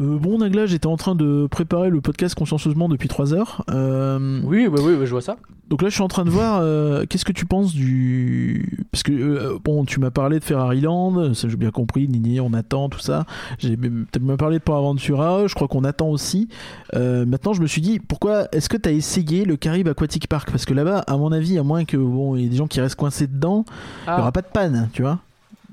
[0.00, 3.64] Euh, bon, Nagla, j'étais en train de préparer le podcast consciencieusement depuis 3 heures.
[3.70, 5.36] Euh, Oui, bah oui, bah, je vois ça.
[5.70, 6.58] donc là, je suis en train de voir.
[6.60, 8.84] euh, Qu'est-ce que tu penses du.
[8.90, 12.40] Parce que, euh, bon, tu m'as parlé de Ferrari Land, ça j'ai bien compris, Nini,
[12.40, 13.24] on attend, tout ça.
[13.58, 16.48] J'ai même parlé de Port Aventura, je crois qu'on attend aussi.
[16.92, 20.50] Maintenant, je me suis dit, pourquoi est-ce que tu as essayé le Caribe Aquatic Park?
[20.50, 22.66] Parce que là-bas, à mon avis, à moins que bon, il y ait des gens
[22.66, 25.20] qui restent coincés dedans, il n'y Ah, aura pas de panne, tu vois.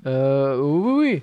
[0.05, 1.21] euh, oui, oui.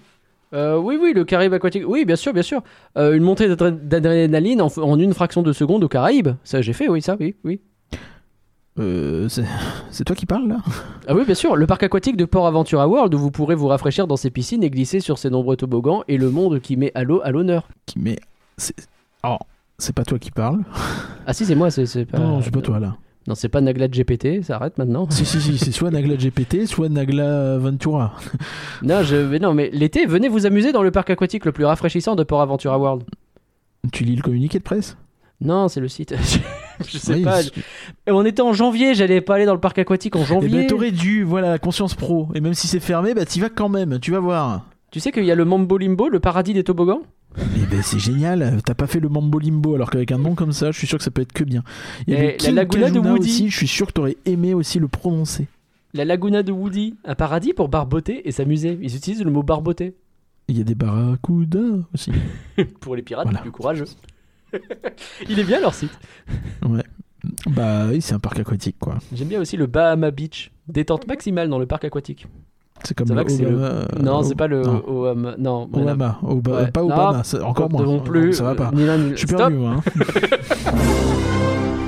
[0.54, 1.84] Euh, oui, oui, le Caraïbe aquatique.
[1.86, 2.62] Oui, bien sûr, bien sûr.
[2.96, 6.28] Euh, une montée d'adré- d'adrénaline en, en une fraction de seconde au Caraïbe.
[6.44, 7.60] Ça, j'ai fait, oui, ça, oui, oui.
[8.78, 10.58] Euh, c'est toi qui parles là?
[11.08, 11.56] Ah oui, bien sûr.
[11.56, 14.62] Le parc aquatique de Port Aventura World où vous pourrez vous rafraîchir dans ses piscines
[14.62, 17.68] et glisser sur ses nombreux toboggans et le monde qui met à l'eau à l'honneur.
[17.86, 18.18] qui met.
[19.22, 19.46] Alors,
[19.78, 20.60] c'est pas toi qui parles.
[21.26, 22.18] Ah si, c'est moi, c'est c'est pas.
[22.18, 22.96] non, c'est pas toi là.
[23.28, 25.06] Non, c'est pas Nagla de GPT, ça arrête maintenant.
[25.10, 28.14] si, si, si, c'est soit Nagla GPT, soit Nagla Ventura.
[28.82, 31.66] non, je, mais non, mais l'été, venez vous amuser dans le parc aquatique le plus
[31.66, 33.04] rafraîchissant de Port Aventura World.
[33.92, 34.96] Tu lis le communiqué de presse?
[35.42, 36.14] Non, c'est le site.
[36.88, 37.40] je sais Oui, pas.
[38.08, 40.48] On était en janvier, j'allais pas aller dans le parc aquatique en Eh janvier.
[40.62, 42.28] ben, t'aurais dû, voilà, la conscience pro.
[42.34, 44.64] Et même si c'est fermé, bah t'y vas quand même, tu vas voir.
[44.90, 47.02] Tu sais qu'il y a le Mambo Limbo, le paradis des toboggans?
[47.36, 50.52] Eh ben c'est génial, t'as pas fait le Mambo Limbo, alors qu'avec un nom comme
[50.52, 51.62] ça, je suis sûr que ça peut être que bien.
[52.06, 53.20] Il y a Et le la Laguna de Woody.
[53.20, 55.46] aussi, je suis sûr que t'aurais aimé aussi le prononcer.
[55.94, 58.78] La Laguna de Woody, un paradis pour barboter et s'amuser.
[58.82, 59.94] Ils utilisent le mot barboter.
[60.48, 62.10] Il y a des barracudas aussi.
[62.80, 63.38] Pour les pirates Voilà.
[63.40, 63.84] les plus courageux.
[65.28, 65.92] Il est bien leur site.
[66.66, 66.82] Ouais.
[67.48, 68.98] Bah oui, c'est un parc aquatique quoi.
[69.12, 70.50] J'aime bien aussi le Bahama Beach.
[70.66, 72.26] Détente maximale dans le parc aquatique.
[72.84, 74.62] C'est comme le euh, non, c'est pas le.
[74.62, 74.82] non.
[74.86, 75.34] Obama.
[75.38, 75.68] Non.
[75.72, 76.70] Obama, Ouais.
[76.70, 77.82] pas Obama, encore moins.
[77.84, 78.32] Non plus.
[78.34, 78.70] Ça va pas.
[78.72, 79.38] Ni ni Je suis Stop.
[79.38, 79.76] perdu moi.
[79.76, 79.82] hein.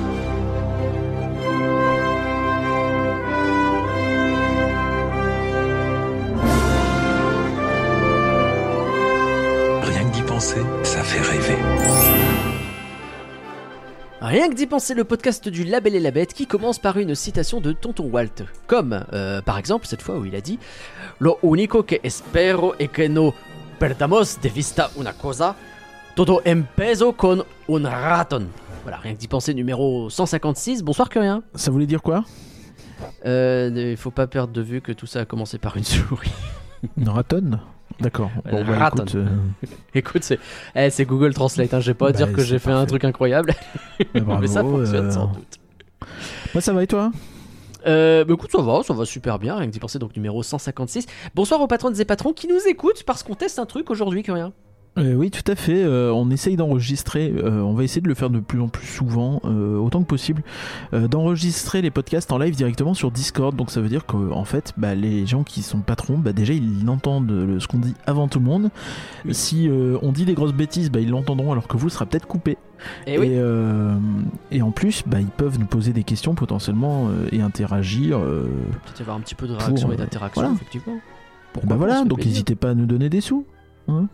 [14.21, 17.15] Rien que d'y penser, le podcast du Label et la Bête qui commence par une
[17.15, 18.45] citation de Tonton Walt.
[18.67, 20.59] Comme, euh, par exemple, cette fois où il a dit
[21.19, 23.33] Lo único que espero es que no
[23.79, 25.55] perdamos de vista una cosa,
[26.13, 28.45] todo empezo con un raton.
[28.83, 30.83] Voilà, rien que d'y penser, numéro 156.
[30.83, 31.41] Bonsoir, Curien.
[31.55, 32.23] Ça voulait dire quoi?
[33.25, 36.31] Euh, il faut pas perdre de vue que tout ça a commencé par une souris.
[36.95, 37.59] Une ratonne
[37.99, 38.31] D'accord.
[38.49, 39.27] Bon, bah, écoute, euh,
[39.95, 40.39] Écoute, c'est
[40.75, 43.03] eh, c'est Google Translate, hein, je vais pas Bah, dire que j'ai fait un truc
[43.03, 43.53] incroyable,
[44.13, 45.59] bah, bravo, mais ça fonctionne euh, sans doute.
[46.53, 47.11] Moi ça va et toi?
[47.87, 50.43] Euh, bah écoute, ça va, ça va super bien, rien que d'y penser, donc numéro
[50.43, 51.05] 156.
[51.33, 54.31] Bonsoir aux patronnes et patrons qui nous écoutent parce qu'on teste un truc aujourd'hui, que
[54.31, 54.53] rien.
[54.97, 55.83] Euh, oui, tout à fait.
[55.83, 57.33] euh, on essaye d'enregistrer.
[57.37, 60.07] euh, on va essayer de le faire de plus en plus souvent, euh, autant que
[60.07, 60.43] possible,
[60.91, 63.55] d'enregistrer les podcasts en live directement sur Discord.
[63.55, 66.89] Donc ça veut dire qu'en fait, bah, les gens qui sont patrons, bah, déjà ils
[66.89, 68.69] entendent le- ce qu'on dit avant tout le monde.
[69.25, 69.33] Oui.
[69.33, 69.69] Si
[70.01, 72.57] on dit des grosses bêtises, bah, ils l'entendront alors que vous, ce sera peut-être coupé.
[73.07, 73.31] Et Eh oui,
[74.51, 78.19] et en plus, bah, ils peuvent nous poser des questions potentiellement et interagir.
[78.19, 80.55] peut-être y avoir un petit peu de réaction pour, et d'interaction, voilà.
[80.55, 80.99] effectivement.
[81.53, 83.45] Pourquoi bah voilà, donc n'hésitez pas à nous donner des sous.
[83.87, 84.07] Hein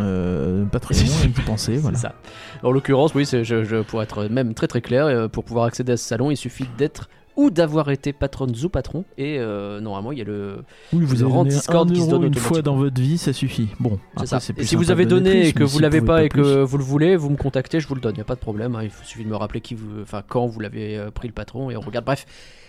[0.00, 1.98] euh, Patreon, rien qu'y penser, voilà.
[1.98, 2.14] Ça.
[2.62, 5.66] En l'occurrence, oui, c'est- je, je- pour être même très très clair, euh, pour pouvoir
[5.66, 9.04] accéder à ce salon, il suffit d'être ou d'avoir été patronne ou patron.
[9.16, 10.64] Et euh, normalement, il y a le.
[10.92, 13.16] Oui, vous Le avez rang Discord un qui se donne une fois dans votre vie,
[13.18, 13.68] ça suffit.
[13.78, 14.40] Bon, après, ça.
[14.40, 16.28] c'est Et plus si vous avez donné plus, et que vous si l'avez pas et
[16.28, 16.42] plus.
[16.42, 18.34] que vous le voulez, vous me contactez, je vous le donne, il n'y a pas
[18.34, 18.74] de problème.
[18.74, 18.80] hein.
[18.82, 21.70] Il suffit de me rappeler qui vous, enfin, quand vous l'avez euh, pris le patron
[21.70, 22.04] et on regarde.
[22.04, 22.26] Bref,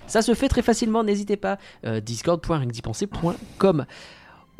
[0.08, 1.58] ça se fait très facilement, n'hésitez pas.
[1.86, 3.86] Euh, Discord.ringdipenser.com.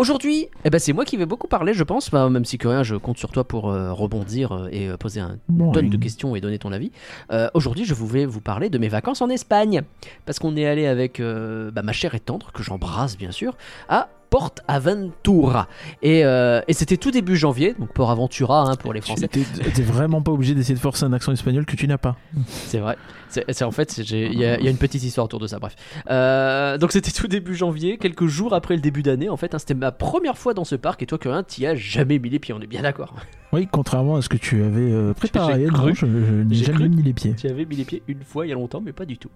[0.01, 2.67] Aujourd'hui, eh ben, c'est moi qui vais beaucoup parler, je pense, Enfin, même si que
[2.67, 5.85] rien, je compte sur toi pour euh, rebondir euh, et euh, poser un Bon, tonne
[5.85, 5.91] oui.
[5.91, 6.91] de questions et donner ton avis.
[7.31, 9.84] Euh, Aujourd'hui, je vais vous parler de mes vacances en Espagne.
[10.25, 13.56] Parce qu'on est allé avec euh, bah, ma chère et tendre, que j'embrasse bien sûr,
[13.90, 15.67] à Port Aventura.
[16.01, 19.27] Et, euh, et c'était tout début janvier, donc Port Aventura hein, pour les Français.
[19.27, 22.15] t'es vraiment pas obligé d'essayer de forcer un accent espagnol que tu n'as pas.
[22.47, 22.95] C'est vrai.
[23.27, 25.59] C'est en fait, il y, a il y a une petite histoire autour de ça.
[25.59, 25.75] Bref.
[26.09, 29.27] Euh, donc c'était tout début janvier, quelques jours après le début d'année.
[29.27, 31.75] En fait, hein, c'était ma première fois dans ce parc et toi, Corinne, t'y as
[31.75, 32.53] jamais mis les pieds.
[32.53, 33.13] On est bien d'accord.
[33.51, 35.93] Oui, contrairement à ce que tu avais euh, préparé, non, cru.
[35.93, 36.89] je, je n'ai jamais cru.
[36.89, 37.35] mis les pieds.
[37.35, 39.29] Tu avais mis les pieds une fois il y a longtemps, mais pas du tout.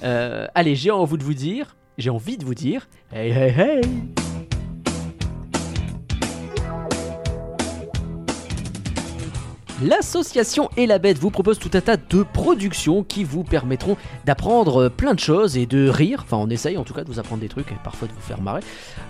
[0.00, 3.80] Allez, j'ai envie de vous dire, j'ai envie de vous dire, hey hey hey.
[9.82, 10.88] L'association Et
[11.20, 15.66] vous propose tout un tas de productions qui vous permettront d'apprendre plein de choses et
[15.66, 16.22] de rire.
[16.24, 18.20] Enfin, on essaye en tout cas de vous apprendre des trucs et parfois de vous
[18.20, 18.60] faire marrer.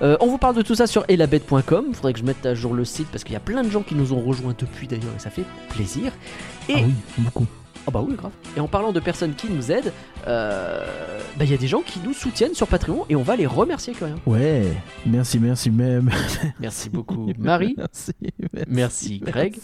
[0.02, 1.94] Euh, on vous parle de tout ça sur elabette.com.
[1.94, 3.82] Faudrait que je mette à jour le site parce qu'il y a plein de gens
[3.82, 6.12] qui nous ont rejoints depuis d'ailleurs et ça fait plaisir.
[6.68, 7.30] Et Ah.
[7.88, 8.32] Ah bah oui, grave.
[8.54, 9.94] Et en parlant de personnes qui nous aident,
[10.26, 10.84] euh,
[11.38, 13.46] bah il y a des gens qui nous soutiennent sur Patreon et on va les
[13.46, 14.18] remercier quand même.
[14.26, 14.74] Ouais,
[15.06, 16.10] merci, merci même.
[16.60, 18.12] Merci beaucoup Marie, Merci,
[18.68, 19.56] merci Greg,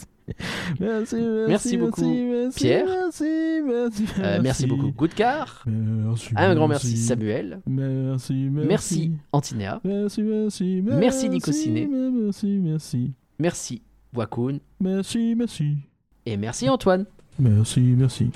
[0.80, 1.16] Merci, merci,
[1.48, 2.86] Merci beaucoup, merci, Pierre.
[2.86, 8.66] Merci, merci, euh, merci beaucoup Goodcar, Merci, un grand merci Samuel, Merci, merci.
[8.66, 11.86] merci Antinéa, Merci, merci, Merci, Nico Ciné.
[11.86, 13.12] Merci, merci.
[13.38, 13.82] merci
[14.14, 15.76] Wakun Merci, merci.
[16.24, 17.04] et merci Antoine.
[17.38, 18.30] Merci, merci.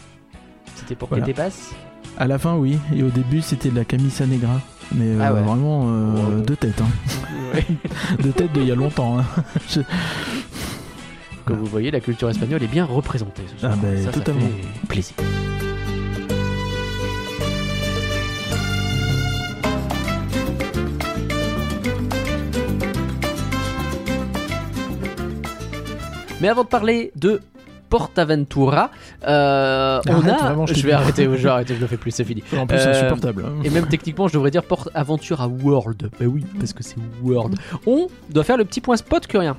[0.75, 1.25] C'était pour Voilà.
[1.25, 1.73] qu'elle dépasse.
[2.17, 2.79] À la fin, oui.
[2.95, 4.61] Et au début, c'était de la Camisa Negra.
[4.95, 5.43] Mais euh, Ah ouais.
[5.43, 6.43] vraiment, euh, Ouais.
[6.47, 6.81] deux têtes.
[6.81, 7.61] Hein.
[8.23, 9.19] deux têtes d'il y a longtemps.
[9.21, 9.25] Hein.
[9.69, 9.81] Je-
[11.45, 13.73] Comme vous voyez, la culture espagnole est bien représentée ce soir.
[13.75, 14.41] Ah bah, ça, ça totalement.
[14.41, 15.15] fait plaisir.
[26.41, 27.41] Mais avant de parler de
[27.91, 28.91] Portaventura,
[29.27, 30.37] euh, on Arrête, a.
[30.47, 32.43] vraiment, je vais arrêter, je vais arrêter, je le fais plus, c'est fini.
[32.57, 33.45] En plus, c'est Euh, insupportable.
[33.65, 36.11] Et même techniquement, je devrais dire Port Aventura World.
[36.19, 37.57] Bah oui, parce que c'est World.
[37.87, 39.57] On doit faire le petit point spot que rien.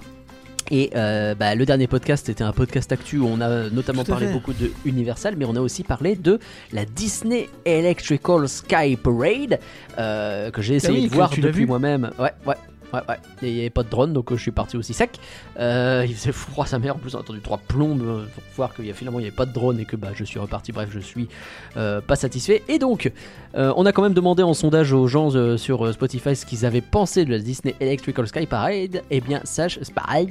[0.72, 4.28] Et euh, bah, le dernier podcast était un podcast actu où on a notamment parlé
[4.28, 4.34] fait.
[4.34, 6.40] beaucoup de Universal, mais on a aussi parlé de
[6.74, 9.60] la Disney Electrical Sky Parade
[9.98, 12.12] euh, que j'ai essayé Ah oui, de voir depuis moi-même.
[12.20, 12.56] Ouais, ouais.
[12.94, 13.16] Ouais, ouais.
[13.42, 15.20] Et il n'y avait pas de drone, donc euh, je suis parti aussi sec.
[15.60, 18.44] Euh, il faisait froid sa mère, en plus on a attendu trois plombes euh, pour
[18.56, 20.24] voir qu'il y a finalement il n'y avait pas de drone et que bah, je
[20.24, 20.72] suis reparti.
[20.72, 21.28] Bref, je suis
[21.76, 22.64] pas satisfait.
[22.68, 23.12] Et donc,
[23.56, 27.26] on a quand même demandé en sondage aux gens sur Spotify ce qu'ils avaient pensé
[27.26, 29.02] de la Disney Electrical Sky Parade.
[29.10, 30.30] Eh bien, sache, Parade.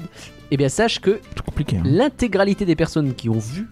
[0.50, 1.82] Eh bien, sache que hein.
[1.84, 3.68] l'intégralité des personnes qui ont vu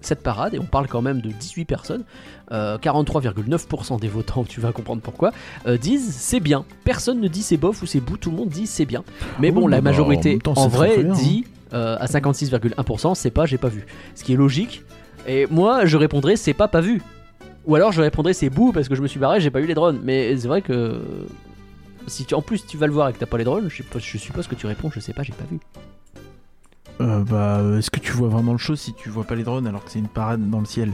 [0.00, 2.04] cette parade, et on parle quand même de 18 personnes,
[2.52, 5.32] euh, 43,9% des votants, tu vas comprendre pourquoi,
[5.66, 6.64] euh, disent c'est bien.
[6.84, 9.04] Personne ne dit c'est bof ou c'est bout, tout le monde dit c'est bien.
[9.40, 11.14] Mais Oui, bon, la bah, majorité temps, en vrai bien, hein.
[11.14, 13.86] dit euh, à 56,1% c'est pas, j'ai pas vu.
[14.14, 14.82] Ce qui est logique.
[15.26, 17.02] Et moi, je répondrais c'est pas, pas vu.
[17.66, 19.66] Ou alors je répondrais c'est bout parce que je me suis barré, j'ai pas eu
[19.66, 20.00] les drones.
[20.02, 21.02] Mais c'est vrai que
[22.06, 24.18] si tu, en plus tu vas le voir et que t'as pas les drones, je
[24.18, 25.58] suppose que tu réponds je sais pas, j'ai pas vu.
[27.00, 29.66] Euh, bah, est-ce que tu vois vraiment le show si tu vois pas les drones
[29.66, 30.90] alors que c'est une parade dans le ciel?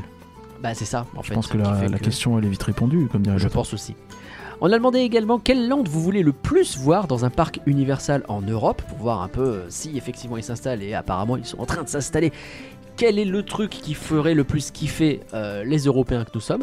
[0.63, 1.07] Bah c'est ça.
[1.17, 3.23] En Je fait, pense que la, fait la que- question elle est vite répondue, comme
[3.23, 3.95] dirait Je pense aussi.
[4.61, 8.23] On a demandé également quelle land vous voulez le plus voir dans un parc universal
[8.29, 11.59] en Europe pour voir un peu euh, si effectivement ils s'installent et apparemment ils sont
[11.61, 12.33] en train de s'installer.
[12.97, 16.63] Quel est le truc qui ferait le plus kiffer euh, les Européens que nous sommes?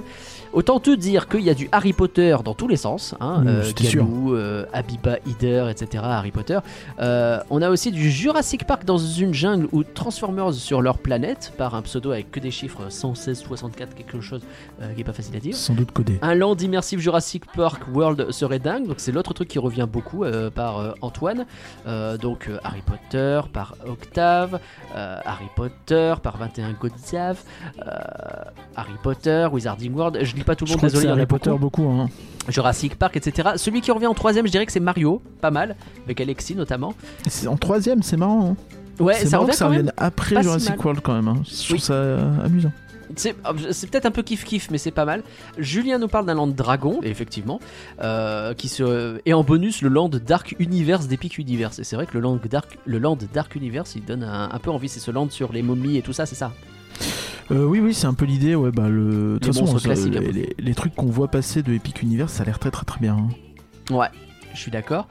[0.53, 3.15] Autant te dire qu'il y a du Harry Potter dans tous les sens.
[3.19, 3.73] Hein, Mmh.
[3.91, 6.03] Galou, euh, Abiba, Hider, etc.
[6.05, 6.59] Harry Potter.
[6.99, 11.53] Euh, on a aussi du Jurassic Park dans une jungle ou Transformers sur leur planète
[11.57, 14.41] par un pseudo avec que des chiffres 116, 64, quelque chose
[14.81, 15.55] euh, qui est pas facile à dire.
[15.55, 16.19] Sans doute codé.
[16.21, 20.23] Un land immersif Jurassic Park World serait dingue, donc c'est l'autre truc qui revient beaucoup
[20.23, 21.45] euh, par euh, Antoine.
[21.87, 24.59] Euh, donc euh, Harry Potter par Octave,
[24.95, 27.41] euh, Harry Potter par 21 Godzav,
[27.79, 27.89] euh,
[28.75, 31.13] Harry Potter, Wizarding World, je lis pas tout le Je monde, désolé, il y en
[31.13, 31.83] a Harry Potter beaucoup.
[31.83, 31.89] beaucoup.
[32.01, 32.09] Hein.
[32.49, 33.49] Jurassic Park, etc.
[33.57, 36.93] Celui qui revient en troisième, je dirais que c'est Mario, pas mal, avec Alexis notamment.
[37.47, 38.51] En troisième, c'est marrant.
[38.51, 38.55] Hein.
[39.03, 40.79] Ouais, c'est ça marrant revient que ça revienne après pas si Jurassic mal.
[40.79, 41.27] World quand même.
[41.27, 41.41] hein.
[41.45, 41.79] Je trouve Oui.
[41.79, 42.71] ça euh, amusant.
[43.15, 43.35] C'est
[43.71, 45.21] c'est peut-être un peu kiff-kiff, mais c'est pas mal.
[45.57, 47.59] Julien nous parle d'un land dragon, effectivement,
[48.01, 49.19] euh, qui se...
[49.25, 51.77] et en bonus le land Dark Universe d'Epic Universe.
[51.79, 54.59] Et c'est vrai que le land Dark, le land Dark Universe, il donne un, un
[54.59, 54.87] peu envie.
[54.87, 56.53] C'est ce land sur les momies et tout ça, c'est ça?
[57.49, 58.55] Euh, oui, oui, c'est un peu l'idée.
[58.55, 59.33] Ouais, bah, le...
[59.33, 62.33] De toute façon, ça, un les, les- les trucs qu'on voit passer de Epic Universe,
[62.33, 63.17] ça a l'air très très très bien.
[63.17, 63.93] hein.
[63.95, 64.07] Ouais.
[64.53, 65.07] Je suis d'accord.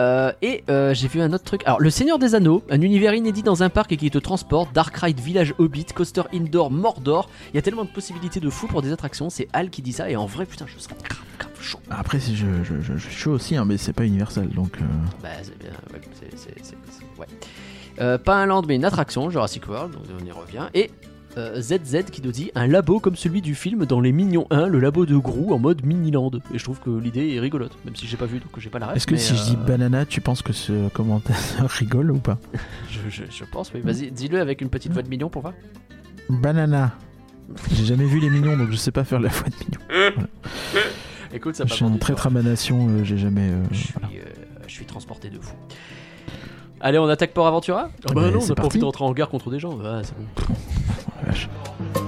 [0.00, 1.62] Euh, et euh, j'ai vu un autre truc.
[1.64, 4.72] Alors, Le Seigneur des Anneaux, un univers inédit dans un parc et qui te transporte.
[4.74, 7.30] Dark Ride Village Hobbit, Coaster Indoor Mordor.
[7.52, 9.30] Il y a tellement de possibilités de fou pour des attractions.
[9.30, 10.10] C'est Al qui dit ça.
[10.10, 11.78] Et en vrai, putain, je serais grave, grave chaud.
[11.88, 14.78] Après, c'est- je, je, je, je suis chaud aussi, hein, mais c'est pas Universal donc.
[14.80, 14.84] euh,
[15.22, 16.74] Bah, c'est bien, ouais, c'est-
[17.20, 18.18] ouais.
[18.18, 20.66] Pas un land, mais une attraction, Jurassic World, donc on y revient.
[20.74, 20.90] Et
[21.36, 24.66] euh, ZZ qui nous dit un labo comme celui du film dans Les Mignons 1,
[24.66, 26.30] le labo de Grou en mode Miniland.
[26.54, 28.78] Et je trouve que l'idée est rigolote, même si j'ai pas vu, donc j'ai pas
[28.78, 28.96] la ref.
[28.96, 31.36] Est-ce que si je dis euh, banana, tu penses que ce commentaire
[31.68, 32.38] rigole ou pas
[32.90, 33.80] je, je- je pense, oui.
[33.82, 35.54] Vas-y, dis-le avec une petite voix de mignon pour voir.
[36.28, 36.92] Banana.
[37.72, 40.26] J'ai jamais vu les mignons, donc je sais pas faire la voix de mignon.
[41.32, 43.50] Écoute, ça Je suis en traître à ma nation, euh, j'ai jamais.
[43.50, 44.08] euh, Je suis, voilà.
[44.14, 44.24] euh,
[44.66, 45.54] je suis transporté de fou.
[46.80, 47.88] Allez, on attaque Port Aventura?
[47.90, 48.78] Ah Ah bah bah, non, on c'est a pas parti.
[48.78, 49.78] envie d'entrer en guerre contre des gens.
[49.84, 50.54] Ah, c'est bon.
[51.22, 51.99] Oh, la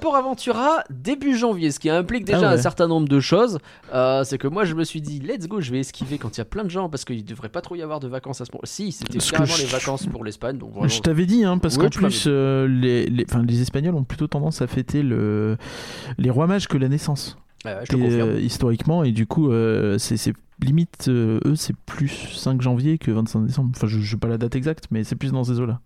[0.00, 2.58] Port Aventura début janvier, ce qui implique déjà Ah ouais.
[2.58, 3.58] un certain nombre de choses.
[3.92, 6.38] Euh, c'est que moi, je me suis dit, let's go, je vais esquiver quand il
[6.38, 8.44] y a plein de gens parce qu'il devrait pas trop y avoir de vacances à
[8.44, 8.62] ce moment.
[8.64, 10.88] Si, c'était Ce que carrément je- les vacances pour l'Espagne, donc vraiment.
[10.88, 14.26] Je t'avais dit, hein, parce Oui, qu'en plus, euh, les, les, les Espagnols ont plutôt
[14.28, 15.56] tendance à fêter le,
[16.18, 19.50] les rois mages que la naissance, ouais, je te Et, euh, historiquement, et du coup,
[19.50, 23.70] euh, c'est c'est limite, euh, eux, c'est plus 5 janvier que 25 décembre.
[23.76, 25.80] Enfin, je sais pas la date exacte, mais c'est plus dans ces eaux-là.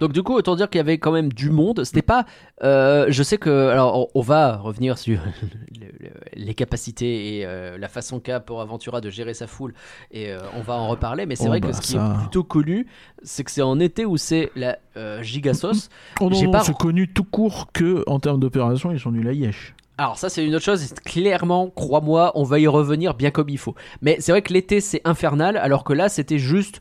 [0.00, 1.84] Donc du coup, autant dire qu'il y avait quand même du monde.
[1.84, 2.26] C'était pas.
[2.62, 3.68] euh, je sais que.
[3.68, 5.18] Alors, on, on va revenir sur
[5.80, 9.72] le- le- les capacités et euh, la façon qu'a Port Aventura de gérer sa foule,
[10.10, 11.26] et euh, on va en reparler.
[11.26, 12.12] Mais c'est Oh, vrai bah, que ce qui ça.
[12.14, 12.86] est plutôt connu,
[13.22, 14.78] c'est que c'est en été où c'est la
[15.22, 15.88] giga sauce.
[16.20, 19.28] Oh non, non, pas- c'est connu tout court que en termes d'opération, ils sont nuls
[19.28, 19.74] à Yesh.
[19.96, 23.58] Alors ça c'est une autre chose, clairement, crois-moi, on va y revenir bien comme il
[23.58, 23.76] faut.
[24.02, 26.80] Mais c'est vrai que l'été c'est infernal, alors que là c'était juste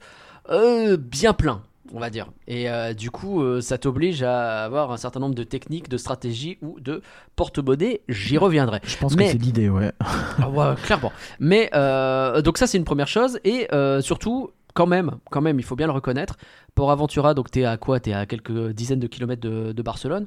[0.99, 1.61] bien plein,
[1.93, 2.27] on va dire.
[2.47, 5.97] Et euh, du coup euh, ça t'oblige à avoir un certain nombre de techniques, de
[5.97, 7.01] stratégies ou de
[7.35, 8.81] porte-monnaie, j'y reviendrai.
[8.83, 9.91] Je pense Mais- que c'est l'idée, ouais.
[10.39, 11.11] Ah ouais, clairement.
[11.39, 13.67] Mais euh, donc ça c'est une première chose, et
[14.01, 14.49] surtout...
[14.75, 16.35] Quand même, quand même, il faut bien le reconnaître.
[16.73, 17.99] Port Aventura, donc t'es à quoi?
[17.99, 20.25] T'es à quelques dizaines de kilomètres de, de Barcelone.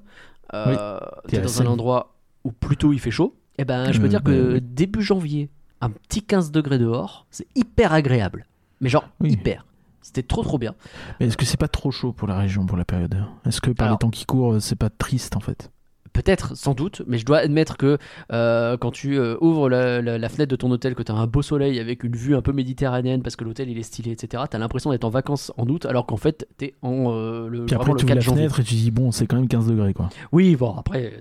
[0.52, 3.34] T'es dans un endroit où plutôt il fait chaud.
[3.58, 7.92] Et ben, je peux dire que début janvier, un petit 15 degrés dehors, c'est hyper
[7.92, 8.46] agréable.
[8.80, 9.32] Mais genre Oui.
[9.32, 9.66] hyper.
[10.06, 10.76] C'était trop trop bien.
[11.18, 13.20] Mais est-ce que c'est pas trop chaud pour la région, pour la période?
[13.44, 15.72] Est-ce que par Alors- les temps qui courent, c'est pas triste en fait?
[16.16, 17.98] Peut-être, sans doute, mais je dois admettre que
[18.32, 21.14] euh, quand tu euh, ouvres la, la- la fenêtre de ton hôtel, que tu as
[21.14, 24.12] un beau soleil avec une vue un peu méditerranéenne parce que l'hôtel il est stylé,
[24.12, 27.12] etc., tu as l'impression d'être en vacances en août alors qu'en fait tu es en
[27.12, 28.40] euh, le, Puis après, tu ouvres 4 la janvier.
[28.44, 30.08] fenêtre et tu dis, bon, c'est quand même 15 degrés quoi.
[30.32, 31.12] Oui, bon, après,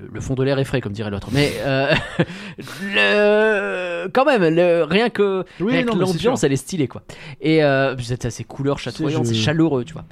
[0.00, 1.28] le, le fond de l'air est frais, comme dirait l'autre.
[1.32, 1.92] Mais euh,
[2.94, 5.44] le- quand même, le- rien que
[5.82, 7.02] que l'ambiance, elle est stylée, quoi.
[7.40, 7.60] Et
[8.00, 10.04] c'est ces couleurs chatoyantes, c'est chaleureux, tu vois.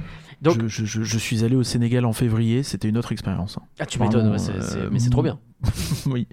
[0.42, 3.56] Donc, je, je- je- je suis allé au Sénégal en février, c'était une autre expérience.
[3.58, 3.62] hein.
[3.78, 5.38] ah, tu m'étonnes, ouais, euh, mais c'est trop bien.
[6.06, 6.26] oui.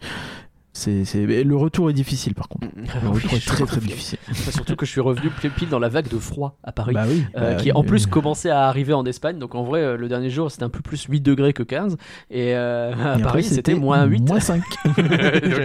[0.80, 2.68] C'est, Le retour est difficile par contre.
[2.76, 4.18] Le Oui, retour est très très difficile.
[4.34, 6.94] Surtout que je suis revenu pile dans la vague de froid à Paris.
[6.94, 7.24] Bah oui.
[7.36, 9.40] euh, bah qui oui, en plus commençait à arriver en Espagne.
[9.40, 11.98] Donc en vrai, euh, le dernier jour, c'était un peu plus 8 degrés que 15.
[12.32, 14.30] Et euh, à après, Paris, c'était moins 8.
[14.30, 14.64] Moins 5.
[14.86, 14.96] Donc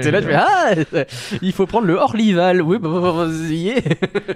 [0.01, 1.05] t'es là, tu fais Ah
[1.43, 2.61] Il faut prendre le Orlival.
[2.63, 3.85] Oui, bah, bah, bah, y est.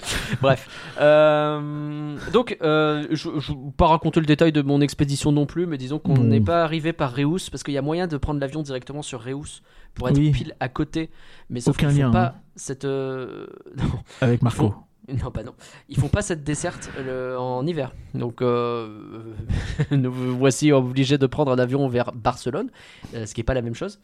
[0.41, 0.69] Bref.
[1.01, 5.67] Euh, donc, euh, je ne vais pas raconter le détail de mon expédition non plus,
[5.67, 8.41] mais disons qu'on n'est pas arrivé par Reus parce qu'il y a moyen de prendre
[8.41, 9.63] l'avion directement sur Reus
[9.95, 10.31] pour être Oui.
[10.31, 11.11] pile à côté.
[11.51, 12.35] Mais sauf Aucun lien, pas hein.
[12.57, 12.85] cette.
[12.85, 13.85] euh, non,
[14.21, 14.75] Avec Marco.
[15.09, 15.55] Non, bah non.
[15.89, 17.95] Ils font pas cette desserte le- en hiver.
[18.15, 19.23] Donc, euh,
[19.91, 22.69] nous voici obligés de prendre un avion vers Barcelone,
[23.15, 24.01] euh, ce qui est pas la même chose.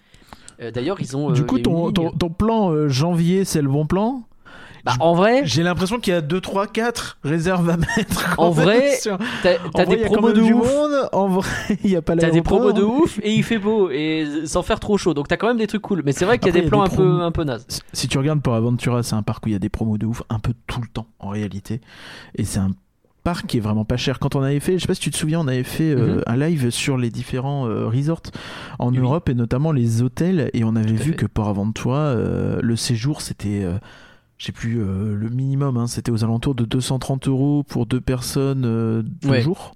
[0.61, 1.31] Euh, D'ailleurs, ils ont.
[1.31, 4.23] Du coup, ton, ton, ton plan janvier, c'est le bon plan?
[4.85, 8.35] Bah, en vrai, J'ai l'impression qu'il y a 2, 3, 4 réserves à mettre.
[8.39, 10.51] En vrai, sur- t'as des promos de ouf.
[10.53, 11.09] monde.
[11.13, 11.49] En vrai,
[11.85, 14.63] il n'y a pas T'as des promos de ouf et il fait beau et sans
[14.63, 15.15] faire trop chaud.
[15.15, 16.03] Donc t'as quand même des trucs cool.
[16.05, 17.67] Mais c'est vrai qu'il y a des plans un peu un peu nazes.
[17.95, 20.05] Si- tu regardes pour Aventura, c'est un parc où il y a des promos de
[20.07, 21.81] ouf un peu tout le temps en réalité.
[22.37, 22.71] Et c'est un
[23.23, 24.19] parc qui est vraiment pas cher.
[24.19, 26.17] Quand on avait fait, je sais pas si tu te souviens, on avait fait euh,
[26.17, 26.23] Mhm.
[26.27, 28.21] un live sur les différents euh, resorts
[28.79, 28.99] en Oui.
[28.99, 30.51] Europe et notamment les hôtels.
[30.53, 31.17] Et on avait Tout vu fait.
[31.17, 33.65] que Port Aventura, euh, le séjour c'était.
[34.39, 38.01] Je sais plus euh, le minimum, hein, c'était aux alentours de 230 euros pour deux
[38.01, 39.41] personnes euh, deux Ouais.
[39.43, 39.75] jours.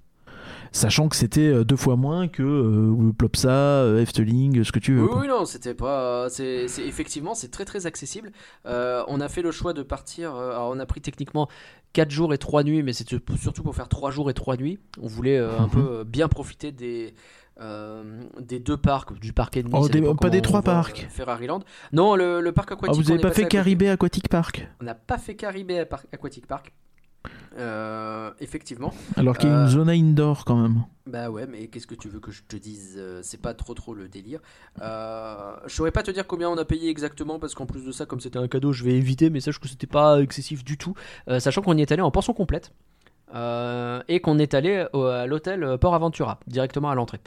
[0.71, 5.03] Sachant que c'était euh, deux fois moins que euh, Plopsa, Efteling, ce que tu veux.
[5.03, 6.29] Oui, oui, non, c'était pas.
[6.29, 8.31] C'est c'est- effectivement, c'est très très accessible.
[8.65, 10.35] On a fait le choix de partir.
[10.35, 11.47] alors, on a pris techniquement
[11.93, 14.77] 4 jours et 3 nuits, mais c'était surtout pour faire 3 jours et 3 nuits.
[15.01, 15.69] On voulait un Mhm.
[15.71, 17.15] peu bien profiter des.
[17.59, 19.73] Euh, des deux parcs, du parc et demi.
[19.77, 21.03] Oh, des- pas des trois voit, parcs.
[21.05, 21.59] euh, Ferrari Land.
[21.93, 23.01] Non, le, le parc Ah, aquatique.
[23.03, 23.47] vous on avez est pas fait.
[23.47, 25.79] Caribé Aquatic Park On n'a pas fait Caribé
[26.11, 26.71] Aquatic Park.
[27.57, 28.93] Euh, effectivement.
[29.17, 30.83] Alors qu'il y a une Euh, zone indoor quand même.
[31.07, 33.73] Bah ouais, mais qu'est-ce que tu veux que je te dise euh, C'est pas trop
[33.73, 34.39] trop le délire.
[34.81, 37.91] Euh, je saurais pas te dire combien on a payé exactement parce qu'en plus de
[37.91, 39.29] ça, comme c'était un cadeau, je vais éviter.
[39.29, 40.93] Mais sache que c'était pas excessif du tout,
[41.27, 42.71] Euh, sachant qu'on y est allé en pension complète
[43.35, 47.19] euh, et qu'on est allé au- à l'hôtel Port Aventura directement à l'entrée.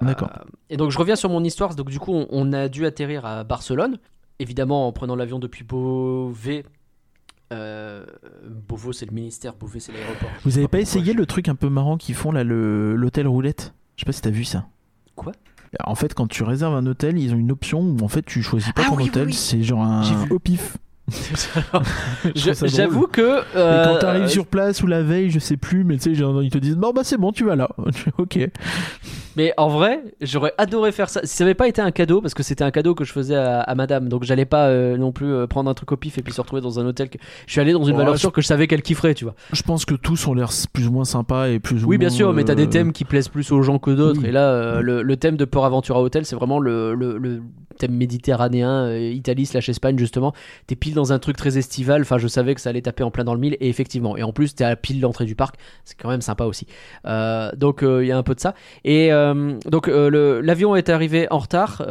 [0.00, 0.30] D'accord.
[0.36, 1.74] Euh, et donc je reviens sur mon histoire.
[1.74, 3.98] Donc du coup, on, on a dû atterrir à Barcelone,
[4.38, 6.64] évidemment en prenant l'avion depuis Beauvais.
[7.52, 8.04] Euh,
[8.68, 10.30] Beauvais, c'est le ministère, Beauvais, c'est l'aéroport.
[10.44, 13.74] Vous avez pas essayé le truc un peu marrant qu'ils font là, l'hôtel roulette?
[13.96, 14.66] Je sais pas si t'as vu ça.
[15.14, 15.32] Quoi?
[15.84, 18.42] En fait, quand tu réserves un hôtel, ils ont une option où en fait tu
[18.42, 19.32] choisis pas Ah ton oui, hôtel, oui.
[19.34, 20.76] c'est genre un au pif.
[22.34, 23.40] J'avoue que.
[23.56, 26.50] Euh, quand t'arrives sur place ou la veille, je sais plus, mais tu sais, ils
[26.50, 27.68] te disent bon bah c'est bon, tu vas là.
[28.18, 28.38] ok.
[29.36, 31.20] Mais en vrai, j'aurais adoré faire ça.
[31.24, 33.34] Si ça n'avait pas été un cadeau, parce que c'était un cadeau que je faisais
[33.34, 36.18] à, à madame, donc j'allais pas euh, non plus euh, prendre un truc au pif
[36.18, 37.08] et puis se retrouver dans un hôtel.
[37.08, 37.18] Que...
[37.46, 39.34] Je suis allé dans une valeur je- sûre que je savais qu'elle kifferait, tu vois.
[39.52, 42.08] Je pense que tous ont l'air plus ou moins sympas et plus ou Oui, bien
[42.08, 44.20] moins, sûr, mais t'as euh, des thèmes qui plaisent plus aux gens que d'autres.
[44.20, 44.28] oui.
[44.28, 47.42] Et là, euh, le, le thème de Port Aventura Hotel, c'est vraiment le, le- le
[47.82, 50.32] thème méditerranéen, euh, Italie slash Espagne, justement.
[50.68, 52.02] T'es pile dans un truc très estival.
[52.02, 53.56] Enfin, je savais que ça allait taper en plein dans le mille.
[53.58, 55.56] Et effectivement, et en plus, t'es à pile l'entrée du parc.
[55.84, 56.68] C'est quand même sympa aussi.
[57.06, 58.54] Euh, donc, euh, il y a un peu de ça.
[58.84, 59.10] Et
[59.66, 61.82] donc, l'avion est arrivé en retard,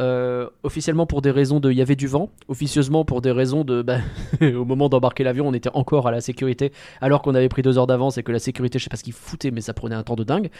[0.62, 1.70] officiellement pour des raisons de.
[1.70, 3.82] Il y avait du vent, officieusement pour des raisons de.
[3.82, 3.98] bah,
[4.40, 6.72] au moment d'embarquer l'avion, on était encore à la sécurité,
[7.02, 9.04] alors qu'on avait pris deux heures d'avance et que la sécurité, je sais pas ce
[9.04, 10.50] qu'ils foutaient, mais ça prenait un temps de dingue.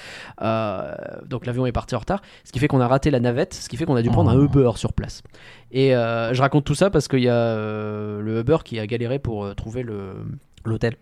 [0.43, 0.95] Euh,
[1.27, 3.69] donc l'avion est parti en retard, ce qui fait qu'on a raté la navette, ce
[3.71, 4.45] qui fait qu'on a dû prendre un Oh.
[4.45, 5.22] Uber sur place.
[5.71, 8.87] Et euh, je raconte tout ça parce qu'il y a euh, le Uber qui a
[8.87, 9.85] galéré pour euh, trouver
[10.65, 10.97] l'hôtel.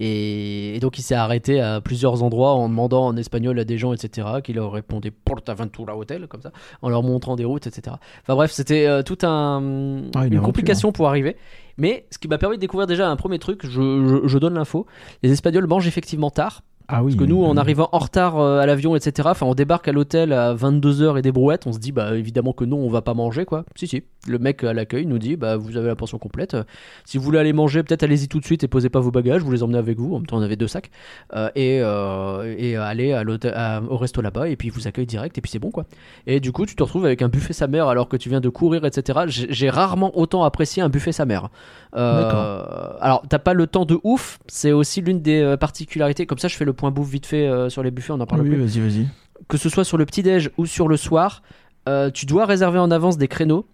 [0.00, 3.92] Et, donc il s'est arrêté à plusieurs endroits en demandant en espagnol à des gens,
[3.92, 7.96] etc., qui leur répondaient Portaventura Hotel, comme ça, en leur montrant des routes, etc.
[8.22, 11.36] Enfin bref, c'était euh, tout un, Ah, une complication pour arriver.
[11.78, 14.54] Mais ce qui m'a permis de découvrir déjà un premier truc, je, je- je donne
[14.54, 14.86] l'info,
[15.22, 16.62] les Espagnols mangent effectivement tard.
[16.94, 17.12] Ah oui.
[17.12, 19.92] Parce que nous, en arrivant en retard euh, à l'avion, etc., enfin, on débarque à
[19.92, 23.00] l'hôtel à 22h et des brouettes, on se dit, bah évidemment que non, on va
[23.00, 23.64] pas manger, quoi.
[23.74, 24.02] Si, si.
[24.28, 26.56] Le mec à l'accueil nous dit, bah vous avez la portion complète.
[27.04, 29.42] Si vous voulez aller manger, peut-être allez-y tout de suite et posez pas vos bagages,
[29.42, 30.14] vous les emmenez avec vous.
[30.14, 30.90] En même temps, on avait deux sacs.
[31.34, 33.54] Euh, et, euh, et allez à l'hôtel-
[33.88, 35.86] au resto là-bas, et puis ils vous accueillent direct, et puis c'est bon, quoi.
[36.26, 38.40] Et du coup, tu te retrouves avec un buffet sa mère alors que tu viens
[38.40, 39.20] de courir, etc.
[39.26, 41.48] J'ai rarement autant apprécié un buffet sa mère.
[41.94, 46.26] Euh, alors, t'as pas le temps de ouf, c'est aussi l'une des euh, particularités.
[46.26, 48.26] Comme ça, je fais le point bouffe vite fait euh, sur les buffets, on en
[48.26, 48.64] parle Oui, plus.
[48.64, 49.06] vas-y, vas-y.
[49.48, 51.42] Que ce soit sur le petit-déj ou sur le soir,
[51.88, 53.66] euh, tu dois réserver en avance des créneaux.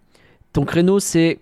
[0.52, 1.40] Ton créneau, c'est,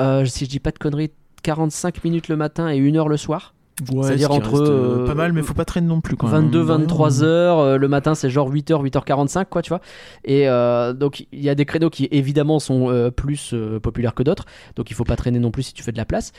[0.00, 1.10] si je dis pas de conneries,
[1.42, 3.54] 45 minutes le matin et 1 heure le soir.
[3.92, 6.28] Ouais, C'est-à-dire ce entre, euh, euh, pas mal, mais faut pas traîner non plus quand
[6.28, 6.42] même.
[6.44, 7.58] 22, Mine de rien, 23 euh, heures.
[7.58, 9.80] euh, le matin, c'est genre 8h, 8h45, quoi, tu vois.
[10.24, 14.44] Et euh, donc, il y a des créneaux qui, évidemment, sont plus populaires que d'autres.
[14.76, 16.32] Donc, il faut pas traîner non plus si tu fais de la place.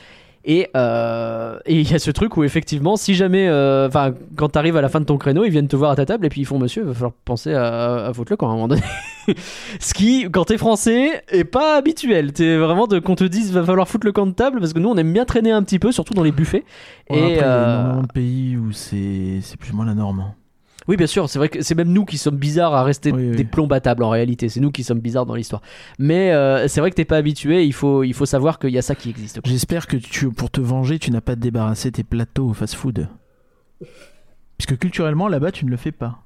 [0.48, 4.50] Et euh, et il y a ce truc où, effectivement, si jamais, euh, enfin, quand
[4.50, 6.28] t'arrives à la fin de ton créneau, ils viennent te voir à ta table et
[6.28, 8.54] puis ils font Monsieur, il va falloir penser à, à foutre le camp à un
[8.54, 8.82] moment donné.
[9.80, 12.32] Ce qui, quand t'es français, est pas habituel.
[12.32, 14.78] T'es vraiment de qu'on te dise va falloir foutre le camp de table parce que
[14.78, 16.64] nous, on aime bien traîner un petit peu, surtout dans les buffets.
[17.10, 19.76] Ouais, et après, il y a euh, énormément de pays où c'est c'est plus ou
[19.76, 20.32] moins la norme.
[20.88, 23.30] Oui, bien sûr, c'est vrai que c'est même nous qui sommes bizarres à rester Oui,
[23.30, 23.36] oui.
[23.36, 24.48] des plombs à table en réalité.
[24.48, 25.62] C'est nous qui sommes bizarres dans l'histoire.
[25.98, 28.78] Mais euh, c'est vrai que t'es pas habitué, il faut, il faut savoir qu'il y
[28.78, 29.40] a ça qui existe.
[29.44, 33.08] J'espère que tu, pour te venger, tu n'as pas débarrassé tes plateaux au fast-food.
[34.58, 36.22] Puisque culturellement, là-bas, tu ne le fais pas.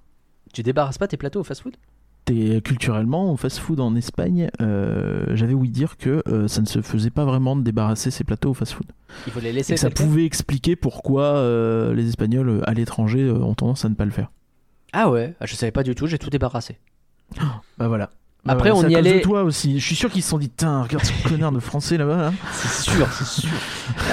[0.52, 1.74] Tu débarrasses pas tes plateaux au fast-food
[2.62, 7.10] culturellement, au fast-food en Espagne, euh, j'avais ouï dire que euh, ça ne se faisait
[7.10, 8.86] pas vraiment de débarrasser ses plateaux au fast-food.
[9.26, 9.72] Il faut les laisser.
[9.72, 13.94] Et que ça pouvait expliquer pourquoi euh, les Espagnols à l'étranger ont tendance à ne
[13.94, 14.30] pas le faire.
[14.92, 16.78] Ah ouais, ah, je savais pas du tout, j'ai tout débarrassé.
[17.78, 18.10] Bah voilà.
[18.44, 19.78] Bah Après, voilà, on y de allait- toi aussi.
[19.78, 22.16] Je suis sûr qu'ils se sont dit, tiens, regarde ce connard de français là-bas.
[22.16, 22.32] là.
[22.52, 23.50] C'est sûr, c'est sûr.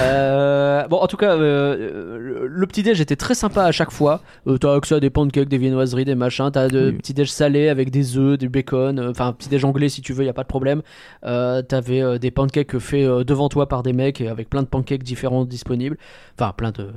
[0.00, 4.20] Euh, bon, en tout cas, euh, le- le petit-déj était très sympa à chaque fois.
[4.46, 6.50] Euh, t'as accès à des pancakes, des viennoiseries, des machins.
[6.52, 6.98] T'as de Oui.
[6.98, 8.98] petits-déj salés avec des œufs, du bacon.
[8.98, 10.82] euh, Enfin, petit-déj anglais si tu veux, y a pas de problème.
[11.22, 15.96] T'avais des pancakes faits devant toi par des mecs avec plein de pancakes différents disponibles.
[16.38, 16.90] Enfin, plein de.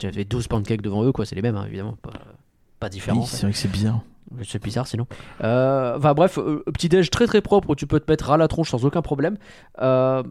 [0.00, 1.26] J'avais 12 pancakes devant eux, quoi.
[1.26, 1.96] C'est les mêmes, hein, évidemment.
[2.00, 2.12] Pas,
[2.80, 2.88] pas.
[2.92, 3.12] Oui, fait.
[3.36, 4.00] c'est vrai que c'est bizarre.
[4.44, 5.06] C'est bizarre sinon.
[5.42, 8.36] Euh, Enfin bref, euh, petit déj très très propre où tu peux te mettre à
[8.36, 9.36] la tronche sans aucun problème.
[9.82, 10.22] Euh,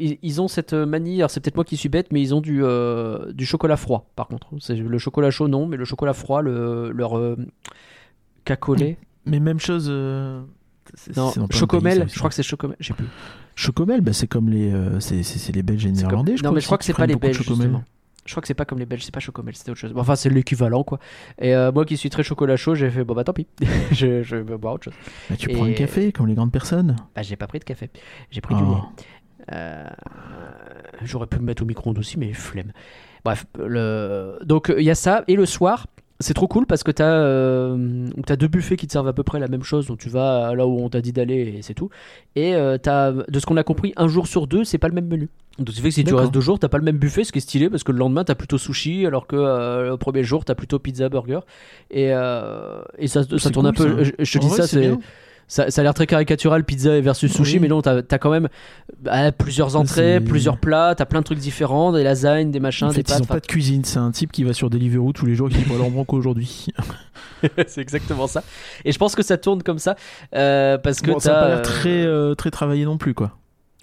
[0.00, 2.40] ils, ils ont cette manie, alors c'est peut-être moi qui suis bête, mais ils ont
[2.40, 4.48] du, euh, du chocolat froid par contre.
[4.58, 7.36] C'est le chocolat chaud non, mais le chocolat froid, le, leur
[8.44, 8.98] cacolé.
[9.26, 9.88] Mais même chose.
[11.16, 13.06] Non, chocomel, pays, je crois que c'est chocomel, je sais plus.
[13.54, 16.36] Chocomel, bah, c'est comme les, c'est, les Belges et les comme- Néerlandais.
[16.36, 17.40] je non mais je crois que c'est pas les Belges.
[18.26, 19.92] Je crois que c'est pas comme les Belges, c'est pas chocomel, c'était autre chose.
[19.96, 20.98] Enfin c'est l'équivalent quoi.
[21.38, 23.46] Et euh, moi qui suis très chocolat chaud, j'ai fait bon bah tant pis,
[23.92, 24.94] je, je vais boire autre chose.
[25.28, 26.96] Bah, tu prends un café comme les grandes personnes.
[27.14, 27.90] Bah j'ai pas pris de café,
[28.30, 28.74] j'ai pris du Oh.
[28.74, 29.04] lait.
[29.52, 29.88] Euh,
[31.02, 32.72] J'aurais pu me mettre au micro-ondes aussi, mais flemme.
[33.24, 34.38] Bref, le...
[34.44, 35.24] donc il y a ça.
[35.28, 35.86] Et le soir,
[36.24, 39.38] c'est trop cool parce que tu as, deux buffets qui te servent à peu près
[39.38, 39.86] la même chose.
[39.86, 41.90] Donc tu vas là où on t'a dit d'aller et c'est tout.
[42.34, 44.94] Et euh, t'as, de ce qu'on a compris, un jour sur deux, c'est pas le
[44.94, 45.28] même menu.
[45.58, 47.24] Donc ce qui fait que si tu restes deux jours, t'as pas le même buffet,
[47.24, 49.96] ce qui est stylé parce que le lendemain, t'as plutôt sushi, alors que euh, le
[49.98, 51.40] premier jour, t'as plutôt pizza, burger.
[51.90, 54.02] Et, euh, et ça, ça tourne un peu.
[54.02, 54.02] ça.
[54.02, 54.92] Je, je te En dis vrai, ça, c'est.
[55.46, 57.60] Ça, ça a l'air très caricatural, pizza versus sushi, Oui.
[57.60, 58.48] mais non, t'as as quand même
[59.02, 62.90] bah, plusieurs entrées, plusieurs plats, t'as plein de trucs différents, des lasagnes, des machins, En
[62.90, 63.22] fait, des ils pâtes.
[63.22, 63.84] ont pas de cuisine.
[63.84, 66.66] C'est un type qui va sur Deliveroo tous les jours et qui dit alors aujourd'hui
[67.66, 68.42] c'est exactement ça.
[68.84, 69.96] Et je pense que ça tourne comme ça
[70.34, 73.14] euh, parce que Bon, Ça a pas l'air euh, très, euh, très travaillé non plus,
[73.14, 73.36] quoi.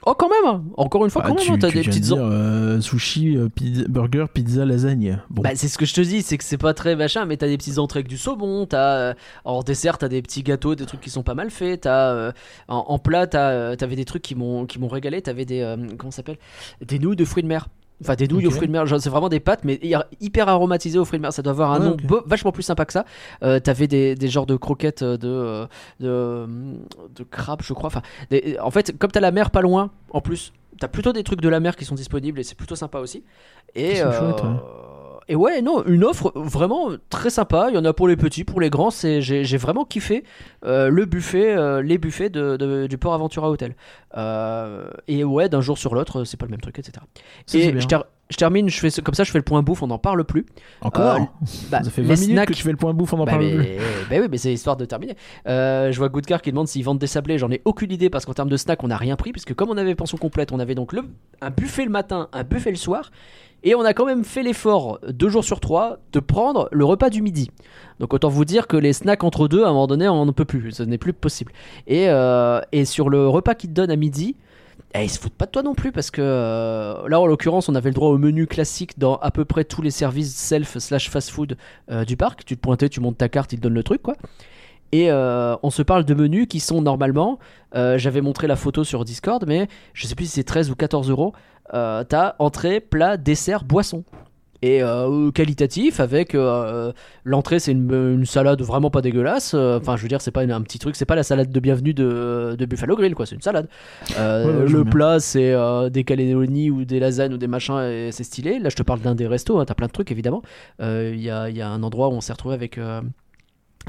[0.06, 0.64] Oh, quand même hein.
[0.78, 2.04] Encore une fois, Bah, quand tu, même, hein, t'as tu des petites.
[2.04, 5.22] dire, euh, sushi, euh, pizza- burger, pizza, lasagne.
[5.30, 5.44] Bon.
[5.44, 7.48] Bah, c'est ce que je te dis, c'est que c'est pas très machin, mais t'as
[7.48, 9.14] des petites entrées avec du saumon, t'as euh,
[9.46, 12.32] en dessert, t'as des petits gâteaux, des trucs qui sont pas mal faits, t'as euh,
[12.68, 16.12] en, en plat, t'as, t'avais des trucs qui m'ont qui m'ont régalé, t'avais des comment
[16.12, 16.38] ça s'appelle,
[16.86, 17.68] des nouilles de fruits de mer.
[18.02, 18.52] Enfin, des nouilles Ok.
[18.52, 21.22] aux fruits de mer, c'est vraiment des pâtes, mais hy- hyper aromatisées aux fruits de
[21.22, 21.32] mer.
[21.34, 23.06] Ça doit avoir un Ouais, nom vachement plus sympa que ça.
[23.44, 25.66] Euh, T'avais des, des genres de croquettes euh, de, euh,
[26.00, 26.48] de,
[27.16, 27.88] de crabes, je crois.
[27.88, 31.24] Enfin, des- en fait, comme t'as la mer pas loin, en plus, t'as plutôt des
[31.24, 33.24] trucs de la mer qui sont disponibles et c'est plutôt sympa aussi.
[33.76, 34.50] Et, C'est chouette, ouais.
[35.32, 37.68] Et ouais, non, une offre vraiment très sympa.
[37.70, 38.92] Il y en a pour les petits, pour les grands.
[38.92, 40.24] C'est, j'ai, j'ai vraiment kiffé
[40.66, 43.76] euh, le buffet, euh, les buffets de, de- du Port Aventura Hotel.
[44.18, 46.94] Euh, et ouais, d'un jour sur l'autre, c'est pas le même truc, etc.
[47.46, 49.62] Ça, et je, ter- je termine, je fais ce- comme ça, je fais le point
[49.62, 50.46] bouffe, on n'en parle plus.
[50.82, 51.20] Encore
[51.72, 53.26] Bah, Ça fait les 20 minutes snacks- que tu fais le point bouffe, on en
[53.26, 53.66] bah, parle mais, plus.
[54.10, 55.16] bah oui, mais c'est histoire de terminer.
[55.46, 57.38] Je vois Goodcar qui demande s'ils vendent des sablés.
[57.38, 59.32] J'en ai aucune idée parce qu'en termes de snack, on n'a rien pris.
[59.32, 61.04] Puisque comme on avait pension complète, on avait donc le,
[61.42, 63.12] un buffet le matin, un buffet le soir.
[63.64, 67.10] Et on a quand même fait l'effort, deux jours sur trois, de prendre le repas
[67.10, 67.52] du midi.
[68.00, 70.32] Donc autant vous dire que les snacks entre deux, à un moment donné, on ne
[70.32, 70.72] peut plus.
[70.72, 71.52] Ce n'est plus possible.
[71.86, 74.36] Et, euh, sur le repas qu'ils te donnent à midi,
[74.96, 77.70] eh, ils se foutent pas de toi non plus parce que euh, là en l'occurrence
[77.70, 80.80] on avait le droit au menu classique dans à peu près tous les services self
[80.80, 81.56] slash fast food
[81.92, 82.44] euh, du parc.
[82.44, 84.16] Tu te pointais, tu montes ta carte, ils te donnent le truc quoi.
[84.92, 87.40] Et on se parle de menus qui sont normalement,
[87.74, 91.10] j'avais montré la photo sur Discord, mais je sais plus si c'est 13 ou 14
[91.10, 91.34] euros.
[91.74, 94.04] Euh, T'as entrée, plat, dessert, boisson.
[94.64, 96.94] Et euh, qualitatif avec euh,
[97.24, 99.54] l'entrée c'est une, une salade vraiment pas dégueulasse.
[99.56, 101.60] Euh, enfin je veux dire c'est pas un petit truc c'est pas la salade de
[101.60, 103.68] bienvenue de, de Buffalo Grill quoi c'est une salade.
[104.12, 105.56] Ouais, le plat c'est
[105.90, 108.60] des calédonies ou des lasagnes ou des machins et c'est stylé.
[108.60, 110.44] Là je te parle d'un des restos hein, t'as plein de trucs évidemment.
[110.80, 112.80] Il y, a, y a un endroit où on s'est retrouvé avec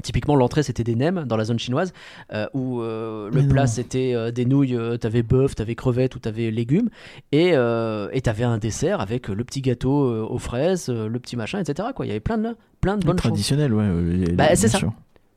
[0.03, 1.93] Typiquement, l'entrée c'était des nems dans la zone chinoise,
[2.33, 6.19] euh, où euh, le Mais plat c'était euh, des nouilles, t'avais bœuf, t'avais crevettes ou
[6.19, 6.89] t'avais légumes,
[7.31, 11.91] et et t'avais un dessert avec le petit gâteau aux fraises, le petit machin, etc.
[11.95, 12.07] Quoi.
[12.07, 13.23] Il y avait plein de, plein de bonnes choses.
[13.23, 14.33] Traditionnel, ouais.
[14.33, 14.79] Bah, c'est ça.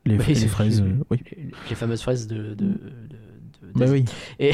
[0.05, 1.19] Les, fraises, oui.
[1.69, 2.77] Les, fameuses fraises de- de-
[3.75, 4.05] Bah oui.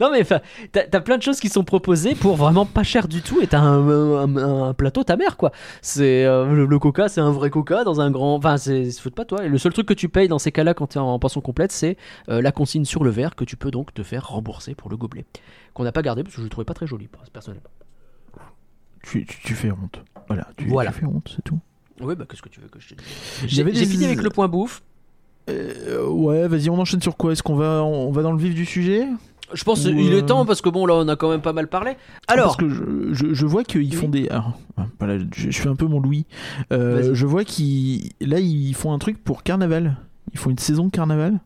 [0.00, 0.40] Non mais enfin,
[0.72, 3.60] t'as plein de choses qui sont proposées pour vraiment pas cher du tout et t'as
[3.60, 4.36] un, un,
[4.68, 5.50] un plateau ta mère quoi.
[5.82, 8.34] C'est euh, le, le coca, c'est un vrai coca dans un grand.
[8.36, 9.44] Enfin, c'est foutent pas toi.
[9.44, 11.72] Et le seul truc que tu payes dans ces cas-là quand t'es en pension complète,
[11.72, 11.96] c'est
[12.28, 14.96] euh, la consigne sur le verre que tu peux donc te faire rembourser pour le
[14.96, 15.24] gobelet
[15.74, 17.68] qu'on n'a pas gardé parce que je le trouvais pas très joli personnellement.
[19.02, 20.02] Tu, tu, tu fais honte.
[20.28, 20.48] Voilà.
[20.56, 20.90] Tu, Voilà.
[20.92, 21.58] tu fais honte, c'est tout.
[22.00, 23.06] Oui bah qu'est-ce que tu veux que je te dise?
[23.46, 24.82] J'ai avait j'ai des- fini avec le point bouffe.
[25.48, 27.32] Euh, ouais, vas-y, on enchaîne sur quoi?
[27.32, 29.06] Est-ce qu'on va, on va dans le vif du sujet?
[29.54, 31.54] Je pense qu'il euh, est temps parce que bon là on a quand même pas
[31.54, 31.92] mal parlé.
[32.26, 32.46] Alors.
[32.48, 33.92] Parce que je, je, je vois qu'ils Oui.
[33.92, 34.28] font des.
[34.28, 34.58] alors,
[34.98, 36.26] voilà, je, je fais un peu mon Louis.
[36.70, 38.10] Euh, je vois qu'ils.
[38.20, 39.96] Là, ils font un truc pour carnaval.
[40.34, 41.40] Ils font une saison carnaval.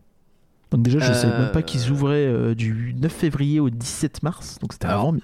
[0.71, 4.21] Donc, déjà, je Euh, savais même pas qu'ils ouvraient euh, du 9 février au 17
[4.23, 4.57] mars.
[4.59, 5.17] Donc, c'était Alors, avant.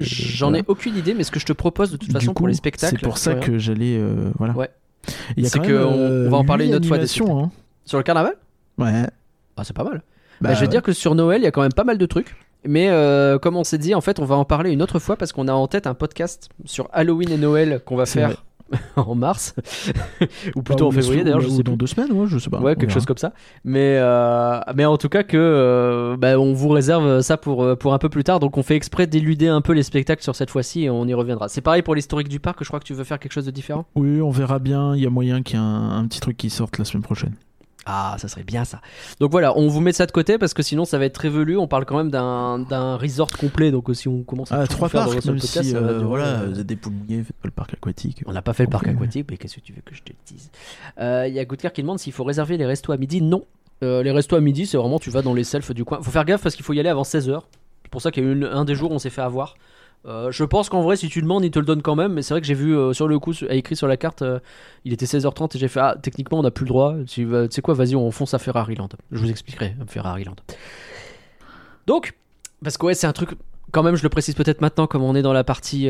[0.00, 2.54] J'en ai aucune idée, mais ce que je te propose de toute façon pour les
[2.54, 3.96] spectacles, C'est pour ça que j'allais.
[3.98, 4.54] euh, voilà.
[4.54, 4.68] Ouais.
[5.38, 6.86] Il y a C'est quand que même, on- euh, on va en parler une autre
[6.88, 7.50] fois des hein.
[7.84, 8.34] Sur le carnaval,
[8.78, 9.04] Ouais.
[9.56, 10.02] ah, c'est pas mal.
[10.40, 10.70] Bah, Bah, je vais ouais.
[10.70, 12.34] dire que sur Noël, il y a quand même pas mal de trucs.
[12.66, 15.16] Mais euh, comme on s'est dit, en fait, on va en parler une autre fois
[15.16, 18.44] parce qu'on a en tête un podcast sur Halloween et Noël qu'on va faire
[18.96, 19.54] en mars
[20.54, 21.76] ou plutôt Bah, en ou- février d'ailleurs, je sais dans plus.
[21.78, 22.60] deux semaines, ouais, je sais pas.
[22.60, 23.32] Ouais, quelque chose comme ça.
[23.64, 27.94] Mais, euh, mais en tout cas que euh, bah, on vous réserve ça pour, pour
[27.94, 28.40] un peu plus tard.
[28.40, 31.14] Donc on fait exprès d'éluder un peu les spectacles sur cette fois-ci et on y
[31.14, 31.48] reviendra.
[31.48, 32.58] C'est pareil pour l'historique du parc.
[32.62, 33.86] Je crois que tu veux faire quelque chose de différent?
[33.94, 34.94] Oui, on verra bien.
[34.94, 37.02] Il y a moyen qu'il y ait un, un petit truc qui sorte la semaine
[37.02, 37.34] prochaine.
[37.86, 38.80] Ah, ça serait bien ça.
[39.20, 41.30] Donc voilà, on vous met ça de côté parce que sinon ça va être très
[41.30, 41.56] velu.
[41.56, 43.70] On parle quand même d'un d'un resort complet.
[43.70, 45.94] Donc si on commence à Ah, trois faire dans parcs, seul même podcast, si euh,
[45.94, 48.22] durer, voilà, euh, vous êtes des faites pas le parc aquatique.
[48.26, 50.12] On n'a pas fait le parc aquatique, mais qu'est-ce que tu veux que je te
[50.26, 50.50] dise?
[50.98, 53.22] Euh, Il y a Goodcar qui demande s'il faut réserver les restos à midi.
[53.22, 53.44] Non.
[53.82, 56.02] Euh, les restos à midi, c'est vraiment tu vas dans les selfs du coin.
[56.02, 57.40] Faut faire gaffe parce qu'il faut y aller avant 16h.
[57.82, 59.54] C'est pour ça qu'il y a eu un des jours où on s'est fait avoir.
[60.06, 62.14] Euh, je pense qu'en vrai, si tu demandes, ils te le donnent quand même.
[62.14, 64.22] Mais c'est vrai que j'ai vu euh, sur le coup, à écrit sur la carte,
[64.22, 64.38] euh,
[64.84, 66.94] il était 16h30 et j'ai fait Ah, techniquement, on n'a plus le droit.
[67.06, 68.88] Tu sais quoi, vas-y, on fonce à Ferrari Land.
[69.12, 70.36] Je vous expliquerai, Ferrari Land.
[71.86, 72.14] Donc,
[72.62, 73.30] parce que ouais, c'est un truc.
[73.72, 75.88] Quand même, je le précise peut-être maintenant, comme on est dans la partie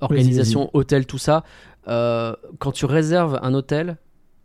[0.00, 1.44] organisation, hôtel, tout ça.
[1.86, 3.96] quand tu réserves un hôtel,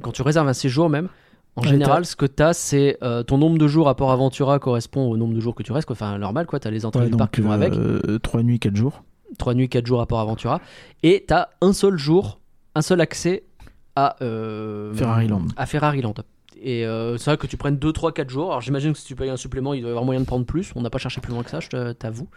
[0.02, 1.08] quand tu réserves un séjour même,
[1.56, 4.60] en général, ce que tu as, c'est euh, ton nombre de jours à Port Aventura
[4.60, 5.86] correspond au nombre de jours que tu restes.
[5.88, 5.94] quoi.
[5.96, 6.60] Enfin, normal, quoi.
[6.60, 7.74] Tu as les entrées Ouais, du parc qui vont avec.
[7.74, 9.04] euh, trois nuits, quatre jours.
[9.40, 10.62] 3 nuits, 4 jours à Port Aventura.
[11.02, 12.40] Et tu as un seul jour,
[12.76, 13.44] un seul accès
[13.96, 15.46] à euh, Ferrari Land.
[15.58, 16.14] À Ferrari Land.
[16.62, 18.50] Et euh, c'est vrai que tu prennes 2, 3, 4 jours.
[18.50, 20.46] Alors j'imagine que si tu payes un supplément, il doit y avoir moyen de prendre
[20.46, 20.72] plus.
[20.76, 22.28] On n'a pas cherché plus loin que ça, je t'avoue.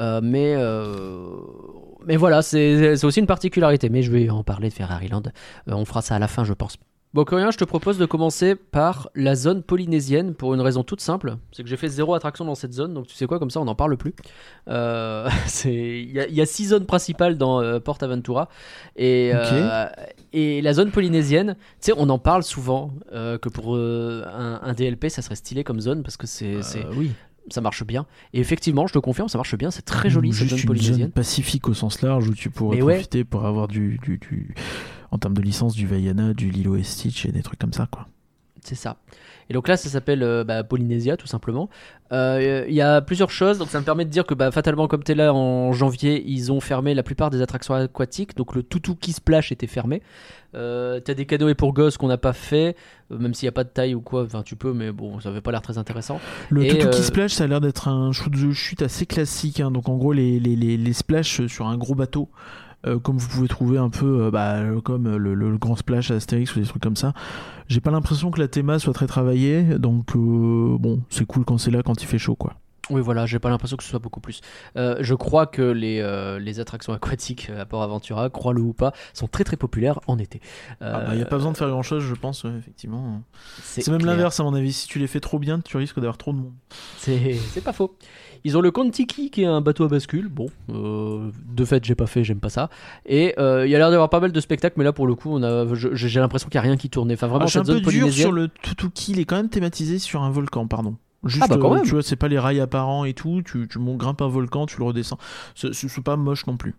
[0.00, 1.28] Euh, mais, euh,
[2.04, 3.88] mais voilà, c'est aussi une particularité.
[3.88, 5.22] Mais je vais en parler de Ferrari Land.
[5.68, 6.76] Euh, on fera ça à la fin, je pense.
[7.14, 11.00] Bon, Coréen, je te propose de commencer par la zone polynésienne pour une raison toute
[11.00, 11.36] simple.
[11.52, 13.60] C'est que j'ai fait zéro attraction dans cette zone, donc tu sais quoi, comme ça
[13.60, 14.14] on n'en parle plus.
[14.68, 15.28] Euh,
[15.64, 18.48] Il y, a- il y a six zones principales dans euh, Port Aventura.
[18.96, 19.46] Et, Ok.
[19.52, 19.86] euh,
[20.32, 24.72] et la zone polynésienne, tu sais, on en parle souvent euh, que pour un, un
[24.72, 26.56] DLP, ça serait stylé comme zone parce que c'est,
[26.96, 27.12] oui.
[27.48, 28.06] ça marche bien.
[28.32, 29.70] Et effectivement, je te confirme, ça marche bien.
[29.70, 30.98] C'est très joli cette Juste zone une polynésienne.
[30.98, 32.94] zone pacifique au sens large où tu pourrais Mais ouais.
[32.94, 34.54] profiter pour avoir du, du, du-
[35.14, 37.86] en termes de licence du Vaiana, du Lilo et Stitch et des trucs comme ça
[37.90, 38.06] quoi.
[38.62, 38.96] C'est ça.
[39.50, 41.68] Et donc là, ça s'appelle euh, bah, Polynésia, tout simplement.
[42.12, 44.88] Euh, Il y a plusieurs choses, donc ça me permet de dire que bah, fatalement,
[44.88, 48.34] comme tu es là en janvier, ils ont fermé la plupart des attractions aquatiques.
[48.38, 50.00] Donc le Toutou qui Splash était fermé.
[50.54, 52.74] Euh, T'as des canoës pour gosses qu'on n'a pas fait,
[53.12, 54.22] euh, même s'il n'y a pas de taille ou quoi.
[54.24, 56.18] Enfin, tu peux, mais bon, ça avait pas l'air très intéressant.
[56.48, 59.04] Le Et, Toutou qui euh, splash, ça a l'air d'être un shoot de chute assez
[59.04, 59.60] classique.
[59.60, 59.70] hein.
[59.70, 62.30] Donc en gros, les, les, les, les splash sur un gros bateau,
[62.86, 66.10] euh, comme vous pouvez trouver un peu euh, bah, euh, comme le, le grand splash
[66.10, 67.12] à Astérix ou des trucs comme ça.
[67.68, 69.62] J'ai pas l'impression que la théma soit très travaillée.
[69.78, 72.54] Donc euh, bon, c'est cool quand c'est là, quand il fait chaud quoi.
[72.90, 74.42] Oui, voilà, j'ai pas l'impression que ce soit beaucoup plus.
[74.76, 78.92] Euh, je crois que les, euh, les attractions aquatiques à Port Aventura, crois-le ou pas,
[79.14, 80.42] sont très très populaires en été.
[80.82, 83.22] Il n'y a Euh, pas besoin de faire grand chose, je pense, ouais, effectivement.
[83.62, 84.74] c'est même l'inverse, à mon avis.
[84.74, 86.52] Si tu les fais trop bien, tu risques d'avoir trop de monde.
[86.98, 87.96] C'est pas faux.
[88.46, 90.28] Ils ont le Kontiki qui est un bateau à bascule.
[90.28, 92.68] Bon, euh, de fait, j'ai pas fait, j'aime pas ça.
[93.06, 95.14] Et euh, il y a l'air d'avoir pas mal de spectacles, mais là pour le
[95.14, 97.14] coup, on a, je- j'ai l'impression qu'il y a rien qui tournait.
[97.14, 99.36] Enfin, vraiment, Ah, je suis un cette peu dur sur le Tutuki, il est quand
[99.36, 100.96] même thématisé sur un volcan, pardon.
[101.24, 101.84] Juste, Ah bah, quand euh, même.
[101.84, 104.76] tu vois, c'est pas les rails apparents et tout, tu, tu grimpes un volcan, tu
[104.78, 105.16] le redescends.
[105.54, 106.74] C'est c'est pas moche non plus.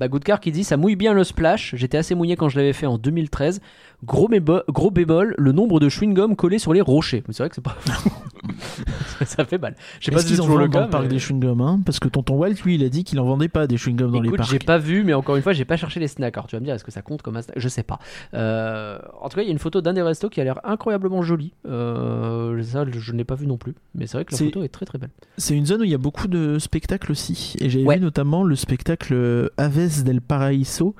[0.00, 1.74] Bah, Goodcar qui dit ça mouille bien le splash.
[1.76, 3.60] J'étais assez mouillé quand je l'avais fait en 2013.
[4.02, 7.22] Gros, bébo- gros bémol, le nombre de chewing-gum collés sur les rochers.
[7.28, 7.76] Mais C'est vrai que c'est pas.
[9.26, 9.74] ça fait mal.
[10.00, 11.80] Je sais pas si c'est toujours le dans le parc mais- des chewing-gums hein?
[11.84, 14.20] Parce que tonton Walt, lui, il a dit qu'il en vendait pas des chewing-gums dans
[14.22, 14.50] les parcs.
[14.50, 16.34] j'ai pas vu, mais encore une fois, j'ai pas cherché les snacks.
[16.34, 17.58] Alors tu vas me dire, est-ce que ça compte comme un snack?
[17.58, 17.98] Je sais pas.
[18.32, 20.60] Euh, en tout cas, il y a une photo d'un des restos qui a l'air
[20.64, 21.52] incroyablement joli.
[21.68, 24.62] Euh, ça, je ne l'ai pas vu non plus, mais c'est vrai que la photo
[24.62, 25.10] est très très belle.
[25.38, 27.54] C'est une zone où il y a beaucoup de spectacles aussi.
[27.60, 27.96] Et j'ai Ouais.
[27.96, 30.94] vu notamment le spectacle Aves del Paraíso,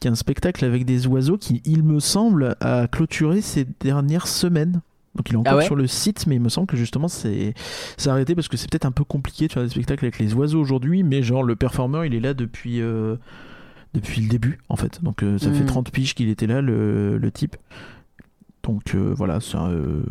[0.00, 4.26] qui est un spectacle avec des oiseaux qui, il me semble, a clôturé ces dernières
[4.26, 4.80] semaines.
[5.14, 7.06] Donc il est encore Ah ouais sur le site, mais il me semble que justement
[7.06, 7.54] c'est
[8.06, 10.60] arrêté parce que c'est peut-être un peu compliqué de faire des spectacles avec les oiseaux
[10.60, 13.14] aujourd'hui, mais genre le performeur il est là depuis euh,
[13.94, 15.04] depuis le début en fait.
[15.04, 15.66] Donc euh, ça fait Mhm.
[15.66, 17.54] 30 piges qu'il était là le, le type.
[18.64, 20.02] Donc euh, voilà, c'est un, euh,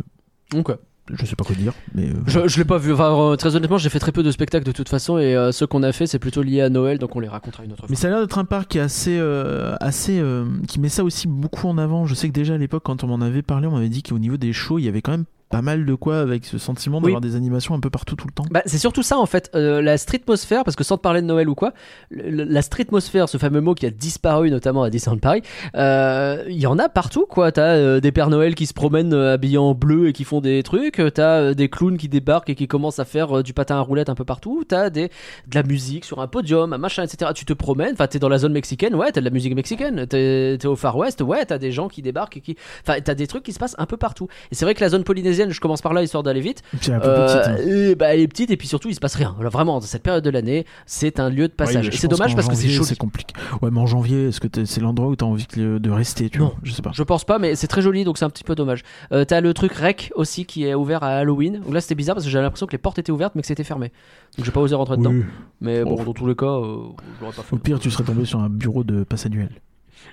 [0.51, 0.77] Donc, ouais.
[1.11, 2.93] Je sais pas quoi dire, mais euh, je, je l'ai pas vu.
[2.93, 5.51] Enfin, euh, très honnêtement, j'ai fait très peu de spectacles de toute façon, et euh,
[5.51, 7.83] ceux qu'on a fait, c'est plutôt lié à Noël, donc on les racontera une autre
[7.89, 8.01] Mais fois.
[8.01, 10.23] ça a l'air d'être un parc qui est assez, euh, assez,
[10.67, 12.05] qui met ça aussi beaucoup en avant.
[12.05, 14.19] Je sais que déjà à l'époque, quand on m'en avait parlé, on m'avait dit qu'au
[14.19, 16.97] niveau des shows, il y avait quand même pas mal de quoi avec ce sentiment
[16.97, 17.03] Oui.
[17.03, 18.45] d'avoir des animations un peu partout tout le temps.
[18.51, 21.27] Bah, c'est surtout ça en fait, euh, la streetmosphère, parce que sans te parler de
[21.27, 21.73] Noël ou quoi,
[22.09, 25.41] le- la streetmosphère, ce fameux mot qui a disparu notamment à Disneyland Paris,
[25.75, 27.51] euh, il y en a partout quoi.
[27.51, 30.41] T'as euh, des Pères Noël qui se promènent euh, habillés en bleu et qui font
[30.41, 33.43] des trucs, euh, t'as euh, des clowns qui débarquent et qui commencent à faire euh,
[33.43, 36.73] du patin à roulettes un peu partout, t'as des, de la musique sur un podium,
[36.73, 37.31] un machin, etc.
[37.35, 40.07] Tu te promènes, enfin t'es dans la zone mexicaine, ouais, t'as de la musique mexicaine,
[40.07, 42.57] t'es t'es au Far West, ouais, t'as des gens qui débarquent et qui.
[42.87, 44.27] Enfin, t'as des trucs qui se passent un peu partout.
[44.51, 46.61] Et c'est vrai que la zone polynésienne, je commence par là histoire d'aller vite.
[46.73, 47.47] Elle est Euh, petite.
[47.47, 47.57] hein.
[47.67, 49.33] et bah, elle est petite et puis surtout il se passe rien.
[49.35, 51.87] Voilà, vraiment, dans cette période de l'année, c'est un lieu de passage.
[51.87, 52.83] et c'est dommage parce que c'est chaud.
[52.83, 53.33] C'est compliqué.
[53.61, 56.45] Ouais, mais en janvier, est-ce que c'est l'endroit où t'as envie de, rester tu Non.
[56.47, 56.55] vois?
[56.63, 56.91] Je sais pas.
[56.93, 58.83] Je pense pas, mais c'est très joli donc c'est un petit peu dommage.
[59.11, 61.59] Euh, T'as le truc Rec aussi qui est ouvert à Halloween.
[61.61, 63.47] Donc là c'était bizarre parce que j'avais l'impression que les portes étaient ouvertes mais que
[63.47, 63.91] c'était fermé.
[64.37, 65.13] Donc j'ai pas osé rentrer dedans.
[65.61, 66.03] Mais bon, Oh.
[66.03, 66.77] dans tous les cas, euh,
[67.21, 67.53] pas fait.
[67.55, 69.49] Au pire, tu serais tombé sur un bureau de passe annuel.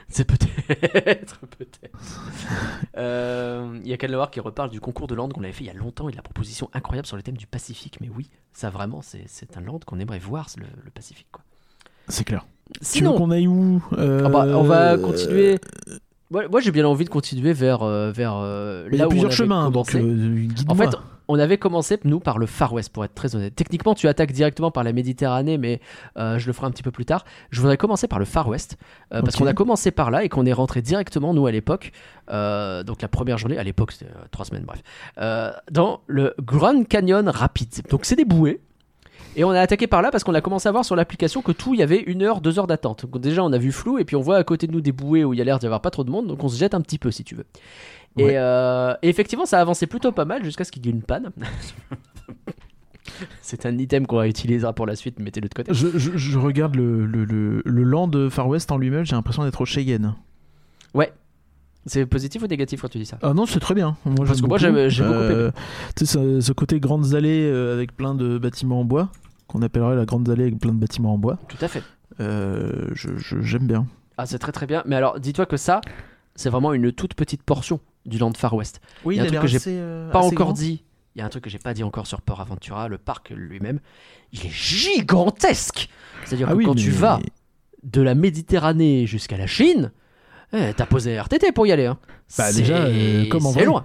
[0.09, 1.99] C'est peut-être, peut-être.
[2.97, 5.65] Euh, Il y a Ken Loar qui reparle du concours de land qu'on avait fait
[5.65, 7.99] il y a longtemps et de la proposition incroyable sur le thème du Pacifique.
[8.01, 11.29] Mais oui, ça vraiment, c'est c'est un land qu'on aimerait voir, le, le Pacifique.
[11.33, 11.43] Quoi.
[12.09, 12.47] C'est clair.
[12.75, 15.59] Tu veux Sinon, qu'on aille où Euh, Ah bah, on va continuer.
[16.31, 19.05] Moi, moi, j'ai bien envie de continuer vers, euh, vers euh, mais Il y là
[19.05, 19.99] a où plusieurs on avait chemins, donc commencé.
[19.99, 20.97] euh, En fait,
[21.31, 23.55] on avait commencé, nous, par le Far West, pour être très honnête.
[23.55, 25.81] Techniquement, tu attaques directement par la Méditerranée, mais
[26.19, 27.25] euh, je le ferai un petit peu plus tard.
[27.51, 28.77] Je voudrais commencer par le Far West,
[29.15, 31.93] euh, parce qu'on a commencé par là et qu'on est rentré directement, nous, à l'époque,
[32.33, 34.83] euh, donc la première journée, à l'époque, c'était trois semaines, bref,
[35.71, 37.83] dans le Grand Canyon Rapids.
[37.89, 38.61] Donc, c'est des bouées.
[39.37, 41.53] Et on a attaqué par là parce qu'on a commencé à voir sur l'application que
[41.53, 43.07] tout, il y avait une heure, deux heures d'attente.
[43.07, 44.91] Donc déjà, on a vu flou et puis on voit à côté de nous des
[44.91, 46.59] bouées où il y a l'air d'y avoir pas trop de monde, donc on se
[46.59, 47.47] jette un petit peu si tu veux.
[48.17, 48.33] Ouais.
[48.33, 50.93] Et, euh, et effectivement, ça a avancé plutôt pas mal jusqu'à ce qu'il y ait
[50.93, 51.31] une panne.
[53.43, 55.73] C'est un item qu'on utilisera pour la suite, mettez-le de côté.
[55.75, 59.45] Je, je- je regarde le, le, le, le land Far West en lui-même, j'ai l'impression
[59.45, 60.15] d'être au Cheyenne.
[61.87, 63.19] C'est positif ou négatif quand tu dis ça?
[63.23, 63.97] Ah non, c'est très bien.
[64.05, 65.51] Moi, Parce j'aime que moi, j'ai- beaucoup Euh,
[65.97, 69.09] Tu sais, ce, ce côté grandes allées euh, avec plein de bâtiments en bois,
[69.47, 71.83] qu'on appellerait la grande allée avec plein de bâtiments en bois, Tout à fait.
[72.21, 73.87] euh, je- je- j'aime bien.
[74.19, 74.83] Ah, c'est très très bien.
[74.85, 75.81] Mais alors, dis-toi que ça,
[76.35, 78.81] c'est vraiment une toute petite portion du Land Far West.
[79.05, 80.53] Oui, Il y a un il a truc que j'ai euh, Pas encore grand.
[80.53, 80.83] dit.
[81.15, 83.31] Il y a un truc que j'ai pas dit encore sur Port Aventura, le parc
[83.31, 83.81] lui-même.
[84.33, 85.89] Il est gigantesque.
[86.25, 87.19] C'est-à-dire Ah que oui, quand tu vas
[87.83, 89.91] de la Méditerranée jusqu'à la Chine,
[90.53, 91.87] eh, t'as posé RTT pour y aller.
[91.87, 91.99] Hein.
[92.39, 93.85] Bah, déjà, euh, c'est loin.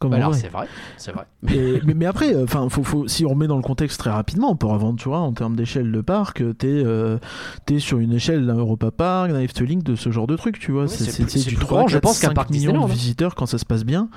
[0.00, 1.26] Comme Bah, alors c'est vrai, c'est vrai.
[1.52, 4.10] Et- mais, mais après, euh, enfin, faut, faut, si on remet dans le contexte très
[4.10, 7.18] rapidement, Port Aventura, en termes d'échelle de parc, euh, t'es euh,
[7.66, 10.72] t'es sur une échelle d'un Europa Park, d'un Efteling, de ce genre de truc, tu
[10.72, 10.84] vois.
[10.84, 12.86] Oui, c'est du plus 3, grand, je 4, pense, qu'un 5 parc millions de hein.
[12.86, 14.08] visiteurs quand ça se passe bien.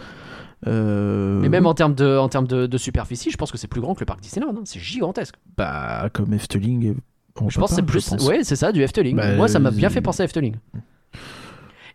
[0.65, 3.67] Euh, Mais même en termes de, en termes de, de superficie, je pense que c'est
[3.67, 4.51] plus grand que le parc Disneyland.
[4.57, 4.61] hein.
[4.63, 5.35] C'est gigantesque.
[5.57, 6.95] Bah, comme Efteling.
[7.35, 8.09] Europa je pense que c'est plus.
[8.25, 9.17] Ouais, c'est ça, du Efteling.
[9.17, 10.55] Bah, Moi, ça m'a bien fait penser à Efteling.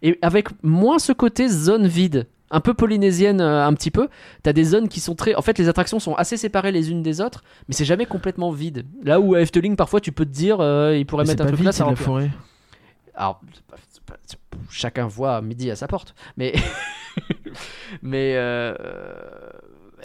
[0.02, 4.08] Et avec moins ce côté zone vide, un peu polynésienne, euh, un petit peu,
[4.42, 5.34] t'as des zones qui sont très.
[5.34, 8.50] En fait, les attractions sont assez séparées les unes des autres, mais c'est jamais complètement
[8.50, 8.84] vide.
[9.02, 11.46] Là où à Efteling, parfois, tu peux te dire, euh, il pourrait Mais mettre un
[11.46, 12.30] truc là, vite, ça la forêt.
[13.14, 14.38] Alors, c'est pas- c'est pas- c'est-
[14.70, 16.14] chacun voit midi à sa porte.
[16.36, 16.52] Mais,
[18.02, 18.74] mais, euh,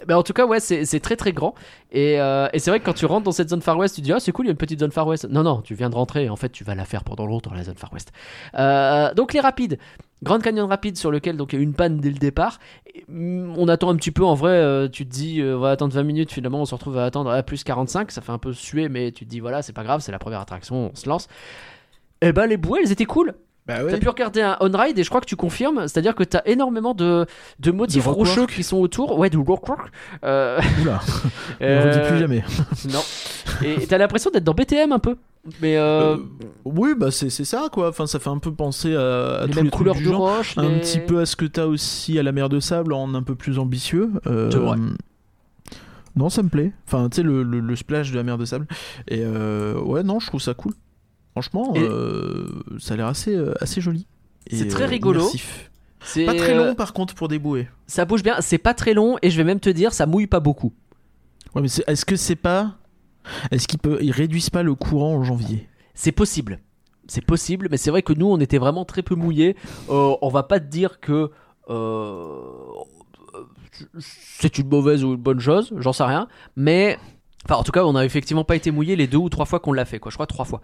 [0.06, 1.54] mais en tout cas, ouais, c'est très très grand.
[1.90, 4.00] Et, euh, et c'est vrai que quand tu rentres dans cette zone Far West, tu
[4.00, 5.28] te dis, ah, c'est cool, il y a une petite zone Far West.
[5.28, 6.28] Non, non, tu viens de rentrer.
[6.28, 8.12] En fait, tu vas la faire pendant longtemps, la zone Far West.
[8.58, 9.78] Euh, donc, les rapides.
[10.22, 12.58] Grand Canyon rapide sur lequel donc il y a eu une panne dès le départ.
[12.94, 14.52] Et, on attend un petit peu en vrai.
[14.52, 16.32] euh, tu te dis on va attendre 20 minutes.
[16.32, 18.10] Finalement, on se retrouve à attendre à plus 45.
[18.10, 20.18] Ça fait un peu suer, mais tu te dis voilà, c'est pas grave, c'est la
[20.18, 21.28] première attraction, on se lance.
[22.22, 23.34] Et ben les bouées, elles étaient cool.
[23.66, 26.42] Bah T'as pu regarder un on-ride et je crois que tu confirmes, c'est-à-dire que t'as
[26.44, 27.24] énormément de,
[27.60, 29.18] de motifs De rocheux qui sont autour.
[29.18, 29.90] Ouais, du rockwork.
[30.22, 31.00] Euh, Oula,
[31.60, 32.44] on euh, ne redit plus jamais.
[32.92, 33.00] Non.
[33.64, 35.16] Et t'as l'impression d'être dans BTM un peu.
[35.62, 36.18] Mais euh, Euh,
[36.66, 37.88] oui, bah c'est ça quoi.
[37.88, 40.20] Enfin, ça fait un peu penser à, à les tous couleurs du de genre.
[40.36, 40.58] roche.
[40.58, 43.14] Un les- petit peu à ce que t'as aussi à la mer de sable en
[43.14, 44.10] un peu plus ambitieux.
[44.26, 44.76] Euh, C'est vrai.
[46.16, 46.72] Non, ça me plaît.
[46.86, 48.66] Enfin, tu sais, le, le- le splash de la mer de sable.
[49.08, 50.72] Et euh, ouais, non, je trouve ça cool.
[51.34, 54.06] Franchement, euh, ça a l'air assez, euh, assez joli.
[54.50, 55.20] C'est très euh, rigolo.
[55.20, 55.70] immersif.
[56.00, 57.66] C'est, Pas très long par contre pour des bouées.
[57.86, 58.36] ça bouge bien.
[58.40, 60.72] C'est pas très long et je vais même te dire, ça mouille pas beaucoup.
[61.54, 62.76] Ouais, mais est-ce que c'est pas.
[63.50, 63.98] Est-ce qu'ils peut...
[64.00, 65.66] ils réduisent pas le courant en janvier?
[65.94, 66.60] C'est possible.
[67.06, 69.56] C'est possible, mais c'est vrai que nous, on était vraiment très peu mouillés.
[69.90, 71.30] Euh, on va pas te dire que
[71.68, 72.42] euh,
[74.38, 76.28] c'est une mauvaise ou une bonne chose, j'en sais rien.
[76.56, 76.98] Mais,
[77.44, 79.60] enfin, en tout cas, on n'a effectivement pas été mouillés les deux ou trois fois
[79.60, 80.10] qu'on l'a fait, quoi.
[80.10, 80.60] Je crois trois fois.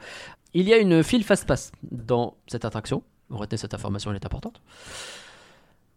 [0.54, 3.02] Il y a une file fast pass dans cette attraction.
[3.30, 4.60] Retenez cette information, elle est importante.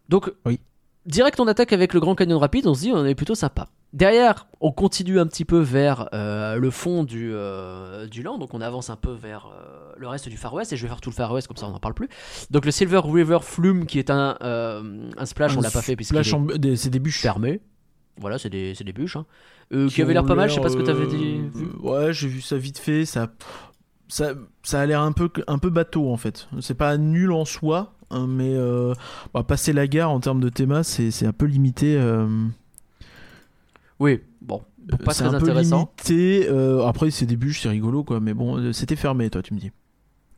[0.10, 0.60] Donc, Oui.
[1.06, 2.68] direct, on attaque avec le Grand Canyon rapide.
[2.68, 3.68] On se dit, on est plutôt sympa.
[3.94, 8.56] Derrière, on continue un petit peu vers euh, le fond du, euh, du land, donc
[8.56, 11.00] on avance un peu vers euh, le reste du Far West, et je vais faire
[11.00, 12.10] tout le Far West, comme ça on n'en parle plus.
[12.50, 15.96] Donc le Silver River Flume, qui est un, euh, un splash, on l'a pas fait
[15.96, 17.22] des- C'est des bûches.
[17.22, 17.62] fermé.
[18.18, 19.16] Voilà, c'est des, c'est des bûches.
[19.16, 19.26] Hein.
[19.74, 21.42] Euh, qui avait l'air pas mal, je sais pas ce que t'avais dit.
[21.56, 21.82] euh.
[21.88, 23.06] Ouais, j'ai vu ça vite fait.
[23.06, 23.32] Ça,
[24.08, 26.48] ça, ça a l'air un peu, un peu bateau en fait.
[26.62, 28.94] C'est pas nul en soi, hein, mais euh,
[29.34, 31.96] bah, passer la gare en termes de théma, c'est un peu limité.
[31.98, 32.28] euh,
[34.00, 34.62] Oui, bon,
[35.06, 35.92] pas très un peu intéressant.
[36.00, 36.48] limité.
[36.86, 38.20] après, c'est des bûches, c'est rigolo quoi.
[38.20, 39.72] Mais bon, c'était fermé, toi, tu me dis.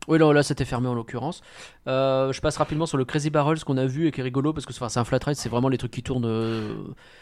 [0.08, 1.42] Oui, non, là c'était fermé en l'occurrence.
[1.88, 4.52] Euh, je passe rapidement sur le Crazy Barrels qu'on a vu et qui est rigolo
[4.52, 6.24] parce que c'est enfin, c'est un flat ride, c'est vraiment les trucs qui tournent.
[6.26, 6.74] euh,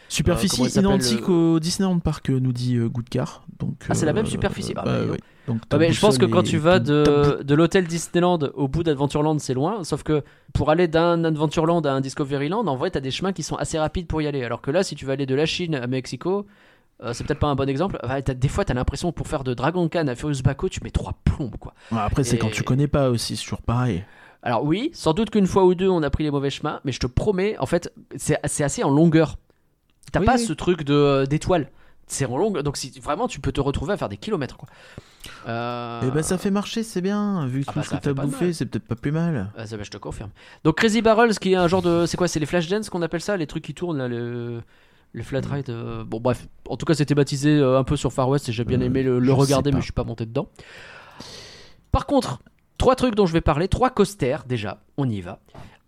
[0.08, 3.44] Superficie s'appelle, identique au Disneyland Park, euh, nous dit euh, Goodcar.
[3.58, 4.72] Donc, Ah, c'est la euh, même superficie.
[4.76, 5.16] Ah, bah, bah.
[5.46, 8.82] Donc, Ah, mais je pense que quand tu vas de, de l'hôtel Disneyland au bout
[8.82, 9.84] d'Adventureland, c'est loin.
[9.84, 10.22] Sauf que
[10.54, 13.78] pour aller d'un Adventureland à un Discoveryland, en vrai, t'as des chemins qui sont assez
[13.78, 14.42] rapides pour y aller.
[14.44, 16.46] Alors que là, si tu vas aller de la Chine à Mexico,
[17.04, 17.98] euh, c'est peut-être pas un bon exemple.
[18.02, 20.80] Enfin, t'as- des fois, t'as l'impression pour faire de Dragon Khan à Furious Baco, tu
[20.82, 21.74] mets trois plombes, quoi.
[21.92, 24.04] Ouais, après, c'est Et- quand tu connais pas aussi, c'est toujours pareil.
[24.42, 26.92] Alors oui, sans doute qu'une fois ou deux, on a pris les mauvais chemins, mais
[26.92, 29.36] je te promets, en fait, c'est c'est assez en longueur.
[30.12, 30.44] T'as Oui, pas oui.
[30.44, 31.70] ce truc de d'étoile.
[32.06, 34.68] C'est en longue, donc si vraiment tu peux te retrouver à faire des kilomètres, quoi.
[35.48, 37.46] Euh, Et ben ça fait marcher, c'est bien.
[37.46, 39.50] Vu Ah tout bah, ce que t'as bouffé, c'est peut-être pas plus mal.
[39.56, 40.28] Ah, ça, bah, je te confirme.
[40.64, 43.00] Donc Crazy Barrels, qui est un genre de, c'est quoi, c'est les flash dance qu'on
[43.00, 44.60] appelle ça, les trucs qui tournent là, le,
[45.14, 45.52] le flat Mm.
[45.52, 45.70] ride.
[45.70, 48.52] euh, Bon bref, en tout cas c'était baptisé euh, un peu sur Far West et
[48.52, 50.48] j'ai bien Euh, aimé le, le je regarder, mais je suis pas monté dedans.
[51.92, 52.40] Par contre,
[52.78, 55.38] trois trucs dont je vais parler, trois coasters déjà, on y va.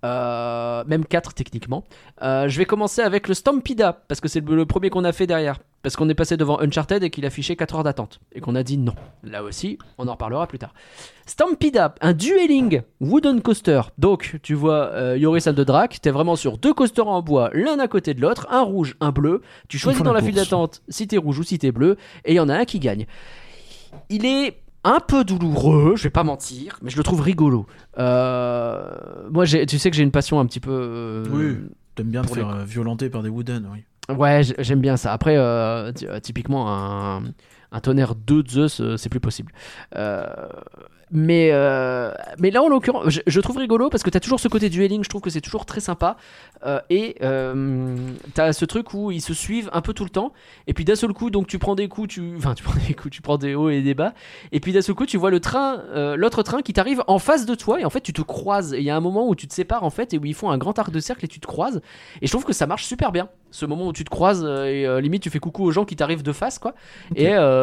[0.07, 1.85] Euh, même quatre techniquement.
[2.23, 5.13] Euh, je vais commencer avec le Stampida parce que c'est le, le premier qu'on a
[5.13, 5.59] fait derrière.
[5.83, 8.19] Parce qu'on est passé devant Uncharted et qu'il affichait 4 heures d'attente.
[8.33, 8.95] Et qu'on a dit non.
[9.23, 10.75] Là aussi, on en reparlera plus tard.
[11.27, 13.83] Stampida, un dueling wooden coaster.
[13.97, 17.87] Donc, tu vois euh, Yoris Aldedrac, t'es vraiment sur deux coasters en bois, l'un à
[17.87, 19.43] côté de l'autre, un rouge, un bleu.
[19.69, 22.33] Tu choisis dans la la file d'attente si t'es rouge ou si t'es bleu, et
[22.33, 23.07] il y en a un qui gagne.
[24.09, 24.57] Il est
[24.87, 27.67] un peu douloureux, je vais pas mentir, mais je le trouve rigolo.
[27.99, 28.89] Euh,
[29.31, 30.71] moi, tu sais que j'ai une passion un petit peu.
[30.73, 31.69] euh, Oui.
[31.95, 33.85] T'aimes bien te les faire euh, violenter par des wooden, oui.
[34.15, 35.13] Ouais, j'aime bien ça.
[35.13, 35.91] Après, euh,
[36.23, 37.23] typiquement, un,
[37.73, 39.53] Un tonnerre 2 de Zeus, euh, c'est plus possible.
[39.97, 40.27] Euh,
[41.13, 44.41] mais, euh, mais là, en l'occurrence, je, je trouve rigolo parce que tu as toujours
[44.41, 46.17] ce côté dueling, je trouve que c'est toujours très sympa.
[46.65, 50.33] Euh, et tu as ce truc où ils se suivent un peu tout le temps.
[50.67, 52.95] Et puis d'un seul coup, donc tu prends des coups, tu, enfin, tu prends des
[52.95, 54.15] coups, tu prends des hauts et des bas.
[54.51, 57.19] Et puis d'un seul coup, tu vois le train, euh, l'autre train qui t'arrive en
[57.19, 57.81] face de toi.
[57.81, 58.75] Et en fait, tu te croises.
[58.75, 60.35] Et il y a un moment où tu te sépares en fait et où ils
[60.35, 61.81] font un grand arc de cercle et tu te croises.
[62.21, 63.29] Et je trouve que ça marche super bien.
[63.53, 65.85] Ce moment où tu te croises euh, et euh, limite tu fais coucou aux gens
[65.85, 66.75] qui t'arrivent de face, quoi.
[67.15, 67.56] Et euh,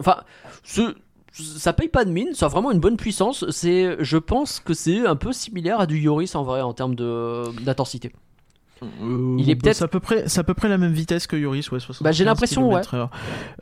[0.00, 0.16] enfin,
[0.64, 0.94] ce
[1.34, 3.46] ça paye pas de mine, ça a vraiment une bonne puissance.
[3.50, 6.94] C'est, je pense que c'est un peu similaire à du Yoris en vrai en termes
[6.94, 8.12] de d'intensité.
[8.82, 11.26] Euh, Il est peut-être- c'est à peu près c'est à peu près la même vitesse
[11.26, 12.82] que Yoris ouais 75 Bah, j'ai l'impression, ouais.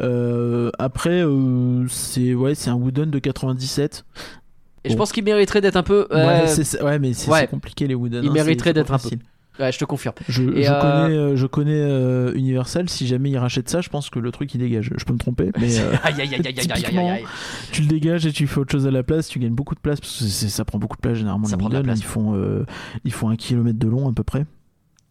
[0.01, 4.05] Euh, après euh, c'est ouais c'est un wooden de 97
[4.85, 6.09] Et je pense qu'il mériterait d'être un peu.
[6.11, 7.47] ouais, euh, mais c'est ouais.
[7.47, 9.11] compliqué les wooden Il hein, mériterait d'être un peu.
[9.61, 10.15] Ouais, je te confirme.
[10.29, 13.81] je, Et, je euh, connais euh, je connais euh, Universal si jamais il rachète ça
[13.81, 16.21] je pense que le truc il dégage je peux me tromper mais euh, Aïe aïe
[16.21, 17.25] aïe aïe aïe aïe aïe typiquement, aïe.
[17.73, 19.81] tu le dégages et tu fais autre chose à la place tu gagnes beaucoup de
[19.81, 21.99] place parce que ça prend beaucoup de place généralement Ça les prend de la place.
[22.01, 22.65] ils font
[23.05, 24.47] ils font un kilomètre de long à peu près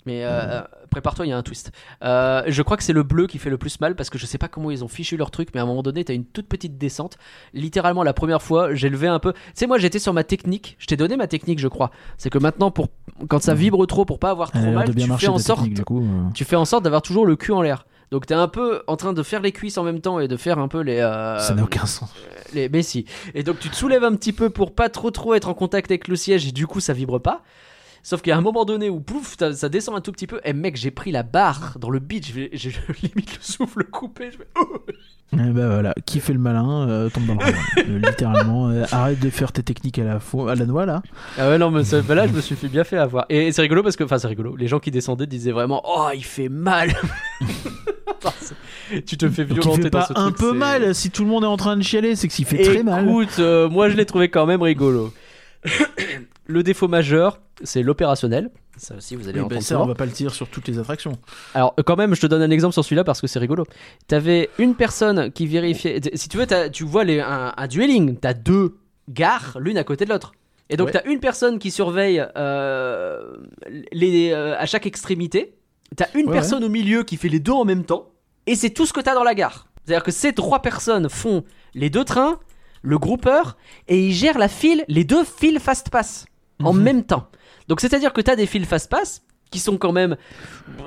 [0.09, 1.71] Mais euh, euh, prépare-toi, il y a un twist.
[2.03, 4.25] Euh, je crois que c'est le bleu qui fait le plus mal parce que je
[4.25, 6.25] sais pas comment ils ont fichu leur truc, mais à un moment donné, t'as une
[6.25, 7.17] toute petite descente.
[7.53, 9.33] Littéralement, la première fois, j'ai levé un peu.
[9.33, 10.75] Tu sais, moi j'étais sur ma technique.
[10.79, 11.91] Je t'ai donné ma technique, je crois.
[12.17, 12.87] C'est que maintenant, pour
[13.27, 15.81] quand ça vibre trop, pour pas avoir trop mal, de bien tu fais en sorte.
[15.83, 16.31] coup euh.
[16.33, 17.85] Tu fais en sorte d'avoir toujours le cul en l'air.
[18.11, 20.35] Donc t'es un peu en train de faire les cuisses en même temps et de
[20.35, 20.97] faire un peu les.
[20.97, 22.11] euh, ça n'a aucun sens
[22.53, 23.05] les mais si.
[23.35, 25.91] Et donc tu te soulèves un petit peu pour pas trop trop être en contact
[25.91, 27.43] avec le siège et du coup ça vibre pas.
[28.03, 30.27] Sauf qu'il y a un moment donné où pouf, ça ça descend un tout petit
[30.27, 30.39] peu.
[30.43, 32.25] Et mec, j'ai pris la barre dans le beat.
[32.25, 32.49] J'ai
[33.03, 34.31] limite le souffle coupé.
[34.31, 34.77] Je fais, oh
[35.33, 37.39] Eh bah voilà, qui fait le malin euh, tombe dans le.
[37.89, 41.01] Euh, littéralement, euh, arrête de faire tes techniques à la, fo- à la noix là.
[41.37, 43.25] Ah ouais, non, mais ça- bah là, je me suis fait bien fait avoir.
[43.29, 44.55] Et c'est rigolo parce que, enfin, c'est rigolo.
[44.55, 46.93] Les gens qui descendaient disaient vraiment, oh, il fait mal.
[49.05, 50.95] Tu te fais Donc il violenter fait dans pas ce un truc, peu mal.
[50.95, 53.07] Si tout le monde est en train de chialer, c'est que s'il fait très mal.
[53.07, 55.13] Écoute, euh, moi je l'ai trouvé quand même rigolo.
[56.49, 58.49] le défaut majeur, c'est l'opérationnel.
[58.75, 59.83] Ça aussi, vous allez Oui, l'entendre ça, souvent.
[59.83, 61.11] on va pas le dire sur toutes les attractions.
[61.53, 63.65] Alors, quand même, je te donne un exemple sur celui-là parce que c'est rigolo.
[64.07, 65.99] T'avais une personne qui vérifiait.
[66.15, 68.17] Si tu veux, tu vois les, un, un dueling.
[68.17, 68.77] T'as deux
[69.09, 70.31] gares, l'une à côté de l'autre.
[70.69, 70.93] Et donc, Ouais.
[70.93, 73.35] t'as une personne qui surveille euh,
[73.91, 75.55] les, euh, à chaque extrémité.
[75.95, 78.09] T'as une Ouais, personne au milieu qui fait les deux en même temps.
[78.47, 79.67] Et c'est tout ce que t'as dans la gare.
[79.85, 81.43] C'est-à-dire que ces trois personnes font
[81.73, 82.39] les deux trains,
[82.81, 86.25] le groupeur, et ils gèrent la file, les deux files fast-pass
[86.63, 86.81] en Mhm.
[86.83, 87.27] même temps.
[87.67, 90.15] Donc, c'est-à-dire que t'as des files fast-pass qui sont quand même.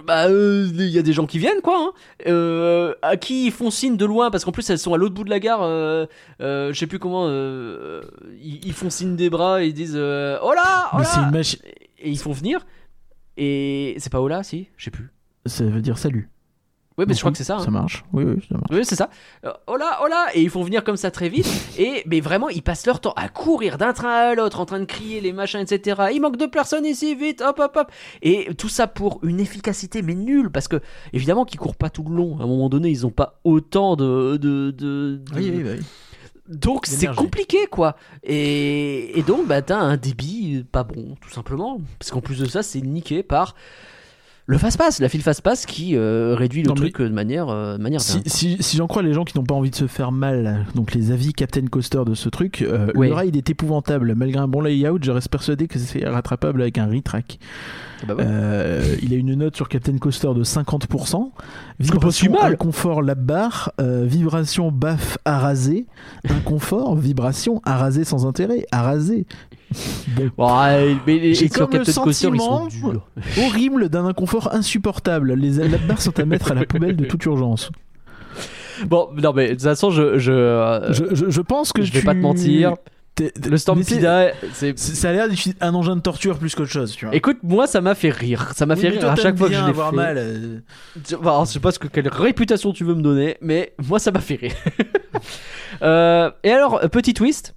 [0.07, 1.77] Bah, euh, il y a des gens qui viennent, quoi.
[1.79, 1.93] hein.
[2.29, 5.15] Euh, à qui ils font signe de loin, parce qu'en plus, elles sont à l'autre
[5.15, 5.63] bout de la gare.
[5.63, 6.07] euh,
[6.41, 7.27] euh, je sais plus comment.
[7.29, 8.03] euh,
[8.41, 10.99] ils, ils font signe des bras et ils disent euh, Oh là Oh.
[11.99, 12.65] Et ils font venir.
[13.37, 14.69] Et c'est pas Oh là, si?
[14.77, 15.11] Je sais plus.
[15.47, 16.29] Ça veut dire salut.
[16.99, 17.57] Oui, mais je crois que c'est ça.
[17.57, 17.65] hein.
[17.65, 18.05] Ça marche.
[18.13, 18.67] Oui, oui, ça marche.
[18.71, 19.09] Oui, c'est ça.
[19.67, 21.47] Oh là, oh là Et ils font venir comme ça très vite.
[21.79, 24.79] Et mais vraiment, ils passent leur temps à courir d'un train à l'autre, en train
[24.81, 26.09] de crier les machins, etc.
[26.13, 27.91] Il manque de personnes ici, vite, hop, hop, hop.
[28.23, 30.51] Et tout ça pour une efficacité, mais nulle.
[30.51, 30.81] Parce que,
[31.13, 32.39] évidemment, qu'ils courent pas tout le long.
[32.41, 34.37] À un moment donné, ils ont pas autant de.
[34.37, 35.81] de, de- de- Oui, oui, oui.
[36.49, 37.97] Donc, c'est compliqué, quoi.
[38.25, 41.81] Et, et donc, bah, t'as un débit pas bon, tout simplement.
[41.99, 43.55] Parce qu'en plus de ça, c'est niqué par.
[44.47, 47.79] Le fast-pass, la file fast-pass qui euh, réduit le Non, truc euh, de manière, euh,
[47.79, 50.11] manière Si, si, si j'en crois les gens qui n'ont pas envie de se faire
[50.11, 53.09] mal, donc les avis Captain Coaster de ce truc, euh, Ouais.
[53.09, 54.15] le ride est épouvantable.
[54.17, 57.39] Malgré un bon layout, je reste persuadé que c'est rattrapable avec un retrack.
[58.09, 58.25] Bah ouais.
[58.27, 61.31] Euh, il a une note sur Captain Coaster de 50%.
[61.79, 62.53] C'est pas si Vibration, mal.
[62.55, 63.73] inconfort, la barre.
[63.79, 65.87] vibration, baf, à raser.
[66.29, 68.67] Inconfort, vibration, à raser sans intérêt.
[68.73, 69.25] À raser.
[70.37, 70.53] Bon.
[70.63, 73.07] Ouais, mais les, J'ai sur Captain Coaster, ils sont durs.
[73.39, 75.35] Horrible d'un inconfort insupportable.
[75.35, 77.71] Les barres sont à mettre à la poubelle de toute urgence.
[78.87, 81.93] Bon, non, mais de toute façon, je, je, euh, Je, je- je pense que je
[81.93, 82.75] vais tu- pas te mentir.
[83.47, 84.77] Le Stampida, c'est.
[84.79, 85.27] Ça a l'air
[85.61, 87.15] un engin de torture plus qu'autre chose, tu vois.
[87.15, 88.53] Écoute, moi, ça m'a fait rire.
[88.57, 89.93] Ça m'a Oui, fait rire à chaque fois que je l'ai fait.
[89.95, 90.17] mal.
[90.19, 90.59] euh.
[91.09, 93.75] Je, bah, alors, je sais pas ce que, quelle réputation tu veux me donner, mais
[93.87, 94.55] moi, ça m'a fait rire.
[95.83, 97.55] Euh, et alors, euh, petit twist.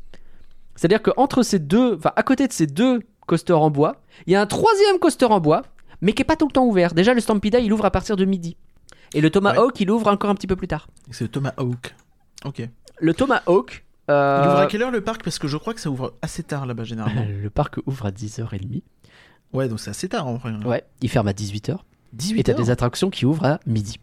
[0.76, 4.36] C'est-à-dire qu'entre ces deux, enfin, à côté de ces deux coasters en bois, il y
[4.36, 5.64] a un troisième coaster en bois,
[6.02, 6.94] mais qui est pas tout le temps ouvert.
[6.94, 8.56] Déjà, le Stampida, il ouvre à partir de midi.
[9.14, 10.88] Et le Tomahawk, il ouvre encore un petit peu plus tard.
[11.12, 11.96] C'est Thomas Hawk.
[12.44, 12.68] Ok.
[13.00, 13.86] Le Tomahawk.
[14.10, 15.24] euh, Il ouvre à quelle heure le parc?
[15.24, 17.26] Parce que je crois que ça ouvre assez tard là-bas généralement.
[17.42, 18.82] le parc ouvre à 10h30.
[19.54, 20.52] ouais, donc c'est assez tard en vrai.
[20.66, 21.78] Ouais, il ferme à 18h.
[22.14, 24.00] 18 Et t'as des attractions qui ouvrent à midi.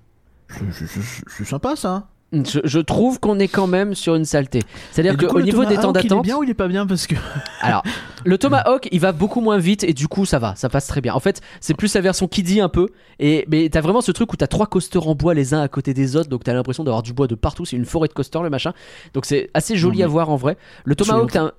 [0.72, 2.08] C'est- sympa ça.
[2.32, 4.60] Je, je trouve qu'on est quand même sur une saleté.
[4.90, 6.86] C'est-à-dire qu'au niveau des temps Tomahawk, Il est d'attente, bien ou il est pas bien
[6.86, 7.14] parce que
[7.60, 7.82] alors
[8.24, 11.00] le Tomahawk, il va beaucoup moins vite et du coup ça va, ça passe très
[11.02, 11.12] bien.
[11.14, 12.88] En fait, c'est plus la version kiddie un peu.
[13.18, 15.68] Et mais t'as vraiment ce truc où t'as trois coasters en bois les uns à
[15.68, 17.64] côté des autres, donc t'as l'impression d'avoir du bois de partout.
[17.66, 18.72] C'est une forêt de coasters le machin.
[19.12, 20.56] Donc c'est assez joli Non, à voir en vrai.
[20.84, 21.52] Le Tomahawk, t'as un-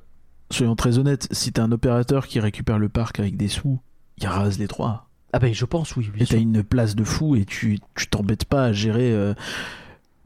[0.51, 3.79] soyons très honnêtes, si t'as un opérateur qui récupère le parc avec des sous,
[4.17, 5.09] il rase les trois.
[5.33, 6.09] ah ben je pense oui.
[6.19, 9.33] Et t'as une place de fou et tu tu t'embêtes pas à gérer euh,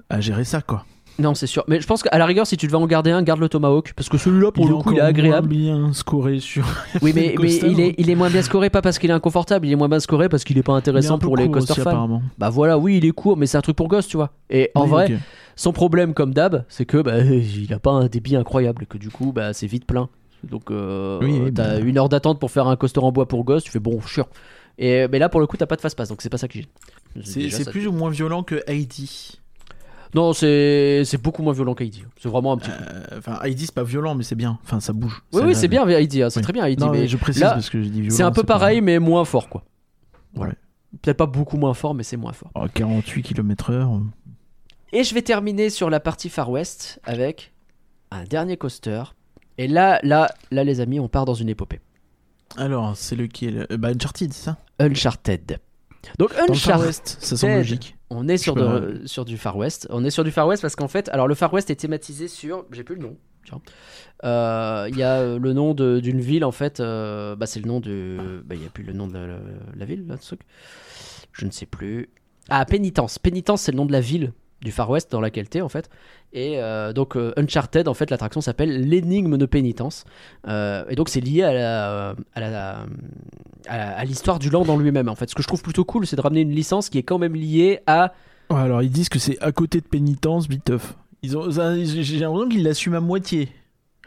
[0.09, 0.85] à gérer ça quoi.
[1.19, 1.63] Non, c'est sûr.
[1.67, 3.93] Mais je pense qu'à la rigueur, si tu devais en garder un, garde le Tomahawk
[3.95, 5.47] parce que celui-là pour il le est coup, il est encore agréable.
[5.51, 6.63] moins bien scoré sur.
[7.01, 9.71] Oui, mais, il, est, il est moins bien scoré, pas parce qu'il est inconfortable, il
[9.71, 11.81] est moins bien scoré parce qu'il est pas Il est intéressant pour les coaster aussi,
[11.81, 11.89] fans.
[11.89, 12.21] apparemment.
[12.37, 14.29] Bah voilà, oui, il est court, mais c'est un truc pour gosse, tu vois.
[14.51, 15.19] Et en Oui, vrai,
[15.55, 18.99] son problème, comme d'hab, c'est que bah, il a pas un débit incroyable et que
[18.99, 20.09] du coup, bah, c'est vite plein.
[20.43, 21.83] Donc, euh, Oui, t'as bah.
[21.83, 24.27] une heure d'attente pour faire un coaster en bois pour gosse, tu fais bon, chiant.
[24.77, 26.59] Et, mais là, pour le coup, t'as pas de fast-pass, donc c'est pas ça qui
[26.59, 26.67] gêne.
[27.23, 29.39] C'est Déjà, c'est ça- plus ou moins violent que Heidi.
[30.15, 32.03] Non, c'est beaucoup moins violent qu'Heidi.
[32.21, 32.71] C'est vraiment un petit.
[32.71, 34.57] Euh, Enfin, Heidi c'est pas violent, mais c'est bien.
[34.63, 35.21] Enfin, ça bouge.
[35.33, 36.43] oui, oui, c'est bien Heidi, hein, c'est Oui.
[36.43, 36.81] très bien Heidi.
[36.83, 38.15] Non, mais mais je précise là, parce que j'ai dit violent.
[38.15, 39.63] c'est un peu pas- pareil, mais moins fort, quoi.
[40.35, 40.53] Ouais.
[41.01, 42.49] Peut-être pas beaucoup moins fort, mais c'est moins fort.
[42.55, 44.01] Oh, 48 km/h.
[44.93, 47.51] Et je vais terminer sur la partie Far West avec
[48.11, 49.03] un dernier coaster.
[49.57, 51.81] Et là, là, là, les amis, on part dans une épopée.
[52.55, 53.67] Alors, c'est lequel?
[53.71, 54.57] Euh, Bah, Uncharted, ça?
[54.79, 55.59] Uncharted.
[56.19, 57.96] Donc Uncharted, West, ça semble logique.
[58.09, 58.63] On est sur, Je
[59.01, 59.87] de- sur du Far West.
[59.89, 62.27] On est sur du Far West parce qu'en fait, alors le Far West est thématisé
[62.27, 63.17] sur, j'ai plus le nom.
[63.45, 63.61] tiens.
[64.23, 66.79] Euh, Il y a euh, le nom d'une ville en fait.
[66.79, 68.41] euh, bah, c'est le nom de.
[68.45, 69.39] Bah, il y a plus le nom de la,
[69.75, 70.41] la ville là, ce truc.
[71.33, 72.09] Je ne sais plus.
[72.49, 73.19] Ah, Pénitence.
[73.19, 74.31] Pénitence, c'est le nom de la ville
[74.61, 75.89] du Far West dans laquelle t'es en fait.
[76.33, 80.03] Et euh, donc euh, Uncharted, en fait, l'attraction s'appelle l'énigme de pénitence.
[80.47, 82.85] Euh, et donc c'est lié à la, à la-
[83.67, 85.09] à- à l'histoire du land en lui-même.
[85.09, 87.03] En fait, ce que je trouve plutôt cool, c'est de ramener une licence qui est
[87.03, 88.13] quand même liée à.
[88.49, 90.95] Ouais, alors, ils disent que c'est à côté de Pénitence, Biteuf.
[91.21, 93.49] Ils ont, j'ai l'impression qu'ils l'assument à moitié.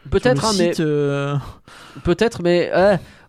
[0.09, 0.71] Peut-être, hein, mais
[2.03, 2.71] peut-être, mais.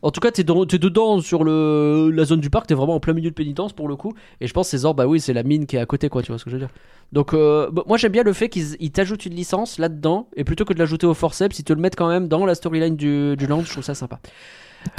[0.02, 2.66] En tout cas, t'es, dans- t'es dedans sur le, la zone du parc.
[2.66, 4.12] T'es vraiment en plein milieu de pénitence pour le coup.
[4.40, 6.22] Et je pense orbes, bah oui, c'est la mine qui est à côté, quoi.
[6.22, 6.70] Tu vois ce que je veux dire
[7.12, 10.44] Donc, euh, bah, moi, j'aime bien le fait qu'ils ils t'ajoutent une licence là-dedans, et
[10.44, 12.96] plutôt que de l'ajouter au forceps, ils te le mettent quand même dans la storyline
[12.96, 13.62] du, du land.
[13.64, 14.18] Je trouve ça sympa.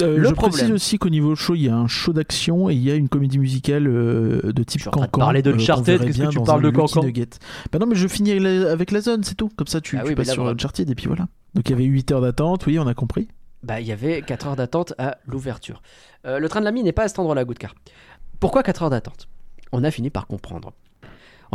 [0.02, 2.70] euh, Le je problème- précise aussi qu'au niveau show, il y a un show d'action
[2.70, 5.08] et il y a une comédie musicale euh, de type Cancan.
[5.20, 7.02] parler de euh, Uncharted, verrait qu'est-ce que tu parles de Cancan.
[7.72, 9.50] Bah non, mais je finis avec la, avec la zone, c'est tout.
[9.58, 10.48] Comme ça, tu, Ah tu oui, mais passes sur.
[10.48, 11.28] Uncharted et puis voilà.
[11.56, 13.28] Donc il y avait 8 heures d'attente, oui, on a compris.
[13.64, 15.82] Bah, il y avait 4 heures d'attente à l'ouverture.
[16.26, 17.74] Euh, le train de la n'est pas à cet endroit-là, Goudcar.
[18.40, 19.28] Pourquoi 4 heures d'attente?
[19.72, 20.74] On a fini par comprendre.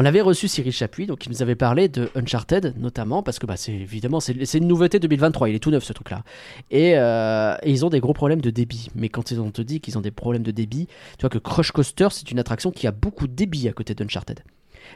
[0.01, 3.47] On avait reçu Cyril Chapuis, donc il nous avait parlé de Uncharted, notamment parce que
[3.47, 6.23] bah, c'est évidemment c'est une nouveauté 2023, il est tout neuf ce truc-là.
[6.71, 8.91] Et, euh, et ils ont des gros problèmes de débit.
[8.95, 11.73] Mais quand on te dit qu'ils ont des problèmes de débit, tu vois que Crush
[11.73, 14.45] Coaster c'est une attraction qui a beaucoup de débit à côté d'Uncharted.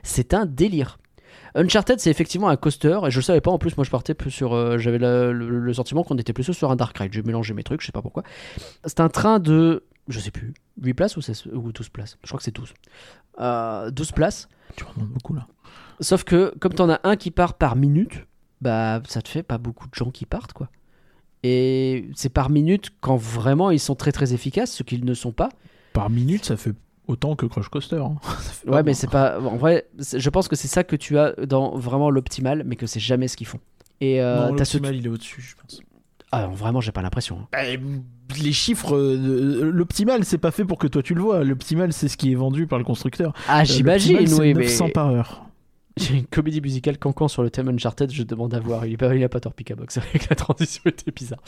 [0.04, 0.98] C'est un délire.
[1.54, 3.50] Uncharted, c'est effectivement un coaster, et je le savais pas.
[3.50, 4.54] En plus, moi, je partais plus sur.
[4.54, 7.12] euh, J'avais le, le sentiment qu'on était plus sur un Dark Ride.
[7.12, 8.22] J'ai mélangé mes trucs, je sais pas pourquoi.
[8.84, 9.84] C'est un train de.
[10.08, 10.54] Je sais plus.
[10.80, 12.18] 8 places ou, 16 ou 12 places?
[12.22, 12.72] Je crois que c'est 12.
[13.40, 14.48] Euh, 12 places.
[14.76, 15.46] Tu remontes beaucoup là.
[16.00, 18.26] Sauf que, comme t'en as un qui part par minute,
[18.60, 20.68] bah, ça te fait pas beaucoup de gens qui partent, quoi.
[21.44, 25.32] Et c'est par minute quand vraiment ils sont très très efficaces, ce qu'ils ne sont
[25.32, 25.48] pas.
[25.92, 26.72] Par minute, ça fait
[27.12, 27.96] autant que Crush Coaster.
[27.96, 28.16] hein.
[28.66, 28.94] Ouais, pas mais bon.
[28.94, 29.38] c'est pas.
[29.40, 32.76] En vrai, c'est- je pense que c'est ça que tu as dans vraiment l'optimal, mais
[32.76, 33.60] que c'est jamais ce qu'ils font.
[34.00, 34.78] Et euh, Non, ce.
[34.78, 35.80] il est au-dessus, je pense.
[36.32, 37.38] Ah, non, vraiment, j'ai pas l'impression.
[37.42, 37.46] hein.
[37.52, 41.44] Bah, les chiffres, euh, l'optimal, c'est pas fait pour que toi tu le vois.
[41.44, 43.34] L'optimal, c'est ce qui est vendu par le constructeur.
[43.48, 44.90] Ah, Euh, j'imagine, c'est oui, 900 mais.
[44.92, 45.44] par heure.
[45.98, 48.86] J'ai une comédie musicale cancan sur le thème Uncharted, je demande à voir.
[48.86, 51.40] Il, est pas, il a pas tort, Pikabox, avec la transition était bizarre.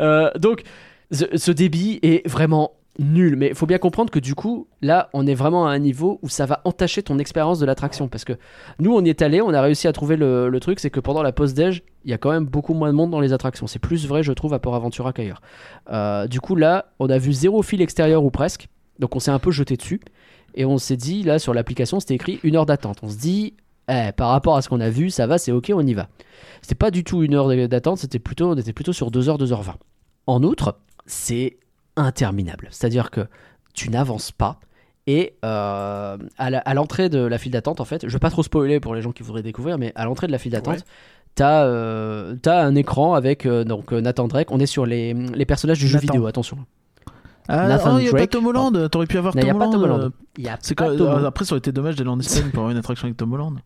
[0.00, 0.64] Euh, donc,
[1.12, 3.36] ce, ce débit est vraiment nul.
[3.36, 6.18] Mais il faut bien comprendre que du coup, là, on est vraiment à un niveau
[6.22, 8.08] où ça va entacher ton expérience de l'attraction.
[8.08, 8.34] Parce que
[8.78, 11.22] nous, on y est allé, on a réussi à trouver le, truc, c'est que pendant
[11.22, 13.66] la pause déj, il y a quand même beaucoup moins de monde dans les attractions.
[13.66, 15.40] C'est plus vrai, je trouve, à Port Aventura qu'ailleurs.
[15.90, 18.68] Euh, du coup, là, on a vu zéro fil extérieur ou presque.
[18.98, 20.00] Donc, on s'est un peu jeté dessus.
[20.54, 22.98] Et on s'est dit, là, sur l'application, c'était écrit une heure d'attente.
[23.02, 23.54] On se dit,
[23.88, 26.08] eh, par rapport à ce qu'on a vu, ça va, c'est ok, on y va.
[26.62, 29.74] C'était pas du tout une heure d'attente, c'était plutôt, on était plutôt sur 2h, 2h20.
[30.26, 31.58] En outre, c'est
[31.96, 32.68] interminable.
[32.70, 33.26] C'est-à-dire que
[33.74, 34.60] tu n'avances pas.
[35.06, 38.80] Et euh, à l'entrée de la file d'attente, en fait, je vais pas trop spoiler
[38.80, 40.82] pour les gens qui voudraient découvrir, mais à l'entrée de la file d'attente, Ouais.
[41.34, 44.50] t'as euh, un écran avec euh, donc Nathan Drake.
[44.50, 46.12] On est sur les, les personnages du jeu Nathan.
[46.14, 46.58] vidéo, attention.
[47.48, 48.26] Ah, Nathan oh, il y a pas.
[48.26, 48.88] Tom Holland.
[48.90, 49.72] T'aurais pu avoir Non, Tom y a pas Holland.
[49.72, 50.12] Tom Holland.
[50.38, 51.24] Il y a pas Tom.
[51.26, 53.58] Après, ça aurait été dommage d'aller en Espagne pour avoir une attraction avec Tom Holland.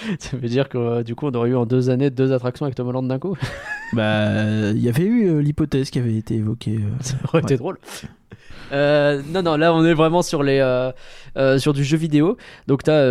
[0.18, 2.64] Ça veut dire que euh, du coup, on aurait eu en deux années deux attractions
[2.66, 3.36] avec Tom Holland d'un coup.
[3.92, 6.76] Bah, il y avait eu euh, l'hypothèse qui avait été évoquée.
[6.76, 7.76] euh, Ça aurait été drôle.
[8.70, 10.92] Euh, non, non, là on est vraiment sur les euh,
[11.36, 12.36] euh, sur du jeu vidéo.
[12.68, 13.04] Donc t'as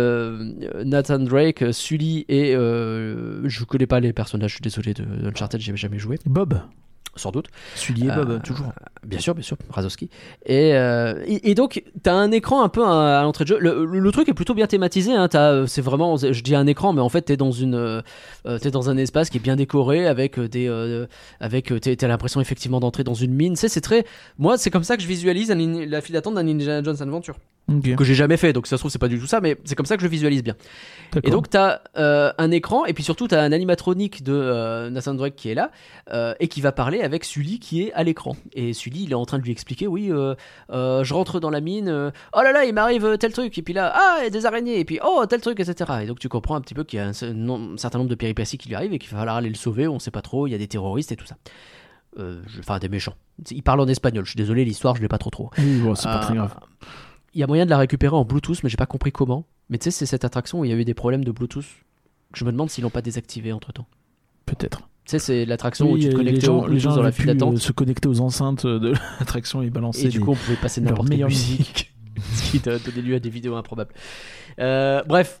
[0.84, 4.52] Nathan Drake, Sully et je connais pas les personnages.
[4.52, 6.60] Je suis désolé de Uncharted, j'ai jamais joué, Bob.
[7.16, 7.46] Sans doute.
[7.74, 8.72] Sully et Euh, Bob, toujours.
[9.06, 10.10] Bien sûr, bien sûr, Razowski.
[10.46, 13.58] Et, euh, et, et donc, t'as un écran un peu à, à l'entrée de jeu.
[13.58, 15.12] Le, le- le truc est plutôt bien thématisé.
[15.12, 15.28] Hein.
[15.34, 18.02] Euh, c'est vraiment, je dis un écran, mais en fait, dans une, euh,
[18.46, 21.06] euh, t'es dans un espace qui est bien décoré avec euh, des, euh,
[21.40, 23.54] avec, euh, t'as l'impression effectivement d'entrer dans une mine.
[23.54, 24.04] Tu c'est très,
[24.38, 27.36] moi, c'est comme ça que je visualise la file d'attente d'un Indiana Jones Adventure
[27.96, 28.52] Que j'ai jamais fait.
[28.52, 30.08] Donc ça se trouve, c'est pas du tout ça, mais c'est comme ça que je
[30.08, 30.54] visualise bien.
[31.22, 34.90] Et donc, tu as un écran, et puis surtout, tu as un animatronique de euh,
[34.90, 35.70] Nathan Drake qui est là,
[36.12, 38.36] euh, et qui va parler avec Sully qui est à l'écran.
[38.54, 40.34] Et Sully, il est en train de lui expliquer Oui, euh,
[40.70, 43.56] euh, je rentre dans la mine, euh, oh là là, il m'arrive euh, tel truc,
[43.58, 45.90] et puis là, ah, il y a des araignées, et puis oh, tel truc, etc.
[46.02, 48.58] Et donc, tu comprends un petit peu qu'il y a un, certain nombre de péripéties
[48.58, 50.50] qui lui arrivent, et qu'il va falloir aller le sauver, on sait pas trop, il
[50.50, 51.36] y a des terroristes et tout ça.
[52.18, 53.14] Euh, Enfin, des méchants.
[53.50, 55.50] Il parle en espagnol, je suis désolé, l'histoire, je l'ai pas trop trop.
[55.58, 56.54] Oui, bon, c'est pas Euh, très grave.
[57.34, 59.44] Il y a moyen de la récupérer en Bluetooth, mais j'ai pas compris comment.
[59.68, 61.66] Mais tu sais, c'est cette attraction où il y a eu des problèmes de Bluetooth.
[62.34, 63.86] Je me demande s'ils l'ont pas désactivé entre temps.
[64.46, 64.80] Peut-être.
[65.04, 67.02] Tu sais, c'est l'attraction où tu te euh, les connectais gens, au les gens dans
[67.02, 67.54] la file pu d'attente.
[67.54, 70.80] euh, se connecter aux enceintes de l'attraction et balancer Et du coup, on pouvait passer
[70.80, 71.94] n'importe quelle musique.
[72.34, 73.94] ce qui t'a donné lieu à des vidéos improbables.
[74.58, 75.40] Euh, bref.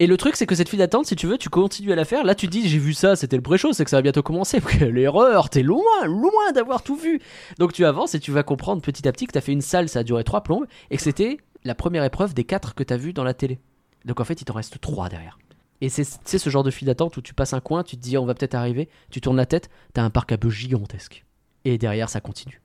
[0.00, 2.04] Et le truc, c'est que cette file d'attente, si tu veux, tu continues à la
[2.04, 2.24] faire.
[2.24, 4.22] Là, tu te dis, j'ai vu ça, c'était le pré-show, c'est que ça va bientôt
[4.22, 4.60] commencer.
[4.60, 7.20] Quelle erreur, t'es loin, loin d'avoir tout vu.
[7.58, 9.88] Donc tu avances et tu vas comprendre petit à petit que t'as fait une salle,
[9.88, 12.96] ça a duré trois plombes, et que c'était la première épreuve des quatre que t'as
[12.96, 13.60] vu dans la télé.
[14.04, 15.38] Donc en fait, il t'en reste trois derrière.
[15.80, 18.02] Et c'est c'est ce genre de file d'attente où tu passes un coin, tu te
[18.02, 21.24] dis, on va peut-être arriver, tu tournes la tête, t'as un parc à bœufs gigantesque.
[21.64, 22.60] Et derrière, ça continue.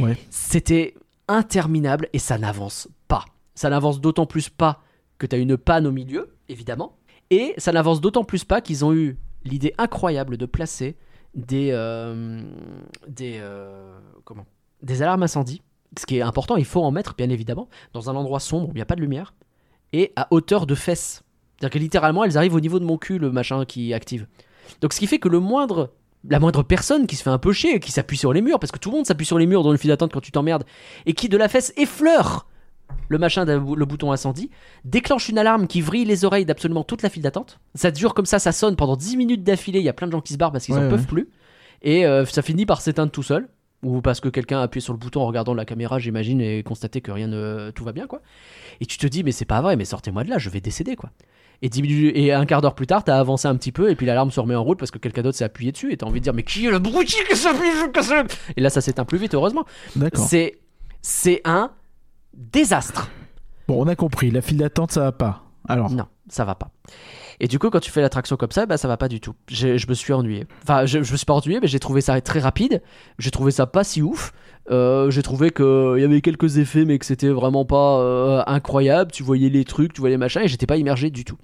[0.00, 0.16] Ouais.
[0.30, 0.94] C'était
[1.28, 3.24] interminable et ça n'avance pas.
[3.54, 4.82] Ça n'avance d'autant plus pas
[5.18, 6.96] que tu as une panne au milieu, évidemment.
[7.30, 10.96] Et ça n'avance d'autant plus pas qu'ils ont eu l'idée incroyable de placer
[11.34, 12.42] des, euh,
[13.08, 14.46] des, euh, comment
[14.82, 15.62] des alarmes incendie.
[15.98, 18.72] Ce qui est important, il faut en mettre, bien évidemment, dans un endroit sombre où
[18.72, 19.34] il n'y a pas de lumière
[19.92, 21.22] et à hauteur de fesses.
[21.56, 24.26] C'est-à-dire que littéralement, elles arrivent au niveau de mon cul, le machin qui active.
[24.80, 25.92] Donc ce qui fait que le moindre
[26.28, 28.72] la moindre personne qui se fait un peu chier, qui s'appuie sur les murs, parce
[28.72, 30.64] que tout le monde s'appuie sur les murs dans une file d'attente quand tu t'emmerdes,
[31.06, 32.46] et qui de la fesse effleure
[33.08, 34.50] le machin, le bouton incendie,
[34.84, 37.60] déclenche une alarme qui vrille les oreilles d'absolument toute la file d'attente.
[37.74, 40.12] Ça dure comme ça, ça sonne pendant 10 minutes d'affilée, il y a plein de
[40.12, 40.90] gens qui se barrent parce qu'ils Ouais, en ouais.
[40.90, 41.28] peuvent plus,
[41.82, 43.48] et euh, ça finit par s'éteindre tout seul,
[43.82, 46.62] ou parce que quelqu'un a appuyé sur le bouton en regardant la caméra, j'imagine, et
[46.62, 47.70] constaté que rien ne...
[47.74, 48.22] tout va bien, quoi.
[48.80, 50.96] Et tu te dis, mais c'est pas vrai, mais sortez-moi de là, je vais décéder,
[50.96, 51.10] quoi.
[51.62, 53.94] Et, 10 minutes- et un quart d'heure plus tard, t'as avancé un petit peu, et
[53.94, 56.06] puis l'alarme se remet en route parce que quelqu'un d'autre s'est appuyé dessus, et t'as
[56.06, 58.24] envie de dire, mais qui est le bruit qui s'appuie que c'est
[58.56, 59.64] Et là, ça s'éteint plus vite, heureusement.
[61.02, 61.70] C'est un
[62.36, 63.10] désastre.
[63.68, 64.30] Bon, on a compris.
[64.30, 65.44] La file d'attente, ça va pas.
[65.68, 66.70] Alors, Non, ça va pas.
[67.40, 69.34] Et du coup, quand tu fais l'attraction comme ça, bah ça va pas du tout.
[69.48, 70.46] Je me suis ennuyé.
[70.62, 72.82] Enfin, je, je me suis pas ennuyé, mais j'ai trouvé ça très rapide.
[73.18, 74.32] J'ai trouvé ça pas si ouf.
[74.70, 79.10] Euh, j'ai trouvé qu'il y avait quelques effets, mais que c'était vraiment pas euh, incroyable.
[79.10, 81.38] Tu voyais les trucs, tu voyais les machins, et j'étais pas immergé du tout.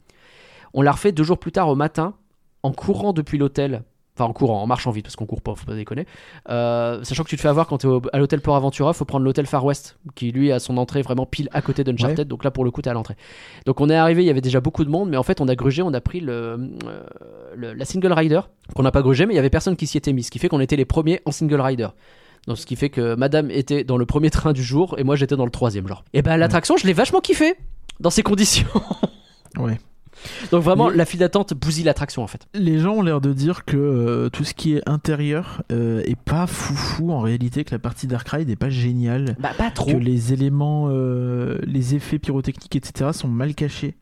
[0.75, 2.15] On l'a refait deux jours plus tard au matin,
[2.63, 3.83] en courant depuis l'hôtel.
[4.21, 6.05] Enfin, en courant, en marchant vite, parce qu'on court pas, faut pas déconner.
[6.51, 9.07] Euh, sachant que tu te fais avoir quand tu es à l'hôtel Port Aventura, faut
[9.07, 12.29] prendre l'hôtel Far West, qui lui a son entrée vraiment pile à côté d'Uncharted.
[12.29, 13.17] Donc là, pour le coup, t'es à l'entrée.
[13.65, 15.49] Donc on est arrivé, il y avait déjà beaucoup de monde, mais en fait, on
[15.49, 17.03] a grugé, on a pris le, euh,
[17.57, 18.41] le- la single rider,
[18.75, 20.39] qu'on n'a pas grugé, mais il y avait personne qui s'y était mis, ce qui
[20.39, 21.89] fait qu'on était les premiers en single rider.
[22.47, 25.17] Donc ce qui fait que madame était dans le premier train du jour et moi
[25.17, 26.05] j'étais dans le troisième genre.
[26.13, 27.55] Et ben l'attraction je l'ai vachement kiffé
[28.01, 28.67] dans ces conditions.
[29.59, 29.79] ouais.
[30.51, 32.47] Donc vraiment la file d'attente bousille l'attraction en fait.
[32.55, 36.19] Les gens ont l'air de dire que euh, tout ce qui est intérieur euh, est
[36.19, 39.93] pas foufou en réalité, que la partie Dark Ride est pas géniale, Bah pas trop.
[39.93, 43.11] que les éléments, euh, les effets pyrotechniques, etc.
[43.13, 43.97] sont mal cachés,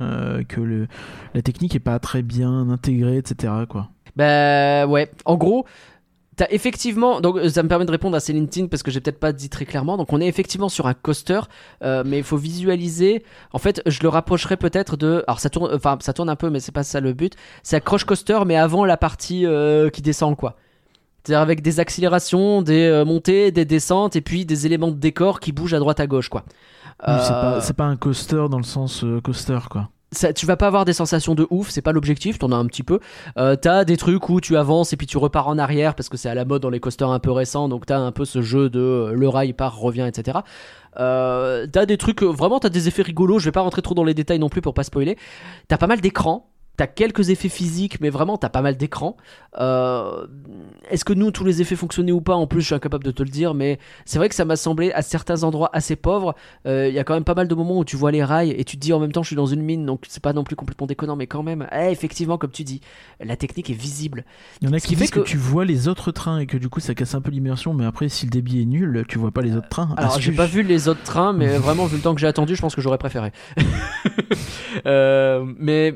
[0.00, 0.88] que le,
[1.34, 3.52] la technique est pas très bien intégrée, etc.
[3.68, 3.88] Quoi.
[4.14, 5.66] Bah ouais, en gros,
[6.36, 9.00] t'as effectivement, donc euh, ça me permet de répondre à Céline Ting parce que j'ai
[9.00, 9.96] peut-être pas dit très clairement.
[9.96, 11.40] Donc on est effectivement sur un coaster,
[11.82, 13.24] euh, mais il faut visualiser.
[13.52, 16.50] En fait, je le rapprocherai peut-être de, alors ça tourne, enfin ça tourne un peu,
[16.50, 17.34] mais c'est pas ça le but.
[17.62, 20.56] C'est un crush coaster, mais avant la partie euh, qui descend quoi.
[21.24, 25.40] C'est-à-dire avec des accélérations, des euh, montées, des descentes, et puis des éléments de décor
[25.40, 26.44] qui bougent à droite à gauche quoi.
[27.06, 29.88] Oui, C'est Euh, pas, c'est pas un coaster dans le sens euh, coaster quoi.
[30.34, 32.82] Tu vas pas avoir des sensations de ouf, c'est pas l'objectif, t'en as un petit
[32.82, 33.00] peu.
[33.38, 36.16] Euh, t'as des trucs où tu avances et puis tu repars en arrière parce que
[36.16, 38.42] c'est à la mode dans les coasters un peu récents, donc t'as un peu ce
[38.42, 40.38] jeu de euh, le rail part, revient, etc.
[40.98, 44.04] Euh, t'as des trucs, vraiment t'as des effets rigolos, je vais pas rentrer trop dans
[44.04, 45.16] les détails non plus pour pas spoiler.
[45.68, 46.50] T'as pas mal d'écrans.
[46.76, 49.16] T'as quelques effets physiques, mais vraiment, t'as pas mal d'écrans.
[49.58, 50.26] Euh,
[50.90, 52.34] Est-ce que nous, tous les effets fonctionnaient ou pas?
[52.34, 54.56] En plus, je suis incapable de te le dire, mais c'est vrai que ça m'a
[54.56, 56.34] semblé à certains endroits assez pauvre.
[56.66, 58.50] Euh, Il y a quand même pas mal de moments où tu vois les rails
[58.50, 60.34] et tu te dis en même temps, je suis dans une mine, donc c'est pas
[60.34, 62.80] non plus complètement déconnant, mais quand même, eh, effectivement, comme tu dis,
[63.24, 64.24] la technique est visible.
[64.60, 65.20] Il y en a Ce qui qui fait disent que...
[65.20, 67.72] que- tu vois les autres trains et que du coup ça casse un peu l'immersion,
[67.72, 69.94] mais après si le débit est nul, tu vois pas les autres trains.
[69.96, 72.54] Alors, j'ai pas vu les autres trains, mais vraiment, vu le temps que j'ai attendu,
[72.54, 73.32] je pense que j'aurais préféré.
[74.86, 75.94] Euh, mais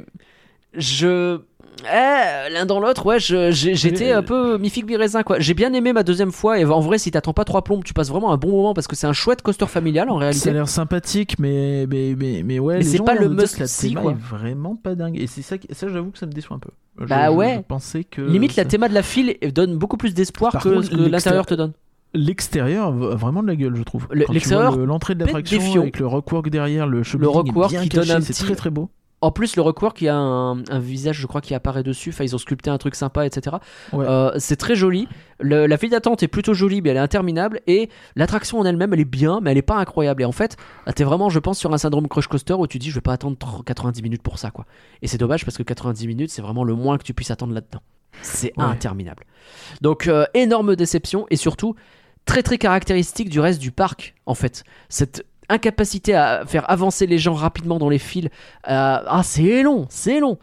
[0.75, 1.39] je.
[1.83, 5.39] Eh, l'un dans l'autre, ouais, j'étais un peu mi-figue mi-raisin, quoi.
[5.41, 7.95] J'ai bien aimé ma deuxième fois, et en vrai, si t'attends pas trois plombes, tu
[7.95, 10.19] passes vraiment un bon moment parce que c'est un chouette coaster familial en Ça a
[10.27, 10.53] réalité.
[10.53, 13.67] l'air sympathique, mais, mais, mais, mais ouais, Mais c'est pas le que la
[14.03, 14.13] quoi.
[14.13, 15.19] est vraiment pas dingue.
[15.19, 16.69] Et c'est ça, ça j'avoue que ça me déçoit un peu.
[17.01, 17.55] Je- Bah ouais.
[17.57, 17.61] Je
[18.05, 18.21] que.
[18.21, 21.47] Limite, la théma de la file donne beaucoup plus d'espoir que contre, ce que l'intérieur
[21.47, 21.73] te donne.
[22.13, 24.07] L'extérieur vraiment de la gueule, je trouve.
[24.11, 28.11] Le- l'extérieur le- l'entrée de l'attraction avec le rockwork derrière, le shopping rockwork qui donne
[28.11, 28.91] un c'est petit- très très beau.
[29.23, 32.09] En plus, le rockwork, il y a un, un visage, je crois, qui apparaît dessus.
[32.09, 33.57] Enfin, ils ont sculpté un truc sympa, etc.
[33.93, 34.07] Ouais.
[34.09, 35.09] Euh, c'est très joli.
[35.41, 37.61] Le- la file d'attente est plutôt jolie, mais elle est interminable.
[37.67, 40.23] Et l'attraction en elle-même, elle est bien, mais elle est pas incroyable.
[40.23, 40.57] Et en fait,
[40.95, 43.13] t'es vraiment, je pense, sur un syndrome crush coaster où tu dis, je vais pas
[43.13, 44.65] attendre 30 90 minutes pour ça, quoi.
[45.03, 47.53] Et c'est dommage parce que 90 minutes, c'est vraiment le moins que tu puisses attendre
[47.53, 47.81] là-dedans.
[48.23, 48.65] C'est Ouais.
[48.65, 49.25] interminable.
[49.83, 51.75] Donc, euh, énorme déception et surtout
[52.25, 54.65] très très caractéristique du reste du parc, en fait.
[54.89, 58.31] Cette incapacité à faire avancer les gens rapidement dans les files.
[58.69, 60.39] euh, ah, c'est long, c'est long.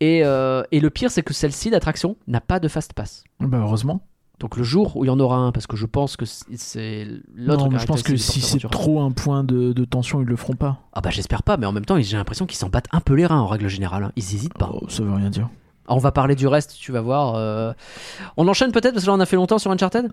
[0.00, 3.24] Et, euh, et le pire, c'est que celle-ci d'attraction n'a pas de fast pass.
[3.40, 4.02] Bah heureusement.
[4.40, 7.06] Donc le jour où il y en aura un, parce que je pense que c'est-
[7.36, 10.34] l'autre Non, je pense que si c'est trop un point de, de tension, ils le
[10.34, 10.80] feront pas.
[10.92, 13.14] Ah bah j'espère pas, mais en même temps j'ai l'impression qu'ils s'en battent un peu
[13.14, 14.02] les reins en règle générale.
[14.02, 14.12] hein.
[14.16, 14.70] Ils hésitent pas.
[14.74, 15.48] Oh, ça veut rien dire.
[15.88, 17.34] On va parler du reste, tu vas voir.
[17.36, 17.72] euh.
[18.36, 20.10] On enchaîne peut-être parce que là on a fait longtemps sur Uncharted?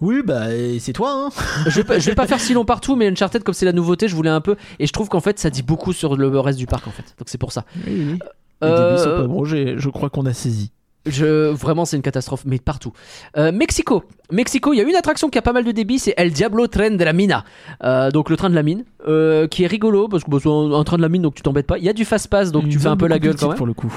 [0.00, 0.46] Oui, bah
[0.78, 1.28] c'est toi, hein
[1.66, 3.72] je, vais pas, je vais pas faire si long partout, mais Uncharted comme c'est la
[3.72, 4.56] nouveauté, je voulais un peu.
[4.78, 7.14] Et je trouve qu'en fait ça dit beaucoup sur le reste du parc en fait.
[7.18, 7.64] Donc c'est pour ça.
[7.86, 8.18] Oui, oui.
[8.62, 10.70] Les Euh, débits sont pas abrogés, je crois qu'on a saisi.
[11.06, 12.92] Je, vraiment, c'est une catastrophe, mais partout.
[13.38, 14.04] Euh, Mexico.
[14.30, 16.66] Mexico, il y a une attraction qui a pas mal de débit, c'est El Diablo
[16.66, 17.44] Tren de la Mina.
[17.82, 20.76] Euh, donc le train de la mine, euh, qui est rigolo, parce que bon, c'est
[20.76, 21.78] un, train de la mine, donc tu t'embêtes pas.
[21.78, 23.56] Il y a du fast-pass, donc Une tu fais un peu la gueule quand même.
[23.56, 23.90] pour le coup.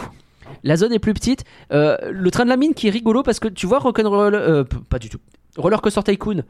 [0.63, 1.43] La zone est plus petite.
[1.71, 4.35] Euh, le train de la mine qui est rigolo, parce que tu vois Rock'n'Roll...
[4.35, 5.19] Euh, pas du tout.
[5.57, 6.43] Roller Coaster Tycoon.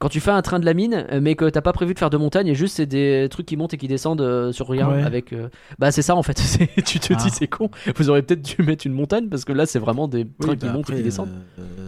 [0.00, 1.98] Quand tu fais un train de la mine, euh, mais que t'as pas prévu de
[1.98, 4.88] faire de montagne, et juste c'est des trucs qui montent et qui descendent sur rien
[4.88, 5.02] Ouais.
[5.02, 5.34] avec.
[5.78, 6.40] Bah c'est ça en fait.
[6.86, 7.16] Tu te Ah.
[7.16, 7.70] dis c'est con.
[7.96, 10.58] Vous auriez peut-être dû mettre une montagne parce que là c'est vraiment des trains Oui,
[10.58, 11.28] qui bah montent et qui descendent.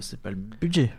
[0.03, 0.91] c'est pas le budget.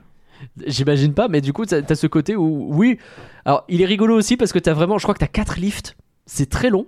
[0.67, 2.97] J'imagine pas, mais du coup, t'as t'as ce côté où, oui.
[3.45, 5.95] Alors, il est rigolo aussi parce que t'as vraiment, je crois que t'as 4 lifts.
[6.25, 6.88] C'est très long,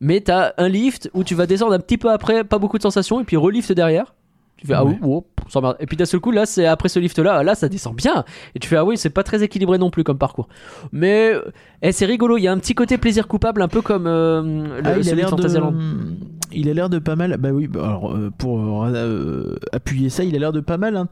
[0.00, 2.82] mais t'as un lift où tu vas descendre un petit peu après, pas beaucoup de
[2.82, 4.14] sensations, et puis relift derrière.
[4.56, 5.76] Tu fais, ah oui, oh, m'emmerde.
[5.80, 8.24] Et puis d'un seul coup, là, c'est après ce lift-là, là, ça descend bien.
[8.54, 10.48] Et tu fais, ah oui, c'est pas très équilibré non plus comme parcours.
[10.92, 11.32] Mais
[11.82, 14.80] eh, c'est rigolo, il y a un petit côté plaisir coupable, un peu comme euh,
[14.80, 15.42] le, Ah, il a l'air de,
[16.52, 17.36] il a l'air de pas mal.
[17.38, 20.96] Bah oui, bah alors euh, pour euh, appuyer ça, il a l'air de pas mal
[20.96, 21.08] hein,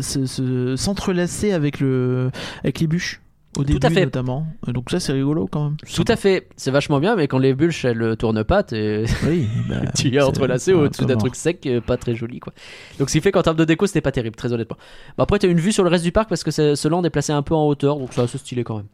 [0.00, 2.30] se, se- s'entrelacer avec le
[2.62, 3.20] avec les bûches
[3.56, 4.04] au Tout début à fait.
[4.04, 4.46] notamment.
[4.68, 5.76] Euh, Donc ça c'est rigolo quand même.
[5.94, 9.04] Tout à fait, c'est vachement bien, mais quand les bûches elles euh, tournent pas, t'es.
[9.26, 12.52] Oui, bah, tu es entrelacé au-dessus d'un truc sec, euh, pas très joli quoi.
[12.98, 14.76] Donc ce qui fait qu'en termes de déco, c'était pas terrible, très honnêtement.
[15.16, 17.10] Bah, après, t'as une vue sur le reste du parc parce que ce land est
[17.10, 18.86] placé un peu en hauteur, donc c'est assez stylé quand même.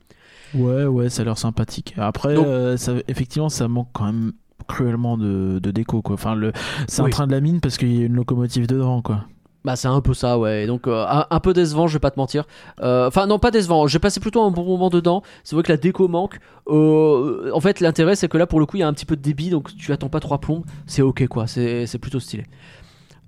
[0.54, 1.94] Ouais, ouais, ça a l'air sympathique.
[1.96, 4.32] Après, Donc- euh, ça, effectivement, ça manque quand même
[4.66, 6.14] cruellement de, de déco quoi.
[6.14, 6.52] Enfin, le,
[6.88, 7.08] c'est Oui.
[7.08, 9.24] un train de la mine parce qu'il y a une locomotive dedans quoi.
[9.62, 10.66] Bah c'est un peu ça, ouais.
[10.66, 12.44] Donc euh, un, un peu décevant, je vais pas te mentir.
[12.80, 13.86] Euh, Enfin non, pas décevant.
[13.86, 15.22] J'ai passé plutôt un bon moment dedans.
[15.44, 16.38] C'est vrai que la déco manque.
[16.68, 19.04] Euh, en fait, l'intérêt c'est que là pour le coup il y a un petit
[19.04, 20.62] peu de débit, donc tu attends pas trois plombs.
[20.86, 21.46] C'est ok quoi.
[21.46, 22.44] C'est c'est plutôt stylé.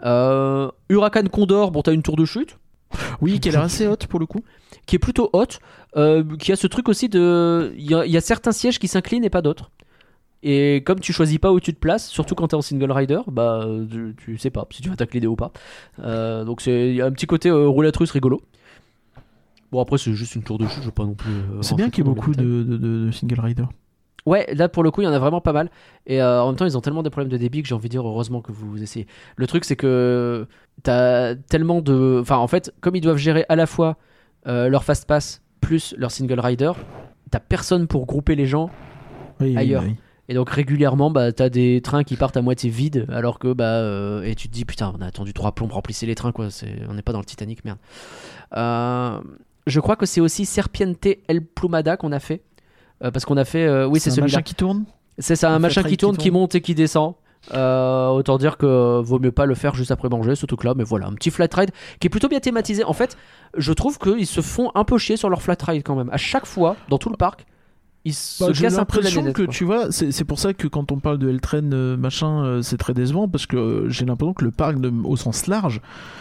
[0.03, 2.59] Huracan Condor, bon t'as une tour de chute.
[3.21, 4.41] Oui, qui l'air assez haute pour le coup.
[4.87, 5.61] qui est plutôt haute,
[6.39, 7.73] qui a ce truc aussi de.
[7.77, 9.71] Il y, a- il y a certains sièges qui s'inclinent et pas d'autres.
[10.45, 13.21] Et comme tu choisis pas où tu te places, surtout quand t'es en single rider,
[13.29, 15.53] bah tu, tu sais pas si tu vas t'incliner ou pas.
[16.01, 18.41] Euh, donc c'est il y a un petit côté euh, roulette russe rigolo.
[19.71, 21.31] Bon après c'est juste une tour de chute, je veux pas non plus.
[21.33, 23.65] euh, C'est bien qu'il y ait beaucoup de, de, de- de single rider.
[24.27, 25.69] Ouais, là pour le coup, il y en a vraiment pas mal.
[26.07, 27.89] Et euh, en même temps, ils ont tellement des problèmes de débit que j'ai envie
[27.89, 29.07] de dire heureusement que vous essayez.
[29.37, 30.47] Le truc, c'est que
[30.85, 32.19] t'as tellement de.
[32.21, 33.97] Enfin, en fait, comme ils doivent gérer à la fois
[34.47, 36.71] euh, leur fast pass plus leur single rider,
[37.33, 38.71] t'as personne pour grouper les gens.
[39.41, 39.83] Oui, oui, Ailleurs.
[39.83, 39.97] bah oui.
[40.33, 43.81] Et donc régulièrement, bah, t'as des trains qui partent à moitié vides, alors que bah,
[43.81, 46.49] euh, et tu te dis putain, on a attendu trois plombs, remplissez les trains quoi.
[46.49, 47.77] C'est, on n'est pas dans le Titanic, merde.
[48.57, 49.21] Euh,
[49.67, 52.41] je crois que c'est aussi Serpiente El Plumada qu'on a fait.
[53.05, 54.39] Euh, parce qu'on a fait, oui, c'est un celui-là.
[54.39, 54.85] machin qui tourne.
[55.19, 57.13] C'est ça, un machin qui tourne, qui monte et qui descend.
[57.53, 60.75] Euh, autant dire que vaut mieux pas le faire juste après manger ce truc là
[60.77, 63.17] mais voilà un petit flat ride qui est plutôt bien thématisé en fait
[63.57, 66.19] je trouve qu'ils se font un peu chier sur leur flat ride quand même à
[66.19, 67.45] chaque fois dans tout le parc
[68.05, 69.53] il se Bah, J'ai casse un peu la l'impression que quoi.
[69.53, 72.77] tu vois, c'est pour ça que quand on parle de Eltren euh, machin, euh, c'est
[72.79, 75.81] très décevant parce que euh, j'ai l'impression que le parc, de- au sens large,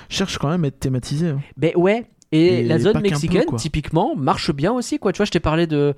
[0.09, 1.29] cherche quand même à être thématisé.
[1.29, 1.39] hein.
[1.57, 2.05] Ben ouais.
[2.33, 4.99] Et, Et la zone peu, mexicaine, typiquement, marche bien aussi.
[4.99, 5.11] Quoi.
[5.11, 5.93] Tu vois, je t'ai parlé de.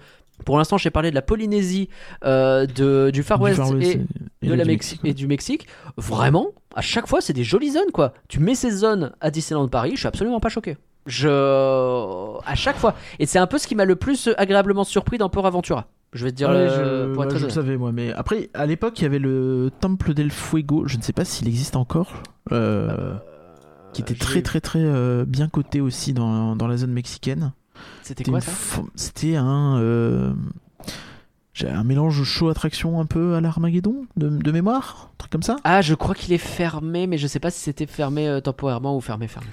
[0.45, 1.89] Pour l'instant, je t'ai parlé de la Polynésie,
[2.25, 4.01] euh, de, du Far Du West, Far West et,
[4.41, 5.67] et de du la Mexique, Mexique et du Mexique.
[5.95, 8.13] Vraiment, à chaque fois, c'est des jolies zones, quoi.
[8.29, 10.75] Tu mets ces zones à Disneyland Paris, je suis absolument pas choqué.
[11.05, 11.27] Je.
[12.45, 12.95] À chaque fois.
[13.19, 15.87] Et c'est un peu ce qui m'a le plus agréablement surpris dans Port Aventura.
[16.13, 16.49] Je vais te dire.
[16.49, 19.03] Ouais, euh, je, pour être très je le savais moi, mais après à l'époque il
[19.03, 22.13] y avait le Temple del Fuego, je ne sais pas s'il existe encore,
[22.51, 23.15] euh,
[23.93, 27.51] qui était j'ai- très très très euh, bien coté aussi dans, dans la zone mexicaine.
[28.03, 28.51] C'était quoi ça?
[28.95, 30.33] C'était un euh,
[31.53, 35.43] j'ai un mélange show attraction un peu à l'Armageddon de, de mémoire, un truc comme
[35.43, 35.55] ça?
[35.63, 38.95] Ah, je crois qu'il est fermé, mais je sais pas si c'était fermé euh, temporairement
[38.95, 39.47] ou fermé fermé.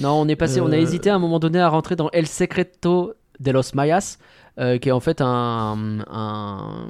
[0.00, 0.80] Non, on est passé, on a Euh.
[0.80, 4.18] hésité à un moment donné à rentrer dans El Secreto de los Mayas,
[4.58, 6.86] euh, qui est en fait un, un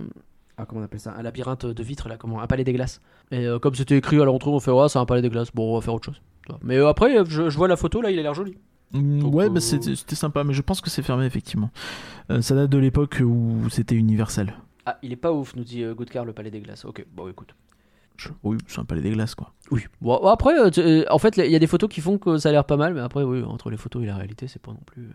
[0.57, 3.01] ah, comment on appelle ça, un labyrinthe de vitres là, comment, un palais des glaces.
[3.31, 5.51] Et euh, comme c'était écrit à l'entrée, on fait ouais, c'est un palais des glaces.
[5.53, 6.21] Bon, on va faire autre chose.
[6.63, 8.57] Mais euh, après, euh, je, je vois la photo là, il a l'air joli.
[8.93, 11.71] Mm, Donc, ouais, euh, bah, c'était c'était sympa, mais je pense que c'est fermé effectivement.
[12.31, 14.55] Euh, ça date de l'époque où c'était universel.
[14.87, 16.85] Ah, il est pas ouf, nous dit euh, Goodcar, le palais des glaces.
[16.85, 17.55] Ok, bon, écoute.
[18.45, 19.53] Oui, c'est un palais des glaces quoi.
[19.71, 19.83] Oui.
[20.01, 22.51] Bon, après, euh, euh, en fait, il y a des photos qui font que ça
[22.51, 24.71] a l'air pas mal, mais après, oui, entre les photos et la réalité, c'est pas
[24.71, 25.09] non plus.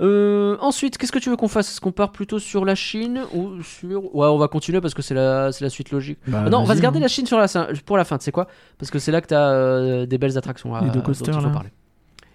[0.00, 1.68] Euh, ensuite, qu'est-ce que tu veux qu'on fasse?
[1.70, 4.14] Est-ce qu'on part plutôt sur la Chine ou sur.
[4.14, 6.18] Ouais, on va continuer parce que c'est la, c'est la suite logique.
[6.26, 7.02] Bah, Ah non, on va se garder hein.
[7.02, 7.46] la Chine sur la,
[7.84, 8.46] pour la fin, tu sais quoi?
[8.78, 11.34] Parce que c'est là que t'as euh, des belles attractions à, Les deux dont coasters,
[11.34, 11.52] il faut là.
[11.52, 11.70] parler.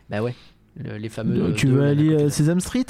[0.10, 0.36] Bah ouais,
[0.78, 1.54] le- les fameux.
[1.54, 2.86] Tu veux aller à Sesame Street?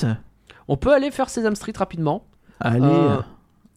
[0.67, 2.25] On peut aller faire Sesame Street rapidement.
[2.59, 2.79] Allez.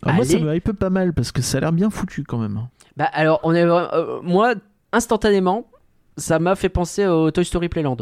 [0.02, 2.38] Alors moi, ça me hype pas mal parce que ça a l'air bien foutu quand
[2.38, 2.60] même.
[2.96, 4.54] Bah alors, on est, euh, moi,
[4.92, 5.66] instantanément,
[6.16, 7.96] ça m'a fait penser au Toy Story Playland.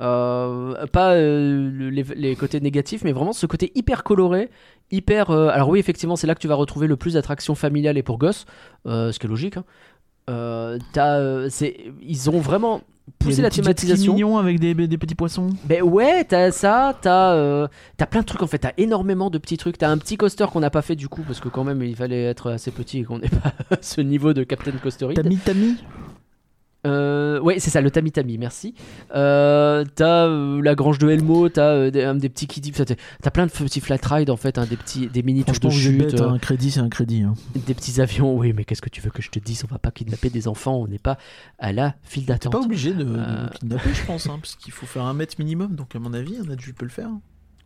[0.00, 4.50] Euh, pas euh, le- les, les côtés négatifs, mais vraiment ce côté hyper coloré,
[4.90, 5.30] hyper.
[5.30, 8.18] alors oui, effectivement, c'est là que tu vas retrouver le plus d'attractions familiales et pour
[8.18, 8.46] gosses,
[8.86, 9.56] ce qui est logique.
[9.56, 9.64] hein.
[11.50, 12.82] C'est, ils ont vraiment
[13.26, 14.14] Des la thématisation.
[14.14, 15.50] mignons avec des, des petits poissons.
[15.64, 19.38] Ben ouais, t'as ça, t'as euh, t'as plein de trucs en fait, t'as énormément de
[19.38, 19.78] petits trucs.
[19.78, 21.96] T'as un petit coaster qu'on n'a pas fait du coup parce que quand même il
[21.96, 25.16] fallait être assez petit et qu'on n'ait pas ce niveau de Captain Coasterite.
[25.16, 25.76] Tami Tami
[26.86, 28.74] Euh, ouais, c'est ça, le Tami Tami, merci.
[29.14, 33.46] Euh, t'as euh, la grange de Elmo, t'as euh, des, des petits kiddies, t'as plein
[33.46, 36.20] de petits flat rides en fait, hein, des petits, des mini tours de chute, bête,
[36.20, 37.22] un crédit, c'est un crédit.
[37.22, 37.34] hein.
[37.66, 38.34] des petits avions.
[38.36, 39.62] Oui, mais qu'est-ce que tu veux que je te dise?
[39.68, 41.18] On va pas kidnapper des enfants, on n'est pas
[41.58, 42.52] à la file T'es d'attente.
[42.52, 45.74] pas obligé de, de kidnapper, je pense, hein, parce qu'il faut faire un mètre minimum.
[45.74, 47.10] Donc, à mon avis, un adulte peut le faire.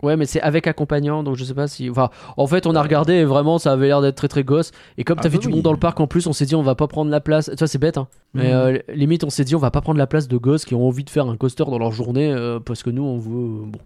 [0.05, 1.89] Ouais, mais c'est avec accompagnant, donc je sais pas si.
[1.91, 4.71] Enfin, en fait, on a regardé et vraiment, ça avait l'air d'être très très gosse.
[4.99, 6.55] Et comme Ah t'avais bah du monde dans le parc en plus, on s'est dit,
[6.55, 7.47] on va pas prendre la place.
[7.51, 8.07] Tu vois, c'est bête, hein.
[8.35, 8.55] Mais Mhm.
[8.55, 10.87] euh, limite, on s'est dit, on va pas prendre la place de gosses qui ont
[10.87, 13.65] envie de faire un coaster dans leur journée euh, parce que nous, on veut.
[13.67, 13.79] bon,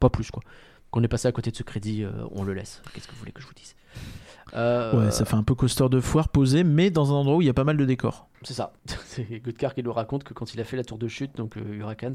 [0.00, 0.42] pas plus quoi.
[0.90, 2.80] Qu'on est passé à côté de ce crédit, euh, on le laisse.
[2.94, 3.74] Qu'est-ce que vous voulez que je vous dise?
[4.56, 7.42] Euh, Ouais, ça fait un peu coaster de foire posé, mais dans un endroit où
[7.42, 8.28] il y a pas mal de décors.
[8.42, 8.72] C'est ça.
[9.06, 11.56] C'est Goodcar qui nous raconte que quand il a fait la tour de chute, donc
[11.56, 12.12] le Huracan,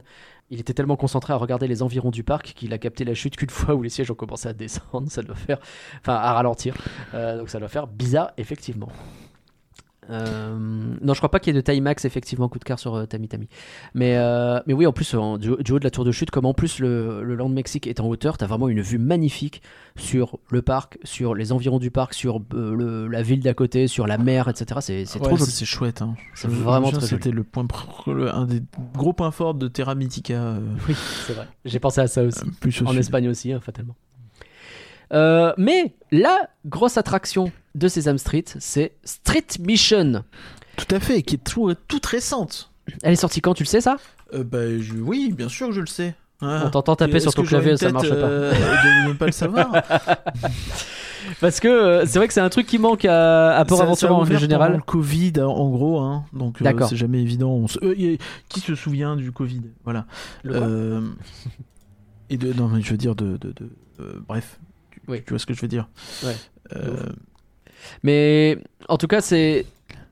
[0.50, 3.36] il était tellement concentré à regarder les environs du parc qu'il a capté la chute
[3.36, 5.60] qu'une fois où les sièges ont commencé à descendre, ça doit faire.
[6.00, 6.76] Enfin, à ralentir.
[7.14, 8.90] Euh, donc ça doit faire bizarre, effectivement.
[10.10, 10.58] Euh,
[11.02, 13.06] non, je crois pas qu'il y ait de Timax effectivement coup de car sur euh,
[13.06, 13.48] Tami Tami.
[13.94, 16.32] Mais, euh, mais oui, en plus, en- du, du haut de la tour de chute,
[16.32, 19.62] comme en plus le, le Land Mexique est en hauteur, t'as vraiment une vue magnifique
[19.96, 23.88] sur le parc, sur les environs du parc, sur euh, le- la ville d'à côté,
[23.88, 24.80] sur la mer, etc.
[24.82, 25.52] C'est c'est Ouais, trop joli.
[25.52, 26.02] C'est chouette.
[26.02, 26.16] Hein.
[26.34, 27.06] C'est vraiment très.
[27.06, 27.68] C'était le point,
[28.08, 28.62] le- un des
[28.96, 30.56] gros points forts de Terra Mythica.
[30.90, 30.96] Oui,
[31.28, 31.48] c'est vrai.
[31.64, 32.42] J'ai pensé à ça aussi.
[32.60, 32.98] plus en.
[32.98, 33.96] Espagne aussi, hein, fatalement.
[35.14, 40.24] Euh, mais la grosse attraction de Sesame Street, c'est Street Mission.
[40.78, 42.72] Tout à fait, qui est tout- toute récente.
[43.04, 43.98] Elle est sortie quand, tu le sais ça?
[44.34, 46.16] Euh, bah, je- oui, bien sûr que je le sais.
[46.42, 46.64] Ah.
[46.66, 48.16] On t'entend taper sur ton clavier, ça marche pas.
[48.16, 49.72] euh, de ne pas le savoir?
[51.40, 54.14] Parce que euh, c'est vrai que c'est un truc qui manque à, à Port Aventura
[54.16, 54.74] en général.
[54.78, 56.26] le Covid, en- en gros, hein.
[56.34, 57.52] donc euh, c'est jamais évident.
[57.52, 57.78] On se-
[58.50, 59.62] qui se souvient du Covid?
[59.84, 60.06] Voilà.
[60.44, 61.04] Le
[62.32, 63.70] et de, non, mais je veux dire de, de, de-
[64.28, 64.60] bref.
[65.06, 65.22] Tu, Oui.
[65.26, 65.88] tu vois ce que je veux dire
[66.24, 66.36] Ouais.
[66.76, 67.10] Euh,
[68.04, 68.58] Mais
[68.90, 69.66] en tout cas, c'est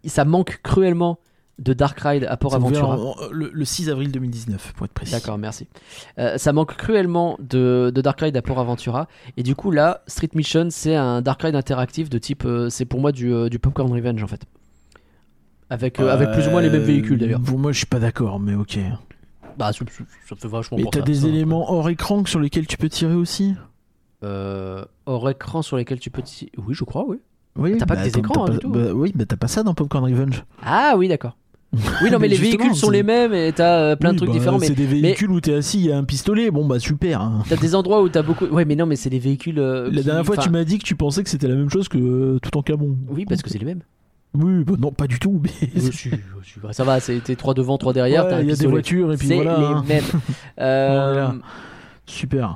[0.06, 1.20] ça manque cruellement
[1.60, 2.98] de Dark Ride à Port ça Aventura.
[2.98, 5.12] en- en- le, le 6 avril 2019, pour être précis.
[5.12, 5.68] D'accord, merci.
[6.18, 9.08] Euh, ça manque cruellement de, de Dark Ride à Port Aventura.
[9.36, 12.46] Et du coup, là, Street Mission, c'est un Dark Ride interactif de type.
[12.46, 14.42] euh, c'est pour moi du, euh, du Popcorn Revenge en fait.
[15.70, 17.42] Avec, euh, avec plus ou moins les mêmes véhicules d'ailleurs.
[17.42, 18.80] Pour moi, je suis pas d'accord, mais ok.
[19.58, 19.80] Bah, ça,
[20.30, 23.14] ça- fait vachement Mais t'as des ça, éléments hors écran sur lesquels tu peux tirer
[23.14, 23.54] aussi?
[24.24, 26.22] Euh, hors écran sur lesquels tu peux.
[26.22, 27.18] ti- Oui, je crois, oui.
[27.58, 27.76] Oui.
[27.78, 28.70] T'as pas que des attends, écrans, hein, pas- du tout.
[28.70, 30.44] bah oui, mais t'as pas ça dans Popcorn Revenge.
[30.64, 31.36] Ah oui, d'accord.
[32.02, 34.14] Oui, non, mais, les justement, véhicules sont c'est- les mêmes et t'as euh, plein de
[34.14, 34.58] Oui, trucs bah, différents.
[34.60, 37.22] Mais C'est des véhicules où t'es assis, il y a un pistolet, bon bah super.
[37.22, 37.44] hein.
[37.48, 38.46] t'as des endroits où t'as beaucoup.
[38.46, 39.60] Ouais, mais non, mais c'est des véhicules.
[39.60, 41.56] euh, La qui- dernière fois, enfin, tu m'as dit que tu pensais que c'était la
[41.56, 42.96] même chose que euh, tout en Camon.
[43.10, 43.82] Oui, parce que c'est les mêmes.
[44.36, 45.42] Oui, bah non, pas du tout.
[45.44, 45.70] Mais
[46.64, 48.26] bah, ça va, c'était trois devant, trois derrière.
[48.26, 48.72] Ouais, t'as un il y a des pistolet.
[48.72, 49.58] voitures et puis C'est voilà.
[49.60, 49.84] les hein.
[49.88, 50.04] mêmes.
[50.60, 51.36] Euh, Voilà.
[52.10, 52.56] Super.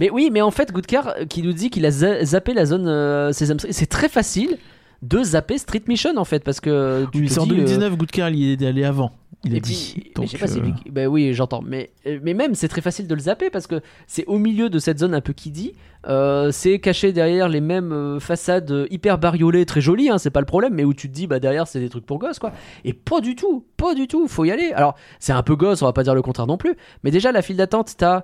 [0.00, 2.66] Mais oui, mais en fait, Goodcar euh, qui nous dit qu'il a za- zappé la
[2.66, 4.58] zone euh, Sesame Street, c'est très facile
[5.02, 7.56] de zapper Street Mission en fait, parce que tu Oui, te c'est en dis, euh,
[7.56, 9.12] 2019, Goodcar, il est allé avant.
[9.44, 9.92] Il a et dit.
[9.94, 10.60] puis, mais Donc, je sais pas si
[10.90, 11.62] bah oui, j'entends.
[11.66, 14.70] Mais, euh, mais même, c'est très facile de le zapper parce que c'est au milieu
[14.70, 15.72] de cette zone un peu kiddie.
[16.08, 20.46] Euh, c'est caché derrière les mêmes façades hyper bariolées, très jolies, hein, c'est pas le
[20.46, 22.52] problème, mais où tu te dis, bah derrière, c'est des trucs pour gosses, quoi.
[22.84, 24.72] Et pas du tout, pas du tout, faut y aller.
[24.74, 27.32] Alors, c'est un peu gosse, on va pas dire le contraire non plus, mais déjà,
[27.32, 28.22] la file d'attente, t'as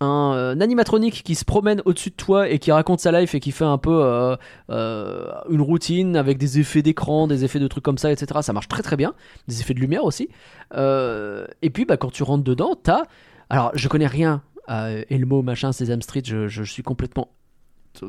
[0.00, 3.34] un, euh, un animatronique qui se promène au-dessus de toi et qui raconte sa life
[3.34, 4.36] et qui fait un peu euh,
[4.70, 8.40] euh, une routine avec des effets d'écran, des effets de trucs comme ça, etc.
[8.42, 9.14] Ça marche très très bien.
[9.48, 10.28] Des effets de lumière aussi.
[10.74, 13.02] Et puis bah, quand tu rentres dedans, t'as.
[13.48, 17.28] Alors je connais rien à Elmo, machin, Sesame Street, je, je suis complètement.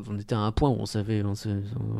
[0.08, 1.48] On était à un point où on savait, on, sa-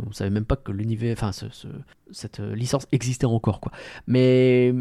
[0.09, 1.67] on savait même pas que l'univers, enfin ce- ce-
[2.13, 3.73] cette licence existait encore quoi.
[4.07, 4.73] Mais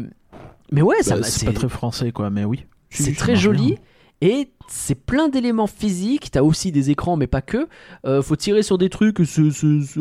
[0.70, 2.64] mais ouais, ça bah, c'est pas très français, quoi, mais oui.
[2.90, 3.66] C'est très joli.
[3.66, 3.76] bien.
[4.22, 6.30] Et c'est plein d'éléments physiques.
[6.30, 7.66] T'as aussi des écrans, mais pas que.
[8.06, 9.42] Euh, faut tirer sur des trucs, c'est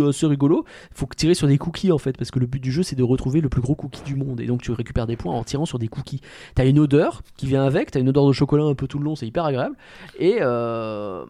[0.08, 0.64] assez rigolo.
[0.94, 3.04] Faut tirer sur des cookies en fait, parce que le but du jeu c'est de
[3.04, 4.40] retrouver le plus gros cookie du monde.
[4.40, 6.22] Et donc tu récupères des points en tirant sur des cookies.
[6.54, 9.06] T'as une odeur qui vient avec, t'as une odeur de chocolat un peu tout le
[9.06, 9.76] long, c'est hyper agréable.
[10.20, 11.26] Et, euh,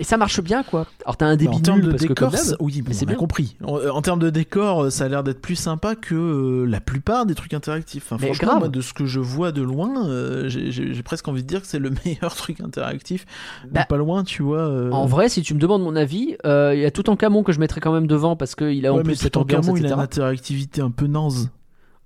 [0.00, 0.86] et ça marche bien quoi.
[1.04, 3.06] Alors t'as un débit en termes nul de parce que décor, comme oui, mais c'est
[3.06, 3.14] bien.
[3.16, 3.56] compris.
[3.62, 6.64] En, euh, en termes de décor, euh, ça a l'air d'être plus sympa que euh,
[6.66, 8.04] la plupart des trucs interactifs.
[8.06, 8.58] Enfin, Mais franchement, grave.
[8.60, 11.66] moi, de ce que je vois de loin, euh, j'ai- presque envie de dire que
[11.66, 13.26] c'est le meilleur truc interactif.
[13.70, 14.60] Bah, pas loin, tu vois.
[14.60, 17.42] euh, En vrai, si tu me demandes mon avis, il y a tout en camon
[17.42, 19.42] que je mettrais quand même devant parce qu'il a en ouais, plus mais cette en
[19.42, 21.50] ambiance, Camon, il a une interactivité un peu naze.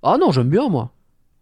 [0.02, 0.90] Ah non, j'aime bien moi.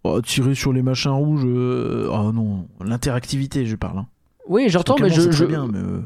[0.05, 1.45] Oh, tirer sur les machins rouges.
[1.47, 3.99] euh, Oh non, l'interactivité, je parle.
[3.99, 4.07] Hein.
[4.49, 6.01] Oui, j'entends, en mais je, je, bien, mais, euh,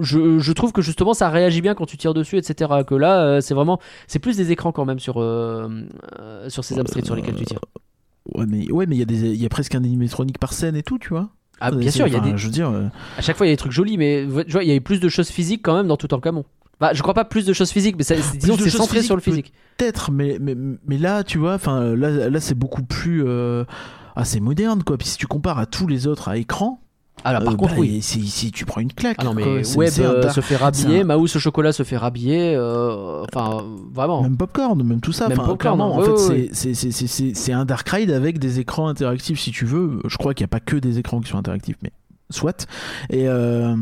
[0.00, 2.70] je, je trouve que justement ça réagit bien quand tu tires dessus, etc.
[2.86, 5.68] Que là, euh, c'est vraiment, c'est plus des écrans quand même sur euh,
[6.20, 7.60] euh, sur ces Street sur lesquels tu tires.
[8.34, 10.52] Ouais, mais ouais, mais il y a des, il y a presque un animatronique par
[10.52, 11.30] scène et tout, tu vois.
[11.60, 12.86] Ah, Euh, bien sûr, il y a des, Je veux dire, euh,
[13.18, 14.74] à chaque fois il y a des trucs jolis, mais tu vois, il y a
[14.74, 16.44] eu plus de choses physiques quand même dans tout en camon.
[16.80, 19.14] Bah, je crois pas plus de choses physiques, mais ça, disons que c'est centré sur
[19.14, 19.52] le physique.
[19.76, 23.22] peut-être, mais, mais, mais là, tu vois, enfin, là, là c'est beaucoup plus.
[23.26, 23.64] Euh...
[24.16, 24.98] Ah, c'est moderne, quoi.
[24.98, 26.81] Puis si tu compares à tous les autres à écran,
[27.24, 27.96] Alors par euh, contre, bah, oui.
[27.96, 29.16] et si, si tu prends une claque.
[29.20, 29.52] Ah non, mais quoi.
[29.76, 33.64] Web euh, dark- se fait rhabiller, un- Mouse au chocolat se fait rhabiller, euh, enfin
[33.92, 34.22] vraiment.
[34.22, 35.28] Même Popcorn, même tout ça.
[35.28, 39.52] Même Popcorn, clairement, en fait, ouais, c'est- un Dark Ride avec des écrans interactifs, si
[39.52, 40.00] tu veux.
[40.06, 41.92] Je crois qu'il n'y a pas que des écrans qui sont interactifs, mais
[42.30, 42.66] soit.
[43.10, 43.28] Et.
[43.28, 43.76] euh,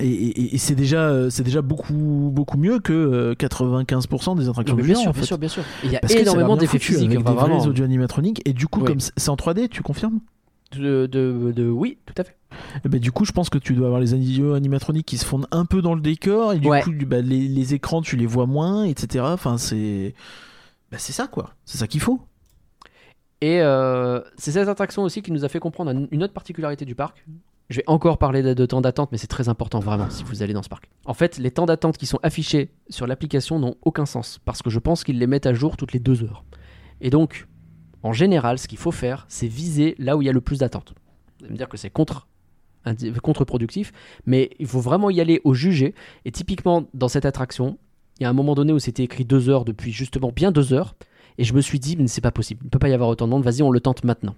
[0.00, 4.48] Et, et- et c'est déjà, euh, c'est déjà beaucoup, beaucoup mieux que euh, 95% des
[4.48, 5.62] attractions bien sûr, en bien sûr, bien sûr.
[5.84, 8.42] Il y a Parce énormément d'effets physiques, avec enfin, des vrais audio animatroniques.
[8.44, 8.86] Et du coup, Oui.
[8.86, 10.18] comme c'est en 3D, tu confirmes?
[10.78, 12.36] De, de, de- oui, tout à fait.
[12.84, 15.46] Eh ben, du coup, je pense que tu dois avoir les animatroniques qui se fondent
[15.50, 16.82] un peu dans le décor et du Ouais.
[16.82, 19.24] coup, bah, les, les écrans, tu les vois moins, etc.
[19.28, 20.14] Enfin, c'est,
[20.90, 21.54] bah, c'est ça quoi.
[21.64, 22.20] C'est ça qu'il faut.
[23.40, 26.84] Et euh, c'est cette attraction aussi qui nous a fait comprendre un- une autre particularité
[26.84, 27.24] du parc.
[27.68, 30.42] Je vais encore parler de, de temps d'attente, mais c'est très important vraiment si vous
[30.42, 30.88] allez dans ce parc.
[31.04, 34.70] En fait, les temps d'attente qui sont affichés sur l'application n'ont aucun sens parce que
[34.70, 36.44] je pense qu'ils les mettent à jour toutes les deux heures.
[37.00, 37.46] Et donc,
[38.06, 40.58] en général, ce qu'il faut faire, c'est viser là où il y a le plus
[40.58, 40.94] d'attente.
[41.38, 43.92] Vous allez me dire que c'est contre-productif,
[44.26, 45.92] mais il faut vraiment y aller au jugé.
[46.24, 47.78] Et typiquement, dans cette attraction,
[48.20, 50.72] il y a un moment donné où c'était écrit deux heures depuis justement bien deux
[50.72, 50.94] heures.
[51.38, 53.08] Et je me suis dit, mais c'est pas possible, il ne peut pas y avoir
[53.08, 54.36] autant de monde, vas-y, on le tente maintenant.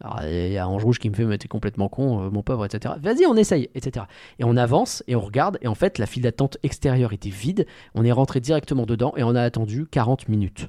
[0.00, 2.42] Alors, il y a Ange Rouge qui me fait, mais t'es complètement con, euh, mon
[2.42, 2.94] pauvre, etc.
[3.00, 4.06] Vas-y, on essaye, etc.
[4.40, 7.64] Et on avance et on regarde, et en fait, la file d'attente extérieure était vide.
[7.94, 10.68] On est rentré directement dedans et on a attendu 40 minutes.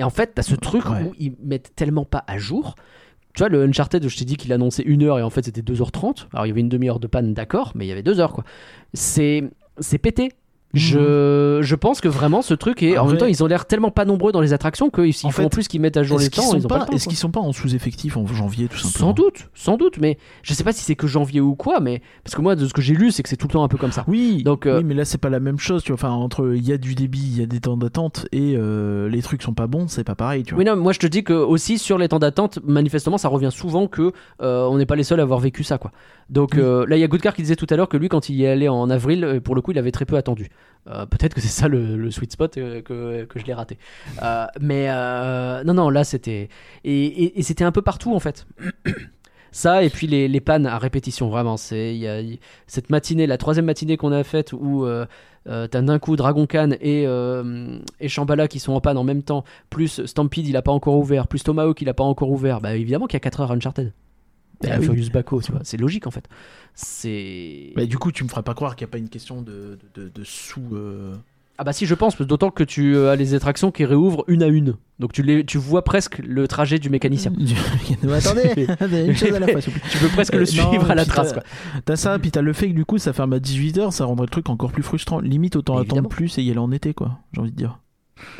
[0.00, 1.02] Et en fait, t'as ce truc Ouais.
[1.04, 2.74] où ils mettent tellement pas à jour.
[3.34, 5.60] Tu vois, le Uncharted, je t'ai dit qu'il annonçait une heure et en fait c'était
[5.62, 6.26] 2h30.
[6.32, 8.32] Alors il y avait une demi-heure de panne, d'accord, mais il y avait deux heures
[8.32, 8.42] quoi.
[8.94, 9.44] C'est
[9.78, 10.32] c'est pété.
[10.74, 12.96] Je, je pense que vraiment ce truc est.
[12.96, 15.12] En En même vrai- temps, ils ont l'air tellement pas nombreux dans les attractions qu'ils
[15.14, 16.42] font fait, plus qu'ils mettent à jour les temps.
[16.42, 18.68] sont, Ils ont pas, pas, le temps, est-ce qu'ils sont pas en sous-effectif en janvier
[18.68, 19.08] tout simplement?
[19.08, 22.02] Sans doute, sans doute, mais je sais pas si c'est que janvier ou quoi, mais
[22.24, 23.68] parce que moi de ce que j'ai lu, c'est que c'est tout le temps un
[23.68, 24.04] peu comme ça.
[24.06, 25.94] Oui, Donc, euh, oui, mais là c'est pas la même chose, tu vois.
[25.94, 29.08] Enfin, entre il y a du débit, il y a des temps d'attente et euh,
[29.08, 30.58] les trucs sont pas bons, c'est pas pareil, tu vois.
[30.62, 33.50] Oui, non, moi je te dis que aussi sur les temps d'attente, manifestement, ça revient
[33.52, 34.12] souvent que
[34.42, 35.90] euh, on n'est pas les seuls à avoir vécu ça, quoi.
[36.28, 36.62] Donc Oui.
[36.62, 38.44] là, il y a Goodcar qui disait tout à l'heure que lui, quand il y
[38.44, 40.48] est allé en avril, pour le coup, il avait très peu attendu.
[40.86, 43.76] Euh, Peut-être que c'est ça le, le sweet spot euh, que, que je l'ai raté.
[44.22, 44.88] Euh, mais
[45.64, 46.48] non, non, là c'était
[46.84, 48.46] et, et- et c'était un peu partout en fait.
[49.52, 51.56] Ça, et puis les, les pannes à répétition, vraiment.
[51.56, 52.20] C'est, y a,
[52.68, 55.06] cette matinée, la troisième matinée qu'on a faite où euh,
[55.44, 59.24] t'as d'un coup Dragon Khan et, euh, et Shambhala qui sont en panne en même
[59.24, 62.60] temps, plus Stampede il a pas encore ouvert, plus Tomahawk il a pas encore ouvert,
[62.60, 63.92] bah évidemment qu'il y a 4 heures Uncharted.
[64.62, 64.84] Bah à oui.
[64.84, 65.62] Furious Baco, tu vois.
[65.64, 66.28] C'est logique en fait.
[66.82, 67.72] C'est.
[67.76, 69.78] Bah, du coup, tu me feras pas croire qu'il n'y a pas une question de,
[69.94, 70.62] de, sous.
[70.72, 71.14] euh,
[71.58, 74.42] Ah bah si je pense, d'autant que tu euh, as les attractions qui réouvrent une
[74.42, 74.76] à une.
[74.98, 77.32] Donc tu, les, tu vois presque le trajet du mécanicien.
[78.02, 78.66] Non, attendez,
[79.06, 79.60] une chose à la fois.
[79.60, 79.88] s'il vous plaît.
[79.92, 81.34] tu peux presque le Euh, non, suivre à la trace
[81.84, 84.26] t'as- ça, puis t'as le fait que du coup ça ferme à 18h, ça rendrait
[84.26, 85.20] le truc encore plus frustrant.
[85.20, 87.78] Limite, autant attendre plus et y aller en été, quoi, j'ai envie de dire.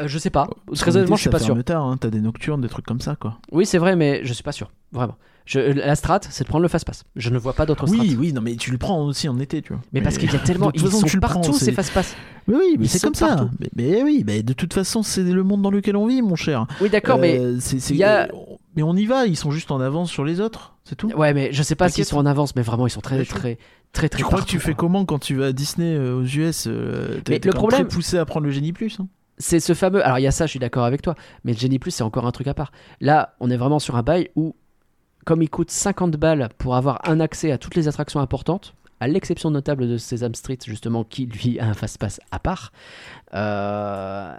[0.01, 0.49] Euh, je sais pas.
[0.75, 1.63] Très honnêtement, je suis pas sûr.
[1.65, 3.39] tard, hein, t'as des nocturnes, des trucs comme ça, quoi.
[3.53, 4.71] Oui, c'est vrai, mais je suis pas sûr.
[4.93, 5.17] Vraiment.
[5.47, 7.03] Je, la strat, c'est de prendre le fast-pass.
[7.17, 7.99] Je ne vois pas d'autre strat.
[7.99, 9.83] Oui, oui, non, mais tu le prends aussi en été, tu vois.
[9.93, 10.71] Mais parce qu'il y a tellement.
[10.75, 12.15] Ils façon, sont tu le prends, partout ces fast-pass.
[12.47, 13.49] Oui, oui, mais c'est comme ça.
[13.59, 16.37] Mais, mais oui, mais de toute façon, c'est le monde dans lequel on vit, mon
[16.37, 16.67] cher.
[16.81, 17.39] Oui, d'accord, mais.
[17.39, 18.29] Euh, c'est- il y a-
[18.77, 21.09] Mais on y va, ils sont juste en avance sur les autres, c'est tout.
[21.09, 23.59] Ouais, mais je sais pas s'ils sont en avance, mais vraiment, ils sont très, très,
[23.93, 24.19] très, très.
[24.19, 26.69] Tu crois que tu fais comment quand tu vas à Disney euh, aux US
[27.25, 28.99] T'es Mais le problème- poussé à prendre le Génie Plus.
[29.41, 30.05] C'est ce fameux.
[30.05, 32.05] Alors il y a ça, je suis d'accord avec toi, mais le Genie Plus c'est
[32.05, 32.71] encore un truc à part.
[33.01, 34.55] Là, on est vraiment sur un bail où,
[35.25, 39.09] comme il coûte 50 balles pour avoir un accès à toutes les attractions importantes, à
[39.09, 42.71] l'exception notable de Sesame Street justement, qui lui a un fast-pass à part,
[43.35, 44.33] euh,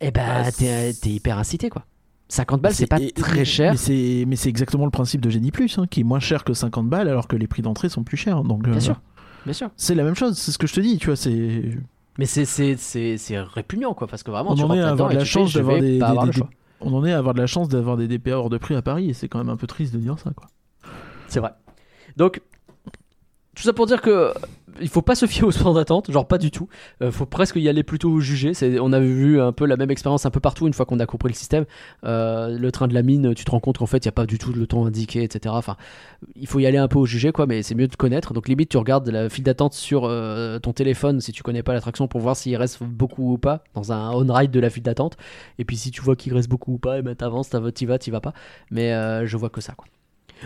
[0.00, 1.84] eh ben Ah, t'es hyper incité quoi.
[2.28, 3.72] 50 balles, c'est pas et- très cher.
[3.72, 6.88] Mais c'est, exactement le principe de Génie Plus, hein, qui est moins cher que 50
[6.88, 8.42] balles, alors que les prix d'entrée sont plus chers.
[8.44, 9.00] Donc, euh, Bien sûr,
[9.44, 9.70] bien sûr.
[9.76, 11.16] C'est la même chose, c'est ce que je te dis, tu vois.
[11.16, 11.62] C'est...
[12.18, 15.24] Mais c'est répugnant quoi, parce que vraiment On tu en est à avoir de la
[15.24, 16.42] chance d'avoir des, pas des-.
[16.80, 18.82] On en est à avoir de la chance d'avoir des DPA hors de prix à
[18.82, 20.48] Paris, et c'est quand même un peu triste de dire ça, quoi.
[21.28, 21.52] C'est vrai.
[22.16, 22.40] Donc,
[23.54, 24.32] tout ça pour dire que
[24.80, 26.68] il faut pas se fier au sport d'attente, genre pas du tout.
[27.02, 28.54] Euh, faut presque y aller plutôt juger.
[28.54, 30.98] C'est, on avait vu un peu la même expérience un peu partout une fois qu'on
[31.00, 31.64] a compris le système.
[32.04, 34.12] Euh, le train de la mine, tu te rends compte qu'en fait il y a
[34.12, 35.54] pas du tout le temps indiqué, etc.
[35.56, 35.76] Enfin,
[36.36, 38.32] il faut y aller un peu au jugé quoi, mais c'est mieux de connaître.
[38.34, 41.72] Donc limite tu regardes la file d'attente sur euh, ton téléphone si tu connais pas
[41.72, 44.82] l'attraction pour voir s'il reste beaucoup ou pas dans un on ride de la file
[44.82, 45.16] d'attente.
[45.58, 47.86] Et puis si tu vois qu'il reste beaucoup ou pas, et ben t'avances, t'av- t'y
[47.86, 48.32] vas, t'y vas pas.
[48.70, 49.86] Mais euh, je vois que ça quoi.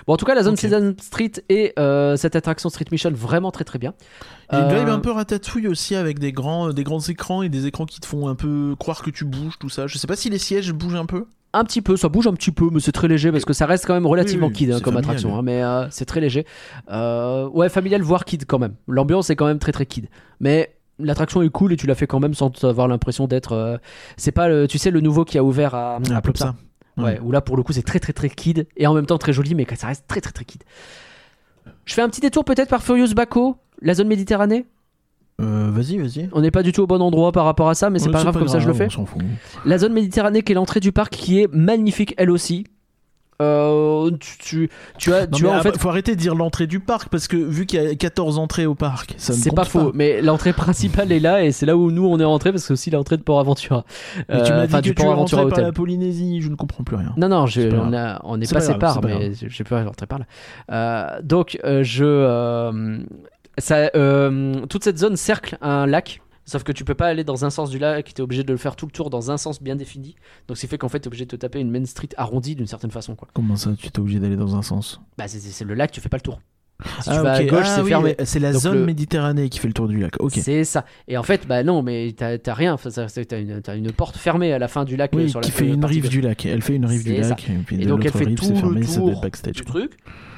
[0.07, 0.59] Bon, en tout cas, la zone Ok.
[0.61, 3.95] Sesame Street et euh, cette attraction Street Mission vraiment très très bien.
[4.53, 7.01] Il y a une vibe Euh, un peu ratatouille aussi avec des grands, des grands
[7.01, 9.86] écrans et des écrans qui te font un peu croire que tu bouges, tout ça.
[9.86, 11.26] Je sais pas si les sièges bougent un peu.
[11.57, 13.66] Un petit peu, ça bouge un petit peu, mais c'est très léger parce que ça
[13.66, 15.05] reste quand même relativement Oui, oui, kid hein, comme familial.
[15.05, 16.47] attraction, hein, mais euh, c'est très léger.
[16.90, 18.74] Euh, ouais, familial voire kid quand même.
[18.88, 20.09] L'ambiance est quand même très très kid,
[20.40, 23.53] mais l'attraction est cool et tu l'as fait quand même sans avoir l'impression d'être.
[23.53, 23.78] euh,
[24.16, 26.57] C'est pas le, tu sais, le nouveau qui a ouvert à, à peu Plopsa.
[26.97, 29.18] Ouais, où là pour le coup c'est très très très kid et en même temps
[29.18, 30.62] très joli, mais ça reste très très très kid.
[31.84, 34.66] Je fais un petit détour peut-être par Furious Baco, la zone Méditerranée.
[35.40, 36.28] Euh, vas-y, vas-y.
[36.32, 38.22] On n'est pas du tout au bon endroit par rapport à ça, mais c'est pas
[38.22, 38.88] grave comme ça je le fais.
[39.64, 42.66] La zone Méditerranée qui est l'entrée du parc qui est magnifique elle aussi.
[43.43, 45.76] Euh, tu, tu, tu as, Non, tu as en ah, fait.
[45.78, 48.66] faut arrêter de dire l'entrée du parc parce que vu qu'il y a 14 entrées
[48.66, 51.91] au parc, ça C'est pas faux, mais l'entrée principale est là et c'est là où
[51.91, 53.85] nous on est rentré parce que c'est aussi l'entrée de Port Aventura.
[54.28, 55.64] Mais tu Euh, m'as dit que tu Port Aventura par Hotel.
[55.64, 57.12] la Polynésie, je ne comprends plus rien.
[57.16, 60.26] Non, non, je- on, a- on est passé par, mais j'ai pu rentrer par là.
[60.70, 63.01] Euh, donc, je.
[63.59, 63.91] ça,
[64.68, 66.20] toute cette zone cercle un lac.
[66.47, 68.53] Sauf que tu peux pas aller dans un sens du lac, tu es obligé de
[68.53, 70.14] le faire tout le tour dans un sens bien défini.
[70.47, 72.09] Donc, ce qui fait qu'en fait, tu es obligé de te taper une Main Street
[72.16, 73.14] arrondie d'une certaine façon.
[73.16, 73.28] Quoi.
[73.32, 75.01] Comment ça, tu t'es obligé d'aller dans un sens?
[75.16, 76.40] Bah, c'est- c'est c'est le lac, tu fais pas le tour.
[77.01, 77.47] Si Ah, tu vas à ok.
[77.49, 78.16] gauche, Ah c'est oui, fermé.
[78.24, 80.16] C'est la Donc, zone le- Méditerranée qui fait le tour du lac.
[80.30, 80.84] C'est ça.
[81.07, 82.76] Et en fait, bah non, mais t'as rien.
[82.76, 85.14] C'est- T'as une, une porte fermée à la fin du lac.
[85.14, 86.45] euh, Oui, sur la qui fait une rive du lac.
[86.45, 87.28] Elle fait une rive du C'est ça.
[87.30, 87.49] lac.
[87.49, 89.22] Et, puis Et de donc, elle fait tout c'est le tour
[89.53, 89.92] du truc.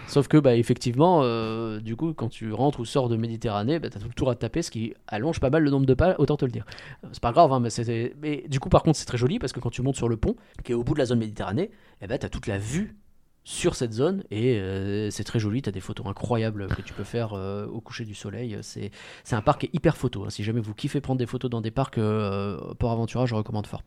[0.07, 3.90] Sauf que, bah, effectivement, euh, du coup, quand tu rentres ou sors de Méditerranée, bah,
[3.90, 6.14] t'as tout le tour à taper, ce qui allonge pas mal le nombre de pas,
[6.18, 6.64] autant te le dire.
[7.04, 9.61] Euh, C'est pas grave, hein, mais, du coup, par contre, c'est très joli parce que
[9.61, 11.70] quand tu montes sur le pont, qui est au bout de la zone Méditerranée,
[12.02, 12.96] eh ben, t'as toute la vue
[13.42, 15.62] sur cette zone et euh, c'est très joli.
[15.62, 18.59] T'as des photos incroyables que tu peux faire au coucher du soleil.
[18.62, 18.90] C'est
[19.30, 20.24] un parc hyper photo.
[20.24, 20.30] hein.
[20.30, 23.68] Si jamais vous kiffez prendre des photos dans des parcs euh, Port Aventura, je recommande
[23.68, 23.82] fort.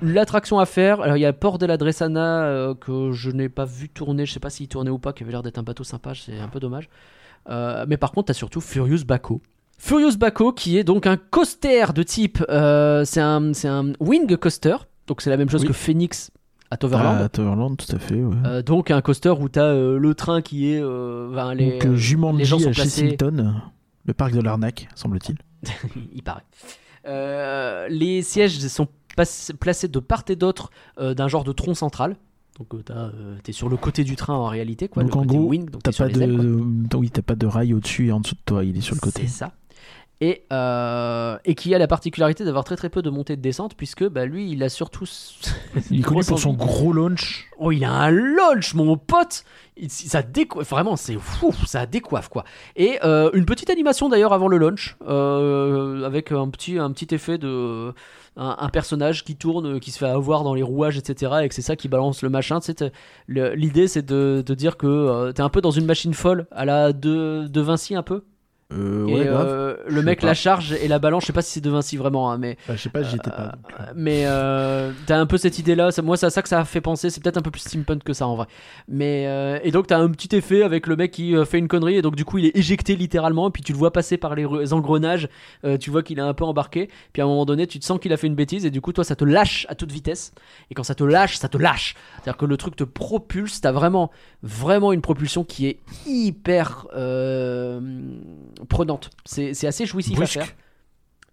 [0.00, 3.48] L'attraction à faire, alors il y a Port de la Dressana euh, que je n'ai
[3.48, 5.62] pas vu tourner, je sais pas s'il tournait ou pas, qui avait l'air d'être un
[5.62, 6.88] bateau sympa, c'est un peu dommage.
[7.50, 9.40] Euh, mais par contre, t'as surtout Furious Baco.
[9.78, 14.36] Furious Baco qui est donc un coaster de type, euh, c'est un, c'est un wing
[14.36, 14.76] coaster,
[15.08, 15.68] donc c'est la même chose Oui.
[15.68, 16.30] que Phoenix
[16.70, 17.18] à Toverland.
[17.20, 18.22] Ah, Toverland, tout à fait.
[18.22, 18.62] Ouais.
[18.62, 22.58] Donc un coaster où t'as le train qui est, ben, les, Donc, Jumanji les gens
[22.58, 23.54] sont à placés- Chessington,
[24.06, 25.36] le parc de l'arnaque, semble-t-il.
[26.14, 26.44] il paraît.
[27.90, 32.16] Les sièges sont placés de part et d'autre euh, d'un genre de tronc central.
[32.58, 35.02] Donc euh, t'as, euh, t'es sur le côté du train en réalité, quoi.
[35.02, 37.46] Donc, le en côté gros, wing, donc T'as pas ailes, de, oui, t'as pas de
[37.46, 39.22] rail au-dessus et en dessous de toi, il est sur le côté.
[39.22, 39.52] C'est ça.
[40.20, 43.74] et, euh, et qui a la particularité d'avoir très très peu de montée de descente,
[43.74, 45.06] puisque bah, lui, il a surtout.
[45.90, 47.46] Il est connu pour son gros launch.
[47.58, 49.44] Oh, il a un launch, mon pote
[49.78, 52.44] Il- Ça décoiffe, vraiment, c'est fou, ça décoiffe quoi.
[52.76, 57.14] Et euh, une petite animation d'ailleurs avant le launch, euh, avec un petit, un petit
[57.14, 57.94] effet de.
[58.36, 61.32] Un, personnage qui tourne, qui se fait avoir dans les rouages, etc.
[61.42, 62.60] Et que c'est ça qui balance le machin.
[63.28, 66.64] L'idée, c'est de, de dire que euh, t'es un peu dans une machine folle, à
[66.64, 68.24] la de, de Vinci un peu.
[68.78, 69.46] Euh, et grave.
[69.48, 70.26] euh, le mec pas.
[70.28, 71.22] la charge et la balance.
[71.22, 73.16] Je sais pas si c'est de Vinci vraiment, hein, mais Bah, je sais pas, j'y
[73.16, 73.52] étais pas.
[73.56, 73.84] donc, euh.
[73.94, 75.90] mais euh, t'as un peu cette idée-là.
[75.90, 77.10] ça- Moi, c'est à ça que ça a fait penser.
[77.10, 78.46] C'est peut-être un peu plus steampunk que ça en vrai.
[78.88, 81.68] Mais euh, et donc t'as un petit effet avec le mec qui euh, fait une
[81.68, 83.48] connerie et donc du coup il est éjecté littéralement.
[83.48, 85.28] Et puis tu le vois passer par les re- engrenages.
[85.64, 86.88] euh, tu vois qu'il est un peu embarqué.
[87.12, 88.80] Puis à un moment donné, tu te sens qu'il a fait une bêtise et du
[88.80, 90.32] coup toi ça te lâche à toute vitesse.
[90.70, 91.94] Et quand ça te lâche, ça te lâche.
[92.16, 93.60] C'est-à-dire que le truc te propulse.
[93.60, 94.10] T'as vraiment,
[94.42, 97.80] vraiment une propulsion qui est hyper euh,
[98.68, 99.10] prenante.
[99.24, 100.36] C'est assez jouissif Brusque.
[100.36, 100.54] à faire.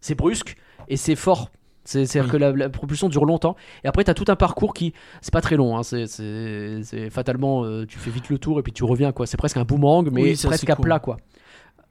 [0.01, 0.55] C'est brusque
[0.87, 1.49] et c'est fort.
[1.83, 3.55] C'est- C'est-à-dire que la, la propulsion dure longtemps.
[3.83, 4.93] Et après, tu as tout un parcours qui.
[5.21, 5.77] C'est pas très long.
[5.77, 7.63] hein, c'est- fatalement.
[7.65, 9.11] euh, tu fais vite le tour et puis tu reviens.
[9.11, 9.25] quoi.
[9.25, 10.85] C'est presque un boomerang, mais Oui, presque à cool.
[10.85, 10.99] plat.
[10.99, 11.17] quoi.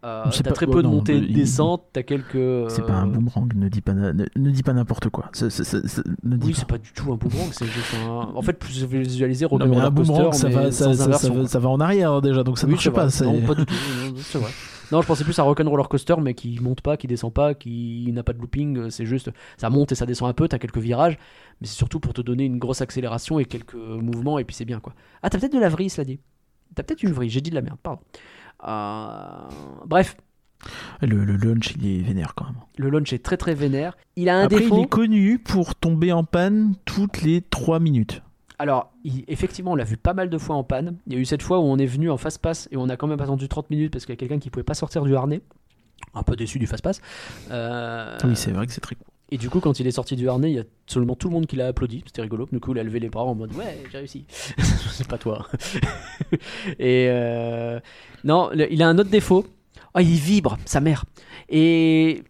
[0.04, 1.86] Euh, t'as pas- très ouais, peu de montées et de il- descentes.
[1.92, 2.70] T'as quelques.
[2.70, 5.28] C'est pas un euh, boomerang, ne dis pas, na- ne, ne dis pas n'importe quoi.
[6.22, 7.48] Ne dis Oui, c'est pas du tout un boomerang.
[7.50, 8.30] C'est juste un.
[8.36, 12.44] En fait, plus visualiser Non, mais un boomerang, ça va, ça, va, en arrière déjà,
[12.44, 13.08] donc ça Oui, marche pas.
[13.24, 13.64] Non, du tout.
[14.18, 14.50] C'est vrai.
[14.90, 18.08] Non, je pensais plus à Rock'n'Roller Coaster, mais qui monte pas, qui descend pas, qui
[18.12, 18.90] n'a pas de looping.
[18.90, 20.48] C'est juste, ça monte et ça descend un peu.
[20.48, 21.18] T'as quelques virages,
[21.60, 24.64] mais c'est surtout pour te donner une grosse accélération et quelques mouvements, et puis c'est
[24.64, 24.94] bien quoi.
[25.22, 26.20] Ah, t'as peut-être de la vrille, cela dit.
[26.74, 27.28] T'as peut-être une vrille.
[27.30, 27.78] J'ai dit de la merde.
[27.82, 28.00] Pardon.
[28.66, 29.48] Euh,
[29.86, 30.16] Bref,
[31.02, 32.56] Le, le launch, il est vénère quand même.
[32.78, 33.96] le launch est très très vénère.
[34.16, 34.78] Il a un Après, défaut.
[34.78, 38.22] il est connu pour tomber en panne toutes les 3 minutes.
[38.58, 40.96] Alors, il- effectivement, on l'a vu pas mal de fois en panne.
[41.06, 42.96] Il y a eu cette fois où on est venu en fast-pass et on a
[42.96, 45.14] quand même attendu 30 minutes parce qu'il y a quelqu'un qui pouvait pas sortir du
[45.14, 45.40] harnais.
[46.14, 47.00] Un peu déçu du fast-pass.
[47.50, 49.04] Euh, Oui, c'est vrai que c'est très cool.
[49.30, 51.34] Et du coup, quand il est sorti du harnais, il y a seulement tout le
[51.34, 52.02] monde qui l'a applaudi.
[52.06, 52.48] C'était rigolo.
[52.50, 54.24] Du coup, il a levé les bras en mode Ouais, j'ai réussi.
[54.28, 55.46] c'est pas toi.
[56.78, 57.78] et euh,
[58.24, 59.46] non, le- il a un autre défaut.
[59.94, 61.04] Oh, il vibre, sa mère.
[61.48, 62.22] Et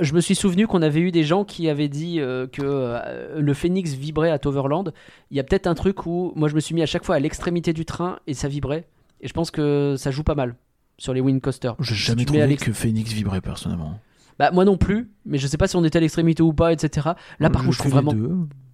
[0.00, 3.40] je me suis souvenu qu'on avait eu des gens qui avaient dit euh, que euh,
[3.40, 4.92] le phénix vibrait à Toverland.
[5.30, 7.14] Il y a peut-être un truc où moi je me suis mis à chaque fois
[7.16, 8.86] à l'extrémité du train et ça vibrait.
[9.20, 10.56] Et je pense que ça joue pas mal
[10.98, 11.76] sur les wind coasters.
[11.80, 13.98] J'ai Si jamais à trouvé que Phoenix vibrait personnellement.
[14.38, 16.72] Bah moi non plus, mais je sais pas si on était à l'extrémité ou pas,
[16.72, 17.10] etc.
[17.38, 18.30] Là par Je contre je trouve vraiment, deux.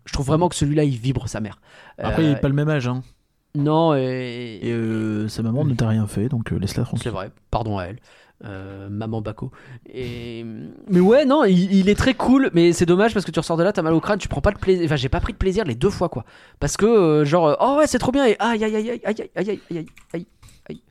[0.07, 1.61] je trouve vraiment que celui-là il vibre sa mère.
[1.99, 2.89] Après, Euh, il est pas le même âge.
[2.89, 3.03] Hein.
[3.55, 7.03] Non et, Et euh, sa maman ne t'a rien fait, donc euh, laisse-la tranquille.
[7.03, 7.99] c'est vrai, pardon à elle.
[8.43, 9.51] Euh, maman Baco.
[9.93, 10.47] Et...
[10.89, 13.59] Mais ouais, non, il, il est très cool, mais c'est dommage parce que tu ressors
[13.59, 14.85] de là, t'as mal au crâne, tu prends pas de plaisir.
[14.87, 16.25] Enfin, j'ai pas pris de plaisir les deux fois, quoi.
[16.59, 19.01] Parce que, euh, genre, euh, oh ouais, c'est trop bien, et aïe aïe aïe aïe
[19.05, 20.27] aïe aïe aïe aïe aïe
[20.71, 20.83] aïe.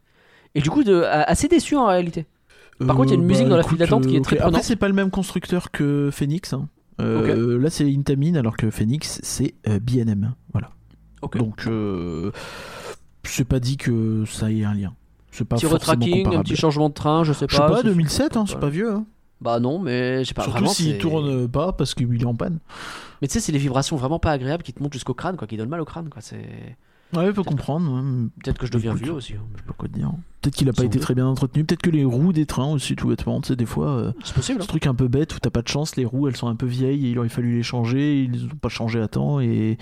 [0.54, 2.28] Et du coup, de, assez déçu en réalité.
[2.86, 4.46] Par contre, il y a une musique dans la file d'attente qui est très bah,
[4.46, 6.54] Après, c'est pas le même constructeur que Phoenix.
[6.54, 6.70] hein.
[7.00, 10.36] Là, c'est Intamin, alors que Phoenix, c'est BNM.
[10.54, 10.70] Voilà.
[11.24, 11.38] Ok.
[11.38, 11.68] Donc,
[13.24, 14.94] c'est pas dit que ça ait un lien.
[15.40, 17.68] C'est pas Petit retracking, un petit changement de train, je sais Je sais pas.
[17.70, 18.92] pas, c'est- 2007, hein, c'est pas vieux.
[18.94, 19.06] hein.
[19.42, 22.60] Bah non, mais je sais pas Surtout s'il tourne pas parce qu'il est en panne.
[23.22, 25.48] Mais tu sais, c'est les vibrations vraiment pas agréables qui te montent jusqu'au crâne, quoi,
[25.48, 26.22] qui donnent mal au crâne, quoi.
[26.22, 26.76] C'est
[27.16, 27.92] Ouais, faut comprendre.
[27.92, 28.30] hein.
[28.44, 29.34] peut-être que je deviens vieux aussi.
[29.34, 29.42] hein.
[29.56, 30.12] Je sais pas quoi te dire.
[30.42, 31.66] Peut-être qu'il a pas été très bien entretenu.
[31.66, 33.42] Peut-être que les roues des trains aussi, tout bêtement.
[33.42, 34.60] Tu sais, des fois, euh, C'est possible.
[34.62, 34.64] hein.
[34.64, 36.56] ce truc un peu bête où t'as pas de chance, les roues elles sont un
[36.56, 38.24] peu vieilles et il aurait fallu les changer.
[38.24, 39.78] Ils les ont pas changé à temps et,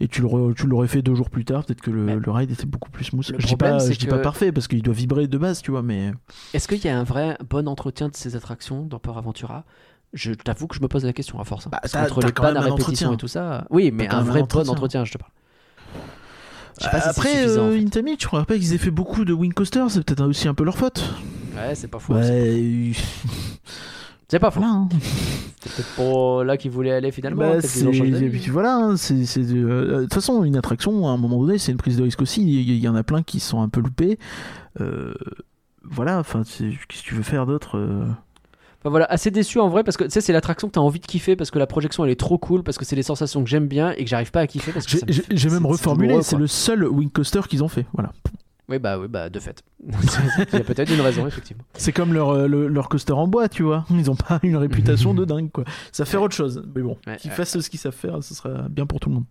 [0.00, 1.64] et tu l'aurais fait deux jours plus tard.
[1.64, 3.28] Peut-être que le, ride était beaucoup plus smooth.
[3.30, 5.70] le Je dis pas, je dis pas parfait parce qu'il doit vibrer de base, tu
[5.70, 6.12] vois, mais.
[6.54, 9.64] Est-ce qu'il y a un vrai bon entretien de ces attractions dans Port Aventura?
[10.12, 11.68] Je t'avoue que je me pose la question à force.
[11.68, 11.70] hein.
[11.70, 13.12] Bah, t'as les pannes à répétition entretien.
[13.12, 13.64] et tout ça.
[13.70, 15.30] Oui, mais un vrai bon entretien, je te parle.
[16.88, 17.84] Pas si Après, en euh, fait.
[17.84, 19.90] Intami, je crois pas qu'ils aient fait beaucoup de wing coasters.
[19.90, 21.04] C'est peut-être aussi un peu leur faute.
[21.54, 22.14] Ouais, c'est pas faux.
[22.14, 22.92] Ouais,
[24.28, 24.60] C'est pas faux.
[24.60, 24.74] voilà.
[24.74, 24.88] hein.
[25.62, 27.40] C'est peut-être pas là qu'ils voulaient aller finalement.
[27.42, 31.10] Bah, et puis voilà, hein, c'est c'est de euh, de toute façon une attraction à
[31.10, 32.42] un moment donné, c'est une prise de risque aussi.
[32.42, 34.18] Il y, en a plein qui sont un peu loupés.
[34.80, 35.12] Euh,
[35.84, 38.06] voilà, enfin, qu'est-ce que tu veux faire d'autre euh?
[38.82, 41.00] Enfin, voilà, assez déçu en vrai parce que tu sais, c'est l'attraction que t'as envie
[41.00, 43.42] de kiffer parce que la projection elle est trop cool parce que c'est les sensations
[43.44, 45.22] que j'aime bien et que j'arrive pas à kiffer parce que J'ai ça me j'ai-
[45.22, 46.38] fait- j'ai même c'est- c'est reformulé, douloureux, c'est quoi.
[46.40, 47.84] le seul wing coaster qu'ils ont fait.
[47.92, 48.12] Voilà.
[48.70, 49.64] Oui, bah oui, bah de fait.
[49.84, 49.92] Il
[50.52, 51.64] y a peut-être une raison effectivement.
[51.74, 53.84] C'est comme leur, euh, le- leur coaster en bois, tu vois.
[53.90, 55.64] Ils ont pas une réputation de dingue, quoi.
[55.90, 56.62] Ça fait autre chose.
[56.74, 57.36] Mais bon, Ouais, qu'ils ouais.
[57.36, 59.24] fassent ce qu'ils savent faire, ce sera bien pour tout le monde.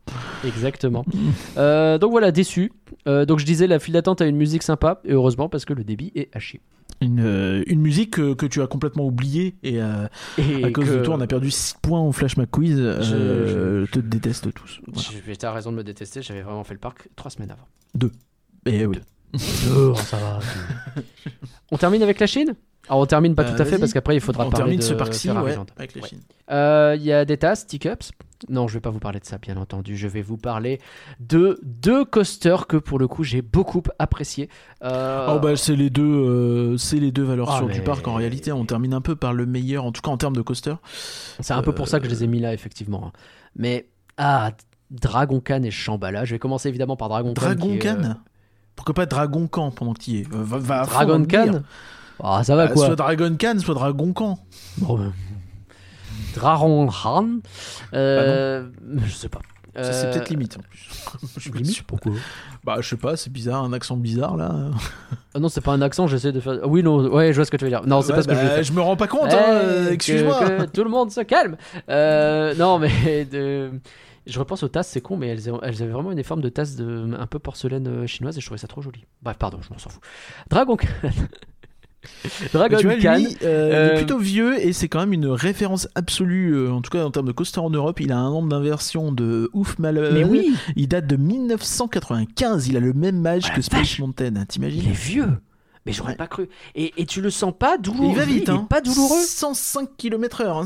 [0.45, 1.05] Exactement.
[1.57, 2.71] Euh, donc voilà, déçu.
[3.07, 5.73] Euh, donc je disais, la file d'attente a une musique sympa, et heureusement parce que
[5.73, 6.61] le débit est chier.
[7.01, 10.07] Une, euh, une musique que, que tu as complètement oubliée et euh,
[10.37, 12.75] Et à cause que- de toi, on a perdu 6 points au Flash McQuiz.
[12.77, 14.81] Euh, te déteste tous.
[14.87, 15.09] Voilà.
[15.27, 18.09] Je- T'as raison de me détester, j'avais vraiment fait le parc trois semaines avant.
[18.65, 18.97] Et oui.
[19.73, 20.39] Oh, ça va.
[21.71, 22.55] On termine avec la Chine?
[22.87, 24.79] Alors on termine pas Euh, tout à fait parce qu'après il faudra On parler termine
[24.79, 26.01] de ce parc-ci, ouais, avec Ouais.
[26.09, 26.21] Chines.
[26.49, 28.11] Euh, Il y a des tasses, T-Cups.
[28.47, 29.97] Non, je vais pas vous parler de ça, bien entendu.
[29.97, 30.79] Je vais vous parler
[31.19, 34.49] de deux coasters que pour le coup j'ai beaucoup apprécié.
[34.81, 37.81] Euh, Oh bah c'est les deux, euh, c'est les deux valeurs Ah, sûres mais- du
[37.81, 38.51] parc en réalité.
[38.53, 40.75] On termine un peu par le meilleur, en tout cas en termes de coaster.
[41.41, 43.07] C'est un peu pour ça que je les ai mis là, effectivement.
[43.07, 43.11] hein.
[43.57, 43.87] Mais,
[44.17, 44.51] ah,
[44.89, 46.23] Dragon Khan et Shambhala.
[46.25, 47.41] Je vais commencer évidemment par Dragon Khan.
[47.41, 48.13] Dragon est, euh, Khan.
[48.75, 50.25] Pourquoi pas Dragon Khan pendant que tu y es?
[50.33, 51.25] Euh, va, va à fond Dragon.
[51.25, 51.59] Khan?
[52.23, 54.39] Ah, ça va Bah, quoi Soit Dragon Khan, soit Dragon Khan.
[54.77, 55.09] Bon, euh,
[56.35, 57.27] Dragon Khan
[57.93, 58.67] euh,
[59.05, 59.39] Je sais pas.
[59.75, 60.89] C'est Euh, peut-être limite en plus.
[61.35, 61.85] Je suis pas Limite sûr.
[61.85, 62.11] Pourquoi
[62.65, 64.71] Bah je sais pas, c'est bizarre, un accent bizarre là.
[65.33, 66.59] Ah Non, c'est pas un accent, j'essaie de faire.
[66.67, 67.85] Oui, non, ouais, je vois ce que tu veux dire.
[67.85, 68.63] Non, c'est Ouais, pas ce que je veux bah, faire.
[68.63, 70.65] je me rends pas compte, hein, euh, excuse-moi.
[70.73, 71.55] tout le monde se calme.
[71.87, 73.71] Non, mais de...
[74.27, 76.75] je repense aux tasses, c'est con, mais elles, elles avaient vraiment une forme de tasse
[76.75, 77.07] de...
[77.17, 79.05] un peu porcelaine chinoise et je trouvais ça trop joli.
[79.21, 80.01] Bref, pardon, je m'en s'en fous.
[80.49, 80.87] Dragon Khan.
[82.53, 83.17] Dragon Mais tu vois, Khan.
[83.17, 86.71] lui, euh, il euh, est plutôt vieux et c'est quand même une référence absolue, euh,
[86.71, 87.99] en tout cas en termes de coaster en Europe.
[87.99, 90.13] Il a un nombre d'inversions de ouf malheur.
[90.13, 93.99] Mais oui, Il date de 1995, il a le même âge Oh que Space.
[93.99, 95.29] Mountain, hein, il t'imagines est vieux.
[95.85, 96.17] Mais j'aurais Ouais.
[96.17, 96.49] pas cru.
[96.75, 98.11] Et, et tu le sens pas douloureux?
[98.11, 98.67] Il va vite, il est hein.
[98.69, 99.21] pas douloureux.
[99.21, 100.47] 105 km/h.
[100.47, 100.65] Hein.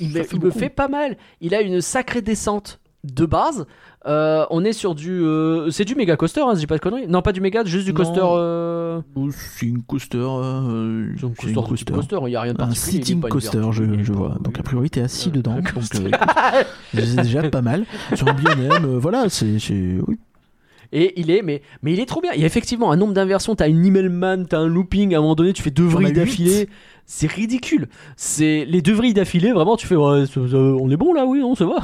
[0.00, 1.16] Il, me, il me fait pas mal.
[1.40, 3.66] Il a une sacrée descente de base.
[4.06, 5.22] Euh, on est sur du.
[5.22, 7.06] euh, c'est du méga coaster, hein, je dis pas de conneries.
[7.08, 7.96] Non, pas du méga, juste du Non.
[7.96, 8.20] coaster.
[8.22, 9.00] euh,
[9.30, 10.18] C'est une coaster.
[10.18, 11.30] euh, c'est un
[11.62, 12.98] coaster, coaster, il y a rien de Un particulier.
[12.98, 14.36] est sitting coaster, je, vois.
[14.42, 15.52] Donc a priori, t'es assis Euh, dedans.
[15.52, 16.10] un Donc euh,
[16.92, 17.84] c'est déjà pas mal.
[18.14, 18.34] Sur un
[18.84, 19.58] euh, voilà, c'est.
[19.58, 20.18] c'est- Oui.
[20.96, 22.30] Et il est, mais, mais il est trop bien.
[22.34, 23.56] Il y a effectivement un nombre d'inversions.
[23.56, 25.12] T'as une Immelman, t'as un looping.
[25.14, 26.68] À un moment donné, tu fais deux vrilles d'affilée.
[27.04, 27.88] C'est ridicule.
[28.16, 29.50] C'est les deux vrilles d'affilée.
[29.52, 31.76] Vraiment, tu fais, ouais, on est bon là, oui, non, ça va.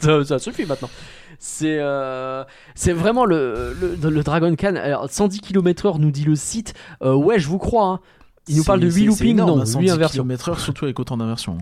[0.00, 0.90] ça, ça suffit maintenant.
[1.38, 2.42] C'est, euh,
[2.74, 4.74] c'est vraiment le, le, le Dragon Khan.
[4.76, 6.74] Alors, 110 km/h nous dit le site.
[7.02, 7.86] Euh, ouais, je vous crois.
[7.86, 8.00] hein.
[8.48, 10.22] Il nous parle de C'est- 8 c'est- c'est loopings, énorme, non, hein, 8 110 inversions.
[10.24, 11.56] km/h, surtout avec autant d'inversions.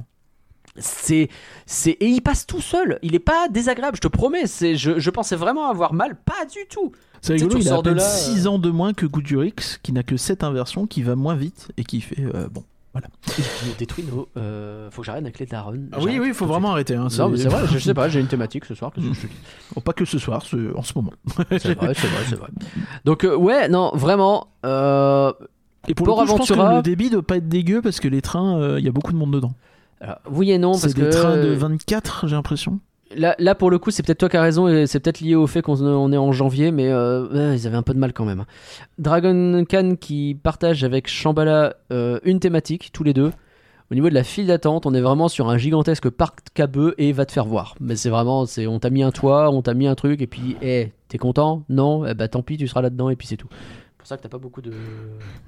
[0.80, 1.28] C'est,
[1.66, 2.98] c'est, et il passe tout seul.
[3.02, 4.46] Il est pas désagréable, je te promets.
[4.46, 6.92] C'est, je, je pensais vraiment avoir mal, pas du tout.
[7.20, 9.92] C'est rigolo, il a à ressors de là, 6 ans de moins que Goodurix, qui
[9.92, 12.22] n'a que 7 inversions, qui va moins vite et qui fait.
[12.34, 12.62] euh, bon.
[13.38, 14.28] Il nous détruit nos.
[14.36, 15.78] euh, faut que j'arrête avec les darons.
[15.92, 16.94] Ah oui, oui, il faut vraiment arrêter.
[16.96, 17.06] Hein.
[17.18, 18.90] Non, mais c'est vrai, je sais pas, j'ai une thématique ce soir.
[18.92, 19.32] qu'est-ce que je te dis
[19.76, 21.12] Oh, pas que ce soir, ce- en ce moment.
[21.58, 22.48] C'est vrai, c'est vrai, c'est vrai.
[23.04, 24.48] Donc, euh, ouais, non, vraiment.
[24.66, 25.32] euh,
[25.86, 27.82] Et pour Port le coup, je pense Aventura- que le débit doit pas être dégueu
[27.82, 29.52] parce que les trains, euh, il y a beaucoup de monde dedans.
[30.00, 31.02] Alors, oui et non, parce C'est que.
[31.02, 32.80] des trains de 24, j'ai l'impression.
[33.16, 35.34] Là, là, pour le coup, c'est peut-être toi qui as raison et c'est peut-être lié
[35.34, 38.12] au fait qu'on on est en janvier, mais euh, ils avaient un peu de mal
[38.12, 38.44] quand même.
[38.98, 43.32] Dragon Khan qui partage avec Shambhala euh, une thématique, tous les deux.
[43.90, 47.12] Au niveau de la file d'attente, on est vraiment sur un gigantesque parc cabeux et
[47.12, 47.74] va te faire voir.
[47.80, 50.26] Mais c'est vraiment, c'est, on t'a mis un toit, on t'a mis un truc et
[50.26, 51.64] puis, hé, t'es content?
[51.70, 52.04] Non?
[52.04, 53.48] Eh bah tant pis, tu seras là-dedans et puis c'est tout.
[54.08, 54.72] C'est pour ça que t'as pas beaucoup de.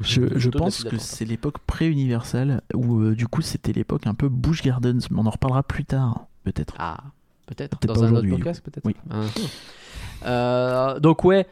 [0.03, 3.41] Je, de je photos de la pense que c'est l'époque pré-universal où euh, du coup
[3.41, 6.74] c'était l'époque un peu Busch Gardens, mais on en reparlera plus tard, peut-être.
[6.78, 6.99] Ah,
[7.47, 7.78] peut-être.
[7.87, 8.85] Dans un autre podcast, peut-être.
[8.85, 8.95] Oui.
[9.09, 9.23] Ah.
[10.27, 11.47] Euh, donc ouais,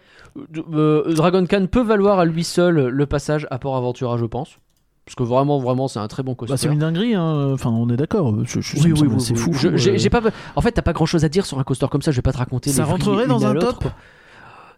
[0.74, 4.58] euh, Dragon Khan peut valoir à lui seul le passage à Port Aventura, je pense.
[5.06, 6.52] Parce que vraiment, vraiment, c'est un très bon coaster.
[6.52, 7.52] Bah, c'est une dinguerie, hein.
[7.54, 8.34] enfin on est d'accord.
[8.34, 8.44] Oui,
[8.74, 9.34] oui, oui.
[9.34, 9.54] fou.
[9.54, 10.10] Je- euh.
[10.10, 10.20] pas...
[10.56, 12.22] En fait, t'as pas grand chose à dire sur un coaster comme ça, je vais
[12.22, 12.68] pas te raconter.
[12.68, 13.86] Ça les rentrerait dans un top.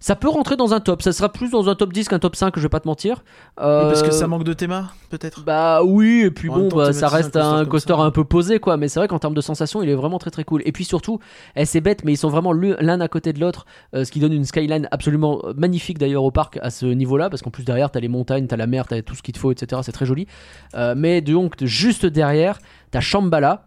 [0.02, 2.34] Ça peut rentrer dans un top, ça sera plus dans un top 10 qu'un top
[2.34, 3.22] 5, je vais pas te mentir.
[3.60, 5.44] Euh, Parce que ça manque de théma, peut-être?
[5.44, 8.60] Bah oui, et puis En bon, temps, bah, ça reste un coaster un peu posé,
[8.60, 8.78] quoi.
[8.78, 10.62] Mais c'est vrai qu'en termes de sensations, il est vraiment très très cool.
[10.64, 11.20] Et puis surtout,
[11.54, 14.10] eh, c'est bête, mais ils sont vraiment l'un l'un à côté de l'autre, euh, ce
[14.10, 17.50] qui donne une skyline absolument euh, magnifique d'ailleurs au parc à ce niveau-là, parce qu'en
[17.50, 19.82] plus derrière, t'as les montagnes, t'as la mer, t'as tout ce qu'il te faut, etc.
[19.84, 20.26] C'est très joli.
[20.74, 22.58] Euh, mais donc, juste derrière,
[22.90, 23.66] t'as Shambhala.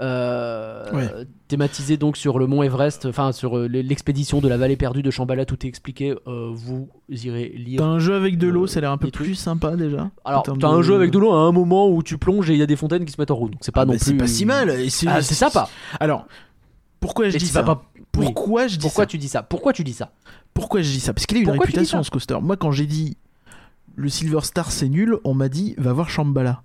[0.00, 1.08] Euh, Ouais.
[1.48, 5.10] thématisé donc sur le mont Everest, enfin sur euh, l'expédition de la vallée perdue de
[5.10, 6.14] Shambhala, tout est expliqué.
[6.26, 9.10] euh, vous irez lire T'as un jeu avec de l'eau, ça a l'air un peu
[9.10, 10.10] plus sympa déjà.
[10.24, 12.54] alors, t'as de- un jeu avec de l'eau à un moment où tu plonges et
[12.54, 13.52] il y a des fontaines qui se mettent en route.
[13.52, 14.06] Donc c'est pas Ah, non bah, plus.
[14.06, 14.90] C'est pas si mal.
[14.90, 15.68] c'est Ah, sympa.
[16.00, 16.26] Alors,
[17.00, 17.82] pourquoi je dis ça pas.
[18.16, 18.24] oui.
[18.32, 20.12] Pourquoi je dis Pourquoi ça tu dis ça Pourquoi tu dis ça
[20.54, 22.38] Pourquoi je dis ça Parce qu'il a une Pourquoi réputation ce coaster.
[22.42, 23.16] Moi, quand j'ai dit
[23.96, 26.62] le Silver Star c'est nul, on m'a dit va voir Shambhala.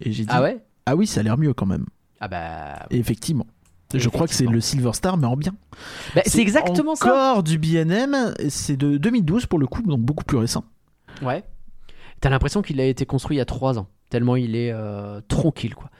[0.00, 1.86] Et j'ai dit Ah ouais ah oui, ça a l'air mieux quand même.
[2.20, 2.86] Ah bah.
[2.90, 3.46] Et effectivement.
[3.94, 5.54] Je crois que c'est le Silver Star, mais en bien.
[6.14, 7.06] Bah, c'est exactement ça.
[7.06, 10.64] Encore du BNM, c'est de 2012 pour le coup, donc beaucoup plus récent.
[11.22, 11.44] Ouais.
[12.20, 13.86] T'as l'impression qu'il a été construit il y a 3 ans.
[14.10, 15.90] Tellement il est euh, tranquille, quoi.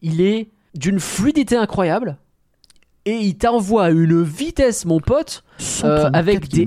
[0.00, 2.16] Il est d'une fluidité incroyable.
[3.04, 6.66] Et il t'envoie à une vitesse, mon pote, 134 avec des-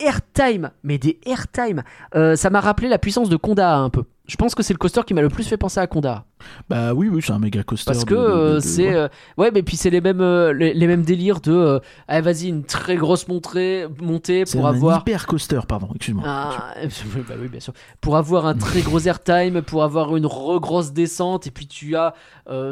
[0.00, 0.70] airtime.
[0.82, 1.82] Mais des airtime.
[2.14, 4.04] Euh, ça m'a rappelé la puissance de Konda un peu.
[4.26, 6.24] Je pense que c'est le coaster qui m'a le plus fait penser à Konda.
[6.68, 7.92] Bah oui, oui, c'est un méga coaster.
[7.92, 8.94] Parce que euh, c'est ouais.
[8.94, 9.08] euh,
[9.38, 11.78] ouais mais puis c'est les mêmes euh, les, les mêmes délires de euh,
[12.08, 16.24] ah, vas-y une très grosse montée montée pour un avoir hyper coaster, pardon, excuse-moi.
[16.26, 16.74] Ah,
[17.28, 17.72] bah oui, bien sûr.
[18.00, 22.14] Pour avoir un très gros airtime, pour avoir une grosse descente, et puis tu as,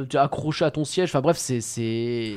[0.09, 1.10] tu as accroché à ton siège.
[1.10, 2.36] Enfin bref, c'est, c'est,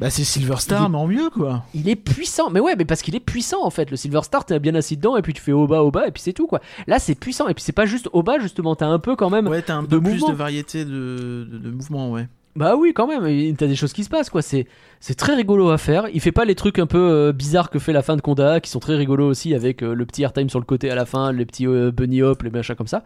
[0.00, 1.64] Bah c'est Silver Star, est- mais en mieux, quoi.
[1.74, 2.50] il est puissant.
[2.50, 3.90] Mais ouais, mais parce qu'il est puissant en fait.
[3.90, 6.06] Le Silver Star, t'es bien assis dedans, et puis tu fais au bas, au bas,
[6.06, 6.60] et puis c'est tout quoi.
[6.86, 8.74] Là, c'est puissant, et puis c'est pas juste au bas justement.
[8.76, 9.46] T'as un peu quand même.
[9.48, 10.28] Ouais, t'as un de peu plus mouvement.
[10.30, 12.28] de variété de, de, de mouvements, ouais.
[12.54, 13.56] Bah oui, quand même.
[13.56, 14.42] T'as des choses qui se passent quoi.
[14.42, 14.66] C'est,
[15.00, 16.08] c'est très rigolo à faire.
[16.12, 18.60] Il fait pas les trucs un peu euh, bizarres que fait la fin de Conda,
[18.60, 21.06] qui sont très rigolos aussi avec euh, le petit airtime sur le côté à la
[21.06, 23.04] fin, les petits euh, bunny hop, les machins comme ça.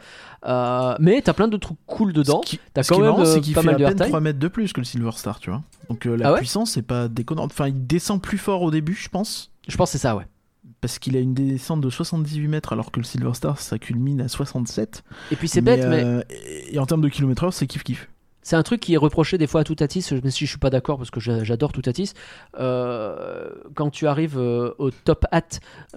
[0.98, 2.40] Mais t'as plein de trucs cool dedans.
[2.44, 3.78] Ce qui, T'as ce quand qui est même marrant, c'est qu'il pas fait mal à
[3.78, 4.08] de peine airtime.
[4.08, 5.62] 3 mètres de plus que le Silver Star, tu vois.
[5.88, 7.44] Donc la Ah ouais puissance, c'est pas déconnant.
[7.44, 9.52] Enfin, il descend plus fort au début, je pense.
[9.68, 10.24] Je pense que c'est ça, ouais.
[10.86, 14.20] Parce qu'il a une descente de 78 mètres, alors que le Silver Star, ça culmine
[14.20, 15.02] à 67.
[15.32, 18.06] Et puis c'est bête, mais euh, et, et en termes de kilomètre heure, c'est kiff-kiff.
[18.42, 20.70] c'est un truc qui est reproché des fois à Toutatis, même si je suis pas
[20.70, 22.12] d'accord parce que j'a- j'adore Toutatis.
[22.60, 25.42] Euh, quand tu arrives euh, au top hat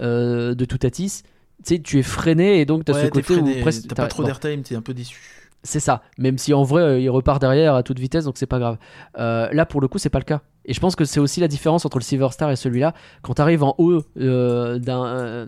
[0.00, 1.22] euh, de Toutatis,
[1.64, 3.94] tu tu es freiné et donc t'as ce Ouais, t'es côté freiné, où presque t'as
[3.94, 5.36] pas trop bon, d'airtime, t'es un peu déçu.
[5.62, 8.58] C'est ça, même si en vrai il repart derrière à toute vitesse donc c'est pas
[8.58, 8.78] grave.
[9.18, 10.40] Euh, là pour le coup c'est pas le cas.
[10.70, 12.94] Et je pense que c'est aussi la différence entre le Silver Star et celui-là.
[13.22, 15.46] Quand t'arrives en haut euh, d'un euh,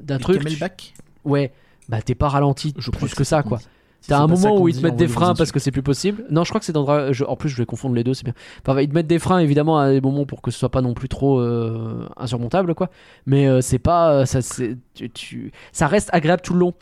[0.00, 0.58] d'un truc, tu-
[1.24, 1.52] ouais,
[1.90, 3.58] bah t'es pas ralenti je plus que ça quoi.
[4.06, 6.24] T'as un moment où ils te mettent des freins parce que c'est plus possible.
[6.30, 8.24] Non, je crois que c'est dans je- En plus, je vais confondre les deux, c'est
[8.24, 8.34] bien.
[8.66, 10.82] Enfin, ils te mettent des freins évidemment à des moments pour que ce soit pas
[10.82, 12.90] non plus trop euh, insurmontable, quoi.
[13.26, 14.24] Mais euh, c'est pas.
[14.26, 14.40] Ça,
[14.94, 16.74] tu, tu- ça reste agréable tout le long.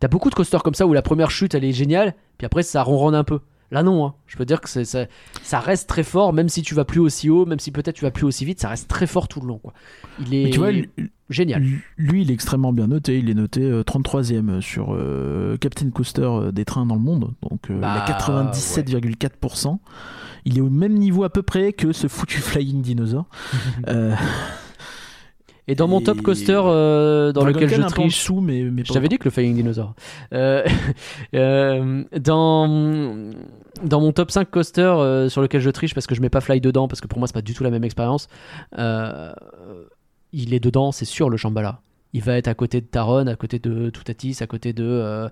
[0.00, 2.62] T'as beaucoup de coasters comme ça où la première chute elle est géniale, puis après
[2.62, 3.40] ça ronronne un peu.
[3.70, 4.14] Là non, hein.
[4.26, 5.06] je peux dire que c'est, ça,
[5.42, 8.04] ça reste très fort, même si tu vas plus aussi haut, même si peut-être tu
[8.04, 9.58] vas plus aussi vite, ça reste très fort tout le long.
[9.58, 9.72] Quoi.
[10.20, 10.70] Il est tu vois,
[11.30, 11.64] génial.
[11.96, 13.18] lui, il est extrêmement bien noté.
[13.18, 17.34] Il est noté euh, 33e sur euh, Captain Coaster euh, des trains dans le monde.
[17.48, 19.78] Donc euh, Bah, il a 97,4%.
[20.44, 23.26] Il est au même niveau à peu près que ce foutu Flying Dinosaur.
[23.88, 24.14] Euh,
[25.68, 28.84] Et dans mon top coaster euh, dans Dragon lequel Khan je triche, dessous, mais, mais
[28.84, 29.94] Je t'avais dit que le Flying Dinosaur.
[30.32, 30.64] Euh,
[31.34, 33.32] euh, dans,
[33.82, 36.40] dans mon top 5 coaster euh, sur lequel je triche parce que je mets pas
[36.40, 38.28] Fly dedans, parce que pour moi c'est pas du tout la même expérience,
[38.78, 39.32] euh,
[40.32, 41.80] il est dedans, c'est sûr le Shambhala.
[42.12, 45.28] Il va être à côté de Taron, à côté de Toutatis, à côté de euh,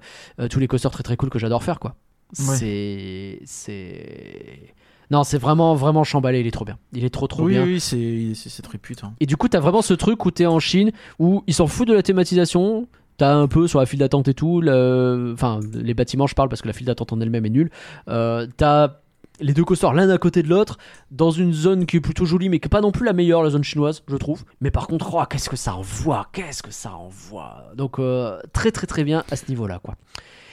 [0.51, 1.95] tous les coasters très très cool que j'adore faire quoi.
[2.39, 2.57] Ouais.
[2.57, 3.39] C'est.
[3.45, 4.75] C'est.
[5.11, 6.79] Non, c'est vraiment, vraiment chamballé, il est trop bien.
[6.93, 7.65] Il est trop trop oui, bien.
[7.65, 9.05] oui, c'est c'est cette répute.
[9.05, 9.13] hein.
[9.21, 11.89] Et du coup, t'as vraiment ce truc où t'es en Chine, où ils s'en foutent
[11.89, 12.89] de la thématisation.
[13.17, 14.61] T'as un peu sur la file d'attente et tout.
[14.61, 17.71] le- Enfin, les bâtiments, je parle parce que la file d'attente en elle-même est nulle.
[18.09, 18.97] Euh, t'as
[19.41, 20.79] les deux coasters l'un à côté de l'autre,
[21.11, 23.43] dans une zone qui est plutôt jolie, mais qui est pas non plus la meilleure,
[23.43, 24.45] la zone chinoise, je trouve.
[24.61, 28.71] Mais par contre, oh, qu'est-ce que ça envoie Qu'est-ce que ça envoie Donc, euh, très
[28.73, 29.97] très très bien à ce niveau-là, quoi.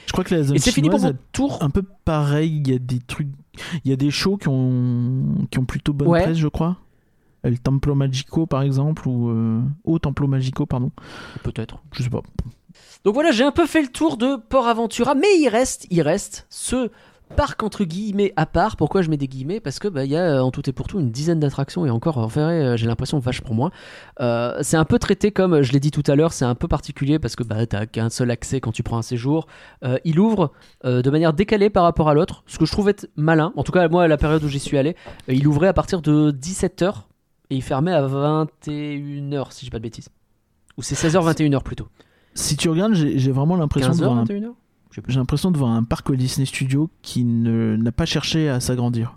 [0.07, 1.57] Je crois que la zone Et c'est fini pour chinoise mon tour.
[1.61, 2.61] un peu pareil.
[2.65, 3.29] Il y a des trucs,
[3.83, 6.23] il y a des shows qui ont qui ont plutôt bonne Ouais.
[6.23, 6.77] presse, je crois.
[7.43, 10.91] Le Templo Magico, par exemple, ou euh, au Templo Magico, pardon.
[11.43, 11.81] Peut-être.
[11.93, 12.21] Je sais pas.
[13.03, 16.01] Donc voilà, j'ai un peu fait le tour de Port Aventura, mais il reste, il
[16.03, 16.91] reste ce
[17.31, 18.75] parc entre guillemets à part.
[18.75, 19.59] Pourquoi je mets des guillemets?
[19.59, 21.85] Parce que bah, il y a euh, en tout et pour tout une dizaine d'attractions
[21.85, 23.71] et encore en vrai, euh, j'ai l'impression vache pour moi.
[24.19, 26.67] Euh, c'est un peu traité comme je l'ai dit tout à l'heure, c'est un peu
[26.67, 29.47] particulier parce que bah t'as qu'un seul accès quand tu prends un séjour.
[29.83, 30.51] Euh, il ouvre
[30.85, 33.53] euh, de manière décalée par rapport à l'autre, ce que je trouve être malin.
[33.55, 34.95] En tout cas moi à la période où j'y suis allé,
[35.27, 36.93] il ouvrait à partir de 17h
[37.49, 40.09] et il fermait à 21h si j'ai pas de bêtises.
[40.77, 41.87] Ou c'est 16h 21h plutôt.
[42.33, 44.53] Si tu regardes, j'ai vraiment l'impression de 15h voir un 21h
[45.07, 49.15] J'ai l'impression de voir un parc Walt Disney Studio qui n'a pas cherché à s'agrandir,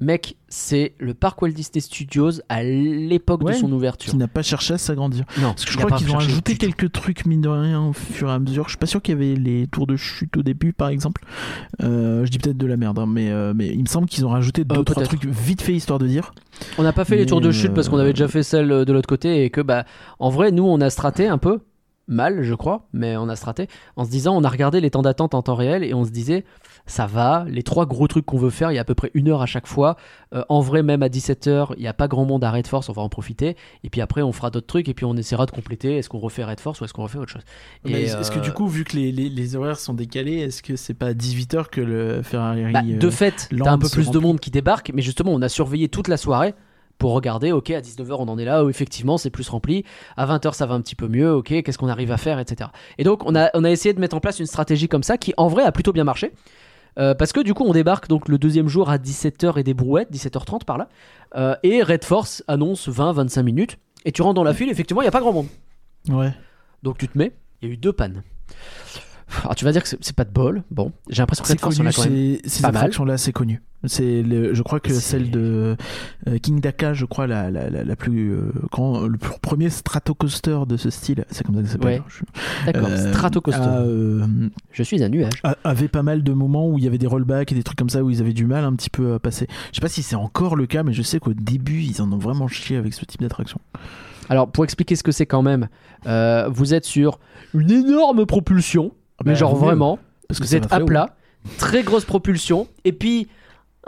[0.00, 4.12] Mec, c'est le parc Walt Disney Studios à l'époque Ouais, de son ouverture.
[4.12, 5.24] qui n'a pas cherché à s'agrandir.
[5.40, 8.28] Non, Parce que je crois qu'ils ont ajouté quelques trucs mine de rien au fur
[8.28, 8.64] et à mesure.
[8.64, 11.24] Je suis pas sûr qu'il y avait les tours de chute au début, par exemple.
[11.82, 14.24] Euh, je dis peut-être de la merde, hein, mais, euh, mais il me semble qu'ils
[14.24, 16.32] ont rajouté deux trois trucs vite fait histoire de dire.
[16.76, 18.68] On n'a pas fait les tours de chute parce qu'on euh, avait déjà fait celle
[18.68, 19.84] de l'autre côté et que bah
[20.18, 21.60] en vrai nous on a straté un peu
[22.08, 25.02] mal je crois mais on a straté en se disant on a regardé les temps
[25.02, 26.44] d'attente en temps réel et on se disait
[26.86, 29.10] ça va les trois gros trucs qu'on veut faire il y a à peu près
[29.14, 29.96] une heure à chaque fois.
[30.34, 32.88] Euh, en vrai même à 17h il n'y a pas grand monde à Red Force
[32.88, 33.56] on va en profiter.
[33.84, 35.98] Et puis après on fera d'autres trucs et puis on essaiera de compléter.
[35.98, 37.42] Est-ce qu'on refait Red Force ou est-ce qu'on refait autre chose?
[37.84, 40.76] Est-ce que euh, du coup, vu que les, les, les horaires sont décalés, est-ce que
[40.76, 42.72] c'est pas à 18h que le Ferrari.
[42.72, 45.42] Bah, euh, de fait, t'as un peu plus de monde qui débarque, mais justement, on
[45.42, 46.54] a surveillé toute la soirée
[46.98, 49.84] pour regarder, ok, à 19h, on en est là, où effectivement, c'est plus rempli.
[50.16, 52.70] À 20h, ça va un petit peu mieux, ok, qu'est-ce qu'on arrive à faire, etc.
[52.98, 55.16] Et donc, on a, on a essayé de mettre en place une stratégie comme ça
[55.16, 56.32] qui, en vrai, a plutôt bien marché.
[56.98, 59.74] Euh, parce que du coup, on débarque donc le deuxième jour à 17h et des
[59.74, 60.88] brouettes, 17h30 par là.
[61.36, 63.78] Euh, et Red Force annonce 20-25 minutes.
[64.04, 65.46] Et tu rentres dans la file, effectivement, il n'y a pas grand monde.
[66.08, 66.32] Ouais.
[66.82, 68.22] Donc tu te mets, il y a eu deux pannes.
[69.42, 70.62] alors tu vas dire que c'est pas de bol.
[70.70, 72.38] Bon, j'ai l'impression que Red Force, on a quand même.
[72.44, 72.76] ces pas mal.
[72.76, 73.62] attractions-là, c'est connu.
[73.84, 75.76] C'est, le- je crois que celle de
[76.26, 79.70] euh, King Daka, je crois, la, la, la, la plus euh, grand, le plus- premier
[79.70, 82.00] stratocoaster de ce style, c'est comme ça que ça s'appelle.
[82.00, 82.72] Ouais.
[82.72, 83.62] D'accord, Euh, Stratocoaster.
[83.62, 84.26] a, euh,
[84.72, 85.40] Je suis un nuage.
[85.44, 87.78] a- avait pas mal de moments où il y avait des rollbacks et des trucs
[87.78, 89.46] comme ça où ils avaient du mal un petit peu à passer.
[89.70, 92.10] Je sais pas si c'est encore le cas, mais je sais qu'au début, ils en
[92.12, 93.60] ont vraiment chié avec ce type d'attraction.
[94.28, 95.68] Alors, pour expliquer ce que c'est quand même,
[96.06, 97.20] euh, vous êtes sur
[97.54, 98.92] une énorme propulsion,
[99.24, 99.98] mais Bah, genre vaut mieux, vraiment,
[100.28, 101.16] Parce que vous êtes à plat,
[101.58, 103.28] très grosse propulsion, et puis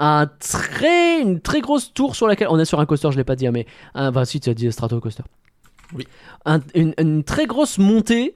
[0.02, 3.24] un très, une très grosse tour sur laquelle on est sur un coaster, je l'ai
[3.24, 5.22] pas dit, hein, mais un, enfin si tu as dit Stratocoaster.
[5.94, 6.06] Oui.
[6.46, 8.34] Un- une, une très grosse montée,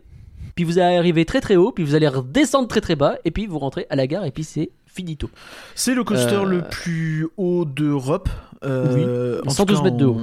[0.55, 3.31] puis vous allez arriver très très haut, puis vous allez redescendre très très bas, et
[3.31, 5.29] puis vous rentrez à la gare, et puis c'est finito.
[5.75, 8.29] C'est le coaster Euh, le plus haut d'Europe.
[8.65, 10.21] Euh, en tout 112 cas, mètres de haut.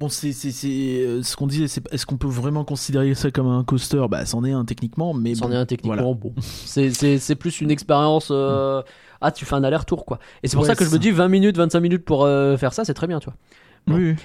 [0.00, 0.30] Bon, c'est
[0.64, 1.66] euh, ce qu'on disait.
[1.92, 4.04] Est-ce qu'on peut vraiment considérer ça comme un coaster?
[4.10, 6.18] Bah, c'en est un techniquement, mais C'en bon, est un techniquement voilà.
[6.18, 6.34] bon.
[6.40, 8.28] C'est- plus une expérience.
[8.32, 8.82] euh,
[9.20, 10.18] Ah, tu fais un aller-retour quoi.
[10.42, 12.56] Et c'est pour Ouais, ça que je me dis 20 minutes, 25 minutes pour euh,
[12.56, 13.96] faire ça, c'est très bien, tu vois.
[13.96, 14.16] Oui.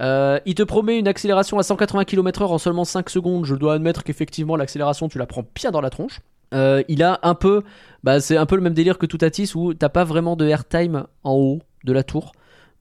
[0.00, 3.44] Euh, il te promet une accélération à 180 km/h en seulement 5 secondes.
[3.44, 6.20] Je dois admettre qu'effectivement, l'accélération, tu la prends bien dans la tronche.
[6.54, 7.62] Euh, il a un peu.
[8.04, 11.04] Bah, c'est un peu le même délire que Toutatis où t'as pas vraiment de airtime
[11.24, 12.32] en haut de la tour.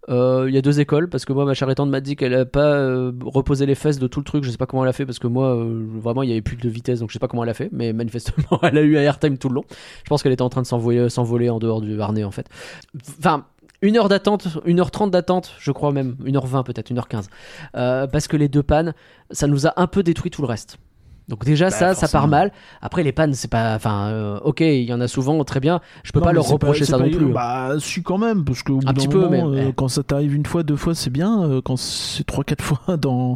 [0.09, 2.45] Euh, Il y a deux écoles parce que moi ma charretante m'a dit qu'elle a
[2.45, 4.43] pas euh, reposé les fesses de tout le truc.
[4.43, 6.41] Je sais pas comment elle a fait parce que moi euh, vraiment il y avait
[6.41, 7.69] plus de vitesse donc je sais pas comment elle a fait.
[7.71, 9.65] Mais manifestement elle a eu un airtime tout le long.
[10.03, 12.47] Je pense qu'elle était en train de s'envoler en dehors du harnais en fait.
[13.19, 13.45] Enfin
[13.83, 16.97] une heure d'attente, une heure trente d'attente, je crois même, une heure vingt peut-être, une
[16.97, 17.29] heure quinze.
[17.73, 18.95] Parce que les deux pannes,
[19.29, 20.79] ça nous a un peu détruit tout le reste.
[21.27, 22.51] Donc déjà Bah, ça, ça part mal.
[22.81, 25.81] Après les pannes, c'est pas, enfin, euh, ok, il y en a souvent, très bien.
[26.03, 27.33] Je peux Non, pas leur reprocher ça pas- non plus.
[27.33, 29.71] Bah, suis quand même, parce que au bout Un d'un petit peu, moment, mais- euh,
[29.75, 31.43] quand ça t'arrive une fois, deux fois, c'est bien.
[31.43, 33.35] euh, quand c'est trois, quatre fois dans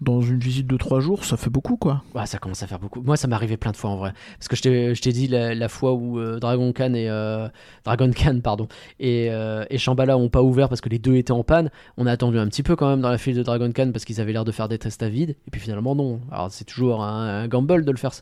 [0.00, 2.02] dans une visite de trois jours, ça fait beaucoup, quoi.
[2.14, 3.00] Ouais, ça commence à faire beaucoup.
[3.00, 4.12] Moi, ça m'est arrivé plein de fois en vrai.
[4.38, 7.48] Parce que je t'ai, dit la, fois où euh, Dragon Khan et euh,
[7.84, 8.68] Dragon Khan, pardon,
[9.00, 11.70] et, euh, et Shambhala ont pas ouvert parce que les deux étaient en panne.
[11.96, 14.04] On a attendu un petit peu quand même dans la file de Dragon Khan parce
[14.04, 15.36] qu'ils avaient l'air de faire des tests à vide.
[15.46, 16.20] Et puis finalement non.
[16.30, 18.12] Alors c'est toujours un, un gamble de le faire.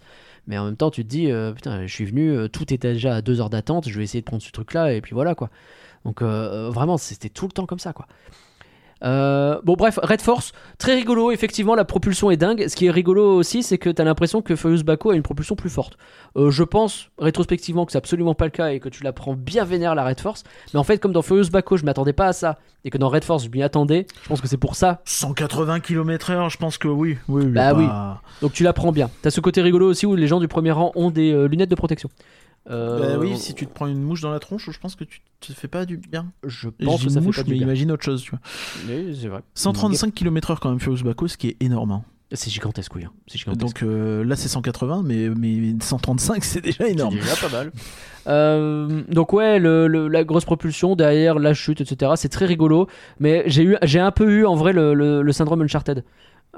[0.47, 3.23] Mais en même temps, tu te dis, putain, je suis venu, tout était déjà à
[3.23, 3.89] deux heures d'attente.
[3.89, 5.51] Je vais essayer de prendre ce truc-là et puis voilà quoi.
[6.05, 8.07] Donc vraiment, c'était tout le temps comme ça quoi.
[9.05, 12.67] Euh, bon bref, Red Force, très rigolo, effectivement la propulsion est dingue.
[12.69, 15.55] Ce qui est rigolo aussi, c'est que t'as l'impression que Furious Baco a une propulsion
[15.55, 15.99] plus forte.
[16.37, 19.35] Euh, je pense rétrospectivement que c'est absolument pas le cas et que tu la prends
[19.35, 20.45] bien vénère la Red Force.
[20.73, 23.09] Mais en fait, comme dans Furious Baco, je m'attendais pas à ça et que dans
[23.09, 24.07] Red Force, je m'y attendais.
[24.23, 25.03] Je pense que c'est pour ça.
[25.05, 27.19] 180 km/h, je pense que oui.
[27.29, 27.51] Oui, oui.
[27.53, 29.11] Bah pas- Donc tu la prends bien.
[29.23, 31.71] T'as ce côté rigolo aussi où les gens du premier rang ont des euh, lunettes
[31.71, 32.09] de protection.
[32.71, 35.05] Euh, Bah oui, si tu te prends une mouche dans la tronche, je pense que
[35.05, 36.33] tu te fais pas du bien.
[36.45, 37.67] Je pense que ça fait mouche, pas du mais bien.
[37.67, 38.41] imagine autre chose, tu vois.
[38.89, 39.41] Oui, c'est vrai.
[39.55, 41.93] 135 km/h quand même Furious Baco, ce qui est énorme.
[41.93, 42.03] hein.
[42.33, 43.05] C'est gigantesque, oui.
[43.05, 43.13] hein.
[43.29, 43.63] C'est gigantesque.
[43.65, 47.15] Donc euh, là c'est 180, mais, mais 135 c'est déjà C'est énorme.
[47.15, 47.71] déjà pas mal.
[48.27, 52.13] Euh, donc ouais, le, le- la grosse propulsion derrière, la chute, etc.
[52.17, 52.89] C'est très rigolo.
[53.21, 56.03] Mais j'ai eu, j'ai un peu eu en vrai le, le- le syndrome Uncharted.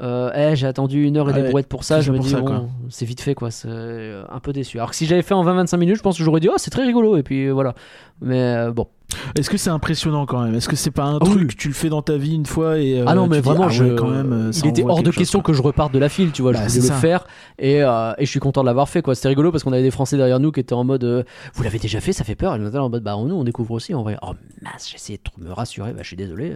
[0.00, 2.00] Euh, eh, j'ai attendu une heure et Ouais, des brouettes pour ça.
[2.00, 3.50] Je me dis bon, c'est vite fait quoi.
[3.50, 4.78] C'est euh, un peu déçu.
[4.78, 6.70] Alors que si j'avais fait en 20-25 minutes, je pense que j'aurais dit oh c'est
[6.70, 7.74] très rigolo et puis euh, voilà.
[8.20, 8.86] Mais euh, bon.
[9.36, 10.54] Est-ce que c'est impressionnant quand même?
[10.54, 11.30] Est-ce que c'est pas un oui.
[11.30, 13.42] truc tu le fais dans ta vie une fois et euh, ah non mais tu
[13.42, 15.52] dis, vraiment, ah je, ouais, quand même, euh, il était hors de chose, question que
[15.54, 16.30] je reparte de la file.
[16.30, 17.00] Tu vois, Bah, je c'est voulais le ça.
[17.00, 17.26] faire
[17.58, 19.14] et, euh, et je suis content de l'avoir fait quoi.
[19.14, 21.22] C'était rigolo parce qu'on avait des Français derrière nous qui étaient en mode euh,
[21.54, 22.54] vous l'avez déjà fait, ça fait peur.
[22.54, 24.18] Et nous en mode bah nous on découvre aussi en vrai.
[24.22, 24.32] Oh
[24.62, 25.92] mince, essayé de me rassurer.
[25.92, 26.52] Bah je suis désolé.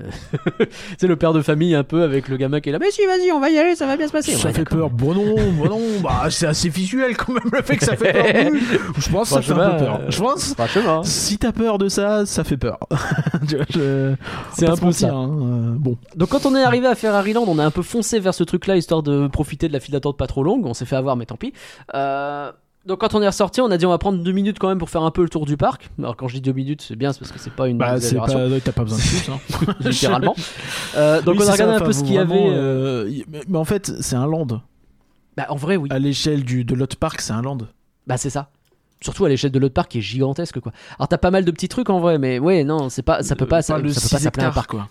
[0.98, 2.78] c'est le père de famille un peu avec le gamin qui est là.
[2.78, 4.32] Mais si vas-y, on va y aller, ça va bien se passer.
[4.32, 4.90] Ça Ouais, fait peur.
[4.90, 8.12] Bon non, bon non, bah c'est assez visuel quand même le fait que ça fait
[8.12, 8.52] peur.
[8.98, 10.00] Je pense que ça fait un peu peur.
[10.02, 10.54] euh, Je pense.
[10.54, 12.78] Franchement, Si t'as peur de ça, ça fait peur.
[14.52, 15.12] C'est un peu ça.
[15.12, 17.82] hein, euh, bon, Donc quand on est arrivé à Ferrari Land, on a un peu
[17.82, 20.66] foncé vers ce truc-là histoire de profiter de la file d'attente pas trop longue.
[20.66, 21.52] On s'est fait avoir, mais tant pis.
[21.94, 22.50] Euh,
[22.84, 24.78] donc quand on est ressorti, on a dit on va prendre deux minutes quand même
[24.78, 25.88] pour faire un peu le tour du parc.
[25.98, 27.90] Alors quand je dis deux minutes, c'est bien, c'est parce que c'est pas une bah
[28.00, 29.30] c'est exagération, pas, t'as pas besoin de plus.
[29.30, 29.74] hein.
[29.88, 30.34] littéralement.
[30.96, 32.46] Euh, donc Oui, on a regardé ça, un peu ce qu'il y avait.
[32.48, 33.08] euh,
[33.48, 34.46] mais en fait, c'est un land.
[35.36, 35.88] Bah en vrai oui.
[35.92, 37.58] À l'échelle du de l'autre parc, c'est un land.
[38.08, 38.50] Bah c'est ça.
[39.02, 40.72] Surtout à l'échelle de l'autre parc qui est gigantesque quoi.
[40.98, 43.36] Alors t'as pas mal de petits trucs en vrai, mais ouais non, c'est pas, ça
[43.36, 44.70] peut pas, ça, peut pas 6 s'appeler un parc.
[44.70, 44.88] quoi.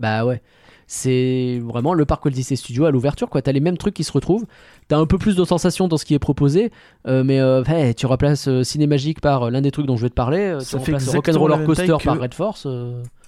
[0.00, 0.42] Bah ouais.
[0.86, 3.40] C'est vraiment le parc Walt Disney Studio à l'ouverture, quoi.
[3.40, 4.44] T'as les mêmes trucs qui se retrouvent.
[4.88, 6.70] T'as un peu plus de sensations dans ce qui est proposé,
[7.08, 10.02] euh, mais euh, hey, tu remplaces euh, Cinémagique par euh, l'un des trucs dont je
[10.02, 10.40] vais te parler.
[10.40, 12.68] euh, tu Ça fait remplaces exactement Rock'n'Roller la même Coaster taille que- par Red Force.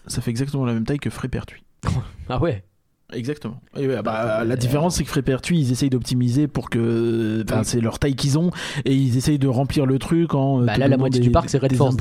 [0.07, 1.63] Ça fait exactement la même taille que Frépertuis.
[2.29, 2.63] Ah ouais.
[3.13, 3.61] Exactement.
[3.77, 7.45] Et ouais, bah, la différence, c'est que Frépertuis, ils essayent d'optimiser pour que.
[7.49, 7.65] Enfin, Oui.
[7.65, 8.51] c'est leur taille qu'ils ont
[8.85, 10.63] et ils essayent de remplir le truc en.
[10.63, 11.95] euh, Bah, là, la moitié des- du parc, c'est Red des Force,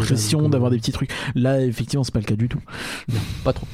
[0.47, 1.11] euh, d'avoir des petits trucs.
[1.35, 2.59] Là, effectivement, c'est pas le cas du tout.
[3.43, 3.67] Pas trop.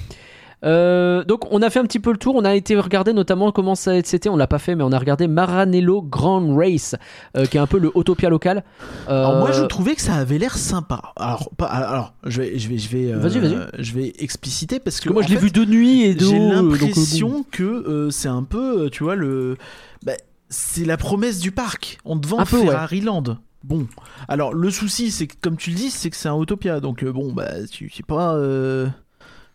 [0.63, 3.51] Euh, donc on a fait un petit peu le tour, on a été regarder notamment
[3.51, 6.95] comment ça c'était, on l'a pas fait mais on a regardé Maranello Grand Race
[7.35, 8.63] euh, qui est un peu le Autopia local.
[9.09, 11.01] Euh, Alors moi je trouvais que ça avait l'air sympa.
[11.15, 13.57] Alors pas alors je vais je vais je vais euh, Vas-y, vas-y.
[13.79, 16.25] je vais expliciter parce que, parce que moi je l'ai vu de nuit et de
[16.25, 19.57] J'ai l'impression que c'est un peu, tu vois, le.
[20.05, 20.13] bah,
[20.49, 21.97] c'est la promesse du parc.
[22.05, 22.67] On te vend Un peu, ouais.
[22.67, 23.23] Ferrari Land.
[23.63, 23.87] Bon,
[24.27, 27.03] alors le souci, c'est que comme tu le dis, c'est que c'est un Autopia, donc
[27.05, 28.33] bon, bah, tu c'est pas.
[28.35, 28.87] euh,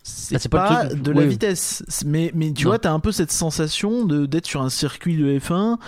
[0.09, 1.29] c'est pas pas, le truc- de la oui.
[1.29, 2.71] vitesse, mais, mais tu Non.
[2.71, 5.79] vois, t'as un peu cette sensation de d'être sur un circuit de F1.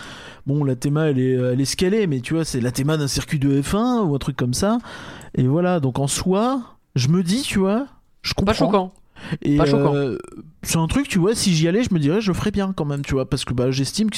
[0.47, 3.09] Bon, la théma, elle est, elle est scalée, mais tu vois, c'est la théma d'un
[3.09, 4.79] circuit de F1 ou un truc comme ça.
[5.37, 6.63] Et voilà, donc en soi,
[6.97, 7.87] je me dis, tu vois,
[8.23, 8.53] je comprends.
[8.53, 8.93] Pas choquant.
[9.43, 9.95] Et Pas choquant.
[9.97, 10.17] euh,
[10.63, 12.73] c'est un truc, tu vois, si j'y allais, je me dirais, je le ferais bien
[12.73, 14.17] quand même, tu vois, parce que bah, j'estime que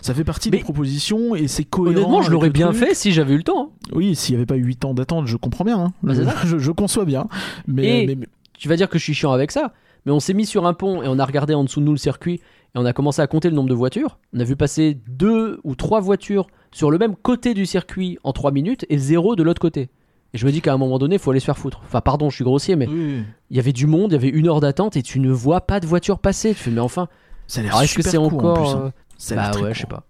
[0.00, 1.96] ça fait partie Mais- des propositions et c'est cohérent.
[1.98, 3.72] Honnêtement, je l'aurais bien fait si j'avais eu le temps.
[3.74, 3.88] hein.
[3.92, 5.78] Oui, s'il n'y avait pas eu 8 ans d'attente, je comprends bien.
[5.78, 5.92] hein.
[6.02, 6.14] Bah,
[6.46, 7.28] je, je conçois bien.
[7.66, 8.26] Mais, Et- mais- mais-
[8.58, 9.72] Tu vas dire que je suis chiant avec ça,
[10.04, 11.92] mais on s'est mis sur un pont et on a regardé en dessous de nous
[11.92, 12.40] le circuit et
[12.78, 14.18] on a commencé à compter le nombre de voitures.
[14.34, 18.32] On a vu passer deux ou trois voitures sur le même côté du circuit en
[18.32, 19.88] trois minutes et zéro de l'autre côté.
[20.34, 21.80] Et je me dis qu'à un moment donné, il faut aller se faire foutre.
[21.84, 24.28] Enfin, pardon, je suis grossier, mais oui, il y avait du monde, il y avait
[24.28, 26.50] une heure d'attente et tu ne vois pas de voiture passer.
[26.50, 27.08] Tu fais, mais enfin,
[27.46, 28.50] ça a l'air que c'est court, encore.
[28.50, 28.68] en plus.
[28.68, 28.82] hein.
[28.86, 30.04] euh, Ça a l'air Bah ouais, je sais pas.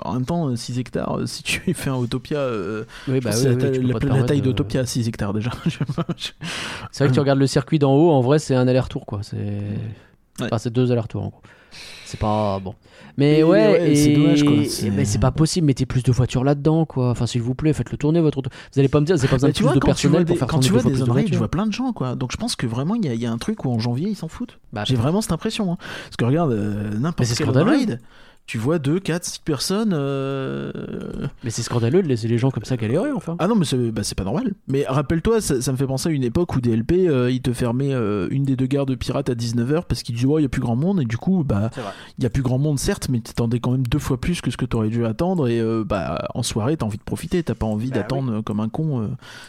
[0.00, 3.50] En même temps, 6 hectares, euh, si tu fais un Autopia, euh, Oui, bah c'est
[3.50, 5.50] oui, la, oui, la- taille de- d'Autopia, 6 hectares déjà.
[6.90, 9.20] C'est vrai que tu regardes le circuit d'en haut, en vrai, c'est un aller-retour, quoi.
[9.22, 9.36] C'est.
[9.36, 10.46] Ouais.
[10.46, 11.42] Enfin, c'est deux allers-retours, en gros.
[12.06, 12.74] C'est pas bon.
[13.16, 13.96] Mais Et ouais, ouais, et...
[13.96, 14.54] c'est dommage, quoi.
[14.68, 15.66] C'est- mais c'est pas possible.
[15.68, 17.10] Mettez plus de voitures là-dedans, quoi.
[17.10, 18.50] Enfin, s'il vous plaît, faites-le tourner votre auto.
[18.72, 20.38] Vous allez pas me dire, avez pas besoin de plus vois, de personnel des, pour
[20.38, 22.16] faire quand tu vois des plus de on-ride, je vois plein de gens, quoi.
[22.16, 23.78] Donc je pense que vraiment, il y, a- il y a un truc où en
[23.78, 24.58] janvier, ils s'en foutent.
[24.72, 25.72] Bah, J'ai vraiment cette impression.
[25.72, 25.76] hein.
[26.04, 28.00] Parce que regarde, euh, n'importe c'est quel ride,
[28.46, 29.92] tu vois 2, 4, 6 personnes.
[29.94, 30.72] euh,
[31.42, 33.36] Mais c'est scandaleux de laisser les gens comme ça galérer, enfin.
[33.38, 34.52] Ah non, mais c'est bah, pas normal.
[34.68, 37.52] Mais rappelle-toi, ça, ça me fait penser à une époque où DLP, euh, il te
[37.52, 40.42] fermait euh, une des deux gares de pirates à 19h parce qu'il disait, oh, il
[40.42, 41.00] y a plus grand monde.
[41.00, 41.70] Et du coup, bah,
[42.18, 44.50] il y a plus grand monde, certes, mais t'attendais quand même deux fois plus que
[44.50, 45.48] ce que t'aurais dû attendre.
[45.48, 47.42] Et bah, en soirée, t'as envie de profiter.
[47.42, 49.08] T'as pas envie Bah d'attendre comme un con euh,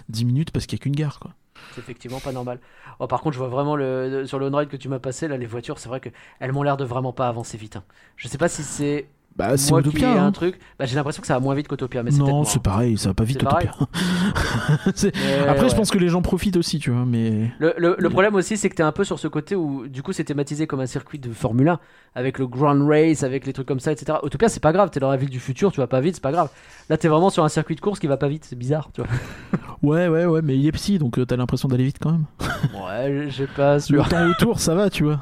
[0.09, 1.31] 10 minutes parce qu'il y a qu'une gare, quoi.
[1.69, 2.59] C'est effectivement pas normal.
[2.99, 5.37] Oh, par contre, je vois vraiment le, sur le on-ride que tu m'as passé, là,
[5.37, 6.09] les voitures, c'est vrai que
[6.39, 7.75] elles m'ont l'air de vraiment pas avancer vite.
[7.75, 7.83] hein.
[8.17, 10.11] Je sais pas si c'est Bah, c'est Utopia.
[10.23, 10.31] un hein.
[10.31, 10.57] truc.
[10.79, 13.13] Bah, j'ai l'impression que ça va moins vite qu'Autopia, mais Non, c'est pareil, ça va
[13.15, 13.69] pas vite Utopia.
[15.49, 17.51] Après, je pense que les gens profitent aussi, tu vois, mais.
[17.59, 20.01] Le, le- le problème aussi, c'est que t'es un peu sur ce côté où, du
[20.03, 21.79] coup, c'est thématisé comme un circuit de Formule 1,
[22.15, 24.19] avec le Grand Race, avec les trucs comme ça, etc.
[24.23, 26.23] Autopia, c'est pas grave, t'es dans la ville du futur, tu vas pas vite, c'est
[26.23, 26.49] pas grave.
[26.89, 29.01] Là, t'es vraiment sur un circuit de course qui va pas vite, c'est bizarre, tu
[29.01, 29.09] vois.
[29.83, 32.25] Ouais, ouais, ouais, mais il est psy, donc euh, t'as l'impression d'aller vite quand même.
[32.73, 34.07] Ouais, j'ai pas Le sûr.
[34.07, 35.21] temps autour, ça va, tu vois.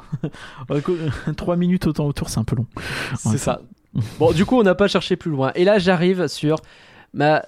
[1.36, 2.66] 3 minutes au temps autour, c'est un peu long.
[3.16, 3.60] C'est ça.
[4.18, 5.52] Bon, du coup, on n'a pas cherché plus loin.
[5.54, 6.60] Et là, j'arrive sur
[7.12, 7.42] ma euh,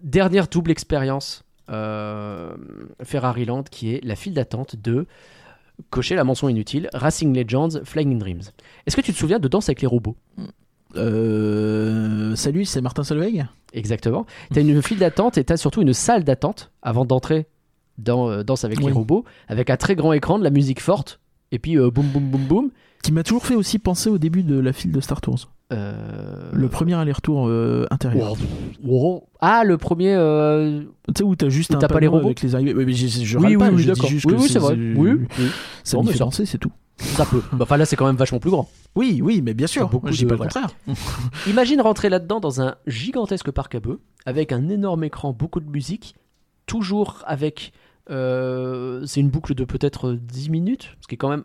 [0.00, 2.54] dernière double expérience euh,
[3.02, 5.06] Ferrari Land, qui est la file d'attente de
[5.88, 8.42] cocher la mention inutile Racing Legends Flying Dreams.
[8.86, 10.16] Est-ce que tu te souviens de Danse avec les robots?
[10.96, 13.46] Euh, salut, c'est Martin Solveig?
[13.72, 14.26] Exactement.
[14.52, 17.46] Tu as une file d'attente et tu as surtout une salle d'attente avant d'entrer
[17.96, 21.20] dans euh, Danse avec les robots, avec un très grand écran, de la musique forte,
[21.52, 22.70] et puis boum boum boum boum.
[23.02, 25.48] Qui m'a toujours fait aussi penser au début de la file de Star Tours.
[25.72, 28.34] Euh, Le premier aller-retour euh, intérieur.
[28.86, 29.24] Oh.
[29.40, 30.14] Ah, le premier.
[30.14, 32.74] euh, Tu sais où t'as juste Où un t'as pas les robots avec les arrivées.
[32.74, 34.10] Ouais, mais je, je oui, pas, oui, oui, je dis d'accord.
[34.10, 34.74] juste Oui, c'est vrai.
[34.74, 35.26] Oui, oui.
[35.84, 36.72] Ça mais fait penser, c'est tout.
[36.96, 37.40] Ça peut.
[37.52, 38.68] Bah, Enfin, là, c'est quand même vachement plus grand.
[38.96, 39.88] Oui, oui, mais bien sûr.
[39.88, 40.70] beaucoup je dis de- pas le contraire.
[41.46, 45.70] Imagine rentrer là-dedans dans un gigantesque parc à bœufs, avec un énorme écran, beaucoup de
[45.70, 46.14] musique,
[46.66, 47.72] toujours avec.
[48.10, 51.44] euh, c'est une boucle de peut-être 10 minutes, ce qui est quand même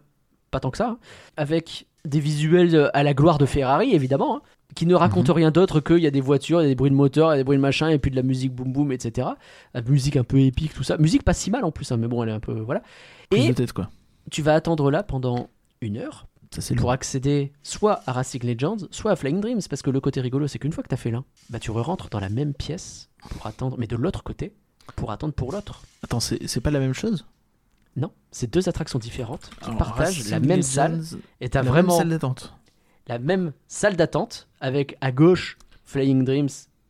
[0.51, 0.97] pas tant que ça, hein,
[1.37, 4.41] avec des visuels à la gloire de Ferrari, évidemment, hein,
[4.75, 6.91] qui ne racontent rien d'autre qu'il y a des voitures, il y a des bruits
[6.91, 8.71] de moteur, il y a des bruits de machin, et puis de la musique boum
[8.71, 9.27] boum, etc.
[9.73, 10.97] La musique un peu épique, tout ça.
[10.97, 12.59] Musique pas si mal en plus, hein, mais bon, elle est un peu.
[12.59, 12.81] Voilà.
[13.31, 13.89] Et tête, quoi.
[14.31, 15.49] tu vas attendre là pendant
[15.81, 16.27] une heure
[16.57, 20.21] Ça, pour accéder soit à Racing Legends, soit à Flying Dreams, parce que le côté
[20.21, 23.09] rigolo, c'est qu'une fois que t'as fait l'un, bah tu re-rentres dans la même pièce
[23.29, 24.53] pour attendre, mais de l'autre côté,
[24.95, 25.83] pour attendre pour l'autre.
[26.03, 27.25] Attends, c'est c'est pas la même chose?
[27.95, 31.01] Non, c'est deux attractions différentes qui Alors, partagent la même salle,
[31.39, 32.53] et t'as la même vraiment salle d'attente.
[33.07, 36.49] la même salle d'attente, avec à gauche Flying Dreams,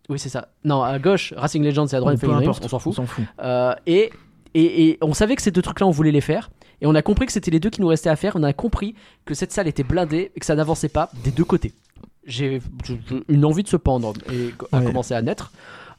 [0.10, 2.66] oui c'est ça, non à gauche Racing Legends et à droite Peu Flying Dreams, importe,
[2.66, 2.94] on s'en fout.
[2.94, 3.24] On s'en fout.
[3.44, 4.10] Euh, et,
[4.56, 6.50] et, et on savait que ces deux trucs-là, on voulait les faire.
[6.82, 8.36] Et on a compris que c'était les deux qui nous restaient à faire.
[8.36, 8.96] On a compris
[9.26, 11.74] que cette salle était blindée et que ça n'avançait pas des deux côtés.
[12.26, 14.86] J'ai j'ai- j'ai une envie de se pendre et a Ouais.
[14.86, 15.52] commencé à naître.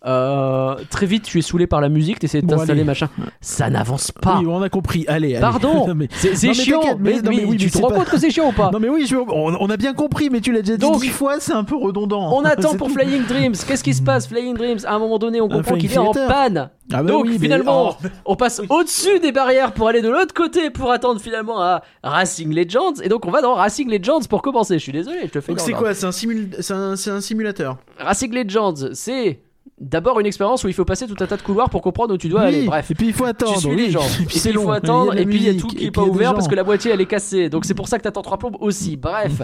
[0.07, 2.87] Euh, très vite, tu es saoulé par la musique, t'essaies de Bon, t'installer, allez.
[2.87, 3.09] machin.
[3.41, 4.39] Ça n'avance pas.
[4.41, 5.05] Oui, on a compris.
[5.09, 5.41] Allez, allez.
[5.41, 6.81] Pardon, Non, mais- c'est c'est Non, mais chiant.
[6.99, 8.53] Mais, mais- non, mais mais oui, tu te rends pas- compte que c'est chiant ou
[8.53, 10.81] pas Non mais oui, je- on, on a bien compris, mais tu l'as déjà dit
[10.87, 12.33] Donc- dix fois, c'est un peu redondant.
[12.37, 12.95] On attend pour tout.
[12.95, 13.55] Flying Dreams.
[13.67, 14.79] Qu'est-ce qui se passe, Flying Dreams?
[14.87, 16.71] À un moment donné, on comprend qu'il est en panne.
[16.93, 18.07] Ah bah Donc oui, mais- finalement, oh.
[18.27, 22.55] on passe au-dessus des barrières pour aller de l'autre côté pour attendre finalement à Racing
[22.55, 22.95] Legends.
[23.03, 24.75] Et donc on va dans Racing Legends pour commencer.
[24.79, 25.95] Je suis désolé, je te fais Donc c'est quoi?
[25.95, 26.51] C'est un, simul...
[26.61, 27.79] c'est un, c'est un simulateur.
[27.99, 29.41] Racing Legends, c'est
[29.79, 32.19] d'abord une expérience où il faut passer tout un tas de couloirs pour comprendre où
[32.19, 32.65] tu dois aller.
[32.65, 32.91] Bref.
[32.91, 33.55] Et puis il faut attendre.
[33.55, 33.77] Tu suis oui.
[33.77, 34.01] les gens.
[34.31, 34.63] C'est il long.
[34.65, 35.17] faut attendre.
[35.19, 36.93] Et puis il y a tout qui est pas il ouvert parce que la moitié
[36.93, 37.49] elle est cassée.
[37.49, 38.97] Donc c'est pour ça que t'attends trois plombes aussi.
[38.97, 39.43] Bref,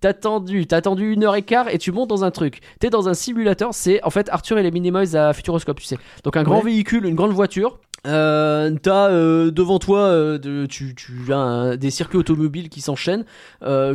[0.00, 2.60] t'as attendu, t'as attendu une heure et quart et tu montes dans un truc.
[2.80, 3.70] T'es dans un simulateur.
[3.72, 5.98] C'est en fait Arthur et les Minimoys à Futuroscope, tu sais.
[6.24, 6.64] Donc un grand Ouais.
[6.70, 7.78] véhicule, une grande voiture.
[8.06, 12.82] Euh, t'as euh, devant toi euh, de- tu, tu as un- des circuits automobiles qui
[12.82, 13.24] s'enchaînent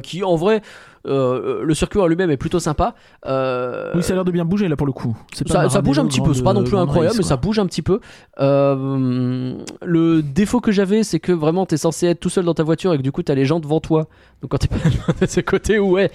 [0.02, 0.62] qui en vrai
[1.08, 2.96] euh, le circuit en lui-même est plutôt sympa
[3.26, 5.18] Euh, Oui, ça a l'air de bien bouger là pour le coup.
[5.48, 7.38] Pas ça, ça bouge un petit peu, c'est pas non plus incroyable, race, mais ça
[7.38, 8.00] bouge un petit peu.
[8.40, 12.64] Euh, le défaut que j'avais, c'est que vraiment t'es censé être tout seul dans ta
[12.64, 14.08] voiture et que du coup t'as les gens devant toi.
[14.42, 14.76] Donc quand t'es pas
[15.22, 16.12] de ce côté, ouais,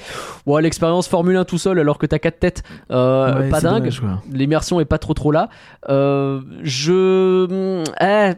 [0.47, 3.91] bon, l'expérience Formule 1 tout seul alors que t'as quatre têtes, euh, Ouais, pas dingue.
[4.31, 5.49] L'immersion est pas trop trop là.
[5.89, 8.35] Euh, je, eh,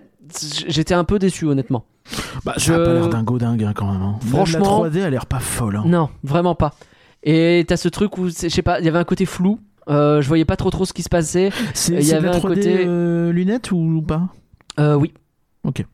[0.69, 1.85] j'étais un peu déçu honnêtement.
[2.45, 4.03] Bah, Je- ça a pas l'air dingo dingue hein, quand même.
[4.03, 4.19] hein.
[4.29, 5.77] Franchement- la 3D a l'air pas folle.
[5.77, 5.85] hein.
[5.87, 6.75] Non, vraiment pas.
[7.23, 9.59] Et t'as ce truc où, je sais pas, il y avait un côté flou.
[9.89, 11.51] Euh, je voyais pas trop trop ce qui se passait.
[11.75, 14.29] C'est Il y avait la un 3D côté- euh, lunettes ou pas?
[14.79, 15.13] Euh, oui.
[15.65, 15.85] Ok.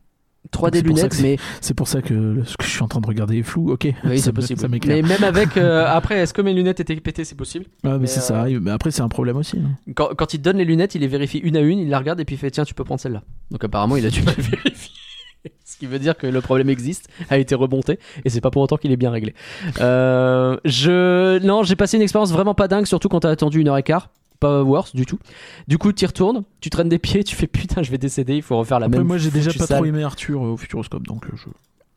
[0.51, 2.89] 3D C'est pour ça lunettes, mais C'est pour ça que ce que je suis en
[2.89, 3.71] train de regarder est flou.
[3.73, 3.87] Ok.
[4.05, 4.61] Oui, c'est possible.
[4.61, 4.69] Ça.
[4.69, 5.57] Mais même avec.
[5.57, 7.25] euh, après, est-ce que mes lunettes étaient pétées?
[7.25, 7.67] C'est possible.
[7.85, 8.59] Ah, mais mais, c'est ça euh.
[8.61, 9.59] Mais après, c'est un problème aussi.
[9.59, 9.93] hein.
[9.95, 11.99] Quand, quand il te donne les lunettes, il les vérifie une à une, il la
[11.99, 13.23] regarde et puis il fait Tiens, tu peux prendre celle-là.
[13.51, 14.91] Donc apparemment, il a dû mal vérifier.
[15.65, 18.63] Ce qui veut dire que le problème existe, a été remonté, et c'est pas pour
[18.63, 19.35] autant qu'il est bien réglé.
[19.81, 21.39] Euh, je.
[21.45, 23.83] Non, j'ai passé une expérience vraiment pas dingue, surtout quand t'as attendu une heure et
[23.83, 24.11] quart.
[24.43, 25.19] Pas worse du tout.
[25.69, 28.35] Du coup, tu y retournes, tu traînes des pieds, tu fais putain, je vais décéder,
[28.37, 29.07] il faut refaire la Après, même.
[29.07, 29.77] moi, j'ai déjà pas salle.
[29.79, 31.45] trop aimé Arthur euh, au Futuroscope, donc euh, je.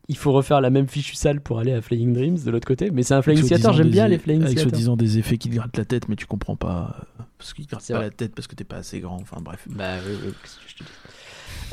[0.08, 2.92] Il faut refaire la même fichue salle pour aller à Flying Dreams de l'autre côté.
[2.92, 5.56] Mais c'est un Flying Theater, j'aime bien les Flying Avec soi-disant des effets qui te
[5.56, 6.94] grattent la tête, mais tu comprends pas.
[7.18, 8.04] euh, Parce qu'ils te grattent pas vrai.
[8.04, 9.18] la tête parce que t'es pas assez grand.
[9.20, 9.66] Enfin, bref.
[9.68, 10.32] Bah oui, oui,
[10.68, 10.88] je te dis?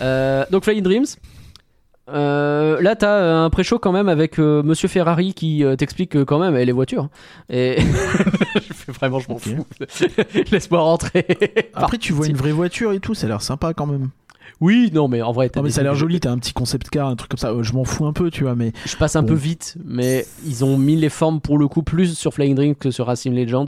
[0.02, 1.06] Euh, donc Flying Dreams.
[2.10, 6.24] Euh, là, t'as euh, un pré-show quand même avec euh, Monsieur Ferrari qui euh, t'explique
[6.26, 7.10] quand même les voitures.
[7.50, 7.78] Et
[8.56, 9.66] je fais vraiment, je m'en fous.
[10.52, 11.26] Laisse-moi rentrer.
[11.74, 14.10] Après, tu vois une vraie voiture et tout, ça a l'air sympa quand même.
[14.64, 16.38] Oui, non, mais en vrai, t'as Non, mais des ça a l'air joli, t'as un
[16.38, 17.50] petit concept car, un truc comme ça.
[17.52, 18.72] Euh, Je m'en fous un peu, tu vois, mais.
[18.86, 19.30] Je passe un Bon.
[19.30, 22.76] peu vite, mais ils ont mis les formes pour le coup plus sur Flying Dreams
[22.76, 23.66] que sur Racing Legends,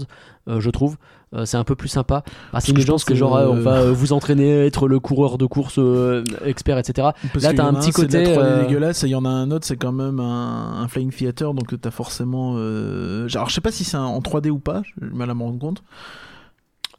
[0.48, 0.96] euh, je trouve.
[1.34, 2.24] Euh, c'est un peu plus sympa.
[2.54, 5.46] Que je pense c'est que, genre, euh, on va vous entraîner, être le coureur de
[5.46, 5.80] course
[6.46, 7.10] expert, etc.
[7.34, 9.30] Parce Là, t'as un petit c'est côté, 3D euh, dégueulasse, et il y en a
[9.30, 12.52] un autre, c'est quand même un, un Flying Theater, donc t'as forcément.
[12.56, 15.60] Alors, je sais pas si c'est en 3D ou pas, du mal à me rendre
[15.60, 15.84] compte.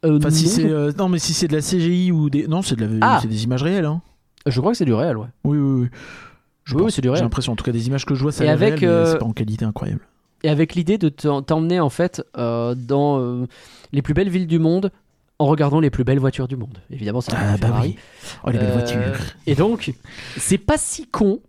[0.05, 0.65] Euh, Enfin, si non, c'est.
[0.71, 2.47] euh, Non, mais si c'est de la CGI ou des.
[2.47, 3.07] Non, c'est de la...
[3.15, 4.03] Ah c'est des images réelles, hein.
[4.47, 5.27] Je crois que c'est du réel, ouais.
[5.45, 5.89] Oui, oui, oui.
[6.65, 6.95] Je Oui, oui, pense.
[6.95, 7.19] c'est du réel.
[7.19, 8.87] J'ai l'impression, en tout cas, des images que je vois, ça Et avec, réel, mais
[8.87, 10.01] euh, c'est pas en qualité incroyable.
[10.45, 13.47] Et avec l'idée de t'emmener en fait dans
[13.93, 14.91] les plus belles villes du monde
[15.39, 16.79] en regardant les plus belles voitures du monde.
[16.91, 17.97] Évidemment, c'est Ah, bah oui.
[18.45, 19.01] Oh, les belles voitures.
[19.47, 19.93] Et donc,
[20.37, 21.41] c'est pas si con.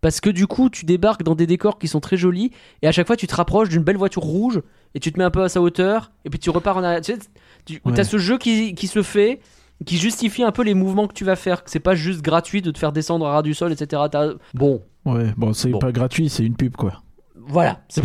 [0.00, 2.50] Parce que du coup, tu débarques dans des décors qui sont très jolis,
[2.82, 4.60] et à chaque fois, tu te rapproches d'une belle voiture rouge,
[4.96, 7.00] et tu te mets un peu à sa hauteur, et puis tu repars en arrière.
[7.02, 7.18] Tu sais,
[7.64, 7.98] tu Ouais.
[8.00, 9.40] as ce jeu qui, qui se fait,
[9.86, 11.64] qui justifie un peu les mouvements que tu vas faire.
[11.64, 14.02] que C'est pas juste gratuit de te faire descendre à ras du sol, etc.
[14.10, 15.80] T'as- Bon, Ouais, bon, c'est Bon.
[15.80, 17.02] pas gratuit, c'est une pub, quoi.
[17.46, 17.80] Voilà.
[17.94, 18.02] Pas-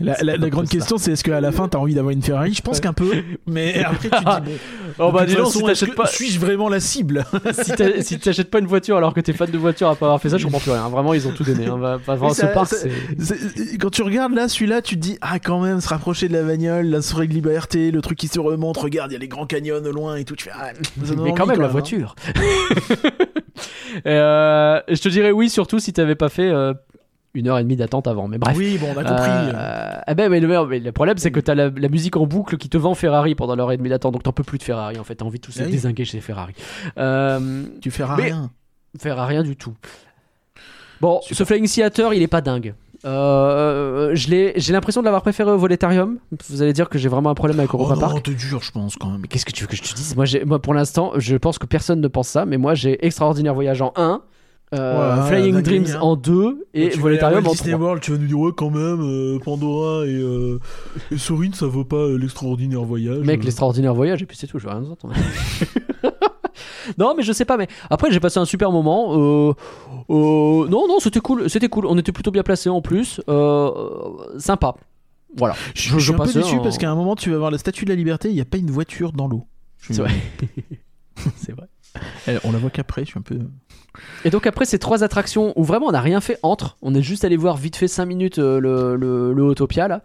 [0.22, 2.52] La, grande question, c'est est-ce qu'à la fin, t'as envie d'avoir une Ferrari?
[2.54, 3.10] Je pense qu'un peu,
[3.46, 4.52] mais après, tu te dis, bon.
[4.98, 7.24] Oh bah dis donc, si t'achètes pas, Suis-je vraiment la cible?
[7.52, 10.20] Si t'as- si t'achètes pas une voiture alors que t'es fan de voiture après avoir
[10.20, 10.88] fait ça, je comprends plus rien.
[10.88, 11.66] Vraiment, ils ont tout donné.
[11.66, 11.98] Hein.
[12.34, 12.74] Ce parc,
[13.80, 16.42] Quand tu regardes là, celui-là, tu te dis ah quand même, se rapprocher de la
[16.42, 19.28] bagnole, la soirée de liberté, le truc qui se remonte, regarde, il y a les
[19.28, 20.36] grands canyons au loin et tout.
[20.36, 20.72] Tu fais ah,
[21.04, 21.70] ça Mais quand même, la hein.
[21.70, 22.14] voiture.
[24.06, 26.72] Euh, je te dirais oui, surtout si t'avais pas fait euh,
[27.34, 28.28] une heure et demie d'attente avant.
[28.28, 28.56] Mais bref.
[28.56, 29.30] Oui, bon, on a compris.
[29.54, 32.26] Euh, eh ben, mais, le, mais le problème, c'est que t'as la, la musique en
[32.26, 34.62] boucle qui te vend Ferrari pendant l'heure et demie d'attente, donc t'en peux plus de
[34.62, 35.14] Ferrari en fait.
[35.16, 35.70] T'as envie de tout se Ah oui.
[35.72, 36.52] désinguer chez Ferrari.
[36.98, 38.50] Euh, tu fais mais- rien.
[38.98, 39.74] faire rien du tout.
[41.00, 42.74] Bon, ce Flying Theater, il est pas dingue.
[43.04, 46.18] Euh, l'ai- j'ai l'impression de l'avoir préféré au Voletarium.
[46.48, 48.22] Vous allez dire que j'ai vraiment un problème avec Oh Europa non, Park.
[48.22, 49.20] t'es dur, je pense quand même.
[49.20, 50.14] Mais qu'est-ce que tu veux que je te dise?
[50.14, 53.54] Moi, moi, pour l'instant, je pense que personne ne pense ça, mais moi, j'ai Extraordinaire
[53.54, 54.22] Voyage en 1,
[54.74, 56.00] euh, Ouais, Flying Dreams hein.
[56.00, 57.80] en 2 et Tu Voletarium en Disney 3.
[57.84, 60.58] World, tu vas nous dire ouais quand même euh, Pandora et, euh,
[61.10, 63.18] et Sorine ça vaut pas euh, l'extraordinaire voyage.
[63.24, 65.06] Mec, Euh, l'extraordinaire voyage, et puis c'est tout, je veux rien d'autre.
[66.98, 69.12] non, mais je sais pas, mais après, j'ai passé un super moment.
[69.14, 69.52] Euh,
[70.10, 71.86] euh, non, non, c'était cool, c'était cool.
[71.86, 73.20] On était plutôt bien placés en plus.
[73.28, 73.70] Euh,
[74.38, 74.74] sympa.
[75.36, 75.54] Voilà.
[75.74, 77.56] je, je suis un peu déçu en- parce qu'à un moment tu vas voir la
[77.56, 79.46] Statue de la Liberté, il y a pas une voiture dans l'eau.
[79.78, 80.10] C'est vrai.
[81.36, 81.68] c'est vrai.
[82.26, 83.38] Elle- on la voit qu'après, je suis un peu.
[84.24, 87.02] Et donc après ces trois attractions où vraiment on n'a rien fait entre, on est
[87.02, 90.02] juste allé voir vite fait 5 minutes euh, le, le, le Autopia là,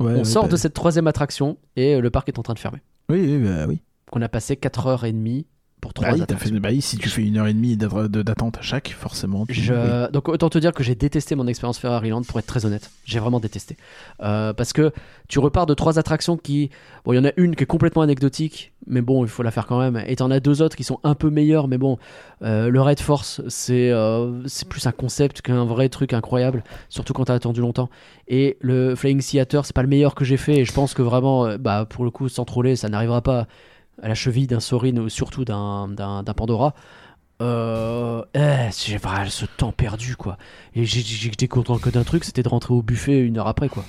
[0.00, 2.42] Ouais, on ouais, sort bah, de cette troisième attraction et euh, le parc est en
[2.42, 2.78] train de fermer.
[3.08, 3.80] Oui, oui, bah oui.
[4.10, 5.44] qu'on a passé 4h30
[5.84, 8.88] pour trois Bah fait- bah si tu fais une heure et demie d'attente à chaque,
[8.98, 9.44] forcément.
[9.44, 9.60] tu- oui.
[9.66, 12.64] Je- Donc autant te dire que j'ai détesté mon expérience Ferrari Land pour être très
[12.64, 12.90] honnête.
[13.04, 13.76] J'ai vraiment détesté.
[14.22, 14.92] Euh, parce que
[15.28, 16.70] tu repars de trois attractions qui...
[17.04, 19.50] Bon, il y en a une qui est complètement anecdotique, mais bon, il faut la
[19.50, 20.02] faire quand même.
[20.06, 21.98] Et t'en as deux autres qui sont un peu meilleures, mais bon,
[22.42, 27.12] euh, le Red Force, c'est euh, c'est plus un concept qu'un vrai truc incroyable, surtout
[27.12, 27.90] quand t'as attendu longtemps.
[28.26, 31.02] Et le Flying Theater, c'est pas le meilleur que j'ai fait, et je pense que
[31.02, 33.46] vraiment, bah, pour le coup, sans troller, ça n'arrivera pas
[34.02, 35.94] à la cheville d'un Sorin ou surtout d'un
[36.36, 36.74] Pandora.
[37.42, 40.38] Euh, eh, j'ai vraiment ce temps perdu quoi.
[40.74, 43.84] Et j'étais content que d'un truc, c'était de rentrer au buffet une heure après quoi.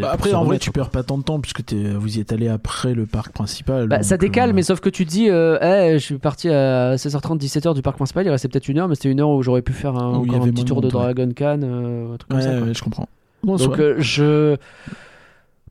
[0.00, 2.32] Bah, après, en vrai, tu perds pas tant de temps puisque t'es- vous y êtes
[2.32, 3.86] allé après le parc principal.
[3.86, 6.48] Bah, ça décale, euh, mais sauf que tu te dis, euh, eh, je suis parti
[6.48, 9.30] à 16h30, 17h du parc principal, il restait peut-être une heure, mais c'était une heure
[9.30, 10.88] où j'aurais pu faire un, petit tour de.
[10.88, 12.60] Dragon Khan, euh, un truc comme Ouais, ça.
[12.60, 13.08] ouais, je comprends.
[13.44, 14.56] Bon, Donc euh, je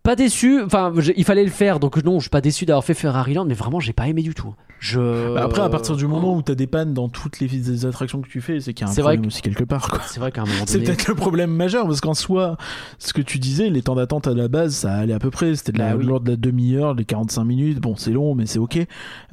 [0.10, 2.96] pas déçu, enfin il fallait le faire, donc non, je suis pas déçu d'avoir fait
[2.96, 4.56] Ferrari Land, mais vraiment j'ai pas aimé du tout.
[4.80, 7.86] Je Bah, après, à partir du moment où t'as des pannes dans toutes les, les
[7.86, 10.02] attractions que tu fais, c'est qu'il y a un C'est problème aussi quelque part.
[10.08, 12.58] C'est vrai qu'à un moment C'est donné, peut-être le problème majeur parce qu'en soi,
[12.98, 15.54] ce que tu disais, les temps d'attente à la base, ça allait à peu près.
[15.56, 16.06] C'était de la- Bah oui.
[16.08, 17.80] l'ordre de la demi-heure, les 45 minutes.
[17.80, 18.80] Bon, c'est long, mais c'est ok.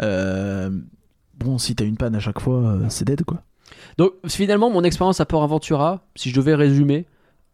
[0.03, 0.69] Euh,
[1.39, 3.43] bon, si t'as une panne à chaque fois, euh, c'est dead quoi.
[3.97, 7.07] Donc finalement, mon expérience à Port Aventura, si je devais résumer,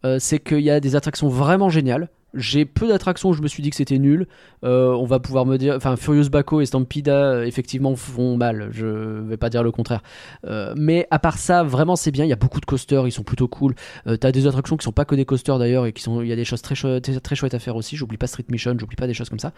[0.03, 2.09] euh, c'est qu'il y a des attractions vraiment géniales.
[2.33, 4.27] J'ai peu d'attractions où je me suis dit que c'était nul.
[4.63, 8.69] Euh, on va pouvoir me dire, enfin Furious Baco et Stampida effectivement font mal.
[8.71, 8.87] Je
[9.21, 10.01] vais pas dire le contraire.
[10.45, 12.25] Euh, mais à part ça, vraiment c'est bien.
[12.25, 13.75] Il y a beaucoup de coasters, ils sont plutôt cool.
[14.07, 16.27] Euh, T'as des attractions qui sont pas que des coasters d'ailleurs et qui sont, il
[16.27, 17.95] y a des choses très très chouettes à faire aussi.
[17.97, 19.53] J'oublie pas Street Mission, j'oublie pas des choses comme ça.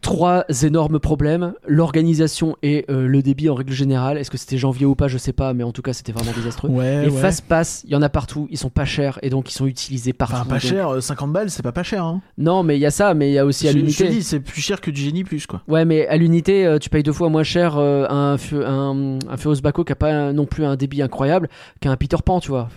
[0.00, 4.16] Trois énormes problèmes l'organisation et euh, le débit en règle générale.
[4.16, 6.32] Est-ce que c'était janvier ou pas Je sais pas, mais en tout cas c'était vraiment
[6.32, 6.68] désastreux.
[6.70, 7.20] Ouais, Les ouais.
[7.20, 9.66] fast pass, il y en a partout, ils sont pas chers et donc ils sont
[9.66, 10.34] utilisés partout.
[10.36, 12.04] Enfin, pas Donc- cher, euh, 50 balles, c'est pas pas cher.
[12.04, 12.20] Hein.
[12.38, 13.84] Non, mais il y a ça, mais il y a aussi à Je, je te
[13.84, 14.08] l'unité.
[14.08, 15.62] dis, c'est plus cher que du génie plus quoi.
[15.68, 19.36] Ouais, mais à l'unité, euh, tu payes deux fois moins cher euh, un, un, un
[19.36, 21.48] Furious Baco qui a pas un- non plus un débit incroyable
[21.80, 22.68] qu'un Peter Pan, tu vois.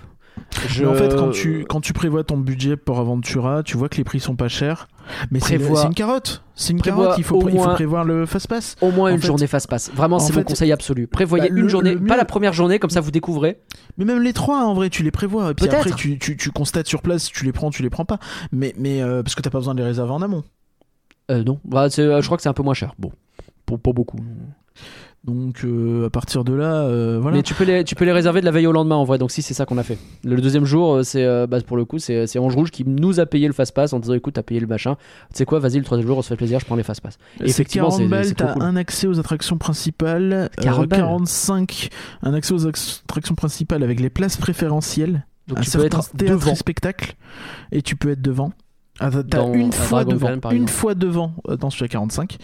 [0.68, 3.90] Je- Mais en fait, quand tu, quand tu prévois ton budget pour Aventura, tu vois
[3.90, 4.88] que les prix sont pas chers.
[5.32, 6.44] Mais c'est une carotte.
[6.56, 7.18] C'est une prévois carotte.
[7.18, 8.76] Il faut, il prévoir le fast pass.
[8.82, 9.92] Au moins en une fait- journée fast pass.
[9.94, 11.08] Vraiment, en c'est mon conseil absolu.
[11.08, 13.60] Prévoyez Bah, une le- journée, le pas la première journée, comme ça vous découvrez.
[13.98, 15.52] Mais même les trois, en vrai, tu les prévois.
[15.52, 15.88] Et puis Peut-être.
[15.88, 18.20] après, tu, tu, tu constates sur place si tu les prends, tu les prends pas.
[18.52, 20.44] Mais, mais euh, parce que t'as pas besoin de les réserver en amont.
[21.32, 22.94] Euh, non, Bah, euh, je crois que c'est un peu moins cher.
[23.00, 23.12] Bon,
[23.66, 24.18] pour, pas beaucoup.
[25.24, 27.38] Donc euh, à partir de là, euh, voilà.
[27.38, 29.20] Mais tu peux, les, tu peux les réserver de la veille au lendemain en vrai,
[29.20, 30.00] donc si c'est ça qu'on a fait.
[30.24, 33.20] Le deuxième jour, euh, c'est euh, bah, pour le coup, c'est Ange Rouge qui nous
[33.20, 34.96] a payé le fast pass en disant écoute, t'as payé le machin.
[35.30, 37.02] Tu sais quoi, vas-y, le troisième jour, on se fait plaisir, je prends les fast
[37.02, 37.20] pass.
[37.38, 38.64] C'est effectivement, 40 c'est- balles, t'as cool.
[38.64, 40.34] un accès aux attractions principales.
[40.34, 41.00] euh, 40 balles.
[41.02, 41.90] 45,
[42.24, 45.28] un accès aux attractions principales avec les places préférentielles.
[45.48, 46.56] Donc un tu peux être devant.
[46.56, 47.14] spectacle.
[47.72, 48.54] Et tu peux être devant.
[49.04, 52.38] Ah, t'as- une fois devant, une fois devant euh, dans celui à 45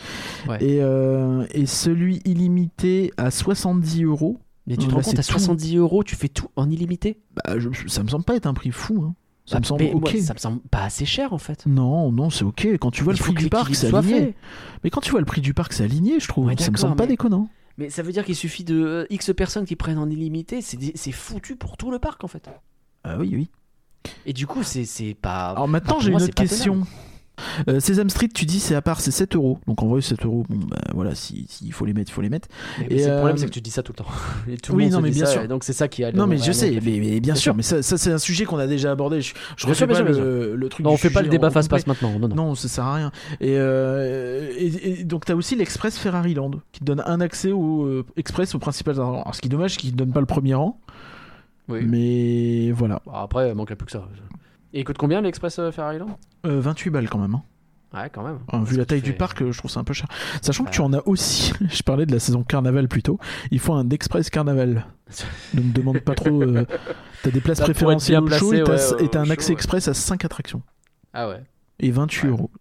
[0.50, 0.58] Ouais.
[0.64, 4.40] et, euh, et celui illimité à 70 euros.
[4.66, 5.32] Mais tu te Là, rends compte, à tout.
[5.32, 7.20] 70 euros, tu fais tout en illimité?
[7.36, 9.04] Bah, je- ça me semble pas être un prix fou.
[9.08, 9.16] hein.
[9.46, 10.18] Ça Bah, me semble moi, ok.
[10.20, 11.66] ça me semble pas assez cher en fait.
[11.68, 12.68] Non, non, c'est ok.
[12.82, 14.20] Quand tu vois Il le prix du parc, c'est aligné.
[14.20, 14.36] fait.
[14.84, 16.48] Mais quand tu vois le prix du parc, c'est aligné, je trouve.
[16.48, 17.48] Ouais, ça me semble pas déconnant.
[17.78, 21.12] Mais ça veut dire qu'il suffit de euh, X personnes qui prennent en illimité, c'est
[21.14, 22.50] foutu pour tout le parc en fait.
[23.06, 23.50] Ah oui, oui.
[24.26, 25.50] Et du coup, c'est pas.
[25.50, 26.84] Alors maintenant, j'ai une autre question.
[27.68, 29.60] Euh, Sesame Street, tu dis c'est à part, c'est 7 euros.
[29.68, 32.22] Donc en vrai, 7 euros, bon, bah voilà, s'il si, faut les mettre, il faut
[32.22, 32.48] les mettre.
[32.80, 34.10] Mais, Et, le problème, euh, c'est que tu dis ça tout le temps.
[34.52, 35.42] Et tout le oui, monde non, mais bien ça, sûr.
[35.44, 36.12] et donc c'est ça qui a.
[36.12, 37.56] Non, mais je sais, mais, mais bien sûr, sûr.
[37.56, 39.22] mais ça, ça, c'est un sujet qu'on a déjà abordé.
[39.22, 41.50] Je, je refais pas sûr, le, le truc Non, du on fait pas le débat
[41.50, 41.78] en face complet.
[41.84, 42.18] passe maintenant.
[42.18, 42.36] Non, non.
[42.36, 43.12] Non, ça sert à rien.
[43.40, 47.22] Et, euh, et, et donc, tu as aussi l'Express Ferrari Land qui te donne un
[47.22, 48.96] accès au euh, Express au principal.
[48.96, 50.80] Alors, ce qui est dommage, c'est qu'il ne donne pas le premier rang.
[51.68, 51.86] Oui.
[51.86, 53.02] Mais voilà.
[53.06, 54.08] Bon, après, il manquerait plus que ça.
[54.74, 57.36] Et il coûte combien l'Express euh, Ferrari Land Euh, 28 balles quand même.
[57.36, 57.44] hein.
[57.94, 58.64] Ouais, quand même.
[58.66, 60.08] Vu la taille du parc, euh, je trouve ça un peu cher.
[60.42, 63.18] Sachant que tu en as aussi, je parlais de la saison carnaval plus tôt,
[63.50, 64.86] il faut un express carnaval.
[65.54, 66.42] Ne me demande pas trop.
[66.44, 66.66] euh,
[67.24, 69.54] t'as des places préférentielles au show et t'as ouais, et t'as au un show, accès
[69.54, 70.62] express à 5 attractions.
[71.14, 71.42] Ah ouais.
[71.80, 72.30] Et 28 Ouais.
[72.32, 72.52] euros.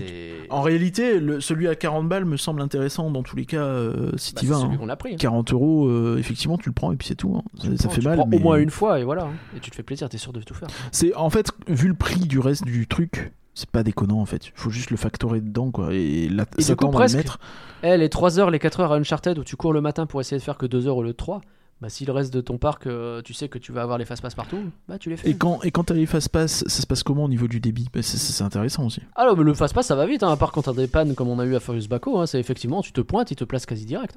[0.00, 0.32] C'est.
[0.50, 4.10] En réalité, le- celui à 40 balles me semble intéressant dans tous les cas euh,
[4.16, 4.56] si Bah, tu vas.
[4.60, 4.78] celui hein.
[4.78, 5.14] qu'on a pris.
[5.14, 5.18] hein.
[5.18, 7.34] 40 euros, euh, effectivement, tu le prends et puis c'est tout.
[7.36, 7.42] hein.
[7.58, 8.16] Ça, Tu ça prends- fait tu mal.
[8.18, 9.28] prends mais Au moins une fois et voilà.
[9.56, 10.68] Et tu te fais plaisir, t'es sûr de tout faire.
[10.90, 14.46] C'est en fait, vu le prix du reste du truc, c'est pas déconnant en fait.
[14.46, 17.12] Il faut juste le factorer dedans quoi et, la, Et du s'attendre coup, à le
[17.12, 17.16] presque.
[17.16, 17.38] mettre.
[17.82, 20.20] Eh, les 3 heures, les 4 heures à Uncharted où tu cours le matin pour
[20.20, 21.40] essayer de faire que 2 heures au lieu de 3,
[21.82, 24.04] Bah, si le reste de ton parc, euh, tu sais que tu vas avoir les
[24.04, 25.28] fast-pass partout, bah tu les fais.
[25.30, 27.88] Et quand, et quand t'as les fast-pass, ça se passe comment au niveau du débit?
[27.92, 29.00] Bah, c'est- intéressant aussi.
[29.16, 31.28] Alors, mais le fast-pass, ça va vite, hein, à part quand t'as des pannes comme
[31.28, 33.66] on a eu à Furious Baco, hein, c'est effectivement, tu te pointes, il te place
[33.66, 34.16] quasi direct.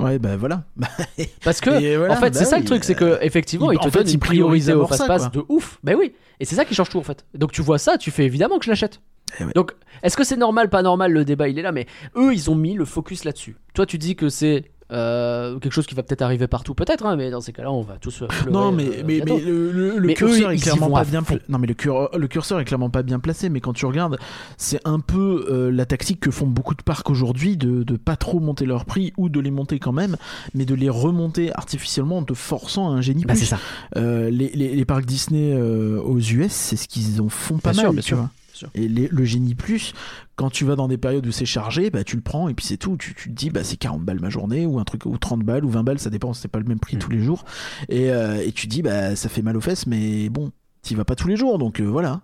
[0.00, 0.64] Ouais, bah voilà.
[0.76, 0.88] Bah,
[1.44, 3.70] Parce que, voilà, en fait, bah c'est ça oui, le truc, c'est que euh, effectivement,
[3.70, 5.78] il- il te fait, donne il une priorité au ça, fast-pass de ouf.
[5.84, 7.24] Bah oui, et c'est ça qui change tout en fait.
[7.34, 9.00] Donc tu vois ça, tu fais évidemment que je l'achète.
[9.40, 9.52] Eh ouais.
[9.54, 9.72] Donc,
[10.02, 12.54] est-ce que c'est normal, pas normal, le débat il est là, mais eux ils ont
[12.56, 13.56] mis le focus là-dessus.
[13.74, 17.16] Toi tu dis que c'est euh, quelque chose qui va peut-être arriver partout, peut-être, hein,
[17.16, 18.18] mais dans ces cas-là, on va tous.
[18.28, 21.04] pleurer, non, euh, mais, mais, mais le, le- le Mais curseur eux, est clairement pas
[21.04, 21.22] bien.
[21.22, 23.48] pla- Non, mais le, cur- le curseur est clairement pas bien placé.
[23.48, 24.18] Mais quand tu regardes,
[24.56, 28.16] c'est un peu euh, la tactique que font beaucoup de parcs aujourd'hui de, de pas
[28.16, 30.16] trop monter leur prix ou de les monter quand même,
[30.54, 33.40] mais de les remonter artificiellement en te forçant à un génie Bah, plus.
[33.40, 33.58] c'est ça.
[33.96, 37.82] Euh, les, les- les parcs Disney aux US, c'est ce qu'ils en font pas Bien
[37.82, 38.30] mal, sûr, bien tu sûr, vois.
[38.56, 38.70] Sûr.
[38.74, 39.92] Et les- le génie plus,
[40.36, 42.64] quand tu vas dans des périodes où c'est chargé, bah tu le prends et puis
[42.66, 42.96] c'est tout.
[42.96, 45.40] Tu, tu te dis bah c'est 40 balles ma journée ou un truc ou 30
[45.44, 47.00] balles ou 20 balles, ça dépend, c'est pas le même prix Mm.
[47.00, 47.44] tous les jours.
[47.88, 50.52] Et, euh, et tu te dis bah ça fait mal aux fesses, mais bon,
[50.82, 52.22] t'y vas pas tous les jours, donc euh, voilà.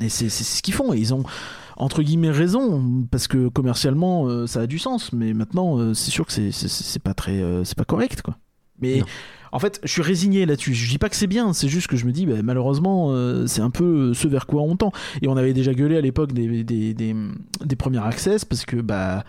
[0.00, 0.92] Et c'est c'est ce qu'ils font.
[0.94, 1.24] Et ils ont
[1.76, 6.26] entre guillemets raison parce que commercialement euh, ça a du sens, mais maintenant c'est sûr
[6.26, 8.36] que c'est pas très c'est pas correct quoi.
[8.80, 9.06] Mais Non.
[9.52, 10.74] En fait, je suis résigné là-dessus.
[10.74, 13.46] Je dis pas que c'est bien, c'est juste que je me dis, bah, malheureusement, euh,
[13.46, 14.92] c'est un peu ce vers quoi on tend.
[15.22, 17.14] Et on avait déjà gueulé à l'époque des, des, des,
[17.64, 19.24] des premiers access parce que, bah,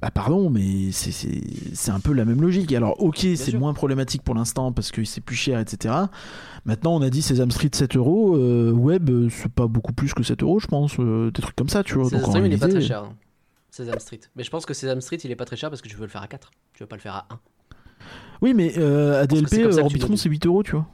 [0.00, 2.72] bah pardon, mais c'est- un peu la même logique.
[2.72, 5.94] Alors, ok, c'est moins problématique pour l'instant parce que c'est plus cher, etc.
[6.64, 10.12] Maintenant, on a dit Sesame Street 7 euros, euh, web, euh, c'est pas beaucoup plus
[10.14, 12.04] que 7 euros, je pense, euh, des trucs comme ça, tu vois.
[12.06, 13.04] Sesame Street, il est pas très cher.
[13.04, 13.12] hein.
[13.70, 14.20] Sesame Street.
[14.36, 16.02] Mais je pense que Sesame Street, il est pas très cher parce que tu veux
[16.02, 16.50] le faire à 4.
[16.74, 17.38] Tu veux pas le faire à 1.
[18.40, 20.86] Oui, mais euh, ADLP, ça tu Orbitron, c'est 8 euros, tu vois.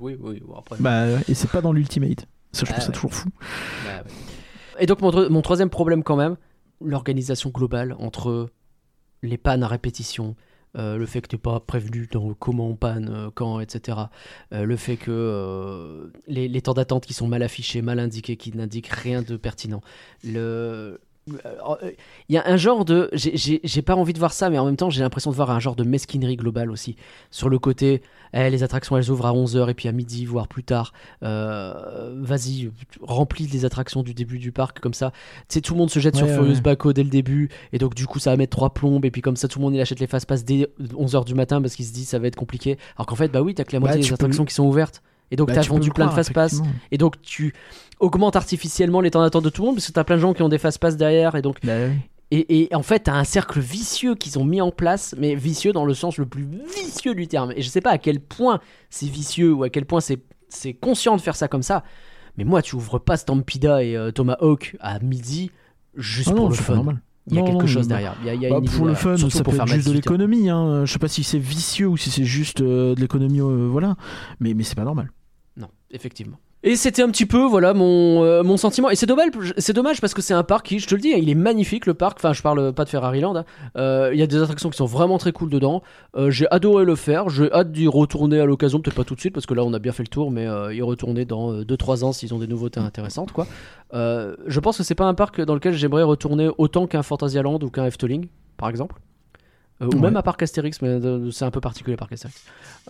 [0.00, 0.76] oui, oui, bon, après.
[0.80, 2.26] Bah, et c'est pas dans l'Ultimate.
[2.52, 2.94] Ça, je Ah trouve ça ouais.
[2.94, 3.28] toujours fou.
[3.84, 4.82] Bah ouais.
[4.82, 6.36] Et donc mon, tro- mon troisième problème quand même,
[6.84, 8.50] l'organisation globale entre
[9.22, 10.36] les pannes à répétition,
[10.76, 13.98] euh, le fait que tu n'es pas prévenu dans comment on panne, euh, quand, etc.
[14.52, 18.36] euh, le fait que euh, les, les temps d'attente qui sont mal affichés, mal indiqués,
[18.36, 19.80] qui n'indiquent rien de pertinent.
[20.22, 21.00] Le...
[21.28, 21.90] euh,
[22.28, 23.10] Il y a un genre de...
[23.12, 25.60] j'ai- pas envie de voir ça, mais en même temps j'ai l'impression de voir un
[25.60, 26.96] genre de mesquinerie globale aussi.
[27.30, 30.48] Sur le côté, eh, les attractions elles ouvrent à 11h et puis à midi, voire
[30.48, 30.92] plus tard.
[31.22, 32.70] Euh, Vas-y,
[33.02, 35.12] remplis les attractions du début du parc comme ça.
[35.48, 36.60] Tu sais, tout le monde se jette Ouais, sur ouais, Furious ouais.
[36.60, 39.22] Baco dès le début, et donc du coup ça va mettre trois plombes, et puis
[39.22, 41.74] comme ça tout le monde il achète les fast pass dès 11h du matin parce
[41.74, 42.78] qu'il se dit ça va être compliqué.
[42.96, 44.54] Alors qu'en fait, bah oui, t'as que la Bah, moitié tu des peux attractions qui
[44.54, 45.02] sont ouvertes.
[45.30, 46.78] Et donc Bah, tu peux vendu le plein de croire, fast pass, effectivement.
[46.92, 47.52] et donc tu
[47.98, 50.34] augmentes artificiellement les temps d'attente de tout le monde parce que t'as plein de gens
[50.34, 51.72] qui ont des fast pass derrière, et donc Bah,
[52.32, 55.72] et, et en fait, t'as un cercle vicieux qu'ils ont mis en place, mais vicieux
[55.72, 56.44] dans le sens le plus
[56.76, 57.52] vicieux du terme.
[57.54, 58.58] Et je sais pas à quel point
[58.90, 61.84] c'est vicieux ou à quel point c'est conscient de faire ça comme ça.
[62.36, 65.50] Mais moi, tu ouvres pas Stampida et euh, Tomahawk à midi
[65.94, 66.84] juste Ah pour non, le fun.
[67.28, 68.14] Il y a Non, quelque non, chose derrière.
[68.22, 69.18] Il y a, il y a Bah, une idée pour le derrière.
[69.18, 70.18] fun, ça pour peut faire être juste de mettre 18 heures.
[70.18, 70.50] l'économie.
[70.50, 70.84] Hein.
[70.84, 73.94] Je sais pas si c'est vicieux ou si c'est juste euh, de l'économie, euh, voilà.
[74.40, 75.10] Mais, mais c'est pas normal.
[75.56, 76.36] Non, effectivement.
[76.62, 78.90] Et c'était un petit peu, voilà, mon, euh, mon sentiment.
[78.90, 81.10] Et c'est dommage, c'est dommage parce que c'est un parc qui, je te le dis,
[81.16, 82.18] il est magnifique le parc.
[82.18, 83.36] Enfin, je parle pas de Ferrari Land.
[83.36, 83.44] hein.
[83.76, 85.82] Euh, Il y a des attractions qui sont vraiment très cool dedans.
[86.16, 87.28] Euh, j'ai adoré le faire.
[87.28, 89.72] J'ai hâte d'y retourner à l'occasion, peut-être pas tout de suite parce que là on
[89.74, 92.80] a bien fait le tour, mais y retourner dans 2-3 ans s'ils ont des nouveautés
[92.80, 93.46] intéressantes, quoi.
[93.92, 97.70] Je pense que c'est pas un parc dans lequel j'aimerais retourner autant qu'un Fantasyland ou
[97.70, 98.26] qu'un Efteling,
[98.56, 98.96] par exemple.
[99.82, 100.00] Euh, ou Ouais.
[100.00, 100.98] même à Parc Astérix, mais
[101.30, 102.42] c'est un peu particulier Parc Astérix.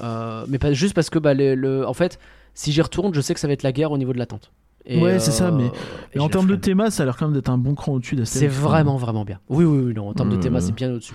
[0.03, 2.19] Euh, mais pas juste parce que, bah, les- le, en fait,
[2.57, 4.51] si j'y retourne, je sais que ça va être la guerre au niveau de l'attente.
[4.85, 5.71] Et, Ouais, c'est ça, mais- et
[6.17, 8.15] Mais en termes de théma, ça a l'air quand même d'être un bon cran au-dessus
[8.17, 8.55] c'est d'Astérix.
[8.57, 9.39] vraiment vraiment bien.
[9.49, 11.15] Oui, oui, oui, non, en termes de Euh, théma, c'est bien au-dessus.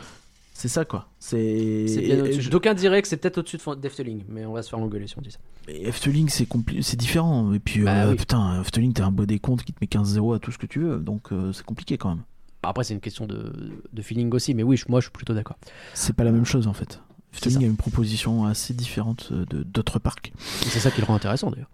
[0.53, 1.07] C'est ça, quoi.
[1.19, 1.85] C'est.
[1.87, 2.41] C'est bien au-dessus.
[2.41, 5.07] je- D'aucuns diraient que c'est peut-être au-dessus de d'Efteling, mais on va se faire engueuler
[5.07, 5.39] si on dit ça.
[5.69, 7.51] Efteling, c'est compli- c'est différent.
[7.53, 8.17] Et puis, Bah euh, oui.
[8.17, 10.79] putain, Efteling, t'as un beau décompte qui te met 15-0 à tout ce que tu
[10.81, 10.97] veux.
[10.99, 12.23] Donc, euh, c'est compliqué quand même.
[12.63, 13.53] Après, c'est une question de,
[13.91, 15.57] de feeling aussi, mais oui, je- moi, je suis plutôt d'accord.
[15.95, 16.99] C'est pas la même chose en fait.
[17.33, 20.33] Efteling a une proposition assez différente euh, de d'autres parcs.
[20.37, 21.69] C'est ça qui le rend intéressant d'ailleurs.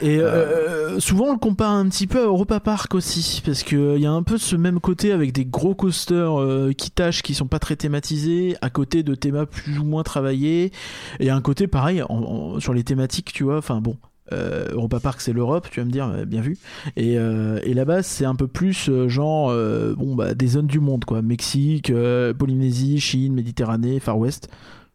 [0.00, 3.98] Et euh, souvent on le compare un petit peu à Europa Park aussi, parce qu'il
[3.98, 7.34] y a un peu ce même côté avec des gros coasters euh, qui tâchent, qui
[7.34, 10.72] sont pas très thématisés, à côté de thémas plus ou moins travaillés,
[11.20, 13.96] et un côté pareil en- en- sur les thématiques, tu vois, enfin bon.
[14.32, 16.56] euh, Europa Park c'est l'Europe, tu vas me dire, euh, bien vu.
[16.96, 20.68] Et, euh, et là-bas c'est un peu plus euh, genre euh, bon bah des zones
[20.68, 24.48] du monde quoi, Mexique, euh, Polynésie, Chine, Méditerranée, Far West.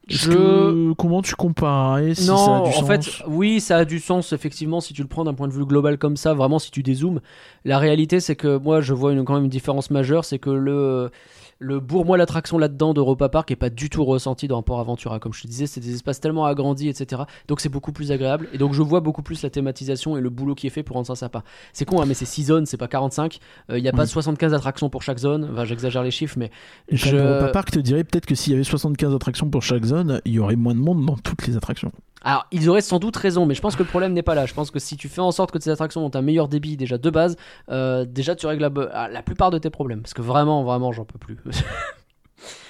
[0.09, 3.77] Je- que- comment tu comparais si non, ça a du en sens fait, oui, ça
[3.77, 6.34] a du sens effectivement si tu le prends d'un point de vue global comme ça,
[6.34, 7.19] vraiment si tu dézoomes.
[7.65, 10.49] La réalité, c'est que moi, je vois une, quand même une différence majeure, c'est que
[10.49, 11.11] le
[11.59, 15.19] le bourre-moi l'attraction là-dedans d'Europa Park est pas du tout ressenti dans Port Aventura.
[15.19, 17.23] Comme je te disais, c'est des espaces tellement agrandis, etc.
[17.47, 18.47] Donc c'est beaucoup plus agréable.
[18.53, 20.95] Et donc je vois beaucoup plus la thématisation et le boulot qui est fait pour
[20.95, 21.43] rendre ça sympa.
[21.73, 23.39] C'est con, hein, mais c'est 6 zones, c'est pas 45.
[23.69, 24.07] Il n'y a pas Oui.
[24.07, 25.49] 75 attractions pour chaque zone.
[25.51, 26.51] Enfin, j'exagère les chiffres, mais
[26.91, 27.15] Je...
[27.15, 30.34] Europa Park te dirait peut-être que s'il y avait 75 attractions pour chaque zone, il
[30.34, 31.91] y aurait moins de monde dans toutes les attractions.
[32.28, 34.45] Alors, ils auraient sans doute raison, mais je pense que le problème n'est pas là.
[34.45, 36.76] Je pense que si tu fais en sorte que tes attractions ont un meilleur débit
[36.76, 37.38] déjà de base,
[37.70, 40.02] euh, déjà tu règles la, ah, la plupart de tes problèmes.
[40.02, 41.38] Parce que vraiment, vraiment, j'en peux plus.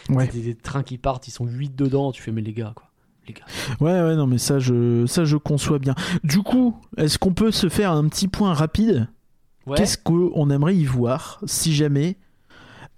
[0.09, 0.27] Ouais.
[0.27, 2.87] des, des trains qui partent, ils sont 8 dedans, tu fais, mais les gars, quoi.
[3.27, 3.43] Les gars.
[3.81, 5.95] Ouais, ouais, non, mais ça, je, ça, je conçois bien.
[6.23, 9.09] Du coup, est-ce qu'on peut se faire un petit point rapide?
[9.65, 9.75] Ouais.
[9.75, 12.15] Qu'est-ce qu'on aimerait y voir si jamais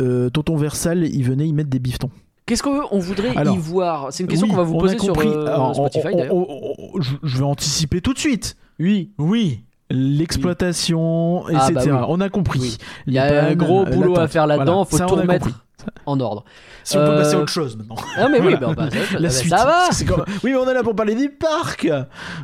[0.02, 2.12] euh, Tonton Versal il venait y mettre des bifetons
[2.50, 4.98] Qu'est-ce qu'on on voudrait Alors, y voir C'est une question Oui, qu'on va vous poser
[4.98, 6.48] sur euh, Alors, Spotify on-
[6.96, 8.58] on- je, vais anticiper tout de suite.
[8.80, 9.12] Oui.
[9.20, 9.62] Oui.
[9.92, 11.74] L'exploitation, Ah, etc.
[11.76, 12.06] bah oui.
[12.10, 12.60] On a compris.
[12.60, 12.78] Oui.
[13.08, 14.86] Il y a un gros euh, boulot à faire là-dedans, Voilà.
[14.86, 15.60] faut Ça, tout remettre compris.
[16.06, 16.44] En ordre.
[16.84, 17.96] Si on peut Euh, passer à autre chose maintenant.
[18.18, 18.74] Ah mais oui, Voilà.
[18.74, 19.12] bah, autre chose.
[19.14, 19.50] La Ah, bah, suite.
[19.50, 20.16] ça va.
[20.16, 21.86] Comme- Oui, mais on est là pour parler des parcs.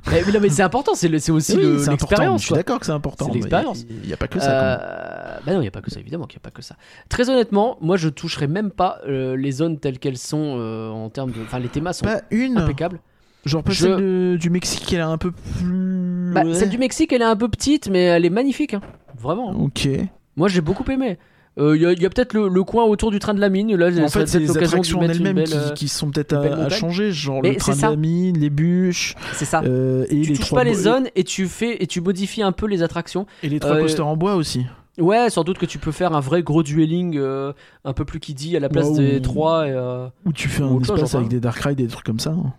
[0.08, 2.42] Mais, mais non, mais c'est important, c'est aussi Oui, l'expérience.
[2.42, 3.26] Je suis d'accord que c'est important.
[3.28, 3.86] C'est l'expérience.
[3.90, 4.52] Il n'y a pas que ça.
[4.52, 6.62] Euh, bah non, il n'y a pas que ça, évidemment qu'il n'y a pas que
[6.62, 6.76] ça.
[7.10, 11.10] Très honnêtement, moi je toucherai même pas euh, les zones telles qu'elles sont euh, en
[11.10, 11.42] termes de.
[11.44, 12.58] Enfin, les thémas sont Pas une.
[12.58, 13.00] impeccables.
[13.46, 16.32] Genre pas Je- celle de- du Mexique, elle est un peu plus.
[16.34, 16.54] Bah, Ouais.
[16.56, 18.74] Celle du Mexique, elle est un peu petite, mais elle est magnifique.
[18.74, 18.82] hein.
[19.20, 19.52] Vraiment.
[19.52, 19.56] hein.
[19.60, 19.88] Ok.
[20.36, 21.18] Moi j'ai beaucoup aimé.
[21.58, 23.74] Euh, Il y a, peut-être le, le coin autour du train de la mine.
[23.76, 27.40] Là, En fait, c'est les attractions en elles-mêmes qui, qui sont peut-être à, changer, genre
[27.42, 29.62] Mais le train de la mine, les bûches C'est ça.
[29.64, 32.52] euh, et tu les touches pas les zones et tu fais et tu modifies un
[32.52, 33.26] peu les attractions.
[33.44, 34.66] et les trois Euh, posters en bois aussi.
[34.98, 37.52] Ouais, sans doute que tu peux faire un vrai gros dueling euh,
[37.84, 39.68] un peu plus kiddie à la place des ou- trois.
[39.68, 41.90] Et, euh, Où tu fais ou un chose, espace avec des dark rides et des
[41.92, 42.32] trucs comme ça.
[42.32, 42.54] hein.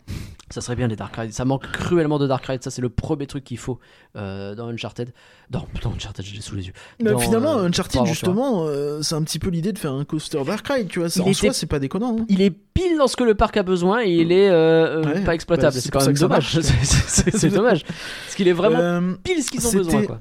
[0.51, 1.33] Ça serait bien les Dark Rides.
[1.33, 2.63] Ça manque cruellement de Dark Rides.
[2.63, 3.81] Ça, c'est le premier truc qu'il faut
[4.15, 5.13] euh, dans Uncharted.
[5.51, 6.73] Dans, dans Uncharted, je l'ai sous les yeux.
[7.03, 10.05] Mais Dans, finalement, euh, Uncharted, justement, euh, c'est un petit peu l'idée de faire un
[10.05, 11.09] coaster dark ride, tu vois.
[11.09, 12.17] En était- soi, c'est pas déconnant.
[12.21, 12.27] hein.
[12.29, 15.35] Il est pile dans ce que le parc a besoin et il est Ouais, pas
[15.35, 15.75] exploitable.
[15.75, 16.61] bah, c'est quand même dommage.
[16.61, 17.83] C'est- dommage.
[17.83, 20.03] Parce qu'il est vraiment pile ce qu'ils ont besoin.
[20.05, 20.21] Quoi.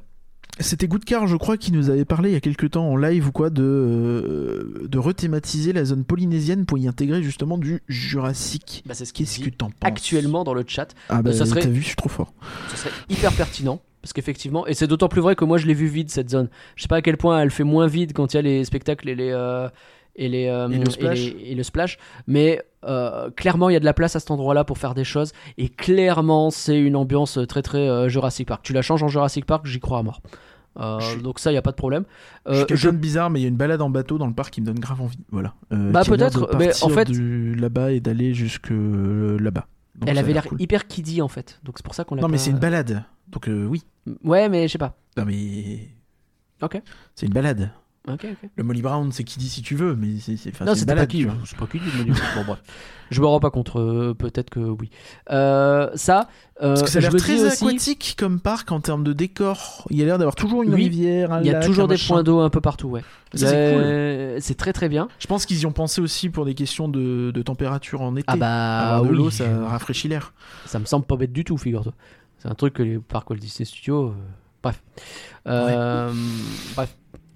[0.60, 3.28] C'était Goodcar, je crois, qui nous avait parlé il y a quelques temps en live
[3.28, 8.82] ou quoi de, euh, de rethématiser la zone polynésienne pour y intégrer justement du Jurassique.
[8.86, 10.94] Bah, c'est ce Qu'est-ce que t'en penses actuellement dans le chat.
[11.10, 12.34] Ah bah, ça serait- t'as vu, je suis trop fort.
[12.72, 13.82] Ce serait hyper pertinent.
[14.02, 16.48] Parce qu'effectivement, et c'est d'autant plus vrai que moi je l'ai vu vide cette zone.
[16.76, 18.64] Je sais pas à quel point elle fait moins vide quand il y a les
[18.64, 19.32] spectacles et les.
[19.32, 19.68] euh,
[20.16, 21.98] et, les, euh, Et le les- et le splash.
[22.28, 25.04] Mais euh, clairement, il y a de la place à cet endroit-là pour faire des
[25.04, 25.32] choses.
[25.58, 28.62] Et clairement, c'est une ambiance très très euh, Jurassic Park.
[28.64, 30.22] Tu la changes en Jurassic Park, j'y crois à mort.
[30.78, 32.04] Euh, Je suis- donc ça, il y a pas de problème.
[32.46, 34.28] je suis Euh, quelqu'un de bizarre, mais il y a une balade en bateau dans
[34.28, 35.18] le parc qui me donne grave envie.
[35.32, 35.54] Voilà.
[35.72, 39.68] Bah, peut-être, mais en fait- là-bas et d'aller jusque là-bas.
[40.06, 40.62] Elle avait l'air cool.
[40.62, 41.60] hyper kiddie en fait.
[41.64, 43.04] Donc c'est pour ça qu'on l'a Non, mais c'est une balade.
[43.30, 43.84] Donc oui.
[44.26, 44.98] Ouais, mais je sais pas.
[45.18, 45.88] Non, mais.
[46.62, 46.82] Ok.
[47.16, 47.72] C'est une balade.
[48.56, 51.06] Le Molly Brown, c'est qui dit si tu veux, mais c'est c'est- Non, c'est pas
[51.08, 51.86] qui, c'est pas qui dit,
[52.36, 52.60] bon bref.
[53.12, 54.90] Je me rends pas contre, euh, peut-être que oui.
[55.32, 56.28] Euh, ça,
[56.62, 59.86] euh, Parce que ça a l'air très aussi, aquatique comme parc en termes de décor.
[59.92, 61.88] Il y a l'air d'avoir toujours une Oui, rivière, un il y a lac, toujours
[61.88, 63.04] des points d'eau un peu partout, ouais.
[63.34, 64.56] C'est cool.
[64.56, 65.08] Très très bien.
[65.20, 68.26] Je pense qu'ils y ont pensé aussi pour des questions de, de température en été.
[68.28, 70.34] Ah bah oui, l'eau, ça rafraîchit l'air.
[70.66, 71.94] ça me semble pas bête du tout, figure-toi.
[72.38, 74.14] C'est un truc que les parcs Walt Disney Studios.
[74.64, 74.82] Bref.
[76.76, 76.96] Bref.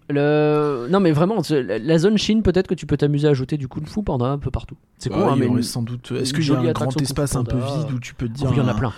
[0.10, 0.88] Le...
[0.90, 3.88] Non mais vraiment, la- zone Chine, peut-être que tu peux t'amuser à ajouter du kung
[3.88, 4.76] fu panda un peu partout.
[4.98, 6.12] C'est con, Ouais, hein, mais sans doute.
[6.12, 8.34] Est-ce qu'il y a jolie un grand espace un peu vide où tu peux te
[8.42, 8.50] Oh, dire.
[8.54, 8.94] il y en a un- plein.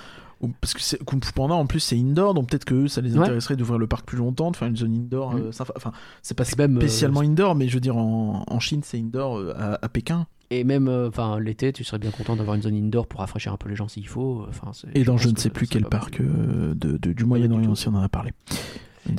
[0.59, 3.13] Parce que Kung Fu Panda en plus c'est indoor, donc peut-être que eux, ça les
[3.15, 3.19] Ouais.
[3.21, 5.33] intéresserait d'ouvrir le parc plus longtemps, de faire une zone indoor.
[5.35, 5.37] Mm.
[5.37, 5.73] euh, sympa.
[5.75, 5.91] Enfin,
[6.23, 9.37] c'est pas même, euh, spécialement indoor, mais je veux dire en, en Chine c'est indoor
[9.37, 10.25] euh, à, à Pékin.
[10.49, 13.53] Et même, euh, enfin, l'été, tu serais bien content d'avoir une zone indoor pour rafraîchir
[13.53, 14.45] un peu les gens s'il faut.
[14.49, 17.71] Enfin, Et dans je ne que sais plus quel parc euh, de, de- du Moyen-Orient
[17.71, 18.31] aussi on en a parlé.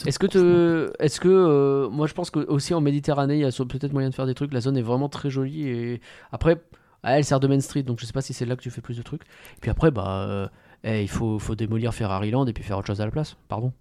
[0.06, 0.92] Est-ce que, te...
[0.98, 4.10] est-ce que euh, moi je pense que aussi en Méditerranée, il y a peut-être moyen
[4.10, 4.52] de faire des trucs.
[4.52, 6.00] La zone est vraiment très jolie et
[6.30, 6.62] après,
[7.02, 8.80] elle sert de Main Street, donc je sais pas si c'est là que tu fais
[8.80, 9.22] plus de trucs.
[9.22, 10.48] Et puis après, bah, euh,
[10.84, 13.36] eh, il faut, faut démolir Ferrari Land et puis faire autre chose à la place.
[13.48, 13.72] Pardon.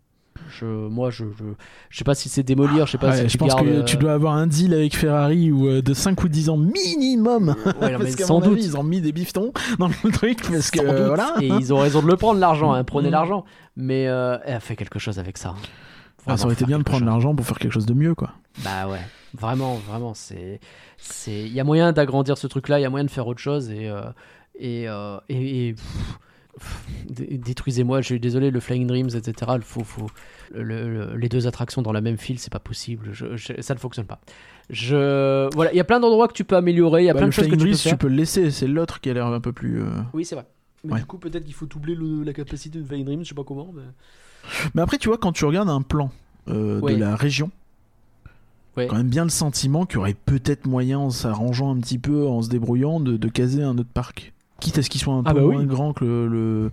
[0.51, 1.43] Je, moi, je, je,
[1.89, 3.69] je sais pas si c'est démolir, je sais pas Ouais, si je pense gardes, que
[3.71, 6.57] euh, tu dois avoir un deal avec Ferrari ou euh, de 5 ou 10 ans
[6.57, 7.55] minimum.
[7.65, 8.53] Ouais, non, mais parce qu'à sans mon doute.
[8.57, 11.35] avis, ils ont mis des bifetons dans le truc parce que euh, voilà.
[11.41, 13.11] Et ils ont raison de le prendre l'argent, hein, prenez Mm.
[13.11, 13.45] l'argent.
[13.77, 15.55] Mais euh, elle a fait quelque chose avec ça.
[16.27, 18.31] Ah, ça aurait été bien de prendre l'argent pour faire quelque chose de mieux quoi.
[18.63, 18.99] Bah ouais,
[19.33, 20.59] vraiment, vraiment, c'est,
[20.97, 23.39] c'est, il y a moyen d'agrandir ce truc-là, il y a moyen de faire autre
[23.39, 24.01] chose et euh,
[24.59, 26.19] et, euh, et, et, pff, pff, dé-
[27.09, 29.51] détruisez-moi, je suis désolé, le Flying Dreams, etc.
[29.61, 30.07] Faut, faut
[30.53, 33.73] le- le- les deux attractions dans la même file, c'est pas possible, je- je- ça
[33.73, 34.19] ne fonctionne pas.
[34.69, 37.19] Je, voilà, il y a plein d'endroits que tu peux améliorer, il y a Bah,
[37.19, 37.91] plein le de choses que tu peux Breeze, faire.
[37.93, 39.81] tu peux le laisser, c'est l'autre qui a l'air un peu plus.
[39.81, 40.45] euh, Oui, c'est vrai.
[40.83, 40.99] Mais Ouais.
[40.99, 43.43] du coup, peut-être qu'il faut doubler le- la capacité de Flying Dreams, je sais pas
[43.43, 43.71] comment.
[43.73, 43.81] Mais...
[44.73, 46.11] Mais après, tu vois, quand tu regardes un plan
[46.47, 46.95] euh, Ouais.
[46.95, 47.51] de la région,
[48.75, 48.87] Ouais.
[48.87, 52.25] quand même bien le sentiment qu'il y aurait peut-être moyen, en s'arrangeant un petit peu,
[52.25, 54.33] en se débrouillant, de, de caser un autre parc.
[54.61, 55.55] Quitte à ce qu'il soit un Ah peu bah oui.
[55.55, 56.71] moins grand que le, le-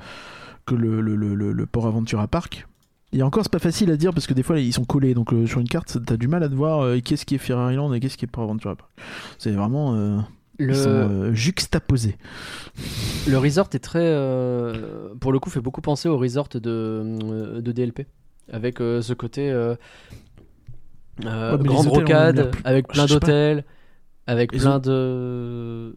[0.67, 2.67] que le, le, le- le- le Port Aventura Park.
[3.13, 5.15] Et encore, c'est pas facile à dire parce que des fois, ils sont collés.
[5.15, 7.39] Donc, euh, sur une carte, t'as du mal à te voir euh, qu'est-ce qui est
[7.39, 8.91] Ferrari Land et qu'est-ce qui est Port Aventura Park.
[9.39, 9.95] C'est vraiment.
[9.95, 10.19] euh,
[10.59, 12.17] Le, Ils sont euh, juxtaposés.
[13.27, 14.01] le resort est très.
[14.05, 18.07] euh, pour le coup, fait beaucoup penser au resort de, de DLP.
[18.53, 19.51] Avec euh, ce côté.
[19.51, 19.75] euh,
[21.25, 23.65] euh, Ouais, grande rocade, plus- avec plein d'hôtels,
[24.27, 25.97] avec plein de.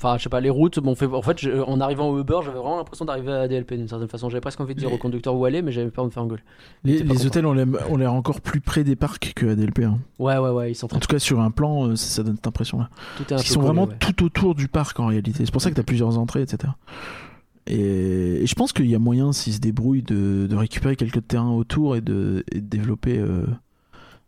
[0.00, 1.06] Enfin, je sais pas, les routes fait.
[1.06, 4.06] En fait, je- en arrivant au Uber, j'avais vraiment l'impression d'arriver à DLP d'une certaine
[4.08, 4.30] façon.
[4.30, 6.12] J'avais presque envie de dire Les- au conducteur où aller, mais j'avais peur de me
[6.12, 6.42] faire engueuler.
[6.84, 9.80] Les, les hôtels ont l'air, ont l'air encore plus près des parcs que ADLP.
[9.84, 9.98] hein.
[10.20, 10.86] Ouais, ouais, ouais, ils sont.
[10.94, 12.88] En tout cas, sur un plan, euh, ça, ça donne cette impression-là.
[13.30, 13.96] Ils sont collé, vraiment ouais.
[13.98, 15.32] tout autour du parc en réalité.
[15.44, 16.72] C'est pour ça que tu as plusieurs entrées, etc.
[17.66, 21.26] Et, et je pense qu'il y a moyen, s'ils se débrouillent, de, de récupérer quelques
[21.26, 23.44] terrains autour et de, et de développer euh,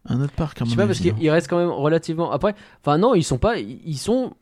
[0.06, 0.60] un autre parc.
[0.62, 2.31] à Je sais pas parce avis, qu'ils ils restent quand même relativement.
[2.32, 4.32] Après, enfin non, ils sont pas, ils sont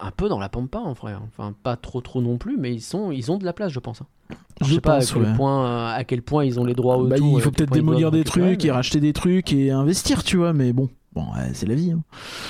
[0.00, 1.14] un peu dans la pampa en vrai.
[1.26, 3.78] Enfin pas trop trop non plus, mais ils sont, ils ont de la place, je
[3.80, 4.02] pense.
[4.02, 4.06] hein.
[4.30, 4.34] hein.
[4.60, 5.36] Alors, Je sais pas pense, à quel ouais.
[5.36, 7.08] point, euh, à quel point ils ont les droits autour.
[7.10, 10.36] Bah, il faut peut-être démolir des trucs et mais racheter des trucs et investir, tu
[10.36, 10.52] vois.
[10.52, 11.92] Mais bon, bon ouais, c'est la vie.
[11.92, 12.02] hein.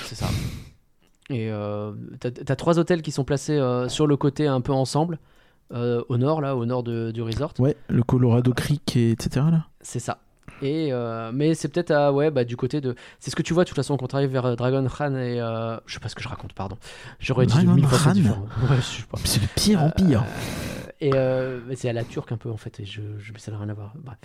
[0.05, 0.27] C'est ça.
[1.31, 5.19] Et euh, t'as trois hôtels qui sont placés euh, sur le côté un peu ensemble,
[5.73, 7.53] euh, au nord là, au nord de- du resort.
[7.59, 9.47] Ouais, le Colorado Creek, et etc.
[9.51, 9.67] Là.
[9.81, 10.19] C'est ça.
[10.63, 13.53] Et euh, mais c'est peut-être à ouais bah du côté de c'est ce que tu
[13.55, 16.01] vois de toute façon quand tu arrives vers euh, Dragon Khan et euh, je sais
[16.01, 16.77] pas ce que je raconte pardon
[17.19, 18.77] j'aurais dit Dragon mille fois Khan c'est différent ouais
[19.25, 20.23] C'est le pire empire.
[21.03, 23.51] Euh, et mais c'est à la turque un peu en fait et je, je ça
[23.51, 24.17] n'a rien à voir Bref.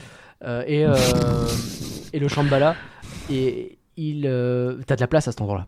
[0.68, 0.86] Et
[2.14, 2.76] et le Shambhala
[3.30, 4.22] et il
[4.86, 5.68] t'as de la place à cet endroit là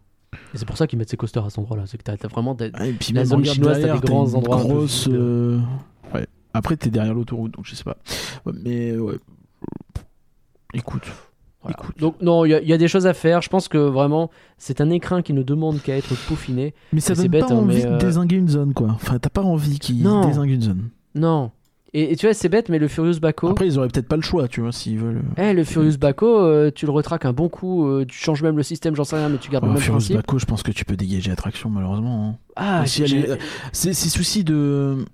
[0.54, 2.28] et c'est pour ça qu'ils mettent ces coasters à cet endroit là c'est que t'as
[2.28, 6.28] vraiment des- Ouais, et puis La zone chinoise, t'as des grands une endroits grosse, ouais.
[6.54, 7.96] Après, t'es derrière l'autoroute, donc je sais pas.
[8.46, 9.16] Ouais, mais ouais.
[10.74, 11.04] Écoute.
[11.64, 11.78] Voilà.
[11.80, 12.00] Écoute.
[12.00, 13.78] donc non il y, a- il y a des choses à faire je pense que
[13.78, 17.54] vraiment c'est un écrin qui ne demande qu'à être peaufiné Mais ça donne bête, pas
[17.54, 18.88] hein, envie mais, de euh, désinguer une zone, quoi.
[18.96, 20.26] Enfin, t'as pas envie qu'ils Non.
[20.26, 20.90] désinguent une zone.
[21.14, 21.52] non
[21.94, 24.16] et, et tu vois c'est bête mais le Furious Baco Après, ils auraient peut-être pas
[24.16, 25.22] le choix, tu vois, s'ils veulent.
[25.38, 28.56] Eh, le Furious Baco, euh, tu le retraques un bon coup, euh, tu changes même
[28.56, 30.16] le système, j'en sais rien, mais tu gardes le Oh, même Furious principe.
[30.16, 32.30] Baco, je pense que tu peux dégager l'attraction, malheureusement.
[32.30, 32.38] hein.
[32.56, 33.38] Ah, Si j'ai- elle est-
[33.74, 35.06] C'est c'est souci de.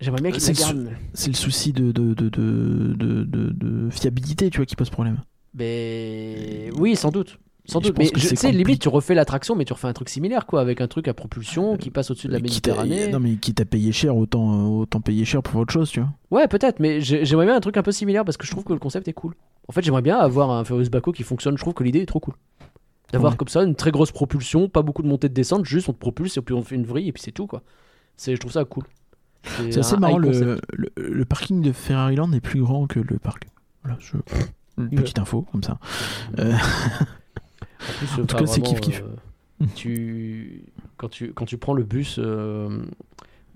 [0.00, 0.90] J'aimerais bien qu'il la garde.
[1.14, 5.18] C'est le souci de, de, de, de, fiabilité, tu vois, qui pose problème.
[5.54, 7.38] Mais oui, sans doute.
[7.66, 7.98] Sans doute.
[7.98, 10.80] Mais tu sais, limite, tu refais l'attraction, mais tu refais un truc similaire, quoi, avec
[10.80, 13.08] un truc à propulsion qui passe au-dessus de la Euh, Méditerranée.
[13.10, 16.00] Non, mais quitte à payer cher, autant, euh, autant payer cher pour autre chose, tu
[16.00, 16.08] vois.
[16.30, 18.64] Ouais, peut-être, mais j'ai- j'aimerais bien un truc un peu similaire parce que je trouve
[18.64, 19.34] que le concept est cool.
[19.68, 21.58] En fait, j'aimerais bien avoir un Furious Baco qui fonctionne.
[21.58, 22.34] Je trouve que l'idée est trop cool.
[23.12, 25.92] D'avoir comme ça une très grosse propulsion, pas beaucoup de montée de descente, juste on
[25.94, 27.62] te propulse et puis on fait une vrille et puis c'est tout, quoi.
[28.22, 28.84] Je trouve ça cool.
[29.44, 33.18] C'est assez marrant, le, le, le parking de Ferrari Land est plus grand que le
[33.18, 33.48] parc.
[33.82, 34.16] Voilà, je...
[34.76, 35.78] une petite info, comme ça.
[36.38, 39.02] Euh, En, plus, En tout enfin, cas, c'est kiff-kiff.
[39.02, 40.64] euh, tu...
[40.96, 41.32] Quand, tu...
[41.32, 42.82] Quand tu prends le bus euh,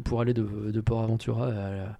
[0.05, 1.99] pour aller de, de Port Aventura à,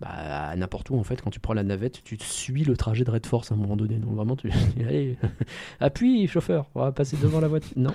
[0.00, 3.04] bah, à n'importe où, en fait, quand tu prends la navette, tu suis le trajet
[3.04, 3.96] de Red Force à un moment donné.
[3.98, 4.50] Donc vraiment, tu
[4.80, 5.16] allez,
[5.80, 7.72] appuie, chauffeur, on va passer devant la voiture.
[7.76, 7.94] Non,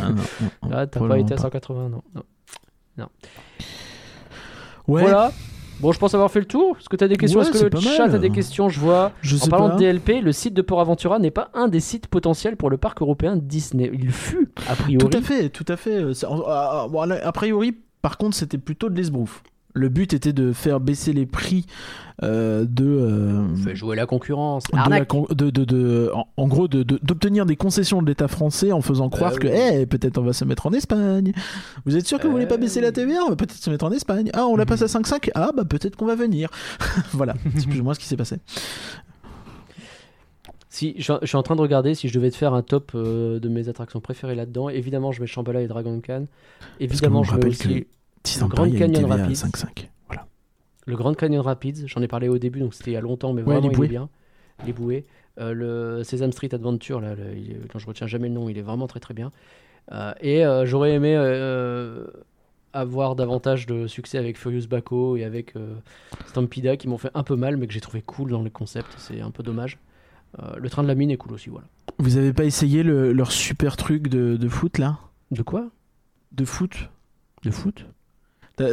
[0.00, 2.02] ah, non, non, non, ah, t'as pas été à 180, non.
[2.96, 3.08] non.
[4.90, 5.32] Ouais, Voilà.
[5.80, 6.76] Bon, je pense avoir fait le tour.
[6.78, 7.40] Est-ce que tu as des questions?
[7.40, 8.16] Ouais, Est-ce que le chat mal.
[8.16, 8.68] a des questions?
[8.68, 9.12] Je vois.
[9.22, 9.76] je En parlant pas.
[9.76, 12.76] de DLP, le site de Port Aventura n'est pas un des sites potentiels pour le
[12.76, 13.90] parc européen Disney.
[13.94, 14.98] Il fut, a priori.
[15.08, 16.04] Tout à fait, tout à fait.
[16.52, 19.42] A priori, par contre, c'était plutôt de l'esbrouf.
[19.74, 21.66] Le but était de faire baisser les prix
[22.22, 22.84] euh, de.
[22.84, 24.64] Euh, fait jouer la concurrence.
[24.64, 29.32] De la con de, en, gros, d'obtenir des concessions de l'État français en faisant croire
[29.32, 29.86] bah que, oui.
[29.86, 31.32] peut-être on va se mettre en Espagne.
[31.86, 33.20] Vous êtes sûr que vous voulez pas bah baisser la TVA?
[33.24, 34.30] On va peut-être se mettre en Espagne.
[34.34, 34.68] Ah, on la mhm.
[34.68, 36.50] passe à 5,5 Ah, bah peut-être qu'on va venir.
[37.12, 38.36] voilà, c'est plus ou moins ce qui s'est passé.
[40.68, 43.40] Si, je, suis en train de regarder si je devais te faire un top euh,
[43.40, 44.68] de mes attractions préférées là-dedans.
[44.68, 46.26] Évidemment, je mets Shambhala et Dragon Khan.
[46.78, 47.82] Évidemment, je mets aussi.
[47.82, 47.86] Que...
[48.24, 48.66] 10 ans Grand
[49.34, 49.90] 5, 5.
[50.86, 53.32] Le Grand Canyon Rapids, j'en ai parlé au début, donc c'était il y a longtemps,
[53.32, 54.08] mais ouais, vraiment, il bien.
[54.66, 55.06] Les bouées.
[55.38, 58.58] Euh, le Sesame Street Adventure, là, le, il, quand je retiens jamais le nom, il
[58.58, 59.30] est vraiment très très bien.
[59.92, 61.16] Euh, et euh, j'aurais aimé
[62.72, 65.54] avoir davantage de succès avec Furious Baco et avec
[66.26, 68.94] Stampida qui m'ont fait un peu mal, mais que j'ai trouvé cool dans le concept.
[68.98, 69.78] C'est un peu dommage.
[70.56, 71.66] le train de la mine est cool aussi, voilà.
[71.98, 74.98] Vous avez pas essayé leur super truc de foot là?
[75.30, 75.68] De quoi?
[76.32, 76.90] De foot?
[77.42, 77.86] De foot?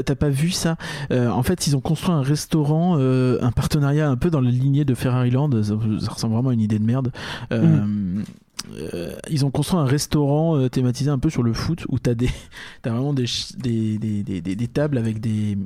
[0.06, 0.78] T'as pas vu ça?
[1.12, 4.52] Euh, En fait, ils ont construit un restaurant, euh, un partenariat un peu dans la
[4.52, 5.52] lignée de Ferrari Land.
[5.64, 7.12] Ça, ça ressemble vraiment à une idée de merde.
[7.52, 8.22] Euh,
[8.76, 12.16] euh, ils ont construit un restaurant euh, thématisé un peu sur le foot où t'as
[12.16, 12.30] des,
[12.82, 13.26] t'as vraiment des,
[13.58, 15.58] des, des, des, des- des tables avec des,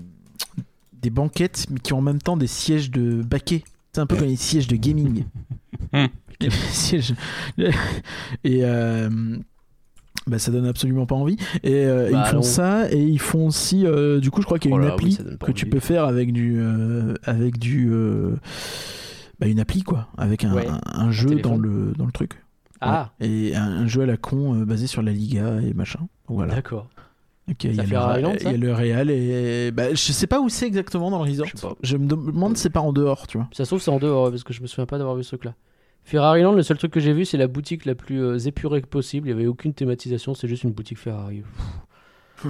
[1.01, 3.63] des banquettes, mais qui ont en même temps des sièges de baquet.
[3.93, 5.23] C'est un peu comme les sièges de gaming.
[6.41, 7.13] Les sièges-
[8.43, 9.09] Et euh,
[10.27, 11.37] bah, ça donne absolument pas envie.
[11.63, 12.41] Et euh, Bah, ils font non.
[12.43, 13.85] ça et ils font aussi.
[13.85, 15.79] euh, du coup, je crois qu'il y a Oh une là, appli que tu peux
[15.79, 17.91] faire avec du, euh, avec du,
[19.39, 22.43] bah, une appli quoi, avec un, Ouais, un- un jeu dans le dans le truc.
[22.79, 23.27] Ah, Ouais.
[23.27, 26.07] Et un, jeu à la con basé sur la Liga et machin.
[26.27, 26.55] Voilà.
[26.55, 26.87] d'accord.
[27.49, 30.27] Ok, il y, a le, Island, il y a le Real et bah, je sais
[30.27, 31.47] pas où c'est exactement dans le resort.
[31.83, 33.49] Je me demande si c'est pas en dehors, tu vois.
[33.51, 35.29] Ça se trouve, c'est en dehors, parce que je me souviens pas d'avoir vu ce
[35.29, 35.53] truc-là.
[35.53, 35.70] Ferrari
[36.13, 38.87] Land, le seul truc que j'ai vu, c'est la boutique la plus euh, épurée que
[38.87, 39.27] possible.
[39.27, 41.43] Il y avait aucune thématisation, c'est juste une boutique Ferrari.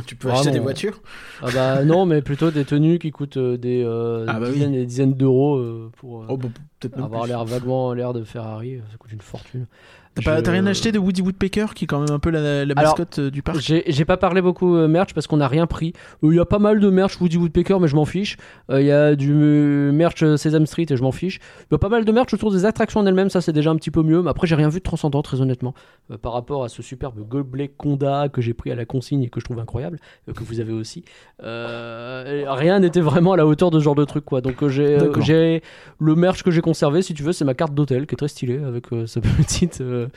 [0.06, 0.42] tu peux Vraiment.
[0.42, 1.02] acheter des voitures?
[1.42, 4.72] Ah bah non, mais plutôt des tenues qui coûtent euh, des euh, Ah bah dizaines
[4.72, 6.50] des dizaines d'euros euh, pour Oh, bah,
[6.98, 8.80] avoir l'air vaguement l'air de Ferrari.
[8.92, 9.68] Ça coûte une fortune.
[10.16, 13.20] T'as Je- rien acheté de Woody Woodpecker qui est quand même un peu la, mascotte
[13.20, 13.60] euh, du parc?
[13.62, 15.94] J'ai pas parlé beaucoup euh, merch parce qu'on n'a rien pris.
[16.24, 18.36] Euh, Il y a pas mal de merch Woody Woodpecker, mais je m'en fiche.
[18.70, 21.40] Euh, Il y a du euh, merch euh, Sesame Street et je m'en fiche.
[21.70, 23.72] Il y a pas mal de merch autour des attractions en elles-mêmes, ça c'est déjà
[23.72, 24.22] un petit peu mieux.
[24.22, 25.74] Mais après, j'ai rien vu de transcendant, très honnêtement,
[26.12, 29.30] euh, par rapport à ce superbe gobelet Conda que j'ai pris à la consigne et
[29.30, 29.98] que je trouve incroyable,
[30.28, 31.06] euh, que vous avez aussi.
[31.44, 34.42] Euh, rien n'était vraiment à la hauteur de ce genre de truc, quoi.
[34.42, 35.60] Donc euh, j'ai euh,
[36.00, 38.28] le merch que j'ai conservé, si tu veux, c'est ma carte d'hôtel qui est très
[38.28, 39.82] stylée avec euh, sa petite.
[40.02, 40.08] Euh,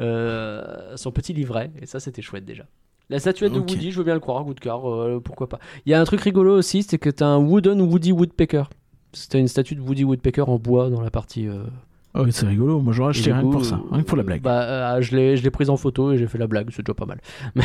[0.00, 2.64] euh, son petit livret, et ça c'était chouette déjà.
[3.10, 3.58] La statuette de.
[3.60, 5.58] Woody, je veux bien le croire, Woodcar, euh, pourquoi pas.
[5.86, 8.64] Il y a un truc rigolo aussi, c'est que t'as un wooden Woody Woodpecker.
[9.12, 11.48] C'était une statue de Woody Woodpecker en bois dans la partie.
[11.48, 11.64] euh,
[12.14, 12.80] Oh, c'est rigolo.
[12.80, 13.80] Moi, j'aurais et acheté rien que pour ça.
[13.90, 14.42] Rien que pour la blague.
[14.42, 16.94] Bah, euh, je l'ai, je prise en photo et j'ai fait la blague, c'est déjà
[16.94, 17.20] pas mal.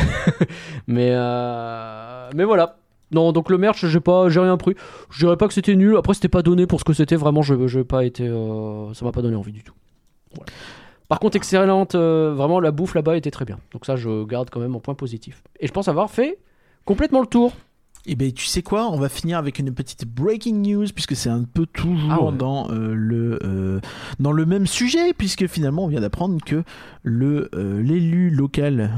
[0.86, 1.10] mais,
[2.34, 2.76] mais voilà.
[3.14, 4.74] Non, donc le merch, j'ai pas, j'ai rien pris.
[5.10, 5.96] Je dirais pas que c'était nul.
[5.96, 7.16] Après, c'était pas donné pour ce que c'était.
[7.16, 9.74] Vraiment, je, j'ai pas été, euh, ça m'a pas donné envie du tout.
[10.34, 10.50] Voilà.
[11.08, 11.94] Par contre, excellente.
[11.94, 13.58] euh, vraiment, la bouffe là-bas était très bien.
[13.72, 15.42] Donc ça, je garde quand même en point positif.
[15.60, 16.38] Et je pense avoir fait
[16.84, 17.52] complètement le tour.
[18.06, 21.30] Et ben, tu sais quoi On va finir avec une petite breaking news puisque c'est
[21.30, 22.32] un peu toujours Ah ouais.
[22.36, 23.80] dans euh, le euh,
[24.20, 26.64] dans le même sujet puisque finalement on vient d'apprendre que
[27.02, 28.90] le euh, l'élu local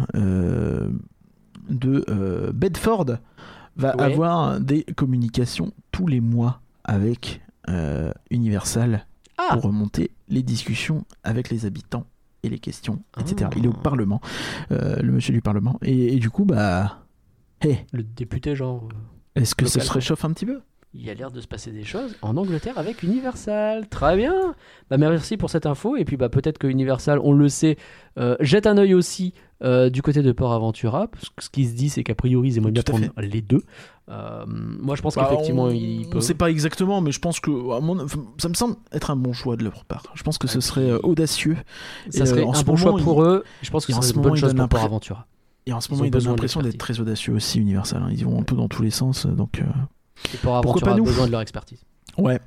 [1.70, 2.05] de
[2.53, 3.07] Bedford
[3.77, 4.03] va Ouais.
[4.03, 7.41] avoir des communications tous les mois avec
[8.31, 9.07] Universal
[9.39, 9.51] Ah.
[9.55, 12.07] pour remonter les discussions avec les habitants
[12.43, 13.48] et les questions, etc.
[13.51, 13.55] Ah.
[13.57, 14.20] Il est au Parlement,
[14.70, 17.03] euh, le monsieur du Parlement, et, et du coup, bah,
[17.93, 18.89] Le député, genre.
[18.93, 20.61] euh, est-ce que ça se réchauffe un petit peu?
[20.95, 23.87] Il y a l'air de se passer des choses en Angleterre avec Universal.
[23.89, 24.55] Très bien.
[24.89, 25.97] Bah merci pour cette info.
[25.97, 27.77] Et puis bah peut-être que Universal, on le sait,
[28.19, 31.09] euh, jette un œil aussi euh, du côté de Port Aventura.
[31.09, 33.63] Parce que ce qui se dit, c'est qu'a priori, ils aimeraient bien prendre les deux.
[34.09, 37.41] Euh, moi, je pense Bah, qu'effectivement, on, ils on sait pas exactement, mais je pense
[37.41, 38.07] que mon-
[38.39, 40.05] ça me semble être un bon choix de leur part.
[40.15, 41.59] Je pense que ce serait euh, audacieux.
[42.09, 43.45] Ça Et, serait en un ce bon moment, choix pour eux.
[43.61, 45.27] Je pense que c'est ce une bonne ils chose pour Port Aventura.
[45.67, 48.03] Et en ce Ils moment, ont ils donnent l'impression d'être très audacieux aussi, Universal.
[48.13, 49.61] Ils vont un peu dans tous les sens, donc.
[50.34, 51.78] Et Port Pourquoi Aventura pas a nous besoin de leur expertise.
[52.18, 52.40] Ouais.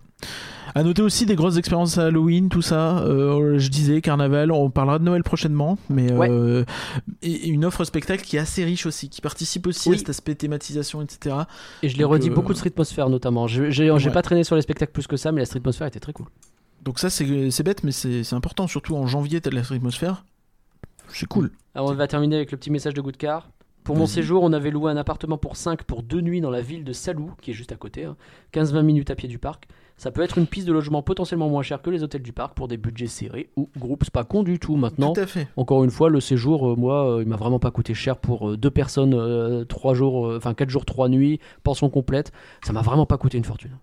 [0.75, 2.99] À noter aussi des grosses expériences à Halloween, tout ça.
[2.99, 6.63] Euh, je disais carnaval, on parlera de Noël prochainement, mais euh,
[7.23, 9.95] et, et une offre spectacle qui est assez riche aussi, qui participe aussi Oui.
[9.95, 11.35] à cet aspect thématisation, etc.
[11.81, 13.47] Et je l'ai redit euh, beaucoup de Streetmosphère notamment.
[13.47, 14.11] Je- J'ai Ouais.
[14.11, 16.27] pas traîné sur les spectacles plus que ça, mais la Streetmosphère était très cool.
[16.83, 20.23] Donc ça, c'est bête, mais c'est important, surtout en janvier, t'as de l'atmosphère.
[21.11, 21.49] C'est cool.
[21.73, 23.49] Alors on va terminer avec le petit message de Goodcar.
[23.83, 26.61] Pour mon séjour, on avait loué un appartement pour 5 pour deux nuits dans la
[26.61, 28.15] ville de Salou, qui est juste à côté, hein.
[28.53, 29.67] 15-20 minutes à pied du parc.
[29.97, 32.53] Ça peut être une piste de logement potentiellement moins chère que les hôtels du parc
[32.53, 34.05] pour des budgets serrés ou groupes.
[34.05, 35.11] C'est pas con du tout maintenant.
[35.11, 35.49] Tout à fait.
[35.57, 38.51] Encore une fois, le séjour, euh, moi, euh, il m'a vraiment pas coûté cher pour
[38.51, 42.31] euh, deux personnes, euh, trois jours, enfin 4 jours, 3 nuits, pension complète.
[42.63, 43.77] Ça m'a vraiment pas coûté une fortune.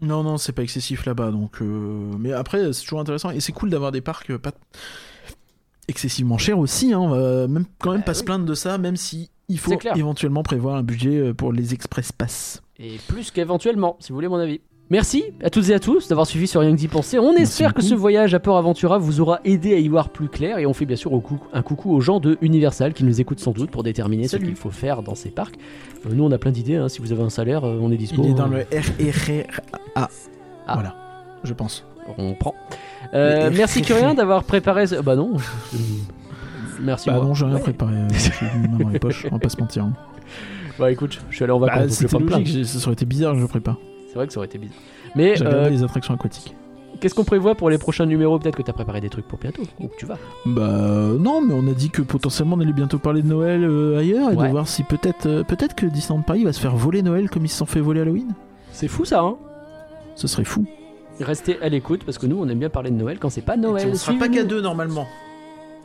[0.00, 1.60] Non, non, c'est pas excessif là-bas, donc.
[1.60, 4.50] Mais après, c'est toujours intéressant et c'est cool d'avoir des parcs pas
[5.88, 6.92] excessivement chers aussi.
[6.92, 7.00] Hein.
[7.00, 9.78] On va même quand même Bah pas se plaindre de ça, même si il faut
[9.94, 12.62] éventuellement prévoir un budget euh, pour les express pass.
[12.78, 14.60] Et plus qu'éventuellement, si vous voulez mon avis.
[14.92, 17.18] Merci à toutes et à tous d'avoir suivi sur Rien que d'y penser.
[17.18, 20.10] On Merci espère que ce voyage à Port Aventura vous aura aidé à y voir
[20.10, 21.12] plus clair et on fait bien sûr
[21.54, 24.44] un coucou aux gens de Universal qui nous écoutent sans doute pour déterminer Salut.
[24.44, 25.54] ce qu'il faut faire dans ces parcs.
[26.04, 26.90] Euh, nous on a plein d'idées, hein.
[26.90, 28.22] si vous avez un salaire, euh, on est dispo.
[28.22, 29.48] Il est dans euh, le RRA.
[29.94, 30.08] Ah.
[30.74, 30.94] Voilà,
[31.42, 31.86] je pense.
[32.18, 32.54] On prend.
[33.14, 33.82] Euh, merci.
[33.82, 34.86] Curien d'avoir préparé...
[34.86, 35.36] ce- Bah non.
[36.80, 37.24] merci Bah moi.
[37.26, 37.94] non, j'ai rien préparé.
[37.94, 39.84] euh, J'ai mis ma main dans les poches, on va pas se mentir.
[39.84, 39.92] hein.
[40.78, 42.44] Bah écoute, je suis allé en vacances, Bah, donc je vais C'était pas me logique,
[42.54, 42.66] plaindre.
[42.68, 43.76] j'ai- ça aurait été bizarre, je le prépare.
[44.08, 44.76] C'est vrai que ça aurait été bizarre.
[45.14, 46.54] Mais J'ai euh, les attractions aquatiques.
[47.00, 48.38] qu'est-ce qu'on prévoit pour les prochains numéros?
[48.38, 50.16] Peut-être que t'as préparé des trucs pour bientôt, ou que tu vas.
[50.46, 53.62] Bah euh, non, mais on a dit que potentiellement on allait bientôt parler de Noël
[53.64, 54.46] euh, ailleurs et Ouais.
[54.46, 57.44] de voir si peut-être euh, peut-être que Disneyland Paris va se faire voler Noël comme
[57.44, 58.32] ils se sont fait voler Halloween.
[58.72, 59.36] C'est fou ça, hein
[60.14, 60.64] Ce serait fou.
[61.20, 63.56] Restez à l'écoute parce que nous on aime bien parler de Noël quand c'est pas
[63.56, 63.88] Noël.
[63.92, 65.06] on sera pas qu'à deux normalement.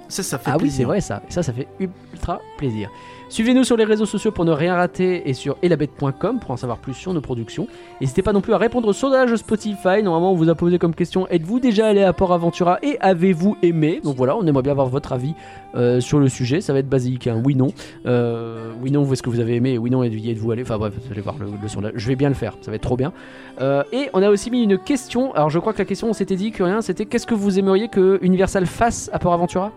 [0.10, 1.22] Ça, ça fait Ah oui, c'est vrai ça.
[1.28, 2.90] Ça, ça fait ultra plaisir.
[3.30, 6.78] Suivez-nous sur les réseaux sociaux pour ne rien rater et sur elabette.com pour en savoir
[6.78, 7.68] plus sur nos productions.
[8.00, 10.02] N'hésitez pas non plus à répondre au sondage Spotify.
[10.02, 13.58] Normalement, on vous a posé comme question êtes-vous déjà allé à Port Aventura et avez-vous
[13.62, 14.00] aimé?
[14.02, 15.34] Donc voilà, on aimerait bien avoir votre avis
[15.76, 16.62] euh, sur le sujet.
[16.62, 17.42] Ça va être basique, hein.
[17.44, 17.68] oui, non.
[18.06, 19.78] Euh, oui, non, est-ce que vous avez aimé?
[19.78, 20.62] Oui, non, y êtes-vous allé?
[20.62, 21.92] Enfin bref, vous allez voir le, le sondage.
[21.96, 23.12] Je vais bien le faire, ça va être trop bien.
[23.60, 25.34] Euh, et on a aussi mis une question.
[25.34, 27.60] Alors je crois que la question, on s'était dit que rien, c'était qu'est-ce que vous
[27.60, 29.74] aimeriez que Universal fasse à Port Aventura?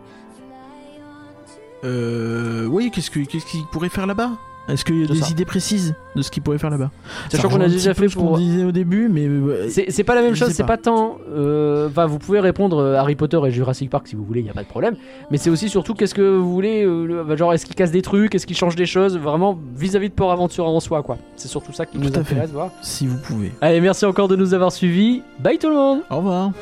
[1.84, 4.30] Euh, oui, qu'est-ce que- qu'est-ce qu'il pourrait faire là-bas?
[4.68, 5.28] Est-ce qu'il y a des ça.
[5.30, 6.90] idées précises de ce qu'il pourrait faire là-bas?
[7.28, 8.38] Sachant qu'on a déjà fait ce qu'on pour.
[8.38, 10.76] disait au début, mais euh, C'est pas la même Je chose, c'est pas.
[10.76, 11.16] pas tant.
[11.32, 14.50] euh, Enfin, vous pouvez répondre euh, Harry Potter et Jurassic Park si vous voulez, y
[14.50, 14.94] a pas de problème.
[15.32, 17.90] Mais c'est aussi surtout qu'est-ce que vous voulez, euh, le- bah, genre est-ce qu'il casse
[17.90, 21.16] des trucs, est-ce qu'il change des choses, vraiment vis-à-vis de Port Aventure en soi, quoi.
[21.34, 22.70] C'est surtout ça qui nous intéresse, voilà.
[22.82, 23.50] si vous pouvez.
[23.62, 25.22] Allez, merci encore de nous avoir suivis.
[25.40, 26.52] Bye tout le monde Au revoir.